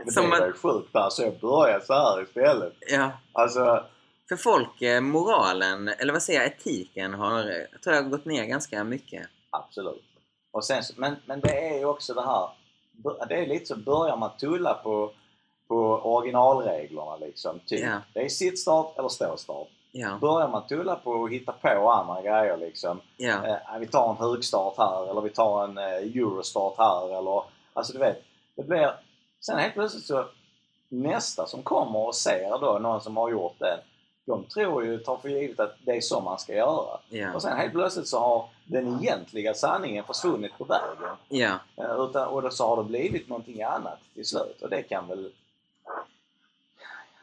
Det 0.07 0.13
Som 0.13 0.31
blev 0.31 0.43
att- 0.43 0.57
sjukt 0.59 0.93
där 0.93 1.11
så 1.11 1.23
jag 1.23 1.39
började 1.41 1.85
så 1.85 1.93
här 1.93 2.23
istället. 2.23 2.73
ja. 2.91 3.11
Alltså, 3.33 3.85
För 4.29 4.37
folk, 4.37 4.83
eh, 4.83 5.01
moralen, 5.01 5.89
eller 5.89 6.13
vad 6.13 6.23
säger 6.23 6.41
jag, 6.41 6.49
etiken 6.49 7.15
har, 7.15 7.45
jag 7.73 7.83
tror 7.83 7.97
jag 7.97 8.11
gått 8.11 8.25
ner 8.25 8.45
ganska 8.45 8.85
mycket. 8.85 9.27
Absolut. 9.51 10.05
Och 10.53 10.65
sen, 10.65 10.83
men, 10.97 11.17
men 11.27 11.41
det 11.41 11.69
är 11.69 11.79
ju 11.79 11.85
också 11.85 12.15
det 12.15 12.23
här, 12.23 12.49
det 13.29 13.35
är 13.35 13.47
lite 13.47 13.67
så 13.67 13.77
börjar 13.77 14.17
man 14.17 14.31
tulla 14.37 14.75
på, 14.75 15.13
på 15.73 16.01
originalreglerna 16.17 17.17
liksom. 17.17 17.61
Typ. 17.67 17.81
Ja. 17.81 17.99
Det 18.13 18.21
är 18.21 18.29
sittstart 18.29 18.99
eller 18.99 19.09
ståstart. 19.09 19.69
Ja, 19.93 20.19
Börjar 20.21 20.49
man 20.49 20.67
tulla 20.67 20.97
på 20.97 21.25
att 21.25 21.31
hitta 21.31 21.53
på 21.53 21.91
andra 21.91 22.23
grejer 22.23 22.57
liksom. 22.57 23.01
ja, 23.17 23.47
Eh, 23.47 23.79
vi 23.81 23.87
tar 23.87 24.11
en 24.11 24.17
hugstart 24.17 24.75
här 24.79 25.11
eller 25.11 25.21
vi 25.21 25.31
tar 25.31 25.65
en 25.65 25.79
eh, 25.79 25.85
eurostart 25.85 26.75
här 26.79 27.19
eller... 27.19 27.43
Alltså 27.73 27.93
du 27.93 27.99
vet, 27.99 28.23
det 28.57 28.63
blir... 28.63 28.95
Sen 29.41 29.59
helt 29.59 29.75
plötsligt 29.75 30.05
så 30.05 30.25
nästa 30.89 31.47
som 31.47 31.63
kommer 31.63 31.99
och 31.99 32.15
ser 32.15 32.59
då 32.61 32.79
någon 32.79 33.01
som 33.01 33.17
har 33.17 33.31
gjort 33.31 33.59
det. 33.59 33.79
De 34.27 34.45
tror 34.45 34.85
ju, 34.85 34.99
tar 34.99 35.17
för 35.17 35.29
givet 35.29 35.61
att 35.61 35.77
det 35.85 35.97
är 35.97 36.01
så 36.01 36.21
man 36.21 36.39
ska 36.39 36.55
göra. 36.55 36.99
ja, 37.09 37.35
Och 37.35 37.43
sen 37.43 37.57
helt 37.57 37.73
plötsligt 37.73 38.09
så 38.09 38.19
har 38.19 38.49
den 38.65 39.01
egentliga 39.03 39.55
sanningen 39.55 40.05
försvunnit 40.05 40.59
på 40.59 40.65
vägen. 40.65 41.17
Eh, 41.77 42.05
Utan, 42.05 42.29
och 42.29 42.43
då 42.43 42.51
så 42.51 42.67
har 42.67 42.77
det 42.77 42.85
blivit 42.85 43.29
någonting 43.29 43.63
annat 43.63 43.99
till 44.15 44.27
slut. 44.27 44.63
Och 44.63 44.71
det 44.71 44.83
kan 44.83 45.09
väl, 45.09 45.33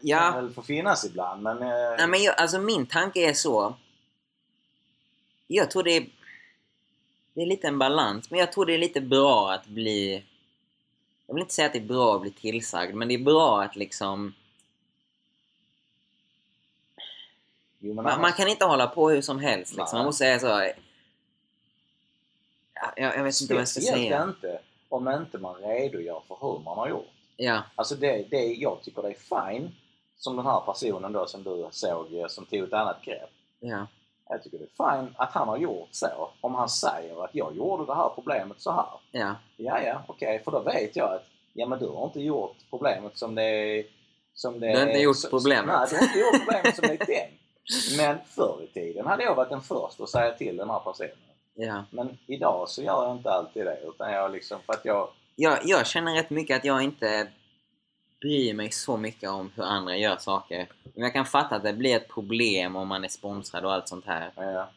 Ja, 0.02 0.32
väl 0.36 0.54
få 0.54 0.62
finnas 0.62 1.06
ibland 1.06 1.42
men... 1.42 1.58
eh, 1.62 1.96
nej, 1.98 2.08
men 2.08 2.24
jag, 2.24 2.40
alltså 2.40 2.60
min 2.60 2.86
tanke 2.86 3.30
är 3.30 3.34
så. 3.34 3.76
Jag 5.48 5.72
tror 5.72 5.84
det 5.84 5.98
är, 5.98 6.06
det 7.34 7.42
är 7.42 7.46
lite 7.46 7.68
en 7.68 7.80
balans, 7.80 8.32
men 8.32 8.40
jag 8.40 8.52
tror 8.52 8.66
det 8.66 8.74
är 8.74 8.78
lite 8.78 9.02
bra 9.02 9.52
att 9.52 9.66
bli... 9.66 10.24
Jag 11.28 11.34
vill 11.34 11.42
inte 11.42 11.54
säga 11.54 11.66
att 11.66 11.74
det 11.74 11.80
är 11.80 11.84
bra 11.86 12.16
att 12.16 12.22
bli 12.22 12.32
tillsagd, 12.32 12.96
men 12.96 13.08
det 13.08 13.14
är 13.14 13.24
bra 13.24 13.62
att 13.64 13.76
liksom... 13.76 14.34
jo, 17.80 17.94
Man, 17.94 18.22
man 18.22 18.34
kan 18.34 18.48
inte 18.48 18.66
hålla 18.66 18.88
på 18.88 19.10
hur 19.10 19.22
som 19.22 19.40
helst 19.40 19.76
liksom. 19.78 19.98
Man 19.98 20.06
måste 20.06 20.18
säga 20.18 20.40
så... 20.40 20.48
Ja, 22.74 22.94
jag, 22.96 23.18
jag 23.18 23.24
vet 23.24 23.42
inte 23.42 23.54
vad 23.54 23.62
jag 23.62 23.68
ska 23.68 23.82
Speciellt 23.82 24.02
säga. 24.02 24.24
inte 24.24 24.60
om 24.90 25.08
inte 25.10 25.38
man 25.38 25.56
redogör 25.56 26.22
för 26.28 26.38
hur 26.42 26.60
man 26.60 26.78
har 26.78 26.90
gjort. 26.90 27.10
Ja, 27.38 27.64
Alltså 27.76 27.96
det, 27.96 28.26
det, 28.30 28.46
jag 28.46 28.84
tycker 28.84 29.02
det 29.02 29.10
är 29.10 29.52
fine 29.52 29.72
som 30.20 30.36
den 30.36 30.46
här 30.46 30.62
personen 30.66 31.14
då 31.14 31.26
som 31.26 31.44
du 31.44 31.68
såg 31.72 32.14
eh, 32.14 32.28
som 32.28 32.46
tog 32.46 32.60
ett 32.60 32.74
annat 32.74 33.02
grepp. 33.02 33.30
ja, 33.60 33.88
Jag 34.30 34.44
tycker 34.44 34.58
det 34.58 34.64
är 34.64 34.98
fine 34.98 35.16
att 35.18 35.32
han 35.32 35.48
har 35.48 35.58
gjort 35.58 35.90
så. 35.92 36.30
Om 36.42 36.56
han 36.56 36.70
säger 36.70 37.24
att 37.24 37.36
jag 37.36 37.56
gjorde 37.56 37.86
det 37.86 37.96
här 37.96 38.10
problemet 38.16 38.62
så 38.62 38.72
här. 38.72 38.86
ja, 39.12 39.36
Ja, 39.58 39.82
ja, 39.82 40.04
okej, 40.08 40.42
för 40.44 40.52
då 40.52 40.60
vet 40.60 40.96
jag 40.96 41.14
att 41.14 41.26
ja, 41.54 41.68
men 41.68 41.80
du 41.80 41.88
har 41.88 42.06
inte 42.06 42.22
gjort 42.22 42.56
problemet 42.70 43.18
som 43.18 43.36
det 43.36 43.44
är... 43.44 43.86
Som 44.34 44.60
det 44.60 44.72
Du 44.72 44.80
har 44.80 44.88
inte 44.88 45.00
gjort 45.00 45.30
problemet. 45.30 45.66
Nej, 45.68 45.88
du 45.90 45.96
har 45.96 46.04
inte 46.04 46.20
gjort 46.20 46.46
problemet 46.46 46.76
som 46.76 46.88
det 46.88 46.94
är 46.94 47.06
tänkt. 47.06 47.42
Men 47.98 48.18
förr 48.26 48.64
i 48.64 48.68
tiden 48.68 49.08
hade 49.08 49.24
jag 49.24 49.36
varit 49.36 49.50
den 49.50 49.62
första 49.62 50.04
att 50.04 50.10
säga 50.10 50.32
till 50.32 50.58
den 50.58 50.70
här 50.70 50.80
personen. 50.80 51.12
ja. 51.56 51.84
Men 51.92 52.18
idag 52.28 52.70
så 52.70 52.82
gör 52.82 53.04
jag 53.08 53.18
inte 53.18 53.32
alltid 53.32 53.66
det. 53.66 53.80
Utan 53.88 54.12
jag 54.12 54.32
liksom, 54.32 54.58
för 54.66 54.74
att 54.74 54.86
jag... 54.86 55.10
Jag, 55.36 55.60
jag 55.64 55.88
känner 55.88 56.16
rätt 56.16 56.30
mycket 56.30 56.58
att 56.58 56.66
jag 56.66 56.82
inte 56.82 57.28
bryr 58.22 58.54
mig 58.54 58.72
så 58.72 58.98
mycket 58.98 59.30
om 59.30 59.52
hur 59.56 59.64
andra 59.64 59.98
gör 59.98 60.18
saker. 60.18 60.68
Men 60.84 61.04
jag 61.04 61.14
kan 61.14 61.26
fatta 61.26 61.56
att 61.56 61.64
det 61.64 61.74
blir 61.74 61.96
ett 61.96 62.08
problem 62.08 62.76
om 62.76 62.88
man 62.88 63.04
är 63.04 63.08
sponsrad 63.08 63.66
och 63.66 63.74
allt 63.74 63.88
sånt 63.88 64.06
här. 64.06 64.32
Ja, 64.36 64.70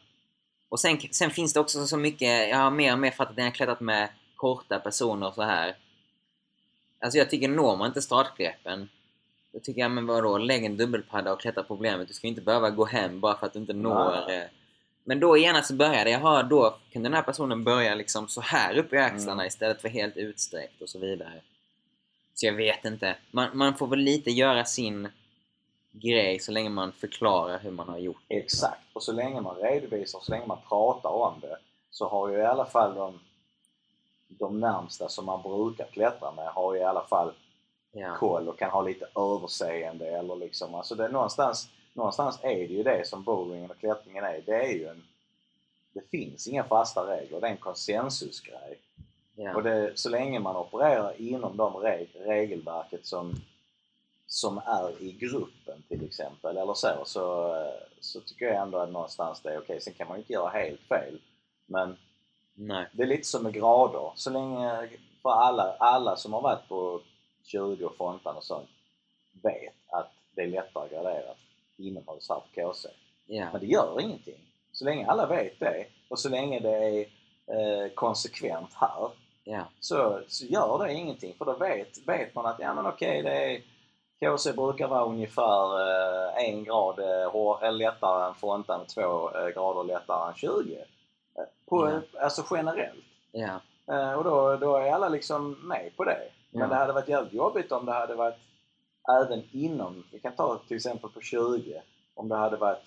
Och 0.69 0.79
sen, 0.79 0.99
sen 1.11 1.31
finns 1.31 1.53
det 1.53 1.59
också 1.59 1.85
så 1.85 1.97
mycket, 1.97 2.49
jag 2.49 2.57
har 2.57 2.71
mer 2.71 2.93
och 2.93 2.99
mer 2.99 3.11
fattat 3.11 3.37
när 3.37 3.43
jag 3.43 3.55
klättrat 3.55 3.79
med 3.79 4.09
korta 4.35 4.79
personer 4.79 5.27
och 5.27 5.33
så 5.33 5.41
här. 5.41 5.75
Alltså 6.99 7.17
jag 7.17 7.29
tycker 7.29 7.47
når 7.47 7.77
man 7.77 7.87
inte 7.87 8.01
startgreppen 8.01 8.89
då 9.53 9.59
tycker 9.59 9.81
jag, 9.81 9.91
men 9.91 10.05
vadå, 10.07 10.37
lägg 10.37 10.65
en 10.65 10.77
dubbelpadda 10.77 11.33
och 11.33 11.41
klättra 11.41 11.63
problemet. 11.63 12.07
Du 12.07 12.13
ska 12.13 12.27
inte 12.27 12.41
behöva 12.41 12.69
gå 12.69 12.85
hem 12.85 13.19
bara 13.19 13.37
för 13.37 13.45
att 13.45 13.53
du 13.53 13.59
inte 13.59 13.73
når. 13.73 14.25
Nej. 14.27 14.37
eh. 14.37 14.43
Men 15.03 15.19
då 15.19 15.37
genast 15.37 15.71
började 15.71 16.09
jag 16.09 16.19
ha, 16.19 16.43
då 16.43 16.77
kunde 16.91 17.09
den 17.09 17.15
här 17.15 17.23
personen 17.23 17.63
börja 17.63 17.95
liksom 17.95 18.27
så 18.27 18.41
här 18.41 18.77
upp 18.77 18.93
i 18.93 18.97
axlarna 18.97 19.33
Mm. 19.33 19.47
istället 19.47 19.81
för 19.81 19.89
helt 19.89 20.17
utsträckt 20.17 20.81
och 20.81 20.89
så 20.89 20.99
vidare. 20.99 21.41
Så 22.33 22.45
jag 22.45 22.53
vet 22.53 22.85
inte. 22.85 23.15
Man, 23.31 23.57
man 23.57 23.75
får 23.75 23.87
väl 23.87 23.99
lite 23.99 24.31
göra 24.31 24.65
sin 24.65 25.09
grej 25.91 26.39
så 26.39 26.51
länge 26.51 26.69
man 26.69 26.91
förklarar 26.91 27.59
hur 27.59 27.71
man 27.71 27.89
har 27.89 27.97
gjort. 27.97 28.21
det. 28.27 28.35
exakt. 28.35 28.81
Och 28.93 29.03
så 29.03 29.11
länge 29.11 29.41
man 29.41 29.55
redovisar, 29.55 30.19
så 30.19 30.31
länge 30.31 30.45
man 30.47 30.57
pratar 30.69 31.09
om 31.09 31.39
det, 31.39 31.57
så 31.91 32.07
har 32.07 32.29
ju 32.29 32.37
i 32.37 32.45
alla 32.45 32.65
fall 32.65 32.95
de, 32.95 33.19
de 34.27 34.59
närmsta 34.59 35.09
som 35.09 35.25
man 35.25 35.41
brukar 35.41 35.85
klättra 35.85 36.31
med, 36.31 36.45
har 36.47 36.73
ju 36.73 36.79
i 36.79 36.83
alla 36.83 37.03
fall 37.07 37.33
Ja. 37.95 38.15
koll 38.15 38.49
och 38.49 38.59
kan 38.59 38.69
ha 38.69 38.81
lite 38.81 39.07
överseende 39.15 40.07
eller 40.07 40.35
liksom, 40.35 40.75
alltså 40.75 40.95
det 40.95 41.07
någonstans, 41.07 41.69
någonstans 41.93 42.39
är 42.41 42.55
det 42.55 42.73
ju 42.73 42.83
det 42.83 43.07
som 43.07 43.23
boulderingen 43.23 43.71
och 43.71 43.79
klättringen 43.79 44.23
är. 44.23 44.41
Det 44.45 44.55
är 44.55 44.73
ju 44.73 44.87
en, 44.87 45.03
det 45.93 46.09
finns 46.11 46.47
inga 46.47 46.63
fasta 46.63 47.01
regler, 47.01 47.41
det 47.41 47.47
är 47.47 47.51
en 47.51 47.57
konsensusgrej. 47.57 48.79
Ja. 49.35 49.55
Och 49.55 49.63
det, 49.63 49.99
så 49.99 50.09
länge 50.09 50.39
man 50.39 50.55
opererar 50.55 51.21
inom 51.21 51.57
de 51.57 51.75
reg, 51.75 52.09
regelverket 52.25 53.05
som, 53.05 53.33
som 54.27 54.57
är 54.57 55.01
i 55.01 55.11
gruppen 55.11 55.83
till 55.87 56.05
exempel, 56.05 56.57
eller 56.57 56.73
så, 56.73 56.87
så, 57.05 57.55
så 57.99 58.19
tycker 58.19 58.45
jag 58.45 58.61
ändå 58.61 58.77
att 58.77 58.91
någonstans 58.91 59.41
det 59.41 59.53
är 59.53 59.59
okej. 59.59 59.81
Sen 59.81 59.93
kan 59.93 60.07
man 60.07 60.17
ju 60.17 60.21
inte 60.21 60.33
göra 60.33 60.49
helt 60.49 60.81
fel. 60.81 61.19
Men 61.65 61.97
Nej. 62.53 62.85
det 62.91 63.03
är 63.03 63.07
lite 63.07 63.27
som 63.27 63.43
med 63.43 63.53
grader. 63.53 64.11
Så 64.15 64.29
länge, 64.29 64.89
för 65.21 65.29
alla, 65.29 65.75
alla 65.79 66.15
som 66.15 66.33
har 66.33 66.41
varit 66.41 66.69
på 66.69 67.01
20 67.43 67.85
och 67.85 67.95
Fontan 67.95 68.35
och 68.35 68.43
sånt 68.43 68.69
vet 69.43 69.73
att 69.87 70.11
det 70.35 70.41
är 70.41 70.47
lättare 70.47 70.89
graderat 70.89 71.37
inomhus 71.77 72.29
här 72.29 72.39
på 72.39 72.73
KC. 72.73 72.89
Ja. 73.25 73.47
Men 73.51 73.61
det 73.61 73.67
gör 73.67 74.01
ingenting. 74.01 74.39
Så 74.71 74.85
länge 74.85 75.07
alla 75.07 75.27
vet 75.27 75.59
det 75.59 75.85
och 76.09 76.19
så 76.19 76.29
länge 76.29 76.59
det 76.59 76.77
är 76.77 77.05
eh, 77.47 77.89
konsekvent 77.89 78.73
här 78.73 79.09
Ja. 79.43 79.65
så, 79.79 80.21
så 80.27 80.45
gör 80.45 80.85
det 80.85 80.93
ingenting. 80.93 81.35
För 81.37 81.45
då 81.45 81.53
vet, 81.53 82.07
vet 82.07 82.35
man 82.35 82.45
att 82.45 82.59
ja 82.59 82.73
men 82.73 82.85
okej, 82.85 83.23
det 83.23 83.55
är 83.55 83.61
KC 84.23 84.53
brukar 84.53 84.87
vara 84.87 85.05
ungefär 85.05 85.79
eh, 85.79 86.49
en 86.49 86.63
grad 86.63 86.99
eh, 86.99 87.67
eller 87.67 87.71
lättare 87.71 88.27
än 88.27 88.35
Fontan 88.35 88.81
och 88.81 88.87
två 88.87 89.31
eh, 89.35 89.47
grader 89.47 89.83
lättare 89.83 90.29
än 90.29 90.35
20. 90.35 90.75
Eh, 90.75 90.83
på, 91.65 91.89
Ja. 91.89 92.19
Alltså 92.21 92.43
generellt. 92.51 93.05
Ja. 93.31 93.59
Eh, 93.87 94.13
och 94.13 94.23
då, 94.23 94.57
då 94.57 94.75
är 94.75 94.91
alla 94.91 95.09
liksom 95.09 95.51
med 95.51 95.91
på 95.97 96.03
det. 96.03 96.29
Men 96.51 96.69
det 96.69 96.75
hade 96.75 96.93
varit 96.93 97.07
jävligt 97.07 97.33
jobbigt 97.33 97.71
om 97.71 97.85
det 97.85 97.91
hade 97.91 98.15
varit 98.15 98.39
även 99.21 99.43
inom, 99.51 100.03
vi 100.11 100.19
kan 100.19 100.35
ta 100.35 100.61
till 100.67 100.77
exempel 100.77 101.09
på 101.09 101.21
20, 101.21 101.81
om 102.13 102.29
det 102.29 102.35
hade 102.35 102.57
varit 102.57 102.83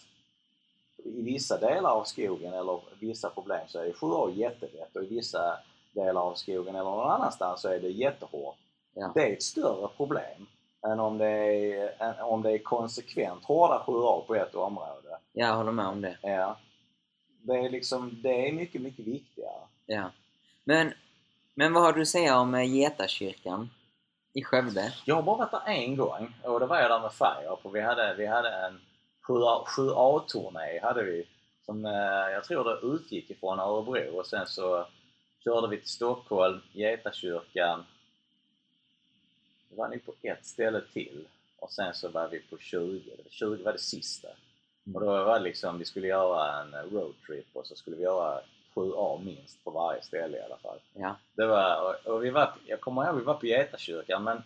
i 1.04 1.22
vissa 1.22 1.58
delar 1.58 1.90
av 1.90 2.04
skogen 2.04 2.52
eller 2.52 2.80
vissa 3.00 3.30
problem 3.30 3.60
så 3.68 3.78
är 3.78 3.92
7A 3.92 4.34
jättelätt 4.34 4.96
och 4.96 5.02
i 5.02 5.06
vissa 5.06 5.58
delar 5.96 6.20
av 6.20 6.34
skogen 6.34 6.74
eller 6.74 6.90
någon 6.90 7.10
annanstans 7.10 7.60
så 7.60 7.68
är 7.68 7.80
det 7.80 7.88
jättehårt. 7.88 8.56
Ja. 8.94 9.12
Det 9.14 9.20
är 9.20 9.32
ett 9.32 9.42
större 9.42 9.88
problem 9.96 10.46
än 10.86 11.00
om 11.00 11.18
det 11.18 11.28
är, 11.28 12.22
om 12.22 12.42
det 12.42 12.52
är 12.52 12.58
konsekvent 12.58 13.44
hårda 13.44 13.82
7A 13.86 14.26
på 14.26 14.34
ett 14.34 14.54
område. 14.54 15.18
Jag 15.32 15.56
håller 15.56 15.72
med 15.72 15.86
om 15.86 16.00
det. 16.00 16.18
Ja. 16.22 16.56
Det 17.42 17.54
är 17.54 17.70
liksom, 17.70 18.18
det 18.22 18.48
är 18.48 18.52
mycket, 18.52 18.80
mycket 18.82 19.06
viktigare. 19.06 19.60
Ja. 19.86 20.10
Men, 20.64 20.92
men 21.54 21.72
vad 21.72 21.82
har 21.82 21.92
du 21.92 22.02
att 22.02 22.08
säga 22.08 22.38
om 22.38 22.54
eh, 22.54 22.74
Getakyrkan 22.74 23.70
i 24.32 24.44
Skövde? 24.44 24.92
Jag 25.04 25.14
har 25.14 25.22
bara 25.22 25.36
varit 25.36 25.50
där 25.50 25.72
en 25.72 25.96
gång 25.96 26.34
och 26.42 26.60
då 26.60 26.66
var 26.66 26.80
jag 26.80 26.90
där 26.90 27.00
med 27.00 27.12
Fire 27.12 27.48
och 27.62 27.74
vi 27.74 27.80
hade, 27.80 28.14
vi 28.14 28.26
hade 28.26 28.50
en 28.50 28.80
7A-turné 29.28 30.80
hade 30.82 31.02
vi 31.02 31.26
som 31.66 31.84
eh, 31.84 32.32
jag 32.32 32.44
tror 32.44 32.64
det 32.64 32.94
utgick 32.94 33.30
ifrån 33.30 33.60
Örebro 33.60 34.18
och 34.18 34.26
sen 34.26 34.46
så 34.46 34.86
körde 35.46 35.68
vi 35.68 35.80
till 35.80 35.88
Stockholm, 35.88 36.60
Getakyrkan. 36.72 37.86
Vi 39.70 39.76
var 39.76 39.88
nog 39.88 40.06
på 40.06 40.14
ett 40.22 40.46
ställe 40.46 40.80
till 40.92 41.28
och 41.58 41.72
sen 41.72 41.94
så 41.94 42.08
var 42.08 42.28
vi 42.28 42.40
på 42.40 42.58
20. 42.58 43.10
Det 43.16 43.22
var 43.22 43.30
20 43.30 43.62
var 43.62 43.72
det 43.72 43.78
sista. 43.78 44.28
Och 44.94 45.00
då 45.00 45.06
var 45.06 45.38
det 45.38 45.44
liksom, 45.44 45.78
vi 45.78 45.84
skulle 45.84 46.06
göra 46.06 46.62
en 46.62 46.90
roadtrip 46.90 47.46
och 47.52 47.66
så 47.66 47.76
skulle 47.76 47.96
vi 47.96 48.02
göra 48.02 48.40
7A 48.74 49.24
minst 49.24 49.64
på 49.64 49.70
varje 49.70 50.02
ställe 50.02 50.38
i 50.38 50.42
alla 50.42 50.56
fall. 50.56 50.78
Ja. 50.94 51.16
Det 51.34 51.46
var, 51.46 51.80
och, 51.82 52.12
och 52.12 52.24
vi 52.24 52.30
var, 52.30 52.54
jag 52.66 52.80
kommer 52.80 53.06
ihåg 53.06 53.16
vi 53.16 53.24
var 53.24 53.34
på 53.34 53.46
Getakyrkan 53.46 54.24
men 54.24 54.42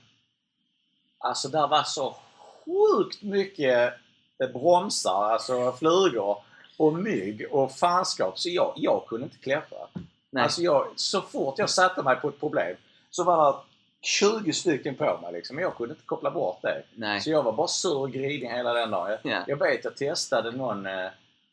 alltså 1.19 1.49
där 1.49 1.69
var 1.69 1.83
så 1.83 2.17
sjukt 2.65 3.23
mycket 3.23 3.95
eh, 4.39 4.49
bromsar, 4.49 5.31
alltså 5.33 5.73
flugor 5.73 6.43
och 6.77 6.95
mygg 6.95 7.47
och 7.51 7.73
fanskap 7.73 8.39
så 8.39 8.49
jag, 8.49 8.73
jag 8.77 9.07
kunde 9.07 9.25
inte 9.25 9.39
klättra. 9.39 9.89
Nej. 10.31 10.43
Alltså 10.43 10.63
jag, 10.63 10.87
så 10.97 11.21
fort 11.21 11.59
jag 11.59 11.71
satte 11.71 12.03
mig 12.03 12.17
på 12.17 12.29
ett 12.29 12.41
problem 12.41 12.77
så 13.11 13.25
var 13.25 13.53
det 13.53 13.59
20 14.07 14.53
stycken 14.53 14.95
på 14.95 15.19
mig 15.23 15.33
liksom. 15.33 15.59
Jag 15.59 15.77
kunde 15.77 15.95
inte 15.95 16.07
koppla 16.07 16.31
bort 16.31 16.63
det. 16.63 16.83
Nej. 16.95 17.21
Så 17.21 17.31
jag 17.31 17.43
var 17.43 17.53
bara 17.53 17.69
sur 17.69 17.97
och 17.99 18.11
grinig 18.13 18.49
hela 18.49 18.73
den 18.73 18.91
dagen. 18.91 19.11
Jag, 19.11 19.33
Ja. 19.33 19.45
jag 19.47 19.57
vet, 19.57 19.85
jag 19.85 19.97
testade 19.97 20.51
någon, 20.51 20.87
eh, 20.87 21.09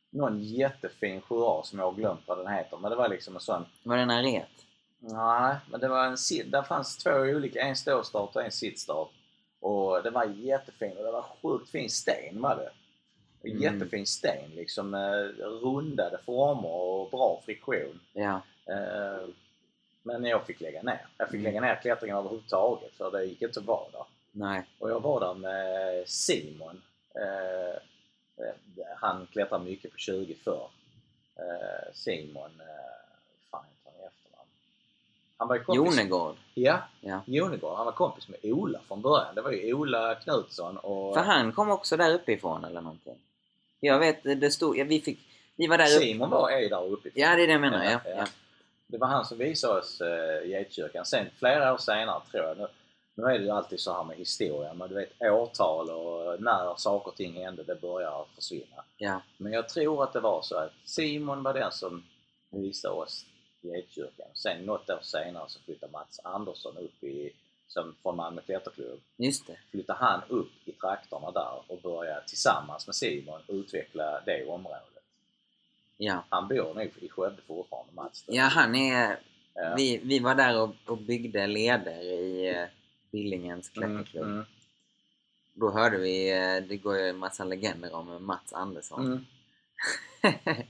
någon 0.09 0.39
jättefin 0.43 1.21
7A 1.21 1.61
som 1.63 1.80
jag 1.80 1.86
har 1.86 1.93
glömt 1.93 2.21
vad 2.25 2.38
den 2.38 2.47
heter. 2.53 2.78
Men 2.78 2.91
det 2.91 2.97
var 2.97 3.09
liksom 3.09 3.36
en 3.36 3.41
sån 3.41 3.65
Var 3.84 3.95
det 3.95 4.01
en 4.01 4.11
aret? 4.11 4.45
Nej, 4.99 5.55
men 5.71 5.80
det 5.80 5.88
var 5.88 6.05
en 6.05 6.15
sit- 6.17 6.51
där 6.51 6.63
fanns 6.63 6.97
två 6.97 7.11
olika, 7.11 7.61
en 7.61 7.75
ståstart 7.75 8.36
och 8.36 8.41
en 8.43 8.51
sittstart. 8.51 9.09
Och 9.59 10.03
det 10.03 10.09
var 10.09 10.25
jättefin 10.25 10.97
och 10.97 11.03
det 11.03 11.11
var 11.11 11.25
sjukt 11.41 11.69
fin 11.71 11.89
sten 11.89 12.41
var 12.41 12.55
det. 12.55 12.69
Mm. 13.49 13.61
Jättefin 13.61 14.05
sten 14.05 14.49
liksom, 14.55 14.93
eh, 14.93 15.45
rundade 15.45 16.17
former 16.25 16.69
och 16.69 17.09
bra 17.09 17.41
friktion. 17.45 17.99
Ja. 18.13 18.41
Eh, 18.70 19.28
men 20.03 20.26
jag 20.26 20.45
fick 20.45 20.61
lägga 20.61 20.82
ner. 20.82 21.05
Jag 21.18 21.28
fick 21.30 21.39
Mm. 21.39 21.43
lägga 21.43 21.61
ner 21.61 21.82
klättringen 21.82 22.18
överhuvudtaget 22.18 22.91
för 22.97 23.11
det 23.11 23.24
gick 23.26 23.41
inte 23.41 23.59
att 23.59 23.65
vara 23.65 23.91
där. 23.91 24.05
Nej. 24.32 24.63
Och 24.80 24.89
jag 24.89 24.99
var 24.99 25.20
där 25.20 25.34
med 25.34 26.09
Simon. 26.09 26.82
Eh, 27.15 27.80
han 28.97 29.28
klättrar 29.32 29.59
mycket 29.59 29.91
på 29.91 29.97
20 29.97 30.36
förr. 30.43 30.70
Eh, 31.36 31.93
Simon, 31.93 32.51
fan 33.51 33.63
heter 33.65 33.91
han 33.99 34.07
efternamn? 34.07 34.49
Han 35.38 35.47
var 35.47 35.55
ju 35.55 35.63
kompis... 35.63 35.97
Jonegård. 35.97 36.36
Ja, 36.53 36.82
Ja. 37.01 37.22
Jonegård. 37.26 37.78
Han 37.78 37.86
var 37.86 37.91
kompis 37.93 38.28
med 38.28 38.39
Ola 38.43 38.80
från 38.88 39.01
början. 39.01 39.36
Det 39.36 39.41
var 39.41 39.51
ju 39.51 39.74
Ola 39.74 40.15
Knutsson 40.15 40.78
och 40.78 41.13
För 41.15 41.22
han 41.22 41.51
kom 41.51 41.72
också 41.72 41.97
där 41.97 42.13
uppifrån 42.13 42.63
eller 42.65 42.82
någonting. 42.82 43.18
Jag 43.80 43.99
vet, 43.99 44.24
det 44.24 44.51
stod, 44.51 44.78
ja, 44.78 44.84
vi 44.86 45.01
fick, 45.01 45.20
vi 45.55 45.68
var 45.68 45.78
där 45.78 45.86
uppe. 45.95 46.05
Simon 46.05 46.30
var 46.30 46.51
är 46.51 46.70
där 46.70 46.84
uppe. 46.86 47.09
Ja, 47.13 47.36
det 47.36 47.43
är 47.43 47.47
det 47.47 47.53
jag 47.53 47.61
menar. 47.61 47.84
Ja. 47.84 47.99
Ja, 48.05 48.11
Ja. 48.18 48.26
Det 48.88 48.97
var 48.97 49.07
han 49.07 49.25
som 49.25 49.38
visade 49.38 49.79
oss 49.79 50.01
uh, 50.01 50.49
Getkyrkan. 50.49 51.05
Sen 51.05 51.27
flera 51.39 51.73
år 51.73 51.77
senare 51.77 52.21
tror 52.31 52.43
jag, 52.43 52.57
nu, 52.57 52.67
nu 53.15 53.23
är 53.23 53.39
det 53.39 53.45
ju 53.45 53.49
alltid 53.49 53.79
så 53.79 53.93
här 53.93 54.03
med 54.03 54.17
historia, 54.17 54.73
men 54.73 54.89
du 54.89 54.95
vet 54.95 55.21
årtal 55.21 55.89
och 55.89 56.41
när 56.41 56.75
saker 56.77 57.11
och 57.11 57.15
ting 57.15 57.33
hände, 57.33 57.63
det 57.63 57.81
börjar 57.81 58.25
försvinna. 58.35 58.83
Ja. 58.97 59.21
Men 59.38 59.51
jag 59.51 59.69
tror 59.69 60.03
att 60.03 60.13
det 60.13 60.19
var 60.19 60.41
så 60.41 60.57
att 60.57 60.71
Simon 60.85 61.43
var 61.43 61.53
den 61.53 61.71
som 61.71 62.03
visade 62.49 62.93
oss 62.93 63.25
Getkyrkan. 63.61 64.27
Sen 64.33 64.65
något 64.65 64.89
år 64.89 64.99
senare 65.01 65.43
så 65.47 65.59
flyttade 65.59 65.91
Mats 65.91 66.19
Andersson 66.23 66.77
upp 66.77 67.03
i, 67.03 67.33
som 67.67 67.95
från 68.01 68.15
Malmö 68.15 68.41
Klätterklubb, 68.41 68.99
Just 69.17 69.47
det. 69.47 69.57
flyttade 69.71 69.99
han 69.99 70.21
upp 70.27 70.51
i 70.65 70.71
trakterna 70.71 71.31
där 71.31 71.61
och 71.67 71.81
började 71.81 72.27
tillsammans 72.27 72.88
med 72.88 72.95
Simon 72.95 73.41
utveckla 73.47 74.21
det 74.25 74.45
området. 74.45 74.97
Ja. 75.98 76.24
Han 76.30 76.48
bor 76.48 76.74
nog 76.74 76.91
i 77.00 77.10
Skövde 77.10 77.41
fortfarande, 77.48 77.93
Mats. 77.93 78.24
Ja, 78.28 78.43
han 78.43 78.76
är... 78.76 79.20
Ja. 79.54 79.74
Vi, 79.78 79.98
vi 80.04 80.20
var 80.20 80.36
där 80.36 80.62
och, 80.62 80.76
och 80.86 80.98
byggde 80.98 81.48
leder 81.48 82.02
i, 82.02 82.50
eh, 82.50 82.66
Billingens 83.12 83.78
Mm, 83.78 83.89
klätterklubb. 83.89 84.24
mm, 84.26 84.45
Då 85.54 85.72
hörde 85.72 85.98
vi, 85.98 86.32
eh, 86.32 86.64
det 86.70 86.78
går 86.78 86.98
ju 86.98 87.10
en 87.10 87.18
massa 87.18 87.43
legender 87.43 87.95
om 87.95 88.26
Mats 88.26 88.54
Andersson. 88.54 89.06
mm. 89.06 89.26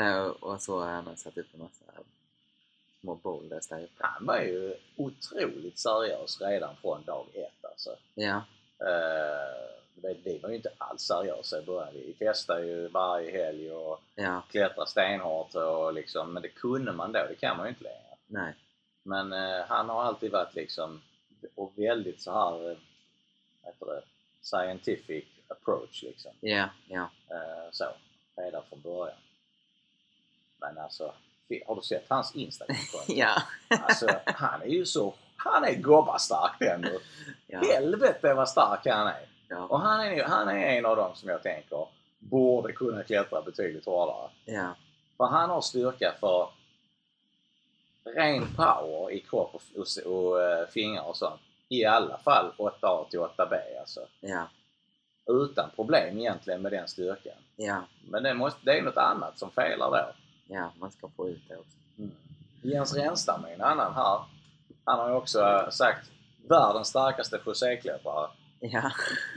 Eh, 0.00 0.26
och 0.26 0.62
så 0.62 0.80
har 0.80 0.88
han 0.90 1.16
satt 1.16 1.38
upp 1.38 1.46
en 1.54 1.60
massa 1.60 1.84
små 3.00 3.14
boulders 3.14 3.66
där 3.68 3.82
uppe. 3.84 4.04
Han 4.06 4.26
var 4.26 4.40
ju 4.40 4.74
otroligt 4.96 5.78
seriös 5.78 6.40
redan 6.40 6.76
från 6.76 7.04
dag 7.04 7.26
ett 7.34 7.64
alltså. 7.70 7.96
Ja, 8.14 8.42
Eh, 8.80 9.68
det- 10.02 10.16
vi 10.24 10.38
var 10.38 10.48
ju 10.50 10.56
inte 10.56 10.72
alls 10.78 11.02
seriösa 11.02 11.58
i 11.58 11.62
början. 11.62 11.94
Vi 11.94 12.14
festade 12.18 12.66
ju 12.66 12.88
varje 12.88 13.30
helg 13.30 13.72
och 13.72 14.00
ja, 14.14 14.42
klättrade 14.50 14.90
stenhårt 14.90 15.54
och 15.54 15.92
liksom, 15.94 16.32
men 16.32 16.42
det 16.42 16.48
kunde 16.48 16.92
man 16.92 17.12
då, 17.12 17.26
det 17.28 17.34
kan 17.34 17.56
man 17.56 17.66
ju 17.66 17.70
inte 17.70 17.84
längre. 17.84 18.16
nej. 18.26 18.54
Men 19.02 19.32
eh, 19.32 19.64
han 19.68 19.88
har 19.88 20.02
alltid 20.02 20.32
varit 20.32 20.54
liksom, 20.54 21.02
och 21.54 21.72
väldigt 21.76 22.22
så 22.22 22.32
här, 22.32 22.70
eh, 22.70 22.76
vad 23.62 23.72
heter 23.74 23.86
det, 23.86 24.02
scientific 24.42 25.24
approach 25.48 26.02
liksom. 26.02 26.32
Ja, 26.40 26.68
ja. 26.88 27.10
Eh, 27.30 27.70
så, 27.72 27.84
redan 28.36 28.62
från 28.68 28.80
början. 28.80 29.16
Men 30.60 30.78
alltså, 30.78 31.12
har 31.66 31.74
du 31.76 31.82
sett 31.82 32.04
hans 32.08 32.34
Instagram-konto? 32.36 33.12
Ja. 33.12 33.42
Alltså, 33.68 34.06
han 34.26 34.62
är 34.62 34.66
ju 34.66 34.86
så, 34.86 35.14
han 35.36 35.64
är 35.64 35.74
gobbastark 35.74 36.56
den 36.58 36.80
du. 36.82 37.00
ja. 37.46 37.60
Helvete 37.60 38.34
vad 38.34 38.48
stark 38.48 38.86
han 38.86 39.06
är! 39.06 39.26
Ja. 39.48 39.66
Och 39.66 39.80
han 39.80 40.00
är, 40.00 40.24
han 40.24 40.48
är 40.48 40.66
en 40.66 40.86
av 40.86 40.96
dem 40.96 41.14
som 41.14 41.28
jag 41.28 41.42
tänker 41.42 41.86
borde 42.18 42.72
kunna 42.72 43.02
klättra 43.02 43.42
betydligt 43.42 43.86
hårdare. 43.86 44.30
ja. 44.44 44.74
För 45.16 45.24
han 45.24 45.50
har 45.50 45.60
styrka 45.60 46.14
för 46.20 46.48
ren 48.04 48.46
power 48.56 49.10
i 49.10 49.20
kropp 49.20 49.54
och, 49.54 49.62
och, 49.76 50.12
och 50.12 50.42
eh, 50.42 50.66
fingrar 50.68 51.08
och 51.08 51.16
sånt. 51.16 51.40
I 51.68 51.84
alla 51.84 52.18
fall 52.18 52.52
8A 52.58 53.08
till 53.10 53.18
8B 53.18 53.80
alltså. 53.80 54.00
ja. 54.20 54.48
Utan 55.26 55.70
problem 55.76 56.18
egentligen 56.18 56.62
med 56.62 56.72
den 56.72 56.88
styrkan. 56.88 57.36
ja. 57.56 57.82
Men 58.10 58.22
det, 58.22 58.34
måste, 58.34 58.60
det 58.62 58.78
är 58.78 58.82
något 58.82 58.96
annat 58.96 59.38
som 59.38 59.50
felar 59.50 59.90
då. 59.90 60.06
ja. 60.54 60.72
Man 60.80 60.90
ska 60.90 61.08
få 61.16 61.28
ut 61.28 61.42
det 61.48 61.56
också. 61.56 61.76
Jens 62.62 62.94
Renstam 62.94 63.44
är 63.44 63.54
en 63.54 63.60
annan 63.60 63.94
här. 63.94 64.20
Han 64.84 64.98
har 64.98 65.08
ju 65.08 65.14
också 65.14 65.40
eh, 65.40 65.68
sagt 65.70 66.10
världens 66.48 66.88
starkaste 66.88 67.38
choséklättrare. 67.38 68.28
Ja, 68.60 68.92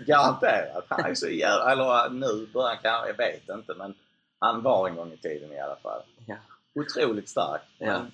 Garanterat. 0.05 0.85
Han 0.89 1.05
är 1.05 1.15
så 1.15 1.29
jävla... 1.29 1.71
Eller 1.71 2.09
nu 2.09 2.47
börjar 2.53 2.79
han 2.83 3.07
jag 3.07 3.17
vet 3.17 3.49
inte 3.49 3.73
men 3.73 3.93
han 4.39 4.61
var 4.61 4.87
en 4.89 4.95
gång 4.95 5.13
i 5.13 5.17
tiden 5.17 5.51
i 5.51 5.59
alla 5.59 5.75
fall. 5.75 6.01
ja. 6.25 6.35
Otroligt 6.75 7.29
stark. 7.29 7.61
Ja. 7.77 8.05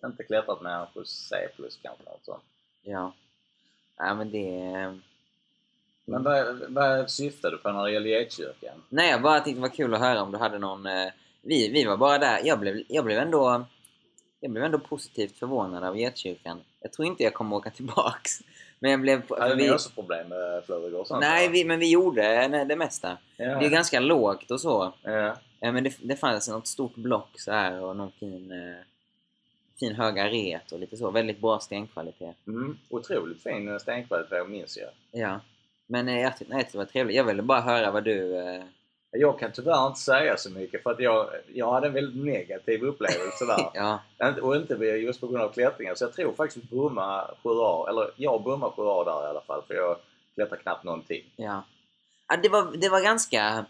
Men 0.00 0.10
inte 0.10 0.22
klättrat 0.24 0.60
med 0.60 0.80
en 0.80 0.86
chosé 0.86 1.48
plus 1.56 1.78
kanske 1.82 2.04
något 2.04 2.24
sånt. 2.24 2.44
ja. 2.82 3.12
Ja, 3.98 4.14
men 4.14 4.30
det 4.30 4.60
är... 4.60 5.00
Men 6.04 6.22
vad, 6.22 6.62
vad 6.68 7.10
syftar 7.10 7.50
du 7.50 7.58
på 7.58 7.72
när 7.72 7.84
det 7.84 7.92
gäller 7.92 8.08
getkyrkan? 8.08 8.82
Nej, 8.88 9.10
jag 9.10 9.22
bara 9.22 9.40
tyckte 9.40 9.58
det 9.58 9.60
var 9.62 9.68
kul 9.68 9.94
att 9.94 10.00
höra 10.00 10.22
om 10.22 10.32
du 10.32 10.38
hade 10.38 10.58
någon... 10.58 10.86
Eh, 10.86 11.08
vi, 11.42 11.68
vi 11.68 11.84
var 11.84 11.96
bara 11.96 12.18
där. 12.18 12.40
Jag 12.44 12.60
blev, 12.60 12.82
jag 12.88 13.04
blev 13.04 13.18
ändå... 13.18 13.64
Jag 14.40 14.50
blev 14.50 14.64
ändå 14.64 14.78
positivt 14.78 15.38
förvånad 15.38 15.84
av 15.84 15.98
Getkyrkan. 15.98 16.60
Jag 16.80 16.92
tror 16.92 17.06
inte 17.06 17.22
jag 17.22 17.34
kommer 17.34 17.56
åka 17.56 17.70
tillbaks. 17.70 18.40
Men 18.78 18.90
jag 18.90 19.00
blev... 19.00 19.22
Hade 19.38 19.54
vi, 19.54 19.62
ni 19.62 19.70
också 19.70 19.90
problem 19.90 20.28
med 20.28 20.62
sånt? 21.06 21.20
nej, 21.20 21.48
vi, 21.48 21.64
men 21.64 21.78
vi 21.78 21.90
gjorde 21.90 22.48
det- 22.48 22.64
det 22.64 22.76
mesta. 22.76 23.18
Ja. 23.36 23.44
Det 23.58 23.66
är 23.66 23.70
ganska 23.70 24.00
lågt 24.00 24.50
och 24.50 24.60
så. 24.60 24.92
Ja. 25.02 25.36
Eh, 25.60 25.72
Men 25.72 25.84
det, 25.84 25.96
det 26.02 26.16
fanns 26.16 26.48
något 26.48 26.66
stort 26.66 26.94
block 26.94 27.40
så 27.40 27.52
här 27.52 27.80
och 27.82 27.96
någon 27.96 28.10
fin, 28.12 28.50
eh, 28.52 28.82
fin 29.80 29.94
hög 29.94 30.18
aret 30.18 30.72
och 30.72 30.78
lite 30.80 30.96
så. 30.96 31.10
Väldigt 31.10 31.40
bra 31.40 31.58
stenkvalitet. 31.58 32.36
Mm. 32.46 32.78
Otroligt 32.88 33.42
fin 33.42 33.80
stenkvalitet 33.80 34.48
minns 34.48 34.78
jag. 34.78 34.90
Ja. 35.20 35.40
Men 35.86 36.08
eh, 36.08 36.20
jag 36.20 36.36
tyckte 36.38 36.54
nej, 36.54 36.68
det 36.72 36.78
var 36.78 36.84
trevligt. 36.84 37.16
Jag 37.16 37.24
ville 37.24 37.42
bara 37.42 37.60
höra 37.60 37.90
vad 37.90 38.04
du... 38.04 38.36
Jag 39.18 39.38
kan 39.38 39.52
tyvärr 39.52 39.86
inte 39.86 40.00
säga 40.00 40.36
så 40.36 40.50
mycket 40.50 40.82
för 40.82 40.90
att 40.90 41.00
jag, 41.00 41.28
jag 41.54 41.72
hade 41.72 41.86
en 41.86 41.92
väldigt 41.92 42.24
negativ 42.24 42.82
upplevelse 42.82 43.44
där. 43.46 43.70
ja, 44.18 44.32
Och 44.42 44.56
inte 44.56 44.74
just 44.74 45.20
på 45.20 45.26
grund 45.26 45.42
av 45.42 45.52
klättringen. 45.52 45.96
Så 45.96 46.04
jag 46.04 46.12
tror 46.12 46.34
faktiskt 46.34 46.64
att 46.64 46.70
Bromma 46.70 47.30
7A, 47.42 47.88
eller 47.88 48.10
jag 48.16 48.42
bommar 48.42 48.68
7A 48.68 49.04
där 49.04 49.26
i 49.26 49.30
alla 49.30 49.40
fall. 49.40 49.62
För 49.66 49.74
jag 49.74 49.96
klättrar 50.34 50.56
knappt 50.56 50.84
någonting. 50.84 51.24
ja. 51.36 51.64
ja 52.28 52.36
det, 52.42 52.48
var, 52.48 52.76
det 52.76 52.88
var 52.88 53.00
ganska... 53.00 53.64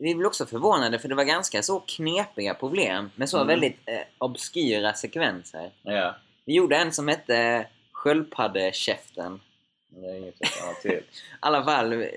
Vi 0.00 0.14
blev 0.14 0.26
också 0.26 0.46
förvånade 0.46 0.98
för 0.98 1.08
det 1.08 1.14
var 1.14 1.24
ganska 1.24 1.62
så 1.62 1.80
knepiga 1.80 2.54
problem 2.54 3.10
med 3.16 3.28
så 3.28 3.36
Mm. 3.36 3.46
väldigt 3.48 3.78
eh, 3.86 4.00
obskyra 4.18 4.92
sekvenser. 4.94 5.70
Ja. 5.82 6.14
Vi 6.44 6.54
gjorde 6.54 6.76
en 6.76 6.92
som 6.92 7.08
hette 7.08 7.66
Sköldpaddekäften. 7.92 9.40
Det 9.88 10.06
är 10.06 10.14
inget 10.14 10.34
jag 10.40 10.80
till. 10.82 10.90
I 11.02 11.02
alla 11.40 11.64
fall, 11.64 11.92
eh, 11.92 12.08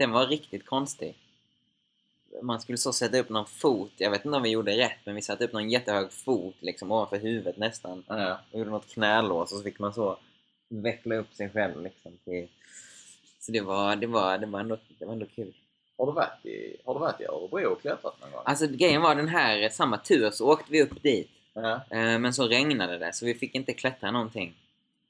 den 0.00 0.10
var 0.10 0.26
riktigt 0.26 0.66
konstig. 0.66 1.14
Man 2.42 2.60
skulle 2.60 2.78
så 2.78 2.92
sätta 2.92 3.18
upp 3.18 3.28
någon 3.28 3.46
fot, 3.46 3.92
jag 3.96 4.10
vet 4.10 4.24
inte 4.24 4.36
om 4.36 4.42
vi 4.42 4.48
gjorde 4.50 4.78
rätt, 4.78 4.98
men 5.04 5.14
vi 5.14 5.22
satte 5.22 5.44
upp 5.44 5.52
någon 5.52 5.70
jättehög 5.70 6.12
fot 6.12 6.54
liksom 6.60 6.92
ovanför 6.92 7.16
huvudet 7.16 7.56
nästan. 7.56 8.04
Ja. 8.06 8.38
Och 8.50 8.58
gjorde 8.58 8.70
något 8.70 8.88
knälås 8.88 9.52
och 9.52 9.58
så 9.58 9.64
fick 9.64 9.78
man 9.78 9.94
så 9.94 10.18
veckla 10.68 11.14
upp 11.14 11.34
sig 11.34 11.48
själv 11.50 11.82
liksom 11.82 12.12
till... 12.24 12.48
Så 13.40 13.52
det 13.52 13.60
var, 13.60 13.96
det 13.96 14.06
var, 14.06 14.38
det 14.38 14.46
var, 14.46 14.60
ändå, 14.60 14.76
det 14.98 15.04
var 15.04 15.12
ändå 15.12 15.26
kul. 15.26 15.54
Har, 15.98 16.06
du 16.06 16.12
varit 16.12 16.46
i, 16.46 16.76
har 16.84 16.94
du 16.94 17.00
varit 17.00 17.20
i 17.20 17.24
Örebro 17.24 17.72
och 17.72 17.80
klättrat 17.80 18.20
någon 18.20 18.30
gång? 18.30 18.42
Alltså 18.44 18.66
grejen 18.66 19.02
var 19.02 19.14
den 19.14 19.28
här, 19.28 19.68
samma 19.68 19.98
tur 19.98 20.30
så 20.30 20.52
åkte 20.52 20.72
vi 20.72 20.82
upp 20.82 21.02
dit. 21.02 21.30
Eh, 21.54 22.18
Men 22.18 22.34
så 22.34 22.48
regnade 22.48 22.98
det 22.98 23.12
så 23.12 23.26
vi 23.26 23.34
fick 23.34 23.54
inte 23.54 23.72
klättra 23.72 24.10
någonting. 24.10 24.54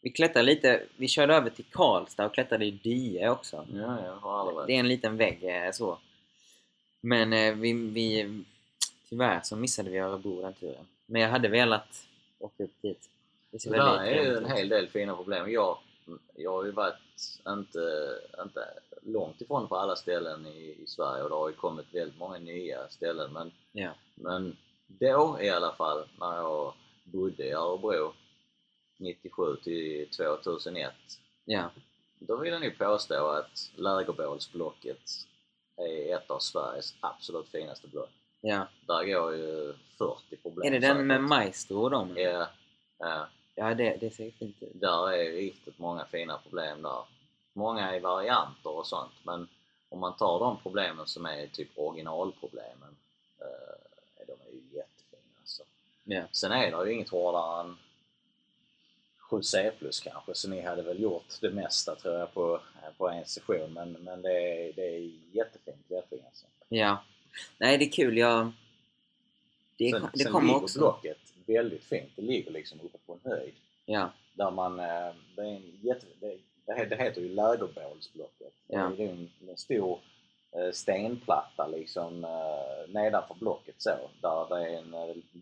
Vi 0.00 0.10
klättrade 0.10 0.46
lite, 0.46 0.82
vi 0.96 1.08
körde 1.08 1.34
över 1.34 1.50
till 1.50 1.64
Karlstad 1.64 2.26
och 2.26 2.34
klättrade 2.34 2.64
i 2.64 2.70
Die 2.70 3.28
också. 3.28 3.66
Ja, 3.74 4.18
varit. 4.22 4.66
Det 4.66 4.72
är 4.72 4.80
en 4.80 4.88
liten 4.88 5.16
vägg 5.16 5.44
eh, 5.44 5.70
så. 5.72 5.98
Men 7.00 7.32
eh, 7.32 7.54
vi, 7.54 7.72
vi, 7.72 8.42
tyvärr 9.08 9.40
så 9.42 9.56
missade 9.56 9.90
vi 9.90 9.98
Örebro 9.98 10.42
den 10.42 10.54
turen. 10.54 10.86
Men 11.06 11.22
jag 11.22 11.28
hade 11.28 11.48
velat 11.48 12.06
åka 12.38 12.64
upp 12.64 12.82
dit. 12.82 13.08
Det 13.50 13.64
Det 13.70 13.76
där 13.76 14.02
är 14.02 14.24
ju 14.24 14.36
en 14.36 14.50
hel 14.50 14.68
del 14.68 14.88
fina 14.88 15.16
problem. 15.16 15.52
Jag, 15.52 15.78
jag 16.36 16.52
har 16.52 16.64
ju 16.64 16.70
varit 16.70 16.94
inte, 17.48 18.18
inte 18.42 18.64
långt 19.02 19.40
ifrån 19.40 19.68
på 19.68 19.76
alla 19.76 19.96
ställen 19.96 20.46
i, 20.46 20.76
i 20.82 20.86
Sverige 20.86 21.22
och 21.22 21.28
det 21.28 21.34
har 21.34 21.48
ju 21.48 21.54
kommit 21.54 21.94
väldigt 21.94 22.18
många 22.18 22.38
nya 22.38 22.88
ställen. 22.88 23.32
Men, 23.32 23.50
Ja. 23.72 23.90
men 24.14 24.56
då 24.86 25.38
i 25.40 25.50
alla 25.50 25.72
fall, 25.72 26.04
när 26.20 26.36
jag 26.36 26.72
bodde 27.04 27.44
i 27.44 27.52
Örebro 27.52 28.12
97 29.00 29.56
till 29.56 30.08
2001, 30.16 30.92
Ja, 31.44 31.70
då 32.18 32.36
vill 32.36 32.52
jag 32.52 32.62
nog 32.62 32.78
påstå 32.78 33.28
att 33.28 33.70
lägerbålsblocket 33.76 35.00
är 35.76 36.16
ett 36.16 36.30
av 36.30 36.38
Sveriges 36.38 36.94
absolut 37.00 37.48
finaste 37.48 37.88
block. 37.88 38.10
ja. 38.40 38.66
Där 38.86 39.04
går 39.04 39.34
ju 39.34 39.74
40 39.98 40.36
problem. 40.42 40.66
Är 40.66 40.80
det 40.80 40.88
den 40.88 41.06
med. 41.06 41.20
Maestro 41.22 41.82
och 41.82 41.90
dem? 41.90 42.12
Ja, 42.16 42.48
ja. 42.98 43.28
Ja, 43.54 43.74
det, 43.74 43.96
det 44.00 44.10
ser 44.10 44.30
fint 44.30 44.62
ut. 44.62 44.70
Där 44.74 45.12
är 45.12 45.32
riktigt 45.32 45.78
många 45.78 46.04
fina 46.04 46.38
problem 46.38 46.82
där. 46.82 47.02
Många 47.52 47.96
i 47.96 48.00
varianter 48.00 48.70
och 48.70 48.86
sånt 48.86 49.12
men 49.22 49.48
om 49.88 50.00
man 50.00 50.16
tar 50.16 50.38
de 50.38 50.56
problemen 50.62 51.06
som 51.06 51.26
är 51.26 51.46
typ 51.46 51.68
originalproblemen 51.74 52.96
eh, 53.38 54.26
de 54.26 54.32
är 54.32 54.52
ju 54.52 54.62
jättefina 54.76 55.38
alltså. 55.40 55.62
Ja. 56.04 56.22
Sen 56.32 56.52
är 56.52 56.70
det 56.70 56.88
ju 56.90 56.94
inget 56.94 57.08
hårdare 57.08 57.60
än 57.60 57.76
7C 59.30 59.70
plus 59.78 60.00
kanske 60.00 60.34
så 60.34 60.48
ni 60.48 60.60
hade 60.60 60.82
väl 60.82 61.00
gjort 61.02 61.40
det 61.40 61.50
mesta 61.50 61.94
tror 61.94 62.14
jag 62.14 62.34
på, 62.34 62.60
på 62.98 63.08
en 63.08 63.24
session 63.24 63.72
men, 63.72 63.92
men 63.92 64.22
det, 64.22 64.32
är, 64.32 64.72
det 64.72 64.82
är 64.96 65.10
jättefin 65.32 65.74
klättring 65.88 66.20
alltså. 66.26 66.46
Ja. 66.68 67.04
Nej, 67.58 67.78
det 67.78 67.84
är 67.84 67.90
kul. 67.90 68.18
Jag... 68.18 68.52
Det, 69.76 69.90
Sen, 69.90 70.08
det 70.14 70.18
sen 70.18 70.32
kommer 70.32 70.46
ligger 70.46 70.62
också... 70.62 70.78
blocket 70.78 71.18
väldigt 71.46 71.84
fint. 71.84 72.10
Det 72.16 72.22
ligger 72.22 72.50
liksom 72.50 72.80
uppe 72.80 72.98
på 73.06 73.12
en 73.24 73.30
höjd. 73.30 73.54
Ja, 73.86 74.10
Där 74.34 74.50
man, 74.50 74.80
eh, 74.80 75.14
det, 75.36 75.42
är 75.42 75.46
en 75.46 75.78
jätte, 75.82 76.06
det, 76.20 76.38
det 76.66 76.72
he- 76.72 76.88
det 76.88 76.96
heter 76.96 77.20
ju 77.20 77.28
lägerbålsblocket. 77.28 78.52
Ja. 78.66 78.92
Det 78.96 79.04
är 79.04 79.08
en, 79.10 79.30
en 79.48 79.56
stor 79.56 79.98
eh, 80.52 80.72
stenplatta 80.72 81.66
liksom 81.66 82.24
eh, 82.24 82.88
nedanför 82.92 83.34
blocket 83.34 83.74
så. 83.78 83.90
Där 84.22 84.46
det 84.56 84.68
är 84.70 84.78
en, 84.78 84.94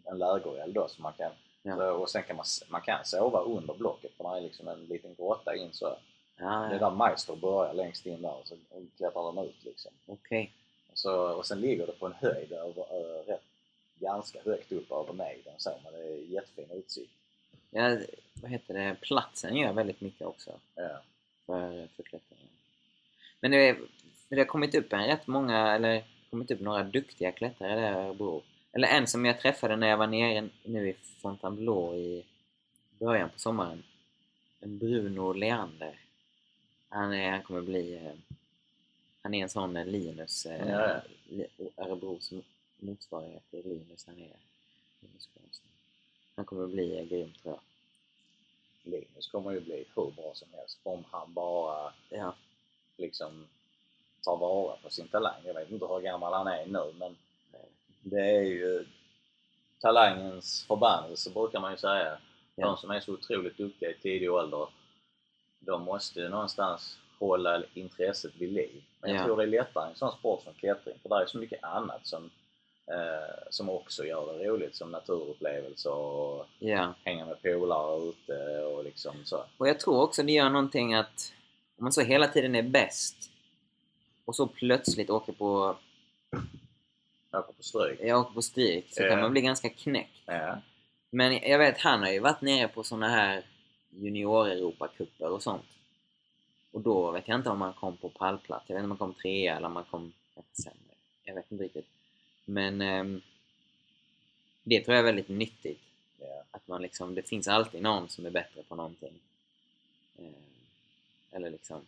en 0.04 0.18
lägereld 0.18 0.74
då 0.74 0.88
så 0.88 1.02
man 1.02 1.12
kan 1.12 1.30
Ja. 1.62 1.76
så, 1.76 1.90
och 1.90 2.10
sen 2.10 2.22
kan 2.22 2.36
man, 2.36 2.46
man 2.68 2.80
kan 2.80 3.04
sova 3.04 3.40
under 3.40 3.74
blocket 3.74 4.12
för 4.16 4.24
det 4.24 4.36
är 4.36 4.40
liksom 4.40 4.68
en 4.68 4.84
liten 4.84 5.14
grotta 5.14 5.56
in 5.56 5.72
så. 5.72 5.96
ja, 6.36 6.44
Det 6.44 6.66
är 6.66 6.72
ja. 6.72 6.78
där 6.78 6.90
Maestro 6.90 7.36
börjar 7.36 7.74
längst 7.74 8.06
in 8.06 8.22
där 8.22 8.34
och 8.34 8.46
så 8.48 8.56
klättrar 8.96 9.22
de 9.32 9.38
ut 9.38 9.64
liksom. 9.64 9.92
okej. 10.06 10.52
Så, 10.94 11.32
och 11.32 11.46
sen 11.46 11.60
ligger 11.60 11.86
det 11.86 11.92
på 11.92 12.06
en 12.06 12.12
höjd 12.12 12.52
över, 12.52 12.82
eh, 12.82 13.26
rätt, 13.26 13.42
ganska 13.94 14.38
högt 14.44 14.72
upp 14.72 14.92
över 14.92 15.12
nejden 15.12 15.54
så 15.58 15.70
men 15.84 15.92
det 15.92 15.98
är 15.98 16.16
jättefin 16.16 16.70
utsikt. 16.70 17.12
Ja, 17.70 17.98
vad 18.42 18.50
heter 18.50 18.74
det? 18.74 18.96
Platsen 19.00 19.56
gör 19.56 19.72
väldigt 19.72 20.00
mycket 20.00 20.26
också 20.26 20.50
Ja. 20.74 20.88
för, 21.46 21.88
för 21.96 22.02
klättringen. 22.02 22.48
Men 23.40 23.50
det, 23.50 23.76
det 24.28 24.38
har 24.38 24.44
kommit 24.44 24.74
upp 24.74 24.92
en 24.92 25.04
rätt 25.06 25.26
många, 25.26 25.74
eller 25.74 26.04
kommit 26.30 26.50
upp 26.50 26.60
några 26.60 26.82
duktiga 26.82 27.32
klättrare 27.32 27.74
där 27.80 27.92
i 27.92 27.94
Örebro. 28.06 28.42
Eller 28.72 28.88
en 28.88 29.06
som 29.06 29.24
jag 29.24 29.40
träffade 29.40 29.76
när 29.76 29.88
jag 29.88 29.96
var 29.96 30.06
nere 30.06 30.48
nu 30.64 30.88
i 30.90 30.92
Fontainebleau 31.22 31.94
i 31.96 32.24
början 32.98 33.30
på 33.30 33.38
sommaren. 33.38 33.82
en 34.60 34.78
Bruno 34.78 35.32
Leander. 35.32 36.00
Han, 36.88 37.12
är, 37.12 37.30
han 37.30 37.42
kommer 37.42 37.60
bli... 37.60 37.94
eh, 37.96 38.12
Han 39.22 39.34
är 39.34 39.42
en 39.42 39.48
sån 39.48 39.76
eh, 39.76 39.86
Linus, 39.86 40.46
eh, 40.46 40.68
Ja, 40.68 41.00
Örebros 41.76 42.32
motsvarighet 42.76 43.50
till 43.50 43.68
Linus 43.68 44.06
här 44.06 44.14
nere. 44.14 44.36
Linus. 45.00 45.28
Han 46.36 46.44
kommer 46.44 46.66
bli 46.66 47.06
grym 47.10 47.32
tror 47.42 47.54
jag. 47.54 47.60
Linus 48.92 49.28
kommer 49.28 49.52
ju 49.52 49.60
bli 49.60 49.84
hur 49.96 50.10
bra 50.10 50.30
som 50.34 50.48
helst 50.52 50.78
om 50.82 51.04
han 51.10 51.32
bara 51.32 51.92
Ja, 52.10 52.34
liksom 52.96 53.46
tar 54.22 54.36
vara 54.36 54.76
på 54.76 54.90
sin 54.90 55.08
talang. 55.08 55.42
Jag 55.44 55.54
vet 55.54 55.70
inte 55.70 55.86
hur 55.86 56.00
gammal 56.00 56.32
han 56.32 56.46
är 56.46 56.66
nu 56.66 56.92
men 56.98 57.16
det 58.08 58.20
är 58.36 58.42
ju 58.42 58.86
talangens 59.80 60.64
förbannelse 60.68 61.30
brukar 61.30 61.60
man 61.60 61.70
ju 61.72 61.76
säga. 61.78 62.18
Ja. 62.54 62.66
De 62.66 62.76
som 62.76 62.90
är 62.90 63.00
så 63.00 63.12
otroligt 63.12 63.56
duktiga 63.58 63.90
i 63.90 63.94
tidig 63.94 64.32
ålder, 64.32 64.66
de 65.60 65.82
måste 65.82 66.20
ju 66.20 66.28
någonstans 66.28 66.98
hålla 67.18 67.62
intresset 67.74 68.32
vid 68.38 68.52
liv. 68.52 68.82
Men 69.00 69.10
jag 69.10 69.20
Ja. 69.20 69.24
tror 69.24 69.36
det 69.36 69.42
är 69.42 69.46
lättare 69.46 69.86
i 69.86 69.90
en 69.90 69.96
sån 69.96 70.12
sport 70.18 70.42
som 70.44 70.54
klättring 70.54 70.94
för 71.02 71.08
där 71.08 71.20
är 71.20 71.26
så 71.26 71.38
mycket 71.38 71.64
annat 71.64 72.06
som, 72.06 72.30
eh, 72.86 73.38
som 73.50 73.68
också 73.68 74.04
gör 74.04 74.38
det 74.38 74.44
roligt 74.48 74.76
som 74.76 74.90
naturupplevelser 74.90 75.92
och 75.92 76.46
ja. 76.58 76.94
hänga 77.04 77.26
med 77.26 77.42
polare 77.42 78.08
ute 78.08 78.64
och 78.64 78.84
liksom 78.84 79.24
så. 79.24 79.44
Och 79.58 79.68
jag 79.68 79.80
tror 79.80 80.02
också 80.02 80.22
det 80.22 80.32
gör 80.32 80.50
någonting 80.50 80.94
att 80.94 81.32
om 81.78 81.84
man 81.84 81.92
så 81.92 82.00
hela 82.00 82.28
tiden 82.28 82.54
är 82.54 82.62
bäst 82.62 83.30
och 84.24 84.36
så 84.36 84.46
plötsligt 84.46 85.10
åker 85.10 85.32
på, 85.32 85.76
Åka 87.32 87.52
på 87.52 87.62
stryk. 87.62 88.00
jag 88.02 88.20
åker 88.20 88.34
på 88.34 88.42
stryk 88.42 88.86
så 88.90 89.02
Ja. 89.02 89.08
kan 89.08 89.20
man 89.20 89.30
bli 89.32 89.40
ganska 89.40 89.68
knäckt. 89.68 90.22
Ja. 90.26 90.58
Men 91.10 91.32
jag 91.32 91.58
vet, 91.58 91.78
han 91.78 92.02
har 92.02 92.10
ju 92.10 92.18
varit 92.20 92.40
nere 92.40 92.68
på 92.68 92.84
såna 92.84 93.08
här 93.08 93.42
junior-Europacuper 93.90 95.28
och 95.28 95.42
sånt. 95.42 95.64
Och 96.70 96.80
då 96.80 97.10
vet 97.10 97.28
jag 97.28 97.34
inte 97.38 97.50
om 97.50 97.60
han 97.60 97.72
kom 97.72 97.96
på 97.96 98.08
pallplats. 98.08 98.64
Jag 98.68 98.74
vet 98.76 98.80
inte 98.82 98.84
om 98.84 98.90
han 98.90 98.98
kom 98.98 99.14
trea 99.22 99.56
eller 99.56 99.66
om 99.66 99.76
han 99.76 99.84
kom 99.84 100.12
sämre. 100.52 100.94
Jag 101.24 101.34
vet 101.34 101.52
inte 101.52 101.64
riktigt. 101.64 101.86
Men 102.44 102.80
ehm, 102.80 103.20
det 104.62 104.80
tror 104.80 104.94
jag 104.94 105.00
är 105.00 105.04
väldigt 105.06 105.28
nyttigt. 105.28 105.80
Ja. 106.20 106.42
Att 106.50 106.68
man 106.68 106.82
liksom, 106.82 107.14
det 107.14 107.22
finns 107.22 107.48
alltid 107.48 107.82
någon 107.82 108.08
som 108.08 108.26
är 108.26 108.30
bättre 108.30 108.62
på 108.62 108.74
någonting. 108.74 109.14
Ehm, 110.18 110.34
eller 111.30 111.50
liksom, 111.50 111.86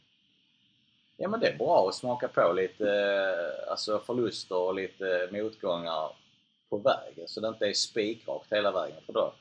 Ja 1.23 1.29
men 1.29 1.41
det 1.41 1.49
är 1.49 1.57
bra 1.57 1.89
att 1.89 1.95
smaka 1.95 2.29
på 2.29 2.53
lite 2.53 2.91
eh, 2.91 3.71
alltså 3.71 3.99
förluster 4.07 4.57
och 4.57 4.75
lite 4.75 5.29
motgångar 5.33 6.17
på 6.69 6.77
vägen 6.77 7.29
så 7.29 7.41
det 7.41 7.49
inte 7.49 7.67
är 7.67 7.73
spikrakt 7.73 8.53
hela 8.53 8.73
vägen 8.73 9.03
för 9.07 9.13
då, 9.13 9.33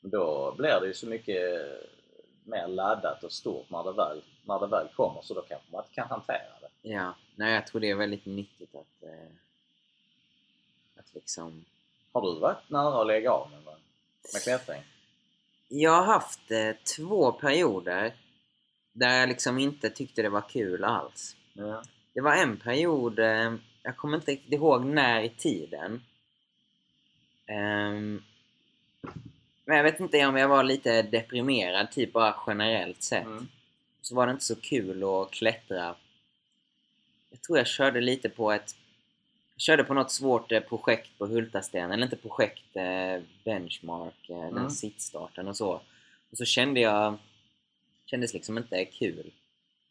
då 0.00 0.54
blir 0.58 0.80
det 0.80 0.86
ju 0.86 0.94
så 0.94 1.06
mycket 1.06 1.42
mer 2.44 2.68
laddat 2.68 3.24
och 3.24 3.32
stort 3.32 3.70
när 3.70 3.84
det 3.84 3.92
väl, 3.92 4.22
när 4.44 4.58
det 4.60 4.66
väl 4.66 4.88
kommer 4.96 5.22
så 5.22 5.34
då 5.34 5.42
kanske 5.42 5.72
man 5.72 5.82
inte 5.82 5.94
kan 5.94 6.08
hantera 6.08 6.52
det. 6.60 6.88
ja. 6.90 7.14
Nej, 7.36 7.54
jag 7.54 7.66
tror 7.66 7.80
det 7.80 7.90
är 7.90 7.94
väldigt 7.94 8.26
nyttigt 8.26 8.74
att, 8.74 9.02
eh, 9.02 9.32
att 10.96 11.14
liksom 11.14 11.64
Har 12.12 12.22
du 12.22 12.40
varit 12.40 12.70
nära 12.70 13.00
att 13.00 13.06
lägga 13.06 13.30
av 13.32 13.50
gång 13.50 13.80
med 14.32 14.42
klättring? 14.42 14.82
Jag 15.68 15.90
har 15.90 16.04
haft 16.04 16.50
eh, 16.50 16.72
två 16.96 17.32
perioder 17.32 18.14
där 18.92 19.20
jag 19.20 19.28
liksom 19.28 19.58
inte 19.58 19.90
tyckte 19.90 20.22
det 20.22 20.28
var 20.28 20.48
kul 20.48 20.84
alls. 20.84 21.36
Ja. 21.52 21.82
Det 22.14 22.20
var 22.20 22.34
en 22.34 22.56
period, 22.56 23.18
eh, 23.18 23.54
jag 23.82 23.96
kommer 23.96 24.16
inte 24.16 24.30
riktigt 24.30 24.52
ihåg 24.52 24.84
när 24.84 25.22
i 25.22 25.28
tiden. 25.28 26.02
Ehm, 27.46 28.22
men 29.64 29.76
jag 29.76 29.84
vet 29.84 30.00
inte 30.00 30.26
om 30.26 30.36
jag 30.36 30.48
var 30.48 30.64
lite 30.64 31.02
deprimerad, 31.02 31.90
typ 31.90 32.12
bara 32.12 32.34
generellt 32.46 33.02
sett. 33.02 33.24
Mm. 33.26 33.48
Så 34.00 34.14
var 34.14 34.26
det 34.26 34.32
inte 34.32 34.44
så 34.44 34.56
kul 34.56 35.04
att 35.04 35.30
klättra. 35.30 35.94
Jag 37.30 37.42
tror 37.42 37.58
jag 37.58 37.66
körde 37.66 38.00
lite 38.00 38.28
på 38.28 38.52
ett... 38.52 38.76
Jag 39.54 39.60
körde 39.62 39.84
på 39.84 39.94
något 39.94 40.12
svårt 40.12 40.52
eh, 40.52 40.60
projekt 40.60 41.18
på 41.18 41.26
Hultasten, 41.26 41.92
eller 41.92 42.04
inte 42.04 42.16
projekt, 42.16 42.76
eh, 42.76 43.22
benchmark, 43.44 44.30
eh, 44.30 44.36
Mm. 44.36 44.54
den 44.54 44.70
sittstarten 44.70 45.48
och 45.48 45.56
så. 45.56 45.70
Och 46.30 46.36
så 46.36 46.44
kände 46.44 46.80
jag 46.80 47.18
kändes 48.12 48.34
liksom 48.34 48.58
inte 48.58 48.84
kul. 48.84 49.30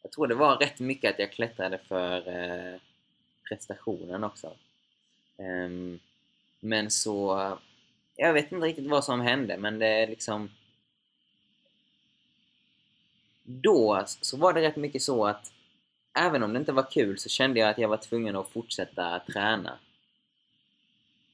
Jag 0.02 0.12
tror 0.12 0.26
det 0.26 0.34
var 0.34 0.56
rätt 0.56 0.80
mycket 0.80 1.10
att 1.10 1.18
jag 1.18 1.32
klättrade 1.32 1.78
för 1.78 2.28
eh, 2.28 2.80
prestationen 3.48 4.24
också. 4.24 4.52
Um, 5.36 6.00
men 6.60 6.90
så... 6.90 7.58
Jag 8.16 8.32
vet 8.32 8.52
inte 8.52 8.66
riktigt 8.66 8.86
vad 8.86 9.04
som 9.04 9.20
hände, 9.20 9.56
men 9.56 9.78
det 9.78 9.86
är 9.86 10.06
liksom... 10.06 10.50
Då 13.42 14.04
så 14.06 14.36
var 14.36 14.52
det 14.52 14.62
rätt 14.62 14.76
mycket 14.76 15.02
så 15.02 15.26
att 15.26 15.52
även 16.12 16.42
om 16.42 16.52
det 16.52 16.58
inte 16.58 16.72
var 16.72 16.90
kul 16.90 17.18
så 17.18 17.28
kände 17.28 17.60
jag 17.60 17.68
att 17.68 17.78
jag 17.78 17.88
var 17.88 17.96
tvungen 17.96 18.36
att 18.36 18.50
fortsätta 18.50 19.18
träna. 19.18 19.78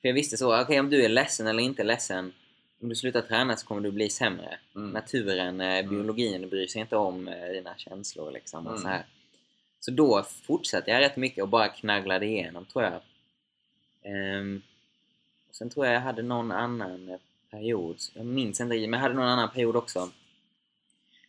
För 0.01 0.09
jag 0.09 0.15
visste 0.15 0.37
så, 0.37 0.61
okej 0.63 0.81
om 0.81 0.91
du 0.91 1.05
är 1.05 1.09
ledsen 1.09 1.47
eller 1.47 1.63
inte 1.63 1.85
ledsen, 1.85 2.33
om 2.81 2.89
du 2.89 2.95
slutar 2.95 3.23
träna 3.23 3.57
så 3.57 3.67
kommer 3.67 3.81
du 3.81 3.91
bli 3.91 4.11
sämre. 4.11 4.59
Mm. 4.75 4.91
Naturen, 4.91 5.61
eh, 5.61 5.89
biologin 5.89 6.49
bryr 6.49 6.67
sig 6.67 6.81
inte 6.81 6.97
om 6.97 7.29
eh, 7.29 7.49
dina 7.49 7.75
känslor 7.77 8.31
liksom 8.33 8.67
och 8.67 8.73
Mm. 8.73 8.83
så 8.83 8.89
här. 8.89 9.05
Så 9.81 9.91
då 9.91 10.23
fortsatte 10.23 10.91
jag 10.91 11.01
rätt 11.01 11.17
mycket 11.17 11.43
och 11.43 11.49
bara 11.49 11.69
knagglade 11.69 12.27
igenom 12.27 12.65
tror 12.65 12.85
jag. 12.85 13.01
Ehm, 14.03 14.63
och 15.49 15.55
sen 15.55 15.71
tror 15.71 15.87
jag 15.87 15.95
jag 15.95 16.01
hade 16.01 16.23
någon 16.23 16.53
annan 16.53 17.09
eh, 17.09 17.19
period, 17.51 17.97
jag 18.15 18.27
minns 18.27 18.61
inte 18.61 18.75
riktigt, 18.75 18.91
men 18.91 18.99
jag 18.99 19.03
hade 19.03 19.15
någon 19.15 19.29
annan 19.29 19.51
period 19.51 19.77
också. 19.77 20.11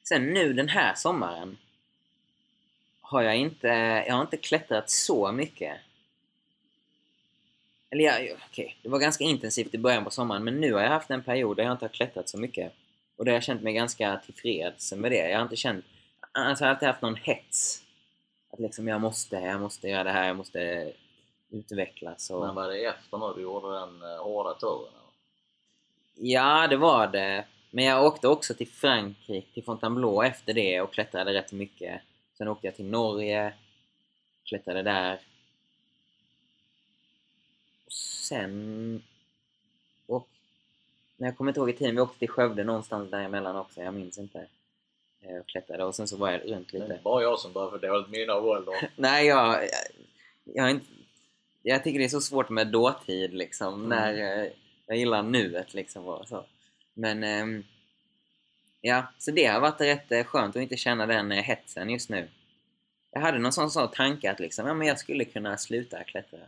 Sen 0.04 0.26
nu 0.34 0.54
den 0.54 0.70
här 0.70 0.96
sommaren 0.96 1.58
har 3.02 3.22
jag 3.22 3.38
inte, 3.38 3.68
jag 4.08 4.16
har 4.16 4.22
inte 4.22 4.38
klättrat 4.38 4.90
så 4.90 5.32
mycket. 5.32 5.78
Eller 7.92 8.04
ja, 8.04 8.36
okej, 8.50 8.78
det 8.82 8.90
var 8.90 9.00
ganska 9.00 9.24
intensivt 9.24 9.74
i 9.74 9.78
början 9.78 10.04
på 10.04 10.12
sommaren 10.12 10.44
men 10.44 10.62
nu 10.62 10.74
har 10.74 10.82
jag 10.82 10.90
haft 10.90 11.10
en 11.10 11.24
period 11.24 11.58
där 11.58 11.64
jag 11.64 11.72
inte 11.72 11.86
har 11.86 11.90
klättrat 11.90 12.30
så 12.30 12.38
mycket. 12.38 12.74
Och 13.18 13.26
där 13.26 13.32
har 13.32 13.36
jag 13.36 13.44
känt 13.44 13.62
mig 13.62 13.74
ganska 13.74 14.22
tillfreds 14.26 14.94
med 14.94 15.12
det. 15.12 15.30
Jag 15.30 15.38
har 15.38 15.44
inte 15.44 15.56
känt, 15.56 15.86
alltså 16.32 16.64
jag 16.64 16.70
har 16.70 16.74
alltid 16.74 16.88
haft 16.88 17.02
någon 17.02 17.16
hets. 17.16 17.84
Att 18.52 18.60
liksom 18.60 18.88
jag 18.88 19.02
måste, 19.02 19.36
jag 19.36 19.62
måste 19.62 19.88
göra 19.88 20.04
det 20.04 20.12
här, 20.12 20.28
jag 20.28 20.36
måste 20.36 20.92
utvecklas 21.50 22.30
och... 22.30 22.46
Men 22.46 22.56
var 22.56 22.68
det 22.68 22.86
efter 22.86 23.18
när 23.18 23.34
du 23.34 23.42
gjorde 23.42 23.80
den 23.80 24.02
eh, 24.02 24.24
hårda 24.24 24.56
eller? 24.62 25.00
Ja, 26.16 26.68
det 26.68 26.78
var 26.78 27.08
det. 27.08 27.46
Men 27.72 27.86
jag 27.86 28.06
åkte 28.06 28.28
också 28.28 28.54
till 28.54 28.68
Frankrike, 28.68 29.54
till 29.54 29.64
Fontainebleau 29.64 30.24
efter 30.24 30.54
det 30.54 30.82
och 30.82 30.94
klättrade 30.94 31.34
rätt 31.34 31.52
mycket. 31.52 32.02
Sen 32.38 32.48
åkte 32.48 32.68
jag 32.68 32.76
till 32.76 32.86
Norge, 32.86 33.54
klättrade 34.46 34.82
där. 34.82 35.20
Sen... 37.90 39.04
Och... 40.06 40.28
Men 41.18 41.26
jag 41.26 41.38
kommer 41.38 41.52
inte 41.52 41.60
ihåg 41.60 41.70
i 41.70 41.74
tiden, 41.74 41.96
vi 41.96 42.02
åkte 42.02 42.20
till 42.20 42.30
Skövde 42.30 42.64
någonstans 42.64 43.12
däremellan 43.12 43.56
också, 43.56 43.82
jag 43.82 43.94
minns 43.94 44.18
inte. 44.18 44.48
Eh, 45.22 45.36
Och 45.38 45.48
klättrade 45.48 45.84
och 45.84 45.96
sen 45.96 46.08
så 46.08 46.18
var 46.18 46.32
jag 46.32 46.52
runt 46.52 46.72
Det 46.72 46.78
är 46.78 46.82
lite. 46.82 47.00
bara 47.04 47.24
jag 47.24 47.40
som 47.40 47.54
börjar 47.54 47.70
få 47.70 47.78
dåligt 47.78 48.10
minne 48.10 48.32
av 48.34 48.46
åldern. 48.46 48.76
Nej, 48.96 49.26
jag, 49.28 49.64
jag, 49.64 49.70
jag, 50.44 50.72
inte, 50.72 50.86
jag 51.62 51.84
tycker 51.84 52.00
det 52.00 52.06
är 52.06 52.10
så 52.10 52.22
svårt 52.22 52.50
med 52.50 52.68
dåtid 52.68 53.34
liksom. 53.34 53.74
Mm. 53.74 53.90
När 53.90 54.42
eh, 54.44 54.52
jag 54.86 54.98
gillar 54.98 55.24
nuet 55.24 55.74
liksom. 55.74 56.06
Och 56.08 56.28
så. 56.28 56.46
Men 56.94 57.24
ehm, 57.24 57.64
ja, 58.82 59.08
så 59.18 59.32
det 59.32 59.46
har 59.46 59.60
varit 59.60 59.82
rätt 59.82 60.12
eh, 60.12 60.24
skönt 60.24 60.56
att 60.56 60.62
inte 60.62 60.78
känna 60.78 61.06
den 61.06 61.32
hetsen 61.32 61.90
just 61.90 62.10
nu. 62.10 62.28
Jag 63.12 63.22
hade 63.22 63.40
någon 63.40 63.54
sån, 63.54 63.72
sån 63.72 63.92
tanke 63.92 64.32
att 64.32 64.40
liksom, 64.40 64.68
ja, 64.68 64.74
men 64.74 64.88
jag 64.88 65.00
skulle 65.00 65.26
kunna 65.26 65.58
sluta 65.58 66.04
klättra. 66.04 66.40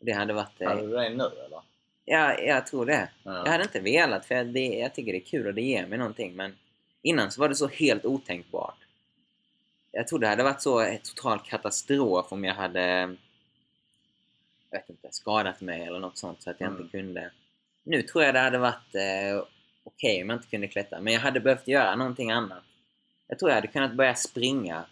Det 0.00 0.12
hade 0.12 0.32
varit... 0.32 0.60
Eh, 0.60 0.68
Hade 0.68 0.82
du 0.86 0.92
det 0.92 1.08
nu 1.10 1.24
eller? 1.24 1.60
ja, 2.04 2.38
jag 2.40 2.66
tror 2.66 2.86
det. 2.86 3.08
Ja. 3.22 3.32
Jag 3.44 3.52
hade 3.52 3.64
inte 3.64 3.80
velat 3.80 4.26
för 4.26 4.34
jag, 4.34 4.46
det, 4.46 4.66
jag 4.66 4.94
tycker 4.94 5.12
det 5.12 5.18
är 5.18 5.24
kul 5.24 5.46
och 5.46 5.54
det 5.54 5.62
ger 5.62 5.86
mig 5.86 5.98
någonting 5.98 6.36
men 6.36 6.56
innan 7.02 7.30
så 7.30 7.40
var 7.40 7.48
det 7.48 7.54
så 7.54 7.68
helt 7.68 8.04
otänkbart. 8.04 8.76
Jag 9.92 10.08
tror 10.08 10.18
det 10.18 10.26
hade 10.28 10.42
varit 10.42 10.62
så 10.62 10.80
ett 10.80 11.04
total 11.04 11.38
katastrof 11.40 12.32
om 12.32 12.44
jag 12.44 12.54
hade 12.54 12.80
jag 14.70 14.78
vet 14.80 14.90
inte, 14.90 15.08
skadat 15.10 15.60
mig 15.60 15.82
eller 15.82 15.98
något 15.98 16.18
sånt 16.18 16.42
så 16.42 16.50
att 16.50 16.60
jag 16.60 16.68
Mm. 16.70 16.82
inte 16.82 16.98
kunde. 16.98 17.30
Nu 17.82 18.02
tror 18.02 18.24
jag 18.24 18.34
det 18.34 18.40
hade 18.40 18.58
varit 18.58 18.94
eh, 18.94 19.44
okej 19.84 20.22
om 20.22 20.30
jag 20.30 20.36
inte 20.36 20.48
kunde 20.48 20.68
klättra 20.68 21.00
men 21.00 21.12
jag 21.12 21.20
hade 21.20 21.40
behövt 21.40 21.68
göra 21.68 21.96
någonting 21.96 22.30
annat. 22.30 22.62
Jag 23.26 23.38
tror 23.38 23.50
jag 23.50 23.54
hade 23.54 23.66
kunnat 23.66 23.94
börja 23.94 24.14
springa 24.14 24.84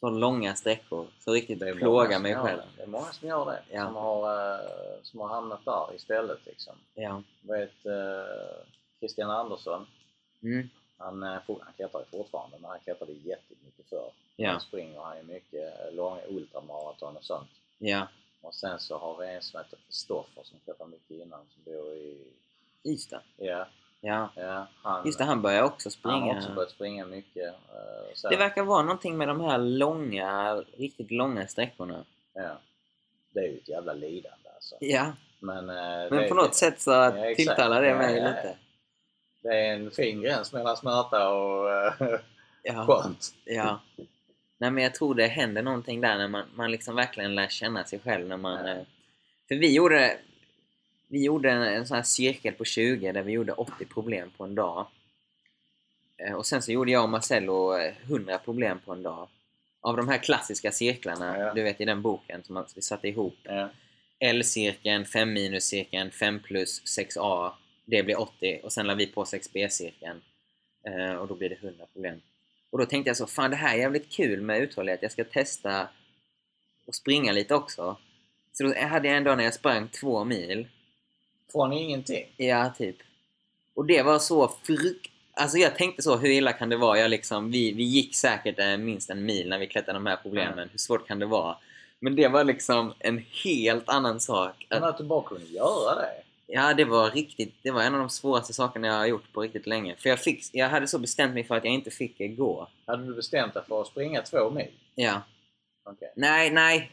så 0.00 0.10
långa 0.10 0.54
sträckor 0.54 1.06
så 1.18 1.32
riktigt 1.32 1.60
Det 1.60 1.74
plåga 1.74 2.18
mig 2.18 2.34
själv. 2.34 2.58
Det. 2.58 2.76
det 2.76 2.82
är 2.82 2.86
många 2.86 3.12
som 3.12 3.28
gör 3.28 3.46
det. 3.46 3.62
Ja. 3.70 3.84
Som, 3.84 3.94
har, 3.94 4.52
eh, 4.54 5.02
som 5.02 5.20
har 5.20 5.28
hamnat 5.28 5.64
där 5.64 5.94
istället 5.94 6.46
liksom. 6.46 6.74
Ja. 6.94 7.22
Jag 7.42 7.58
vet 7.58 7.86
eh, 7.86 8.66
Christian 8.98 9.30
Andersson. 9.30 9.86
Mm. 10.42 10.68
Han, 10.98 11.22
eh, 11.22 11.40
han 11.46 11.72
klättrar 11.76 12.00
ju 12.00 12.18
fortfarande 12.18 12.56
men 12.60 12.70
han 12.70 12.80
klättrade 12.80 13.12
jättemycket 13.12 13.88
förr. 13.88 14.10
Ja. 14.36 14.50
Han 14.50 14.60
springer 14.60 15.00
han 15.00 15.16
ju 15.16 15.22
mycket 15.22 15.80
eh, 15.80 15.94
långa 15.94 16.20
ultramaraton 16.28 17.16
och 17.16 17.24
sånt. 17.24 17.50
Ja. 17.78 18.08
Och 18.40 18.54
sen 18.54 18.80
så 18.80 18.98
har 18.98 19.16
vi 19.18 19.34
en 19.34 19.42
som 19.42 19.60
heter 19.60 19.78
Kristoffer 19.86 20.42
som 20.42 20.58
klättrar 20.64 20.86
mycket 20.86 21.10
innan 21.10 21.40
som 21.54 21.62
bor 21.64 21.92
i 21.92 22.32
Ystad. 22.84 23.22
Ja, 23.36 23.66
Ja. 24.00 24.30
Ja, 24.36 24.66
han, 24.82 25.06
Just 25.06 25.18
det, 25.18 25.24
han 25.24 25.42
börjar 25.42 25.62
också 25.62 25.90
han 26.02 26.12
har 26.12 26.20
springa. 26.20 26.36
också 26.38 26.54
börjat 26.54 26.70
springa 26.70 27.06
mycket. 27.06 27.46
eh, 27.46 27.54
Så. 28.14 28.28
Det 28.28 28.36
verkar 28.36 28.62
vara 28.62 28.82
någonting 28.82 29.16
med 29.16 29.28
de 29.28 29.40
här 29.40 29.58
långa, 29.58 30.54
riktigt 30.76 31.10
långa 31.10 31.46
sträckorna. 31.46 32.04
ja. 32.34 32.58
Det 33.34 33.40
är 33.40 33.44
ju 33.48 33.56
ett 33.58 33.68
jävla 33.68 33.92
lidande 33.92 34.48
alltså. 34.54 34.76
Ja, 34.80 35.12
Men, 35.40 35.68
eh, 35.70 35.74
men 36.10 36.10
det, 36.10 36.28
på 36.28 36.34
något 36.34 36.54
sätt 36.54 36.80
så 36.80 36.90
Ja, 36.90 37.34
tilltalar 37.36 37.82
det 37.82 37.94
mig 37.94 38.16
ja, 38.18 38.26
lite. 38.28 38.56
det 39.42 39.48
är 39.48 39.74
en 39.74 39.90
fin 39.90 40.20
gräns 40.22 40.52
mellan 40.52 40.76
smärta 40.76 41.28
och 41.34 41.70
eh, 41.70 41.92
Ja. 42.62 42.86
skönt. 42.86 43.34
Ja. 43.44 43.80
Nej 44.58 44.70
men 44.70 44.82
jag 44.84 44.94
tror 44.94 45.14
det 45.14 45.26
händer 45.26 45.62
någonting 45.62 46.00
där 46.00 46.18
när 46.18 46.28
man, 46.28 46.44
man 46.54 46.70
liksom 46.70 46.96
verkligen 46.96 47.34
lär 47.34 47.48
känna 47.48 47.84
sig 47.84 47.98
själv 47.98 48.26
när 48.28 48.36
man... 48.36 48.66
Ja. 48.68 48.76
För 49.48 49.54
vi 49.54 49.74
gjorde, 49.74 50.18
vi 51.08 51.24
gjorde 51.24 51.50
en, 51.50 51.62
en 51.62 51.86
sån 51.86 51.94
här 51.94 52.02
cirkel 52.04 52.54
på 52.54 52.64
20 52.64 53.12
där 53.12 53.22
vi 53.22 53.32
gjorde 53.32 53.52
80 53.52 53.84
problem 53.84 54.30
på 54.36 54.44
en 54.44 54.54
dag. 54.54 54.86
Eh, 56.16 56.32
Och 56.34 56.46
sen 56.46 56.62
så 56.62 56.72
gjorde 56.72 56.90
jag 56.90 57.02
och 57.02 57.08
Marcello 57.08 57.76
eh, 57.78 57.94
100 58.04 58.38
problem 58.38 58.80
på 58.84 58.92
en 58.92 59.02
dag. 59.02 59.28
Av 59.80 59.96
de 59.96 60.08
här 60.08 60.18
klassiska 60.18 60.72
cirklarna, 60.72 61.38
Ja. 61.38 61.54
du 61.54 61.62
vet 61.62 61.80
i 61.80 61.84
den 61.84 62.02
boken 62.02 62.42
som 62.44 62.64
vi 62.74 62.82
satte 62.82 63.08
ihop. 63.08 63.36
Ja. 63.42 63.68
L-cirkeln, 64.18 65.04
5 65.04 65.32
minus-cirkeln, 65.32 66.10
5 66.10 66.40
plus, 66.40 66.82
6A. 66.98 67.52
Det 67.84 68.02
blir 68.02 68.20
80 68.20 68.60
och 68.62 68.72
sen 68.72 68.86
la 68.86 68.94
vi 68.94 69.06
på 69.06 69.24
6B-cirkeln. 69.24 70.20
Eh, 70.86 71.14
och 71.14 71.28
då 71.28 71.34
blir 71.34 71.48
det 71.48 71.54
100 71.54 71.86
problem. 71.92 72.20
Och 72.70 72.78
då 72.78 72.86
tänkte 72.86 73.10
jag 73.10 73.16
så, 73.16 73.26
fan 73.26 73.50
det 73.50 73.56
här 73.56 73.74
är 73.74 73.78
jävligt 73.78 74.10
kul 74.12 74.40
med 74.42 74.60
uthållighet. 74.60 75.02
Jag 75.02 75.12
ska 75.12 75.24
testa 75.24 75.88
och 76.86 76.94
springa 76.94 77.32
lite 77.32 77.54
också. 77.54 77.96
Så 78.52 78.64
då 78.64 78.74
hade 78.80 79.08
jag 79.08 79.16
en 79.16 79.24
dag 79.24 79.36
när 79.36 79.44
jag 79.44 79.54
sprang 79.54 79.88
två 79.88 80.24
mil. 80.24 80.68
Från 81.52 81.72
ingenting. 81.72 82.26
Ja, 82.36 82.72
typ. 82.78 82.96
Och 83.74 83.86
det 83.86 84.02
var 84.02 84.18
så 84.18 84.48
frukt... 84.48 85.10
Alltså 85.38 85.58
jag 85.58 85.76
tänkte 85.76 86.02
så, 86.02 86.16
hur 86.16 86.30
illa 86.30 86.52
kan 86.52 86.68
det 86.68 86.76
vara? 86.76 86.98
Jag 86.98 87.10
liksom, 87.10 87.50
vi, 87.50 87.72
vi 87.72 87.82
gick 87.82 88.16
säkert 88.16 88.58
eh, 88.58 88.76
minst 88.76 89.10
en 89.10 89.24
mil 89.24 89.48
när 89.48 89.58
vi 89.58 89.66
klättrade 89.66 89.98
de 89.98 90.06
här 90.06 90.16
problemen. 90.16 90.52
Mm. 90.52 90.68
Hur 90.72 90.78
svårt 90.78 91.08
kan 91.08 91.18
det 91.18 91.26
vara? 91.26 91.56
Men 92.00 92.16
det 92.16 92.28
var 92.28 92.44
liksom 92.44 92.94
en 92.98 93.24
helt 93.44 93.88
annan 93.88 94.20
sak. 94.20 94.66
Men 94.70 94.84
att 94.84 94.98
du 94.98 95.04
bara 95.04 95.22
kunde 95.22 95.44
göra 95.44 95.94
det. 95.94 96.22
Ja, 96.46 96.74
det 96.74 96.84
var 96.84 97.10
riktigt. 97.10 97.54
Det 97.62 97.70
var 97.70 97.82
en 97.82 97.94
av 97.94 98.00
de 98.00 98.10
svåraste 98.10 98.52
sakerna 98.52 98.86
jag 98.86 98.94
har 98.94 99.06
gjort 99.06 99.32
på 99.32 99.40
riktigt 99.40 99.66
länge. 99.66 99.96
För 99.98 100.08
jag, 100.08 100.18
fick, 100.18 100.44
jag 100.52 100.68
hade 100.68 100.88
så 100.88 100.98
bestämt 100.98 101.34
mig 101.34 101.44
för 101.44 101.56
att 101.56 101.64
jag 101.64 101.74
inte 101.74 101.90
fick 101.90 102.36
gå. 102.36 102.68
Hade 102.86 103.06
du 103.06 103.14
bestämt 103.14 103.54
dig 103.54 103.62
för 103.68 103.80
att 103.80 103.86
springa 103.86 104.22
två 104.22 104.50
mil? 104.50 104.70
Ja. 104.94 105.22
Okej. 105.84 106.12
Nej, 106.16 106.50
nej. 106.50 106.90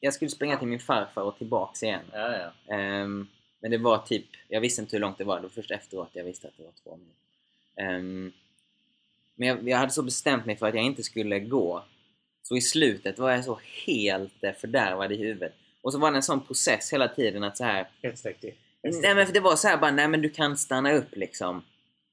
Jag 0.00 0.14
skulle 0.14 0.30
springa 0.30 0.56
till 0.56 0.68
min 0.68 0.80
farfar 0.80 1.22
och 1.22 1.38
tillbaks 1.38 1.82
igen. 1.82 2.04
Ja, 2.12 2.34
ja. 2.36 2.74
Ehm, 2.74 3.28
men 3.62 3.70
det 3.70 3.78
var 3.78 3.98
typ, 3.98 4.26
jag 4.48 4.60
visste 4.60 4.82
inte 4.82 4.96
hur 4.96 5.00
långt 5.00 5.18
det 5.18 5.24
var. 5.24 5.36
Det 5.36 5.42
var 5.42 5.48
först 5.48 5.70
efteråt 5.70 6.10
jag 6.12 6.24
visste 6.24 6.48
att 6.48 6.56
det 6.56 6.62
var 6.62 6.72
två 6.84 6.96
mil. 6.96 7.86
Ehm, 7.86 8.32
men 9.34 9.48
jag, 9.48 9.68
jag 9.68 9.78
hade 9.78 9.92
så 9.92 10.02
bestämt 10.02 10.46
mig 10.46 10.56
för 10.56 10.66
att 10.66 10.74
jag 10.74 10.84
inte 10.84 11.02
skulle 11.02 11.40
gå. 11.40 11.84
Så 12.42 12.56
i 12.56 12.60
slutet 12.60 13.18
var 13.18 13.30
jag 13.30 13.44
så 13.44 13.60
helt 13.86 14.44
eh, 14.44 14.52
fördärvad 14.52 15.12
i 15.12 15.16
huvudet. 15.16 15.54
Och 15.82 15.92
så 15.92 15.98
var 15.98 16.10
det 16.10 16.16
en 16.16 16.22
sån 16.22 16.40
process 16.40 16.92
hela 16.92 17.08
tiden 17.08 17.44
att 17.44 17.56
så 17.56 17.64
här. 17.64 17.88
Ett 18.02 18.18
steg 18.18 18.40
till. 18.40 18.54
Nej 18.82 19.14
men 19.14 19.26
för 19.26 19.34
det 19.34 19.40
var 19.40 19.56
så 19.56 19.68
här 19.68 19.76
bara, 19.76 19.90
nej 19.90 20.08
men 20.08 20.22
du 20.22 20.30
kan 20.30 20.56
stanna 20.56 20.92
upp 20.92 21.16
liksom. 21.16 21.64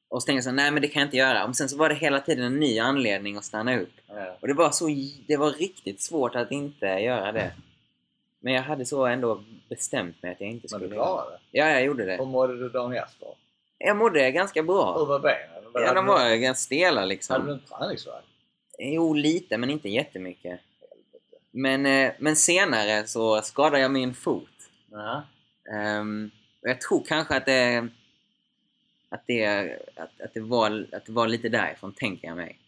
Och 0.10 0.22
så 0.22 0.26
tänkte 0.26 0.38
jag 0.38 0.44
så 0.44 0.50
här, 0.50 0.56
nej 0.56 0.72
men 0.72 0.82
det 0.82 0.88
kan 0.88 1.00
jag 1.00 1.08
inte 1.08 1.18
göra. 1.18 1.46
Och 1.46 1.56
sen 1.56 1.70
så 1.70 1.78
var 1.78 1.90
det 1.90 1.96
hela 1.96 2.20
tiden 2.20 2.46
en 2.46 2.60
ny 2.60 2.80
anledning 2.80 3.38
att 3.38 3.46
stanna 3.46 3.80
upp. 3.80 3.94
Ja. 4.08 4.38
Och 4.40 4.48
det 4.48 4.54
var 4.54 4.72
så, 4.72 4.88
det 5.28 5.38
var 5.38 5.52
riktigt 5.52 6.02
svårt 6.02 6.36
att 6.36 6.52
inte 6.52 6.86
göra 6.86 7.32
det. 7.32 7.52
Men 8.40 8.54
jag 8.54 8.62
hade 8.62 8.86
så 8.86 9.06
ändå 9.06 9.44
bestämt 9.70 10.24
mig 10.24 10.32
att 10.32 10.42
jag 10.42 10.50
inte 10.50 10.68
Men 10.72 10.80
skulle 10.80 10.88
du 10.88 10.96
göra 10.96 11.06
det. 11.06 11.12
klarade 11.14 11.32
det. 11.32 11.58
Ja, 11.58 11.70
jag 11.70 11.84
gjorde 11.84 12.04
Hur 12.04 12.18
det. 12.18 12.26
mådde 12.26 12.58
du 12.60 12.70
dagen 12.70 12.94
efter? 12.94 13.28
Jag 13.78 13.98
mådde 13.98 14.32
ganska 14.32 14.60
Hur 14.62 14.68
bra. 14.68 15.06
var 15.06 15.20
benen? 15.20 15.64
Ja, 15.74 15.94
de 15.94 16.06
du- 16.06 16.12
var 16.12 16.36
ganska 16.36 16.64
stela 16.64 16.96
Hade 17.02 17.06
du 17.06 17.10
liksom. 17.16 17.50
en 17.50 17.60
träningsvärk? 17.60 18.24
Jo, 18.80 19.14
lite, 19.14 19.58
men 19.58 19.70
inte 19.70 19.90
jättemycket. 19.90 20.60
Men, 21.52 21.86
eh, 21.86 22.12
men 22.20 22.36
senare 22.36 23.08
så 23.08 23.42
skadade 23.42 23.80
jag 23.82 23.92
min 23.92 24.14
fot. 24.14 24.50
Ja. 24.92 25.24
Ehm, 25.74 26.32
och 26.62 26.70
jag 26.70 26.82
tror 26.82 27.04
kanske 27.08 27.36
att 27.38 27.46
det, 27.46 27.88
att 29.10 29.24
det, 29.28 29.46
att, 29.96 30.22
att, 30.22 30.34
det 30.34 30.40
var, 30.40 30.88
att 30.92 31.06
det 31.06 31.12
var 31.12 31.28
lite 31.28 31.50
därifrån, 31.50 31.94
tänker 31.94 32.28
jag 32.28 32.38
mig. 32.38 32.60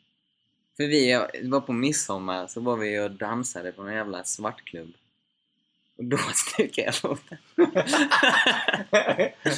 För 0.78 0.84
vi 0.84 1.28
var 1.44 1.62
på 1.62 1.74
midsommar, 1.74 2.48
så 2.48 2.62
var 2.62 2.78
vi 2.78 3.00
och 3.00 3.12
dansade 3.12 3.72
på 3.72 3.82
en 3.82 3.94
jävla 3.96 4.24
svartklubb. 4.24 4.94
Då 6.04 6.18
stukade 6.18 6.86
jag 6.86 6.96
foten. 6.96 7.38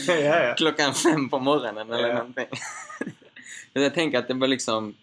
ja, 0.08 0.14
ja. 0.16 0.54
Klockan 0.58 0.94
fem 0.94 1.30
på 1.30 1.40
morgonen 1.40 1.92
eller 1.92 2.08
Ja. 2.10 2.16
någonting. 2.16 2.46
Jag 3.74 3.94
tänker 3.94 4.20
att 4.20 4.28
det 4.28 4.34
var 4.34 4.48
liksom... 4.48 4.96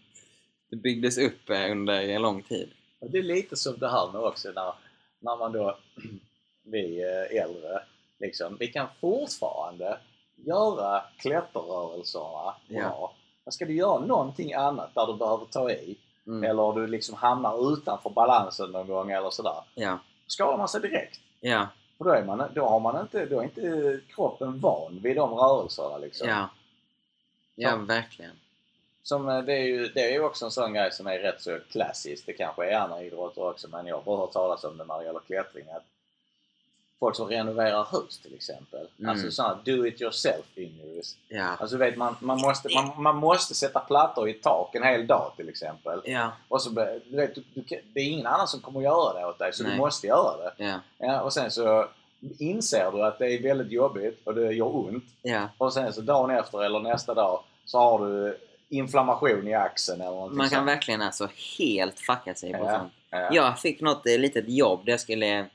Det 0.70 0.76
byggdes 0.76 1.18
upp 1.18 1.50
eh, 1.50 1.70
under 1.70 1.94
en 2.08 2.22
lång 2.22 2.42
tid. 2.42 2.70
Och 3.00 3.10
Det 3.10 3.18
är 3.18 3.22
lite 3.22 3.56
som 3.56 3.78
det 3.78 3.90
här 3.90 4.12
nu 4.12 4.18
också 4.18 4.48
när, 4.48 4.72
när 5.20 5.36
man 5.36 5.52
då, 5.52 5.78
vi 6.64 7.02
eh, 7.02 7.42
äldre, 7.42 7.82
liksom, 8.20 8.56
vi 8.60 8.66
kan 8.68 8.86
fortfarande 9.00 9.98
göra 10.36 11.02
klätterrörelserna 11.18 12.54
Ja. 12.68 12.80
bra. 12.88 13.14
Men 13.44 13.52
ska 13.52 13.64
du 13.64 13.74
göra 13.74 13.98
någonting 13.98 14.52
annat 14.54 14.94
där 14.94 15.06
du 15.06 15.16
behöver 15.18 15.44
ta 15.46 15.70
i, 15.70 15.98
Mm. 16.26 16.50
eller 16.50 16.72
du 16.80 16.86
liksom 16.86 17.14
hamnar 17.14 17.72
utanför 17.72 18.10
balansen 18.10 18.70
någon 18.70 18.86
gång 18.86 19.10
eller 19.10 19.30
sådär, 19.30 19.62
Ja. 19.74 19.98
skadar 20.26 20.58
man 20.58 20.68
sig 20.68 20.80
direkt. 20.80 21.20
Ja. 21.40 21.68
För 21.98 22.04
då 22.04 22.10
är, 22.10 22.24
man, 22.24 22.50
då 22.54 22.68
har 22.68 22.80
man 22.80 23.00
inte, 23.00 23.26
då 23.26 23.38
är 23.40 23.44
inte 23.44 24.00
kroppen 24.14 24.60
van 24.60 25.00
vid 25.02 25.16
de 25.16 25.34
rörelserna 25.34 25.98
liksom. 25.98 26.28
Ja. 26.28 26.48
Ja, 27.54 27.70
Ja. 27.70 27.76
verkligen. 27.76 28.30
Som, 29.02 29.28
eh, 29.28 29.42
det, 29.42 29.52
är 29.52 29.64
ju, 29.64 29.88
det 29.88 30.00
är 30.00 30.12
ju 30.12 30.20
också 30.24 30.44
en 30.44 30.50
sån 30.50 30.72
grej 30.74 30.92
som 30.92 31.06
är 31.06 31.18
rätt 31.18 31.40
så 31.42 31.58
klassisk. 31.70 32.26
Det 32.26 32.32
kanske 32.32 32.70
är 32.70 32.76
andra 32.78 33.02
idrotter 33.02 33.48
också 33.50 33.68
men 33.68 33.86
jag 33.86 33.96
har 33.96 34.02
bara 34.02 34.16
hört 34.16 34.32
talas 34.32 34.64
om 34.64 34.76
det 34.76 34.84
när 34.84 34.98
det 34.98 35.04
gäller 35.04 35.20
klättring. 35.20 35.64
Att 35.70 35.84
folk 37.01 37.16
som 37.16 37.28
renoverar 37.28 37.86
hus 37.93 38.18
till 38.18 38.35
exempel. 38.35 38.86
Mm. 38.98 39.10
Alltså 39.10 39.31
sådana 39.31 39.59
do 39.64 39.86
it 39.86 40.01
yourself 40.01 40.47
injuries. 40.55 41.16
Ja. 41.28 41.56
Alltså 41.59 41.77
vet 41.77 41.97
man, 41.97 42.16
man, 42.20 42.40
måste, 42.40 42.68
man, 42.74 43.02
man 43.02 43.16
måste 43.16 43.55
sätta 43.55 43.81
plattor 43.81 44.28
i 44.28 44.32
tak 44.32 44.74
en 44.74 44.82
hel 44.82 45.06
dag 45.06 45.32
till 45.36 45.48
exempel. 45.48 46.01
Ja. 46.05 46.32
Och 46.48 46.62
så, 46.62 46.70
du 46.70 47.16
vet, 47.16 47.35
du, 47.35 47.43
du, 47.55 47.81
det 47.94 48.01
är 48.01 48.05
ingen 48.05 48.27
annan 48.27 48.48
som 48.48 48.60
kommer 48.60 48.81
göra 48.81 49.20
det 49.20 49.27
åt 49.27 49.39
dig 49.39 49.52
så 49.52 49.62
Nej. 49.62 49.72
du 49.72 49.78
måste 49.78 50.06
göra 50.06 50.36
det. 50.36 50.64
Ja. 50.64 50.81
Ja, 50.98 51.20
och 51.20 51.32
sen 51.32 51.51
så 51.51 51.89
inser 52.39 52.90
du 52.93 53.02
att 53.02 53.18
det 53.18 53.27
är 53.32 53.43
väldigt 53.43 53.72
jobbigt 53.72 54.20
och 54.24 54.35
det 54.35 54.52
gör 54.52 54.77
ont. 54.77 55.05
Ja. 55.22 55.48
Och 55.59 55.72
sen 55.72 55.93
så 55.93 56.01
dagen 56.01 56.31
efter 56.31 56.64
eller 56.64 56.81
nästa 56.81 57.14
dag 57.14 57.43
så 57.64 57.78
har 57.78 58.06
du 58.06 58.39
inflammation 58.68 59.48
i 59.48 59.55
axeln 59.55 60.01
eller 60.01 60.10
någonting 60.10 60.39
Man 60.39 60.48
kan 60.48 60.59
sånt. 60.59 60.68
verkligen 60.68 61.02
alltså 61.02 61.28
helt 61.59 61.98
fucka 62.01 62.35
sig 62.35 62.52
på 62.52 62.59
Ja. 62.64 62.78
sånt. 62.78 62.93
Ja. 63.10 63.28
Jag 63.32 63.59
fick 63.59 63.81
något 63.81 64.05
litet 64.06 64.48
jobb 64.48 64.85
där 64.85 64.93
jag 64.93 65.01
skulle 65.01 65.47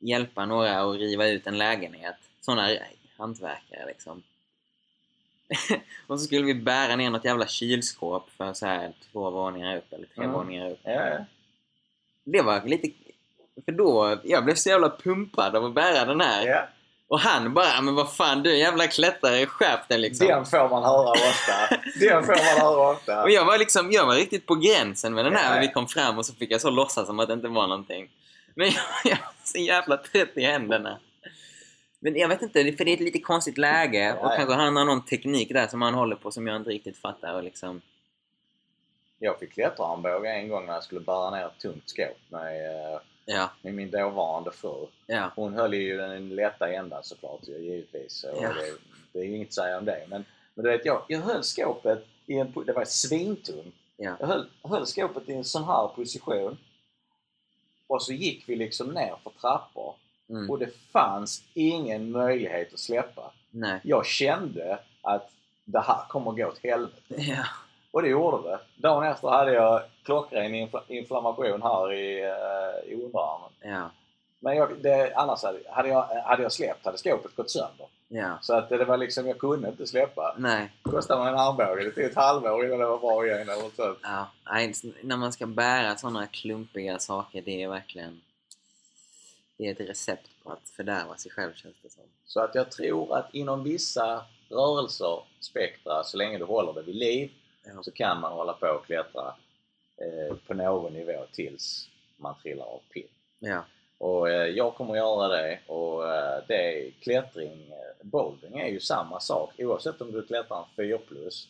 hjälpa 0.00 0.46
några 0.46 0.80
att 0.80 0.96
riva 0.96 1.26
ut 1.28 1.46
en 1.46 1.58
lägenhet. 1.58 2.16
Såna 2.40 2.68
hantverkare 3.18 3.86
liksom. 3.86 4.22
och 6.06 6.20
så 6.20 6.26
skulle 6.26 6.44
vi 6.44 6.54
bära 6.54 6.96
ner 6.96 7.10
något 7.10 7.24
jävla 7.24 7.46
kylskåp 7.46 8.30
för 8.36 8.52
så 8.52 8.66
här 8.66 8.92
två 9.12 9.30
våningar 9.30 9.76
upp 9.76 9.92
eller 9.92 10.06
tre 10.06 10.24
Mm. 10.24 10.32
våningar 10.32 10.70
upp. 10.70 10.80
Ja, 10.82 10.90
ja. 11.08 11.24
Det 12.24 12.42
var 12.42 12.62
lite... 12.62 12.88
För 13.64 13.72
då, 13.72 14.18
jag 14.24 14.44
blev 14.44 14.54
så 14.54 14.68
jävla 14.68 14.90
pumpad 14.90 15.56
av 15.56 15.64
att 15.64 15.74
bära 15.74 16.04
den 16.04 16.20
här. 16.20 16.46
Ja. 16.46 16.68
Och 17.08 17.20
han 17.20 17.54
bara, 17.54 17.80
men 17.80 17.94
vad 17.94 18.12
fan 18.12 18.42
du 18.42 18.50
är 18.50 18.56
jävla 18.56 18.86
klättrare, 18.86 19.46
skärp 19.46 19.88
dig 19.88 19.98
liksom. 19.98 20.26
Den 20.26 20.46
får 20.46 20.68
man 20.68 20.82
höra 20.82 21.10
ofta. 21.10 21.76
Den 22.00 22.24
får 22.24 22.32
man 22.60 22.68
höra 22.68 22.90
ofta. 22.92 23.22
Och 23.24 23.30
jag 23.30 23.44
var 23.44 23.58
liksom, 23.58 23.92
jag 23.92 24.06
var 24.06 24.14
riktigt 24.14 24.46
på 24.46 24.54
gränsen 24.54 25.14
med 25.14 25.24
den 25.24 25.36
här 25.36 25.44
Ja. 25.48 25.54
när 25.54 25.60
vi 25.60 25.68
kom 25.72 25.88
fram 25.88 26.18
och 26.18 26.26
så 26.26 26.34
fick 26.34 26.50
jag 26.50 26.60
så 26.60 26.70
låtsas 26.70 27.06
som 27.06 27.20
att 27.20 27.28
det 27.28 27.34
inte 27.34 27.48
var 27.48 27.66
någonting. 27.66 28.08
Men 28.60 28.68
jag, 28.68 29.12
jag 29.12 29.18
var 29.18 29.32
så 29.44 29.58
jävla 29.58 29.96
trött 29.96 30.36
i 30.36 30.42
händerna. 30.44 30.98
Men 32.00 32.16
jag 32.16 32.28
vet 32.28 32.42
inte, 32.42 32.72
för 32.72 32.84
det 32.84 32.90
är 32.90 32.94
ett 32.94 33.00
lite 33.00 33.18
konstigt 33.20 33.58
läge 33.58 34.12
och 34.12 34.26
Ja, 34.26 34.30
ja. 34.30 34.36
kanske 34.36 34.54
han 34.54 34.76
har 34.76 34.84
någon 34.84 35.04
teknik 35.04 35.48
där 35.52 35.66
som 35.66 35.82
han 35.82 35.94
håller 35.94 36.16
på 36.16 36.30
som 36.30 36.46
jag 36.46 36.56
inte 36.56 36.70
riktigt 36.70 36.96
fattar 36.98 37.34
och 37.34 37.42
liksom... 37.44 37.80
Jag 39.18 39.38
fick 39.38 39.52
klätterarmbåge 39.52 40.28
en 40.32 40.48
gång 40.48 40.66
när 40.66 40.72
jag 40.72 40.84
skulle 40.84 41.00
bära 41.00 41.30
ner 41.30 41.46
ett 41.46 41.58
tungt 41.58 41.88
skåp 41.90 42.16
med, 42.28 42.66
eh, 42.94 43.00
Ja, 43.24 43.50
med 43.62 43.74
min 43.74 43.90
dåvarande 43.90 44.50
fru. 44.52 44.86
ja, 45.06 45.32
Hon 45.36 45.54
höll 45.54 45.74
ju 45.74 45.96
den 45.96 46.28
lätta 46.28 46.72
ändan 46.72 47.04
såklart 47.04 47.40
givetvis. 47.48 48.24
Och 48.24 48.42
Ja. 48.44 48.48
det, 48.48 48.72
det 49.12 49.18
är 49.18 49.24
ju 49.24 49.36
inget 49.36 49.48
att 49.48 49.54
säga 49.54 49.78
om 49.78 49.84
det. 49.84 50.06
Men, 50.08 50.24
men 50.54 50.64
du 50.64 50.70
vet, 50.70 50.84
jag, 50.84 51.02
jag 51.08 51.20
höll 51.20 51.42
skåpet 51.44 52.06
i 52.26 52.34
en... 52.38 52.52
Det 52.66 52.72
var 52.72 52.84
svintungt. 52.84 53.74
ja. 53.96 54.16
Jag 54.20 54.26
höll, 54.26 54.46
höll 54.62 54.86
skåpet 54.86 55.28
i 55.28 55.32
en 55.32 55.44
sån 55.44 55.64
här 55.64 55.88
position. 55.88 56.58
Och 57.90 58.02
så 58.02 58.12
gick 58.12 58.48
vi 58.48 58.56
liksom 58.56 58.88
ner 58.88 59.14
för 59.22 59.30
trappor. 59.30 59.94
Mm. 60.28 60.50
Och 60.50 60.58
det 60.58 60.76
fanns 60.92 61.44
ingen 61.54 62.10
möjlighet 62.10 62.72
att 62.72 62.78
släppa. 62.78 63.32
Nej. 63.50 63.80
Jag 63.84 64.06
kände 64.06 64.78
att 65.02 65.30
det 65.64 65.80
här 65.80 66.08
kommer 66.08 66.32
gå 66.32 66.46
åt 66.46 66.58
helvete. 66.62 67.14
Ja. 67.16 67.44
Och 67.90 68.02
det 68.02 68.08
gjorde 68.08 68.48
det. 68.50 68.58
Dagen 68.76 69.04
efter 69.12 69.28
hade 69.28 69.52
jag 69.52 69.82
klockren 70.04 70.54
infla- 70.54 70.82
inflammation 70.88 71.62
här 71.62 71.92
i, 71.92 72.24
uh, 72.24 72.92
i 72.92 72.94
underarmen. 72.94 73.50
Ja. 73.60 73.90
Men 74.40 74.56
jag, 74.56 74.82
det, 74.82 75.14
annars 75.14 75.42
hade, 75.42 75.58
hade, 75.70 75.88
jag, 75.88 76.02
hade 76.02 76.42
jag 76.42 76.52
släppt 76.52 76.84
hade 76.84 76.98
skåpet 76.98 77.36
gått 77.36 77.50
sönder. 77.50 77.86
Ja. 78.12 78.38
Så 78.42 78.54
att 78.54 78.68
det 78.68 78.84
var 78.84 78.96
liksom, 78.96 79.26
jag 79.26 79.38
kunde 79.38 79.68
inte 79.68 79.86
släppa. 79.86 80.34
Nej. 80.38 80.72
Det 80.84 80.90
kostade 80.90 81.20
mig 81.24 81.32
en 81.32 81.38
armbåge. 81.38 81.84
Det 81.84 81.90
tog 81.90 82.04
ett 82.04 82.14
halvår 82.14 82.66
innan 82.66 82.78
det 82.78 82.86
var 82.86 82.98
bra 82.98 83.26
igen. 83.26 83.40
Eller 83.40 83.62
något 83.62 83.76
sånt. 83.76 83.98
Ja. 84.02 84.30
Nej, 84.50 84.72
när 85.02 85.16
man 85.16 85.32
ska 85.32 85.46
bära 85.46 85.96
sådana 85.96 86.26
klumpiga 86.26 86.98
saker, 86.98 87.42
det 87.42 87.62
är 87.62 87.68
verkligen... 87.68 88.20
Det 89.56 89.66
är 89.66 89.72
ett 89.72 89.80
recept 89.80 90.28
på 90.44 90.52
att 90.52 90.68
fördärva 90.68 91.16
sig 91.16 91.30
själv 91.32 91.54
känns 91.54 91.76
det 91.82 91.90
som. 91.90 92.02
Så 92.24 92.40
att 92.40 92.54
jag 92.54 92.70
tror 92.70 93.16
att 93.16 93.34
inom 93.34 93.64
vissa 93.64 94.24
rörelser, 94.48 95.22
spektra, 95.40 96.04
så 96.04 96.16
länge 96.16 96.38
du 96.38 96.44
håller 96.44 96.72
det 96.72 96.82
vid 96.82 96.94
liv 96.94 97.30
Ja. 97.64 97.82
så 97.82 97.90
kan 97.90 98.20
man 98.20 98.32
hålla 98.32 98.52
på 98.52 98.66
och 98.66 98.86
klättra 98.86 99.34
eh, 99.96 100.36
på 100.46 100.54
någon 100.54 100.92
nivå 100.92 101.26
tills 101.32 101.88
man 102.16 102.34
trillar 102.42 102.64
av 102.64 102.80
pinn. 102.94 103.08
Ja. 103.38 103.64
Och 104.00 104.30
eh, 104.30 104.46
jag 104.46 104.74
kommer 104.74 104.96
göra 104.96 105.28
det 105.28 105.58
och 105.66 106.14
eh, 106.14 106.42
det 106.48 106.54
är 106.86 106.90
klättring, 106.90 107.52
eh, 107.70 108.06
bouldering 108.06 108.60
är 108.60 108.68
ju 108.68 108.80
samma 108.80 109.20
sak 109.20 109.50
oavsett 109.58 110.00
om 110.00 110.12
du 110.12 110.22
klättrar 110.26 110.58
en 110.58 110.64
4 110.76 110.98
plus. 110.98 111.48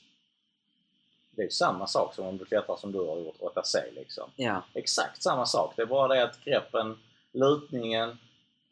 Det 1.30 1.42
är 1.42 1.44
ju 1.44 1.50
samma 1.50 1.86
sak 1.86 2.14
som 2.14 2.26
om 2.26 2.38
du 2.38 2.44
klättrar 2.44 2.76
som 2.76 2.92
du 2.92 2.98
har 2.98 3.16
gjort 3.16 3.40
8C 3.40 3.76
liksom. 3.94 4.30
Ja. 4.36 4.62
Exakt 4.74 5.22
samma 5.22 5.46
sak. 5.46 5.72
Det 5.76 5.82
är 5.82 5.86
bara 5.86 6.14
det 6.14 6.22
att 6.24 6.44
greppen, 6.44 6.98
lutningen, 7.32 8.08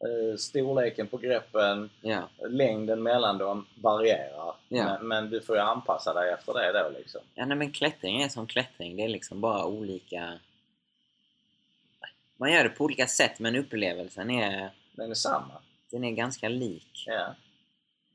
eh, 0.05 0.37
storleken 0.37 1.07
på 1.07 1.17
greppen, 1.17 1.89
Ja. 2.01 2.29
längden 2.49 3.03
mellan 3.03 3.37
dem 3.37 3.65
varierar. 3.81 4.55
Ja. 4.67 4.85
Men, 4.85 5.07
men 5.07 5.29
du 5.29 5.41
får 5.41 5.55
ju 5.55 5.61
anpassa 5.61 6.13
dig 6.13 6.31
efter 6.33 6.53
det 6.53 6.83
då 6.83 6.89
liksom. 6.99 7.21
Ja, 7.35 7.45
nej, 7.45 7.57
men 7.57 7.71
klättring 7.71 8.21
är 8.21 8.29
som 8.29 8.47
klättring. 8.47 8.97
Det 8.97 9.03
är 9.03 9.07
liksom 9.07 9.41
bara 9.41 9.65
olika... 9.65 10.39
Man 12.39 12.51
gör 12.51 12.63
det 12.63 12.69
på 12.69 12.83
olika 12.83 13.07
sätt, 13.07 13.39
men 13.39 13.55
upplevelsen 13.55 14.31
är, 14.31 14.71
Den 14.91 15.09
är 15.11 15.15
samma. 15.15 15.53
den 15.91 16.03
är 16.03 16.11
ganska 16.11 16.49
lik. 16.49 17.03
Ja, 17.07 17.35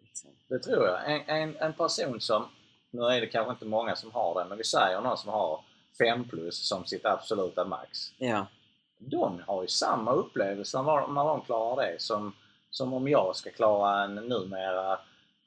Liksom. 0.02 0.30
det 0.48 0.58
tror 0.58 0.86
jag. 0.86 1.12
En, 1.12 1.22
en, 1.28 1.56
en 1.56 1.72
person 1.72 2.20
som, 2.20 2.48
nu 2.90 3.02
är 3.02 3.20
det 3.20 3.26
kanske 3.26 3.50
inte 3.52 3.64
många 3.64 3.96
som 3.96 4.12
har 4.12 4.42
det, 4.42 4.48
men 4.48 4.58
vi 4.58 4.64
säger 4.64 5.00
någon 5.00 5.18
som 5.18 5.30
har 5.30 5.60
5 5.98 6.28
plus 6.28 6.68
som 6.68 6.84
sitt 6.86 7.04
absoluta 7.06 7.64
max. 7.64 8.12
Ja, 8.18 8.46
De 8.98 9.42
har 9.46 9.62
ju 9.62 9.68
samma 9.68 10.12
upplevelse 10.12 10.82
när 10.82 11.00
de, 11.00 11.14
när 11.14 11.24
de 11.24 11.40
klarar 11.40 11.86
det 11.86 12.00
som, 12.02 12.32
som 12.70 12.92
om 12.92 13.08
jag 13.08 13.36
ska 13.36 13.50
klara 13.50 14.04
en 14.04 14.14
numera 14.14 14.98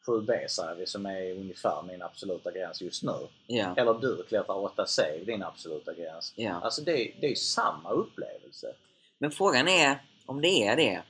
7B 0.08 0.48
säger 0.48 0.76
vi, 0.76 0.86
som 0.86 1.06
är 1.06 1.32
ungefär 1.32 1.84
min 1.88 2.02
absoluta 2.02 2.52
gräns 2.52 2.82
just 2.82 3.04
nu. 3.04 3.28
ja, 3.48 3.74
Eller 3.78 3.94
du 3.94 4.24
klättrar 4.24 4.56
8C, 4.56 5.26
din 5.26 5.44
absoluta 5.44 5.94
gräns. 5.94 6.34
ja. 6.36 6.54
Alltså 6.64 6.82
det, 6.82 6.94
det 6.94 7.26
är 7.26 7.30
ju 7.30 7.36
samma 7.36 7.90
upplevelse. 7.92 8.74
Men 9.18 9.32
frågan 9.32 9.68
är 9.68 9.98
om 10.26 10.42
det 10.42 10.68
är 10.68 10.76
det. 10.76 11.02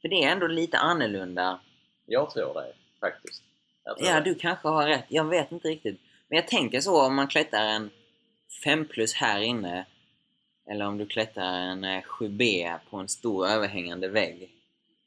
För 0.00 0.08
det 0.08 0.24
är 0.24 0.32
ändå 0.32 0.46
lite 0.46 0.78
annorlunda. 0.78 1.60
Jag 2.06 2.30
tror 2.30 2.54
det 2.54 2.72
faktiskt. 3.00 3.42
Tror 3.84 4.08
Ja, 4.08 4.14
det. 4.14 4.20
du 4.20 4.34
kanske 4.34 4.68
har 4.68 4.86
rätt. 4.86 5.04
Jag 5.08 5.24
vet 5.24 5.52
inte 5.52 5.68
riktigt. 5.68 6.00
Men 6.28 6.36
jag 6.36 6.48
tänker 6.48 6.80
så 6.80 7.02
om 7.06 7.14
man 7.14 7.28
klättrar 7.28 7.62
en 7.64 7.90
5 8.64 8.84
plus 8.88 9.14
här 9.14 9.40
inne. 9.40 9.86
Eller 10.70 10.86
om 10.86 10.98
du 10.98 11.06
klättrar 11.06 11.52
en 11.60 11.84
eh, 11.84 12.02
7B 12.02 12.78
på 12.90 12.96
en 12.96 13.08
stor 13.08 13.46
överhängande 13.46 14.08
vägg. 14.08 14.50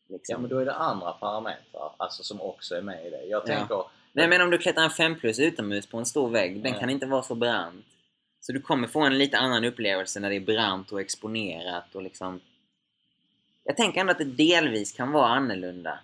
Liksom. 0.07 0.34
Ja 0.34 0.38
men 0.40 0.49
då 0.49 0.57
är 0.57 0.65
det 0.65 0.73
andra 0.73 1.11
parametrar 1.11 1.91
alltså, 1.98 2.23
som 2.23 2.41
också 2.41 2.76
är 2.76 2.82
med 2.82 3.06
i 3.07 3.10
det. 3.10 3.23
Jag 3.26 3.41
Ja. 3.41 3.45
tänker, 3.45 3.84
Nej 4.14 4.27
men 4.27 4.41
om 4.41 4.49
du 4.49 4.57
klättrar 4.57 4.84
en 4.84 4.90
5 4.90 5.19
plus 5.19 5.40
utomhus 5.40 5.88
på 5.88 5.98
en 5.98 6.06
stor 6.06 6.30
vägg, 6.30 6.64
den 6.64 6.73
Ja. 6.73 6.80
kan 6.80 6.90
inte 6.90 7.06
vara 7.06 7.23
så 7.23 7.36
brant. 7.36 7.86
Så 8.40 8.52
du 8.52 8.61
kommer 8.61 8.88
få 8.88 8.99
en 9.02 9.18
lite 9.18 9.38
annan 9.38 9.64
upplevelse 9.65 10.19
när 10.19 10.30
det 10.30 10.36
är 10.36 10.40
brant 10.40 10.91
och 10.91 11.02
exponerat 11.02 11.95
och 11.95 12.02
liksom... 12.02 12.40
Jag 13.64 13.77
tänker 13.77 14.02
ändå 14.02 14.11
att 14.11 14.18
det 14.18 14.23
delvis 14.26 14.91
kan 14.94 15.11
vara 15.11 15.27
annorlunda. 15.27 15.99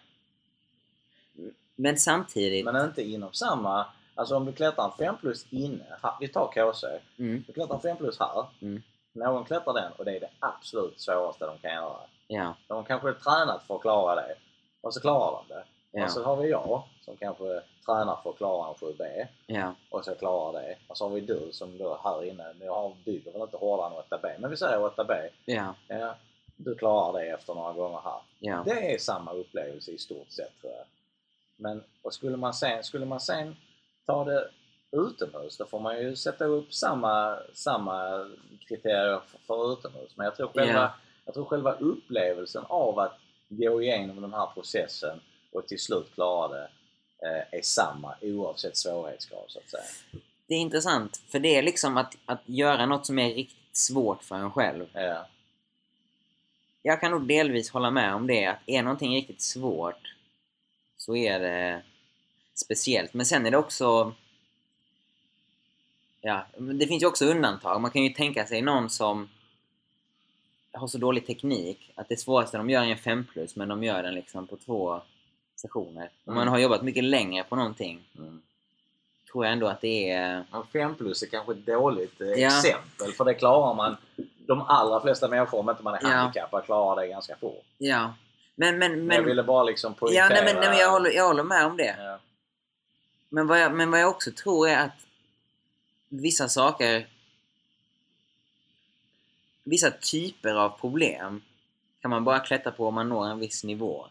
Men 1.75 1.97
samtidigt... 1.97 2.65
men 2.65 2.85
inte 2.85 3.01
inom 3.03 3.33
samma... 3.33 3.85
Alltså 4.15 4.35
om 4.35 4.45
du 4.45 4.51
klättrar 4.53 4.85
en 4.85 4.97
5 4.97 5.17
plus 5.17 5.45
inne, 5.49 5.83
här, 6.03 6.13
vi 6.19 6.27
tar 6.27 6.51
KC. 6.51 6.87
Mm, 7.17 7.43
Du 7.47 7.53
klättrar 7.53 7.75
en 7.75 7.81
5 7.81 7.97
plus 7.97 8.19
här. 8.19 8.45
Mm. 8.61 8.81
Någon 9.13 9.45
klättrar 9.45 9.73
den 9.73 9.91
och 9.91 10.05
det 10.05 10.15
är 10.15 10.19
det 10.19 10.29
absolut 10.39 11.01
svåraste 11.01 11.45
de 11.45 11.57
kan 11.57 11.73
göra. 11.73 11.97
Ja, 12.31 12.55
De 12.67 12.83
kanske 12.85 13.09
är 13.09 13.13
tränat 13.13 13.63
för 13.63 13.75
att 13.75 13.81
klara 13.81 14.15
det. 14.15 14.35
Och 14.81 14.93
så 14.93 15.01
klarar 15.01 15.43
de 15.47 15.53
det. 15.53 15.63
ja, 15.91 16.03
Och 16.05 16.11
så 16.11 16.23
har 16.23 16.35
vi 16.35 16.49
jag 16.49 16.83
som 17.05 17.17
kanske 17.17 17.61
tränar 17.85 18.19
för 18.23 18.29
att 18.29 18.37
klara 18.37 18.67
en 18.69 18.73
7B. 18.75 19.27
ja, 19.45 19.75
och 19.89 20.05
så 20.05 20.15
klarar 20.15 20.61
det. 20.61 20.75
Och 20.87 20.97
så 20.97 21.05
har 21.05 21.09
vi 21.15 21.21
du 21.21 21.49
som 21.51 21.77
då 21.77 21.99
här 22.03 22.23
inne, 22.25 22.53
nu 22.59 22.69
har 22.69 22.93
bygger 23.05 23.31
väl 23.31 23.41
inte 23.41 23.57
hårdare 23.57 23.87
än 23.87 23.93
8B, 24.19 24.35
men 24.39 24.49
vi 24.49 24.57
säger 24.57 24.77
8B. 24.79 25.29
ja, 25.45 25.75
Ja, 25.87 26.15
du 26.55 26.75
klarar 26.75 27.19
det 27.19 27.29
efter 27.29 27.53
några 27.53 27.73
gånger 27.73 27.99
här. 28.03 28.21
ja, 28.39 28.63
Det 28.65 28.93
är 28.93 28.97
samma 28.97 29.33
upplevelse 29.33 29.91
i 29.91 29.97
stort 29.97 30.31
sett 30.31 30.61
tror 30.61 30.73
jag. 30.73 30.85
Men 31.55 31.83
och 32.01 32.13
skulle, 32.13 32.37
man 32.37 32.53
sen, 32.53 32.83
skulle 32.83 33.05
man 33.05 33.19
sen 33.19 33.55
ta 34.05 34.23
det 34.23 34.49
utomhus, 34.91 35.57
då 35.57 35.65
får 35.65 35.79
man 35.79 35.99
ju 35.99 36.15
sätta 36.15 36.45
upp 36.45 36.73
samma, 36.73 37.37
samma 37.53 38.25
kriterier 38.67 39.19
för, 39.19 39.37
för 39.39 39.73
utomhus. 39.73 40.17
Men 40.17 40.25
jag 40.25 40.35
tror, 40.35 40.47
själva, 40.47 40.73
Ja. 40.73 40.91
Jag 41.25 41.33
tror 41.33 41.45
själva 41.45 41.73
upplevelsen 41.73 42.63
av 42.65 42.99
att 42.99 43.17
gå 43.49 43.81
igenom 43.81 44.21
den 44.21 44.33
här 44.33 44.47
processen 44.53 45.19
och 45.51 45.67
till 45.67 45.79
slut 45.79 46.13
klara 46.13 46.47
det 46.47 46.69
eh, 47.23 47.59
är 47.59 47.61
samma 47.61 48.15
oavsett 48.21 48.77
svårighetsgrad 48.77 49.43
så 49.47 49.59
att 49.59 49.69
säga. 49.69 50.21
Det 50.47 50.53
är 50.53 50.59
intressant, 50.59 51.21
för 51.29 51.39
det 51.39 51.55
är 51.55 51.61
liksom 51.61 51.97
att, 51.97 52.17
att 52.25 52.41
göra 52.45 52.85
något 52.85 53.05
som 53.05 53.19
är 53.19 53.33
riktigt 53.33 53.77
svårt 53.77 54.23
för 54.23 54.35
en 54.35 54.51
själv. 54.51 54.85
Ja. 54.93 55.27
Jag 56.81 57.01
kan 57.01 57.11
nog 57.11 57.27
delvis 57.27 57.69
hålla 57.69 57.91
med 57.91 58.13
om 58.13 58.27
det, 58.27 58.45
att 58.45 58.59
är 58.65 58.83
någonting 58.83 59.15
riktigt 59.15 59.41
svårt 59.41 60.15
så 60.97 61.15
är 61.15 61.39
det 61.39 61.81
speciellt. 62.53 63.13
Men 63.13 63.25
sen 63.25 63.45
är 63.45 63.51
det 63.51 63.57
också... 63.57 64.13
Ja, 66.21 66.45
det 66.57 66.87
finns 66.87 67.03
ju 67.03 67.07
också 67.07 67.25
undantag. 67.25 67.81
Man 67.81 67.91
kan 67.91 68.03
ju 68.03 68.09
tänka 68.09 68.47
sig 68.47 68.61
någon 68.61 68.89
som 68.89 69.29
har 70.73 70.87
så 70.87 70.97
dålig 70.97 71.27
teknik 71.27 71.91
att 71.95 72.09
det 72.09 72.17
svåraste 72.17 72.57
de 72.57 72.69
gör 72.69 72.81
är 72.81 72.85
en 72.91 72.97
5 72.97 73.25
plus 73.33 73.55
men 73.55 73.67
de 73.69 73.83
gör 73.83 74.03
den 74.03 74.13
liksom 74.15 74.47
på 74.47 74.57
två 74.57 75.01
sessioner. 75.55 76.09
Om 76.25 76.33
man 76.35 76.41
Mm. 76.41 76.51
har 76.51 76.59
jobbat 76.59 76.81
mycket 76.83 77.03
längre 77.03 77.43
på 77.43 77.55
någonting 77.55 78.01
Mm. 78.17 78.41
tror 79.31 79.45
jag 79.45 79.51
ändå 79.53 79.67
att 79.67 79.81
det 79.81 80.09
är... 80.11 80.43
En 80.53 80.63
5 80.73 80.95
plus 80.95 81.23
är 81.23 81.27
kanske 81.27 81.51
ett 81.51 81.65
dåligt 81.65 82.21
eh, 82.21 82.27
Ja. 82.27 82.47
exempel 82.47 83.11
för 83.13 83.25
det 83.25 83.33
klarar 83.33 83.73
man 83.73 83.97
de 84.47 84.61
allra 84.61 85.01
flesta 85.01 85.27
människor 85.27 85.59
om 85.59 85.69
inte 85.69 85.83
man 85.83 85.93
är 85.93 85.99
Ja. 86.03 86.07
handikappad 86.09 86.65
klarar 86.65 87.01
det 87.01 87.07
ganska 87.07 87.35
fort. 87.35 87.63
Ja. 87.77 88.13
Men, 88.55 88.77
men, 88.77 88.91
Men 88.91 89.05
men... 89.05 89.17
jag 89.17 89.23
ville 89.23 89.43
bara 89.43 89.63
liksom 89.63 89.93
poängtera... 89.93 90.23
ja, 90.23 90.29
nej, 90.29 90.43
men, 90.45 90.55
nej, 90.61 90.69
men 90.69 90.77
jag, 90.79 90.91
håller, 90.91 91.09
jag 91.11 91.27
håller 91.27 91.43
med 91.43 91.65
om 91.65 91.77
det. 91.77 91.95
Ja. 91.99 92.19
Men 93.29 93.47
vad, 93.47 93.59
jag, 93.61 93.73
men 93.73 93.91
vad 93.91 93.99
jag 93.99 94.09
också 94.09 94.31
tror 94.31 94.67
är 94.67 94.77
att 94.85 95.05
vissa 96.09 96.49
saker, 96.49 97.07
vissa 99.63 99.91
typer 99.91 100.53
av 100.53 100.69
problem 100.69 101.41
kan 102.01 102.11
man 102.11 102.23
bara 102.23 102.39
klättra 102.39 102.71
på 102.71 102.87
om 102.87 102.95
man 102.95 103.09
når 103.09 103.25
en 103.25 103.39
viss 103.39 103.63
nivå. 103.63 104.05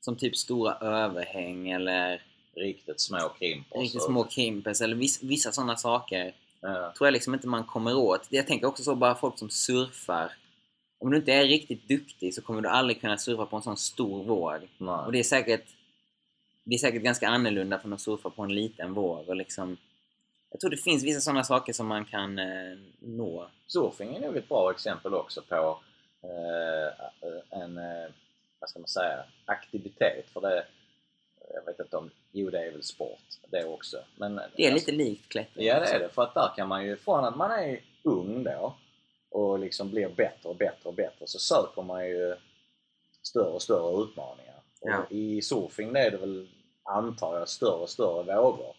Som 0.00 0.16
typ 0.16 0.36
stora 0.36 0.74
överhäng 0.74 1.70
eller 1.70 2.22
Riktigt 2.54 3.00
små 3.00 3.28
krimpor. 3.38 3.80
riktigt 3.80 4.02
små 4.02 4.24
krimpers 4.24 4.80
eller 4.80 4.96
viss, 4.96 5.22
vissa 5.22 5.52
sådana 5.52 5.76
saker. 5.76 6.34
Ja. 6.60 6.92
Tror 6.96 7.06
jag 7.06 7.12
liksom 7.12 7.34
inte 7.34 7.48
man 7.48 7.64
kommer 7.64 7.96
åt. 7.96 8.26
Jag 8.28 8.46
tänker 8.46 8.66
också 8.66 8.82
så 8.82 8.94
bara 8.94 9.14
folk 9.14 9.38
som 9.38 9.50
surfar. 9.50 10.32
Om 10.98 11.10
du 11.10 11.16
inte 11.16 11.32
är 11.32 11.44
riktigt 11.44 11.88
duktig 11.88 12.34
så 12.34 12.42
kommer 12.42 12.60
du 12.60 12.68
aldrig 12.68 13.00
kunna 13.00 13.18
surfa 13.18 13.46
på 13.46 13.56
en 13.56 13.62
sån 13.62 13.76
stor 13.76 14.24
våg. 14.24 14.68
Nej. 14.78 14.94
Och 14.94 15.12
det 15.12 15.18
är 15.18 15.22
säkert 15.22 15.64
det 16.64 16.74
är 16.74 16.78
säkert 16.78 17.02
ganska 17.02 17.28
annorlunda 17.28 17.78
från 17.78 17.92
att 17.92 18.00
surfa 18.00 18.30
på 18.30 18.42
en 18.42 18.54
liten 18.54 18.94
våg 18.94 19.28
och 19.28 19.36
liksom 19.36 19.76
jag 20.50 20.60
tror 20.60 20.70
det 20.70 20.76
finns 20.76 21.04
vissa 21.04 21.20
sådana 21.20 21.44
saker 21.44 21.72
som 21.72 21.86
man 21.86 22.04
kan 22.04 22.38
eh, 22.38 22.78
nå. 22.98 23.46
Surfing 23.66 24.16
är 24.16 24.20
nog 24.20 24.36
ett 24.36 24.48
bra 24.48 24.70
exempel 24.70 25.14
också 25.14 25.42
på 25.48 25.80
eh, 26.22 27.60
en, 27.60 27.78
eh, 27.78 28.10
vad 28.60 28.70
ska 28.70 28.78
man 28.78 28.88
säga, 28.88 29.24
aktivitet. 29.44 30.30
För 30.32 30.40
det, 30.40 30.64
jag 31.54 31.64
vet 31.64 31.80
inte 31.80 31.96
om, 31.96 32.10
jo 32.32 32.50
det 32.50 32.66
är 32.66 32.72
väl 32.72 32.82
sport 32.82 33.38
det 33.50 33.64
också. 33.64 33.96
Men, 34.16 34.36
Det 34.56 34.66
är 34.66 34.72
alltså, 34.72 34.90
lite 34.90 35.04
likt 35.04 35.28
klättring. 35.28 35.66
Ja 35.66 35.80
det 35.80 35.86
är 35.86 35.98
det, 35.98 36.08
för 36.08 36.22
att 36.22 36.34
där 36.34 36.52
kan 36.56 36.68
man 36.68 36.86
ju, 36.86 36.96
från 36.96 37.24
att 37.24 37.36
man 37.36 37.50
är 37.50 37.80
ung 38.02 38.44
då 38.44 38.74
och 39.30 39.58
liksom 39.58 39.90
blir 39.90 40.08
bättre 40.08 40.48
och 40.48 40.56
bättre 40.56 40.88
och 40.88 40.94
bättre 40.94 41.26
så 41.26 41.38
söker 41.38 41.82
man 41.82 42.08
ju 42.08 42.36
större 43.22 43.50
och 43.50 43.62
större 43.62 44.02
utmaningar. 44.02 44.62
Ja. 44.80 44.98
Och 44.98 45.12
I 45.12 45.42
surfing 45.42 45.92
det 45.92 46.00
är 46.00 46.10
det 46.10 46.16
väl, 46.16 46.48
antar 46.82 47.38
jag, 47.38 47.48
större 47.48 47.80
och 47.82 47.90
större 47.90 48.36
vågor. 48.36 48.76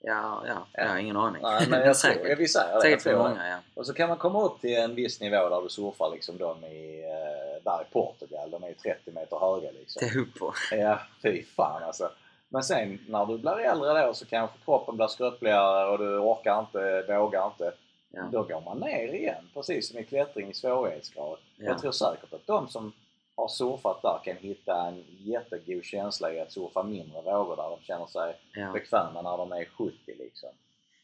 Ja, 0.00 0.42
ja, 0.46 0.66
jag 0.72 0.88
har 0.88 0.98
ingen 0.98 1.16
aning. 1.16 1.42
Nej, 1.42 1.66
men 1.68 1.78
jag 1.78 1.84
tror, 1.98 2.12
säkert. 2.12 2.38
vill 2.38 2.52
säga 2.52 2.74
det. 2.74 2.80
säkert 2.80 3.02
för 3.02 3.16
många, 3.16 3.48
ja. 3.48 3.56
Och 3.74 3.86
så 3.86 3.94
kan 3.94 4.08
man 4.08 4.18
komma 4.18 4.44
upp 4.44 4.60
till 4.60 4.76
en 4.76 4.94
viss 4.94 5.20
nivå 5.20 5.48
där 5.48 5.62
du 5.62 5.68
surfar 5.68 6.10
liksom 6.10 6.38
de 6.38 6.64
i, 6.64 7.04
eh, 7.04 7.62
där 7.64 7.82
i 7.82 7.92
Portugal. 7.92 8.50
De 8.50 8.64
är 8.64 8.72
30 8.72 9.12
meter 9.12 9.38
höga 9.38 9.70
liksom. 9.70 10.00
Det 10.00 10.14
är 10.14 10.20
upp 10.20 10.38
på. 10.38 10.54
Ja, 10.70 11.00
fy 11.22 11.44
fan 11.44 11.82
alltså. 11.82 12.10
Men 12.48 12.62
sen 12.62 12.98
när 13.08 13.26
du 13.26 13.38
blir 13.38 13.58
äldre 13.58 14.06
då 14.06 14.14
så 14.14 14.26
kanske 14.26 14.58
kroppen 14.64 14.96
blir 14.96 15.06
skröpligare 15.06 15.88
och 15.90 15.98
du 15.98 16.18
orkar 16.18 16.60
inte, 16.60 17.04
vågar 17.08 17.46
inte. 17.46 17.72
Ja. 18.10 18.22
Då 18.32 18.42
går 18.42 18.60
man 18.60 18.78
ner 18.78 19.14
igen, 19.14 19.48
precis 19.54 19.88
som 19.90 19.98
i 19.98 20.04
klättring 20.04 20.50
i 20.50 20.54
svårighetsgrad. 20.54 21.38
Ja. 21.56 21.64
Jag 21.64 21.78
tror 21.78 21.92
säkert 21.92 22.32
att 22.32 22.46
de 22.46 22.68
som 22.68 22.92
har 23.38 23.48
surfat 23.48 24.02
där 24.02 24.20
kan 24.24 24.36
hitta 24.36 24.88
en 24.88 25.04
jättegod 25.18 25.84
känsla 25.84 26.32
i 26.32 26.40
att 26.40 26.52
surfa 26.52 26.82
mindre 26.82 27.22
vågor 27.22 27.56
där 27.56 27.70
de 27.70 27.80
känner 27.82 28.06
sig 28.06 28.36
Ja. 28.52 28.72
bekväma 28.72 29.22
när 29.22 29.36
de 29.36 29.52
är 29.52 29.64
70 29.64 29.94
liksom. 30.06 30.48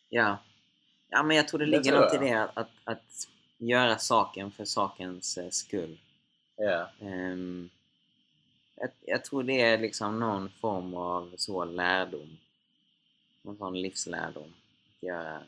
Ja. 0.09 0.37
ja, 1.09 1.23
men 1.23 1.37
jag 1.37 1.49
tror 1.49 1.59
det 1.59 1.67
Det 1.67 1.71
ligger 1.71 2.01
något 2.01 2.15
i 2.15 2.19
det 2.19 2.33
att, 2.33 2.51
att, 2.55 2.69
att 2.85 3.29
göra 3.59 3.99
saken 3.99 4.51
för 4.51 4.65
sakens 4.65 5.39
eh, 5.39 5.51
skull. 5.51 5.99
Ja, 6.57 6.91
Ehm, 7.01 7.71
jag, 8.77 8.91
jag 9.01 9.25
tror 9.25 9.43
det 9.43 9.61
är 9.61 9.79
liksom 9.79 10.21
någon 10.21 10.51
form 10.61 10.95
av 10.95 11.35
så 11.37 11.65
lärdom. 11.65 12.39
Någon 13.43 13.57
sån 13.57 13.83
livslärdom. 13.83 14.55
Att 14.97 15.03
göra. 15.03 15.43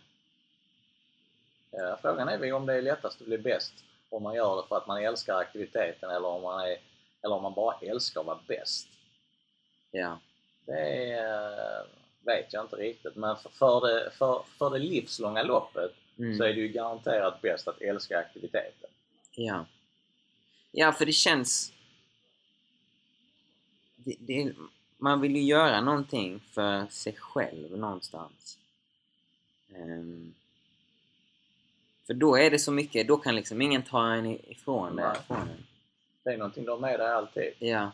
ja, 1.71 1.99
frågan 2.03 2.29
är 2.29 2.53
om 2.53 2.67
det 2.67 2.75
är 2.75 2.83
lättast 2.83 3.21
att 3.21 3.27
bli 3.27 3.39
bäst 3.39 3.75
om 4.17 4.23
man 4.23 4.35
gör 4.35 4.57
det 4.57 4.69
för 4.69 4.77
att 4.77 4.87
man 4.87 5.05
älskar 5.05 5.37
aktiviteten 5.37 6.11
eller 6.11 6.29
om 6.29 6.43
man, 6.43 6.61
är, 6.61 6.77
eller 7.23 7.35
om 7.35 7.43
man 7.43 7.55
bara 7.55 7.77
älskar 7.81 8.21
att 8.21 8.27
vara 8.27 8.39
bäst. 8.47 8.89
Ja. 9.91 10.19
Det 10.67 11.13
är, 11.13 11.87
vet 12.21 12.53
jag 12.53 12.65
inte 12.65 12.77
riktigt 12.77 13.17
men 13.17 13.37
för, 13.37 13.81
det, 13.81 14.11
för, 14.11 14.43
för 14.59 14.71
det 14.71 14.79
livslånga 14.79 15.43
loppet 15.43 15.95
Mm. 16.19 16.39
så 16.39 16.45
är 16.45 16.55
det 16.55 16.61
ju 16.61 16.69
garanterat 16.69 17.43
bäst 17.43 17.69
att 17.69 17.81
älska 17.81 18.19
aktiviteten. 18.19 18.91
Ja. 19.35 19.67
Ja, 20.71 20.93
för 20.93 21.07
det 21.07 21.13
känns... 21.13 21.73
Det, 23.97 24.17
det, 24.19 24.53
man 24.99 25.21
vill 25.21 25.37
ju 25.37 25.43
göra 25.43 25.81
någonting 25.81 26.41
för 26.41 26.87
sig 26.87 27.13
själv 27.13 27.79
någonstans. 27.79 28.59
Ehm, 29.75 30.35
för 32.07 32.15
då 32.15 32.37
är 32.39 32.51
det 32.51 32.59
så 32.59 32.73
mycket, 32.73 33.09
då 33.09 33.17
kan 33.17 33.35
liksom 33.37 33.63
ingen 33.63 33.83
ta 33.83 34.13
en 34.13 34.27
ifrån 34.27 34.97
det. 34.97 35.03
Nej. 35.03 35.17
Ifrån 35.25 35.41
en. 35.41 35.67
Det 36.25 36.31
är 36.31 36.37
någonting 36.37 36.65
du 36.65 36.71
har 36.71 36.79
med 36.79 37.01
dig 37.01 37.13
alltid. 37.13 37.53
Ja. 37.59 37.91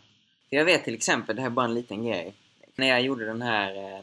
För 0.48 0.56
jag 0.56 0.64
vet 0.64 0.84
till 0.84 0.94
exempel, 0.94 1.36
det 1.36 1.42
här 1.42 1.48
är 1.48 1.52
bara 1.54 1.66
en 1.66 1.74
liten 1.74 2.04
grej. 2.06 2.34
När 2.74 2.86
jag 2.86 3.02
gjorde 3.02 3.24
den 3.24 3.42
här 3.42 3.74
eh, 3.98 4.02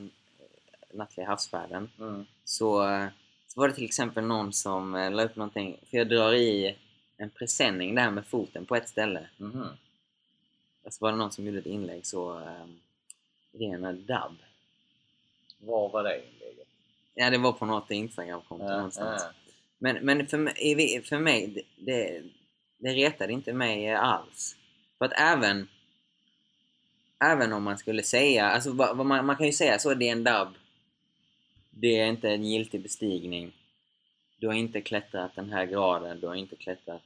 nattliga 0.93 1.27
havsfärden 1.27 1.89
Mm. 1.99 2.25
så, 2.43 2.89
eh, 2.89 3.07
så 3.47 3.59
var 3.61 3.67
det 3.67 3.73
till 3.73 3.85
exempel 3.85 4.23
någon 4.23 4.53
som 4.53 4.95
eh, 4.95 5.11
la 5.11 5.23
upp 5.23 5.35
någonting, 5.35 5.77
för 5.89 5.97
jag 5.97 6.09
drar 6.09 6.33
i 6.33 6.77
en 7.17 7.29
presenning 7.29 7.95
där 7.95 8.11
med 8.11 8.25
foten 8.27 8.65
på 8.65 8.75
ett 8.75 8.89
ställe. 8.89 9.27
Mhm. 9.37 9.65
Och 10.83 10.93
så 10.93 11.05
var 11.05 11.11
det 11.11 11.17
någon 11.17 11.31
som 11.31 11.45
gjorde 11.45 11.59
ett 11.59 11.65
inlägg 11.65 12.05
så 12.05 12.31
um, 12.33 12.79
rena 13.51 13.91
dubb. 13.93 14.37
Var 15.57 15.89
var 15.89 16.03
det 16.03 16.15
inlägget? 16.33 16.67
Ja, 17.13 17.29
det 17.29 17.37
var 17.37 17.51
på 17.51 17.65
något 17.65 17.91
Instagramkonto 17.91 18.65
Ja, 18.65 18.75
någonstans. 18.75 19.21
ja. 19.25 19.31
Men, 19.79 20.05
men 20.05 20.27
för 20.27 20.37
mig, 20.37 21.03
för 21.03 21.19
mig 21.19 21.65
det, 21.77 22.21
det, 22.77 22.93
retade 22.93 23.33
inte 23.33 23.53
mig 23.53 23.93
alls. 23.93 24.55
För 24.97 25.05
att 25.05 25.13
även 25.19 25.67
även 27.19 27.53
om 27.53 27.63
man 27.63 27.77
skulle 27.77 28.03
säga, 28.03 28.45
alltså 28.45 28.71
vad, 28.71 28.97
vad 28.97 29.05
man, 29.05 29.25
man 29.25 29.35
kan 29.35 29.45
ju 29.45 29.51
säga 29.51 29.79
så, 29.79 29.93
det 29.93 30.07
är 30.07 30.11
en 30.11 30.23
dubb. 30.23 30.55
Det 31.69 31.99
är 31.99 32.07
inte 32.07 32.29
en 32.29 32.43
giltig 32.43 32.81
bestigning. 32.81 33.51
Du 34.37 34.47
har 34.47 34.53
inte 34.53 34.81
klättrat 34.81 35.35
den 35.35 35.49
här 35.49 35.65
graden, 35.65 36.19
du 36.19 36.27
har 36.27 36.35
inte 36.35 36.55
klättrat 36.55 37.01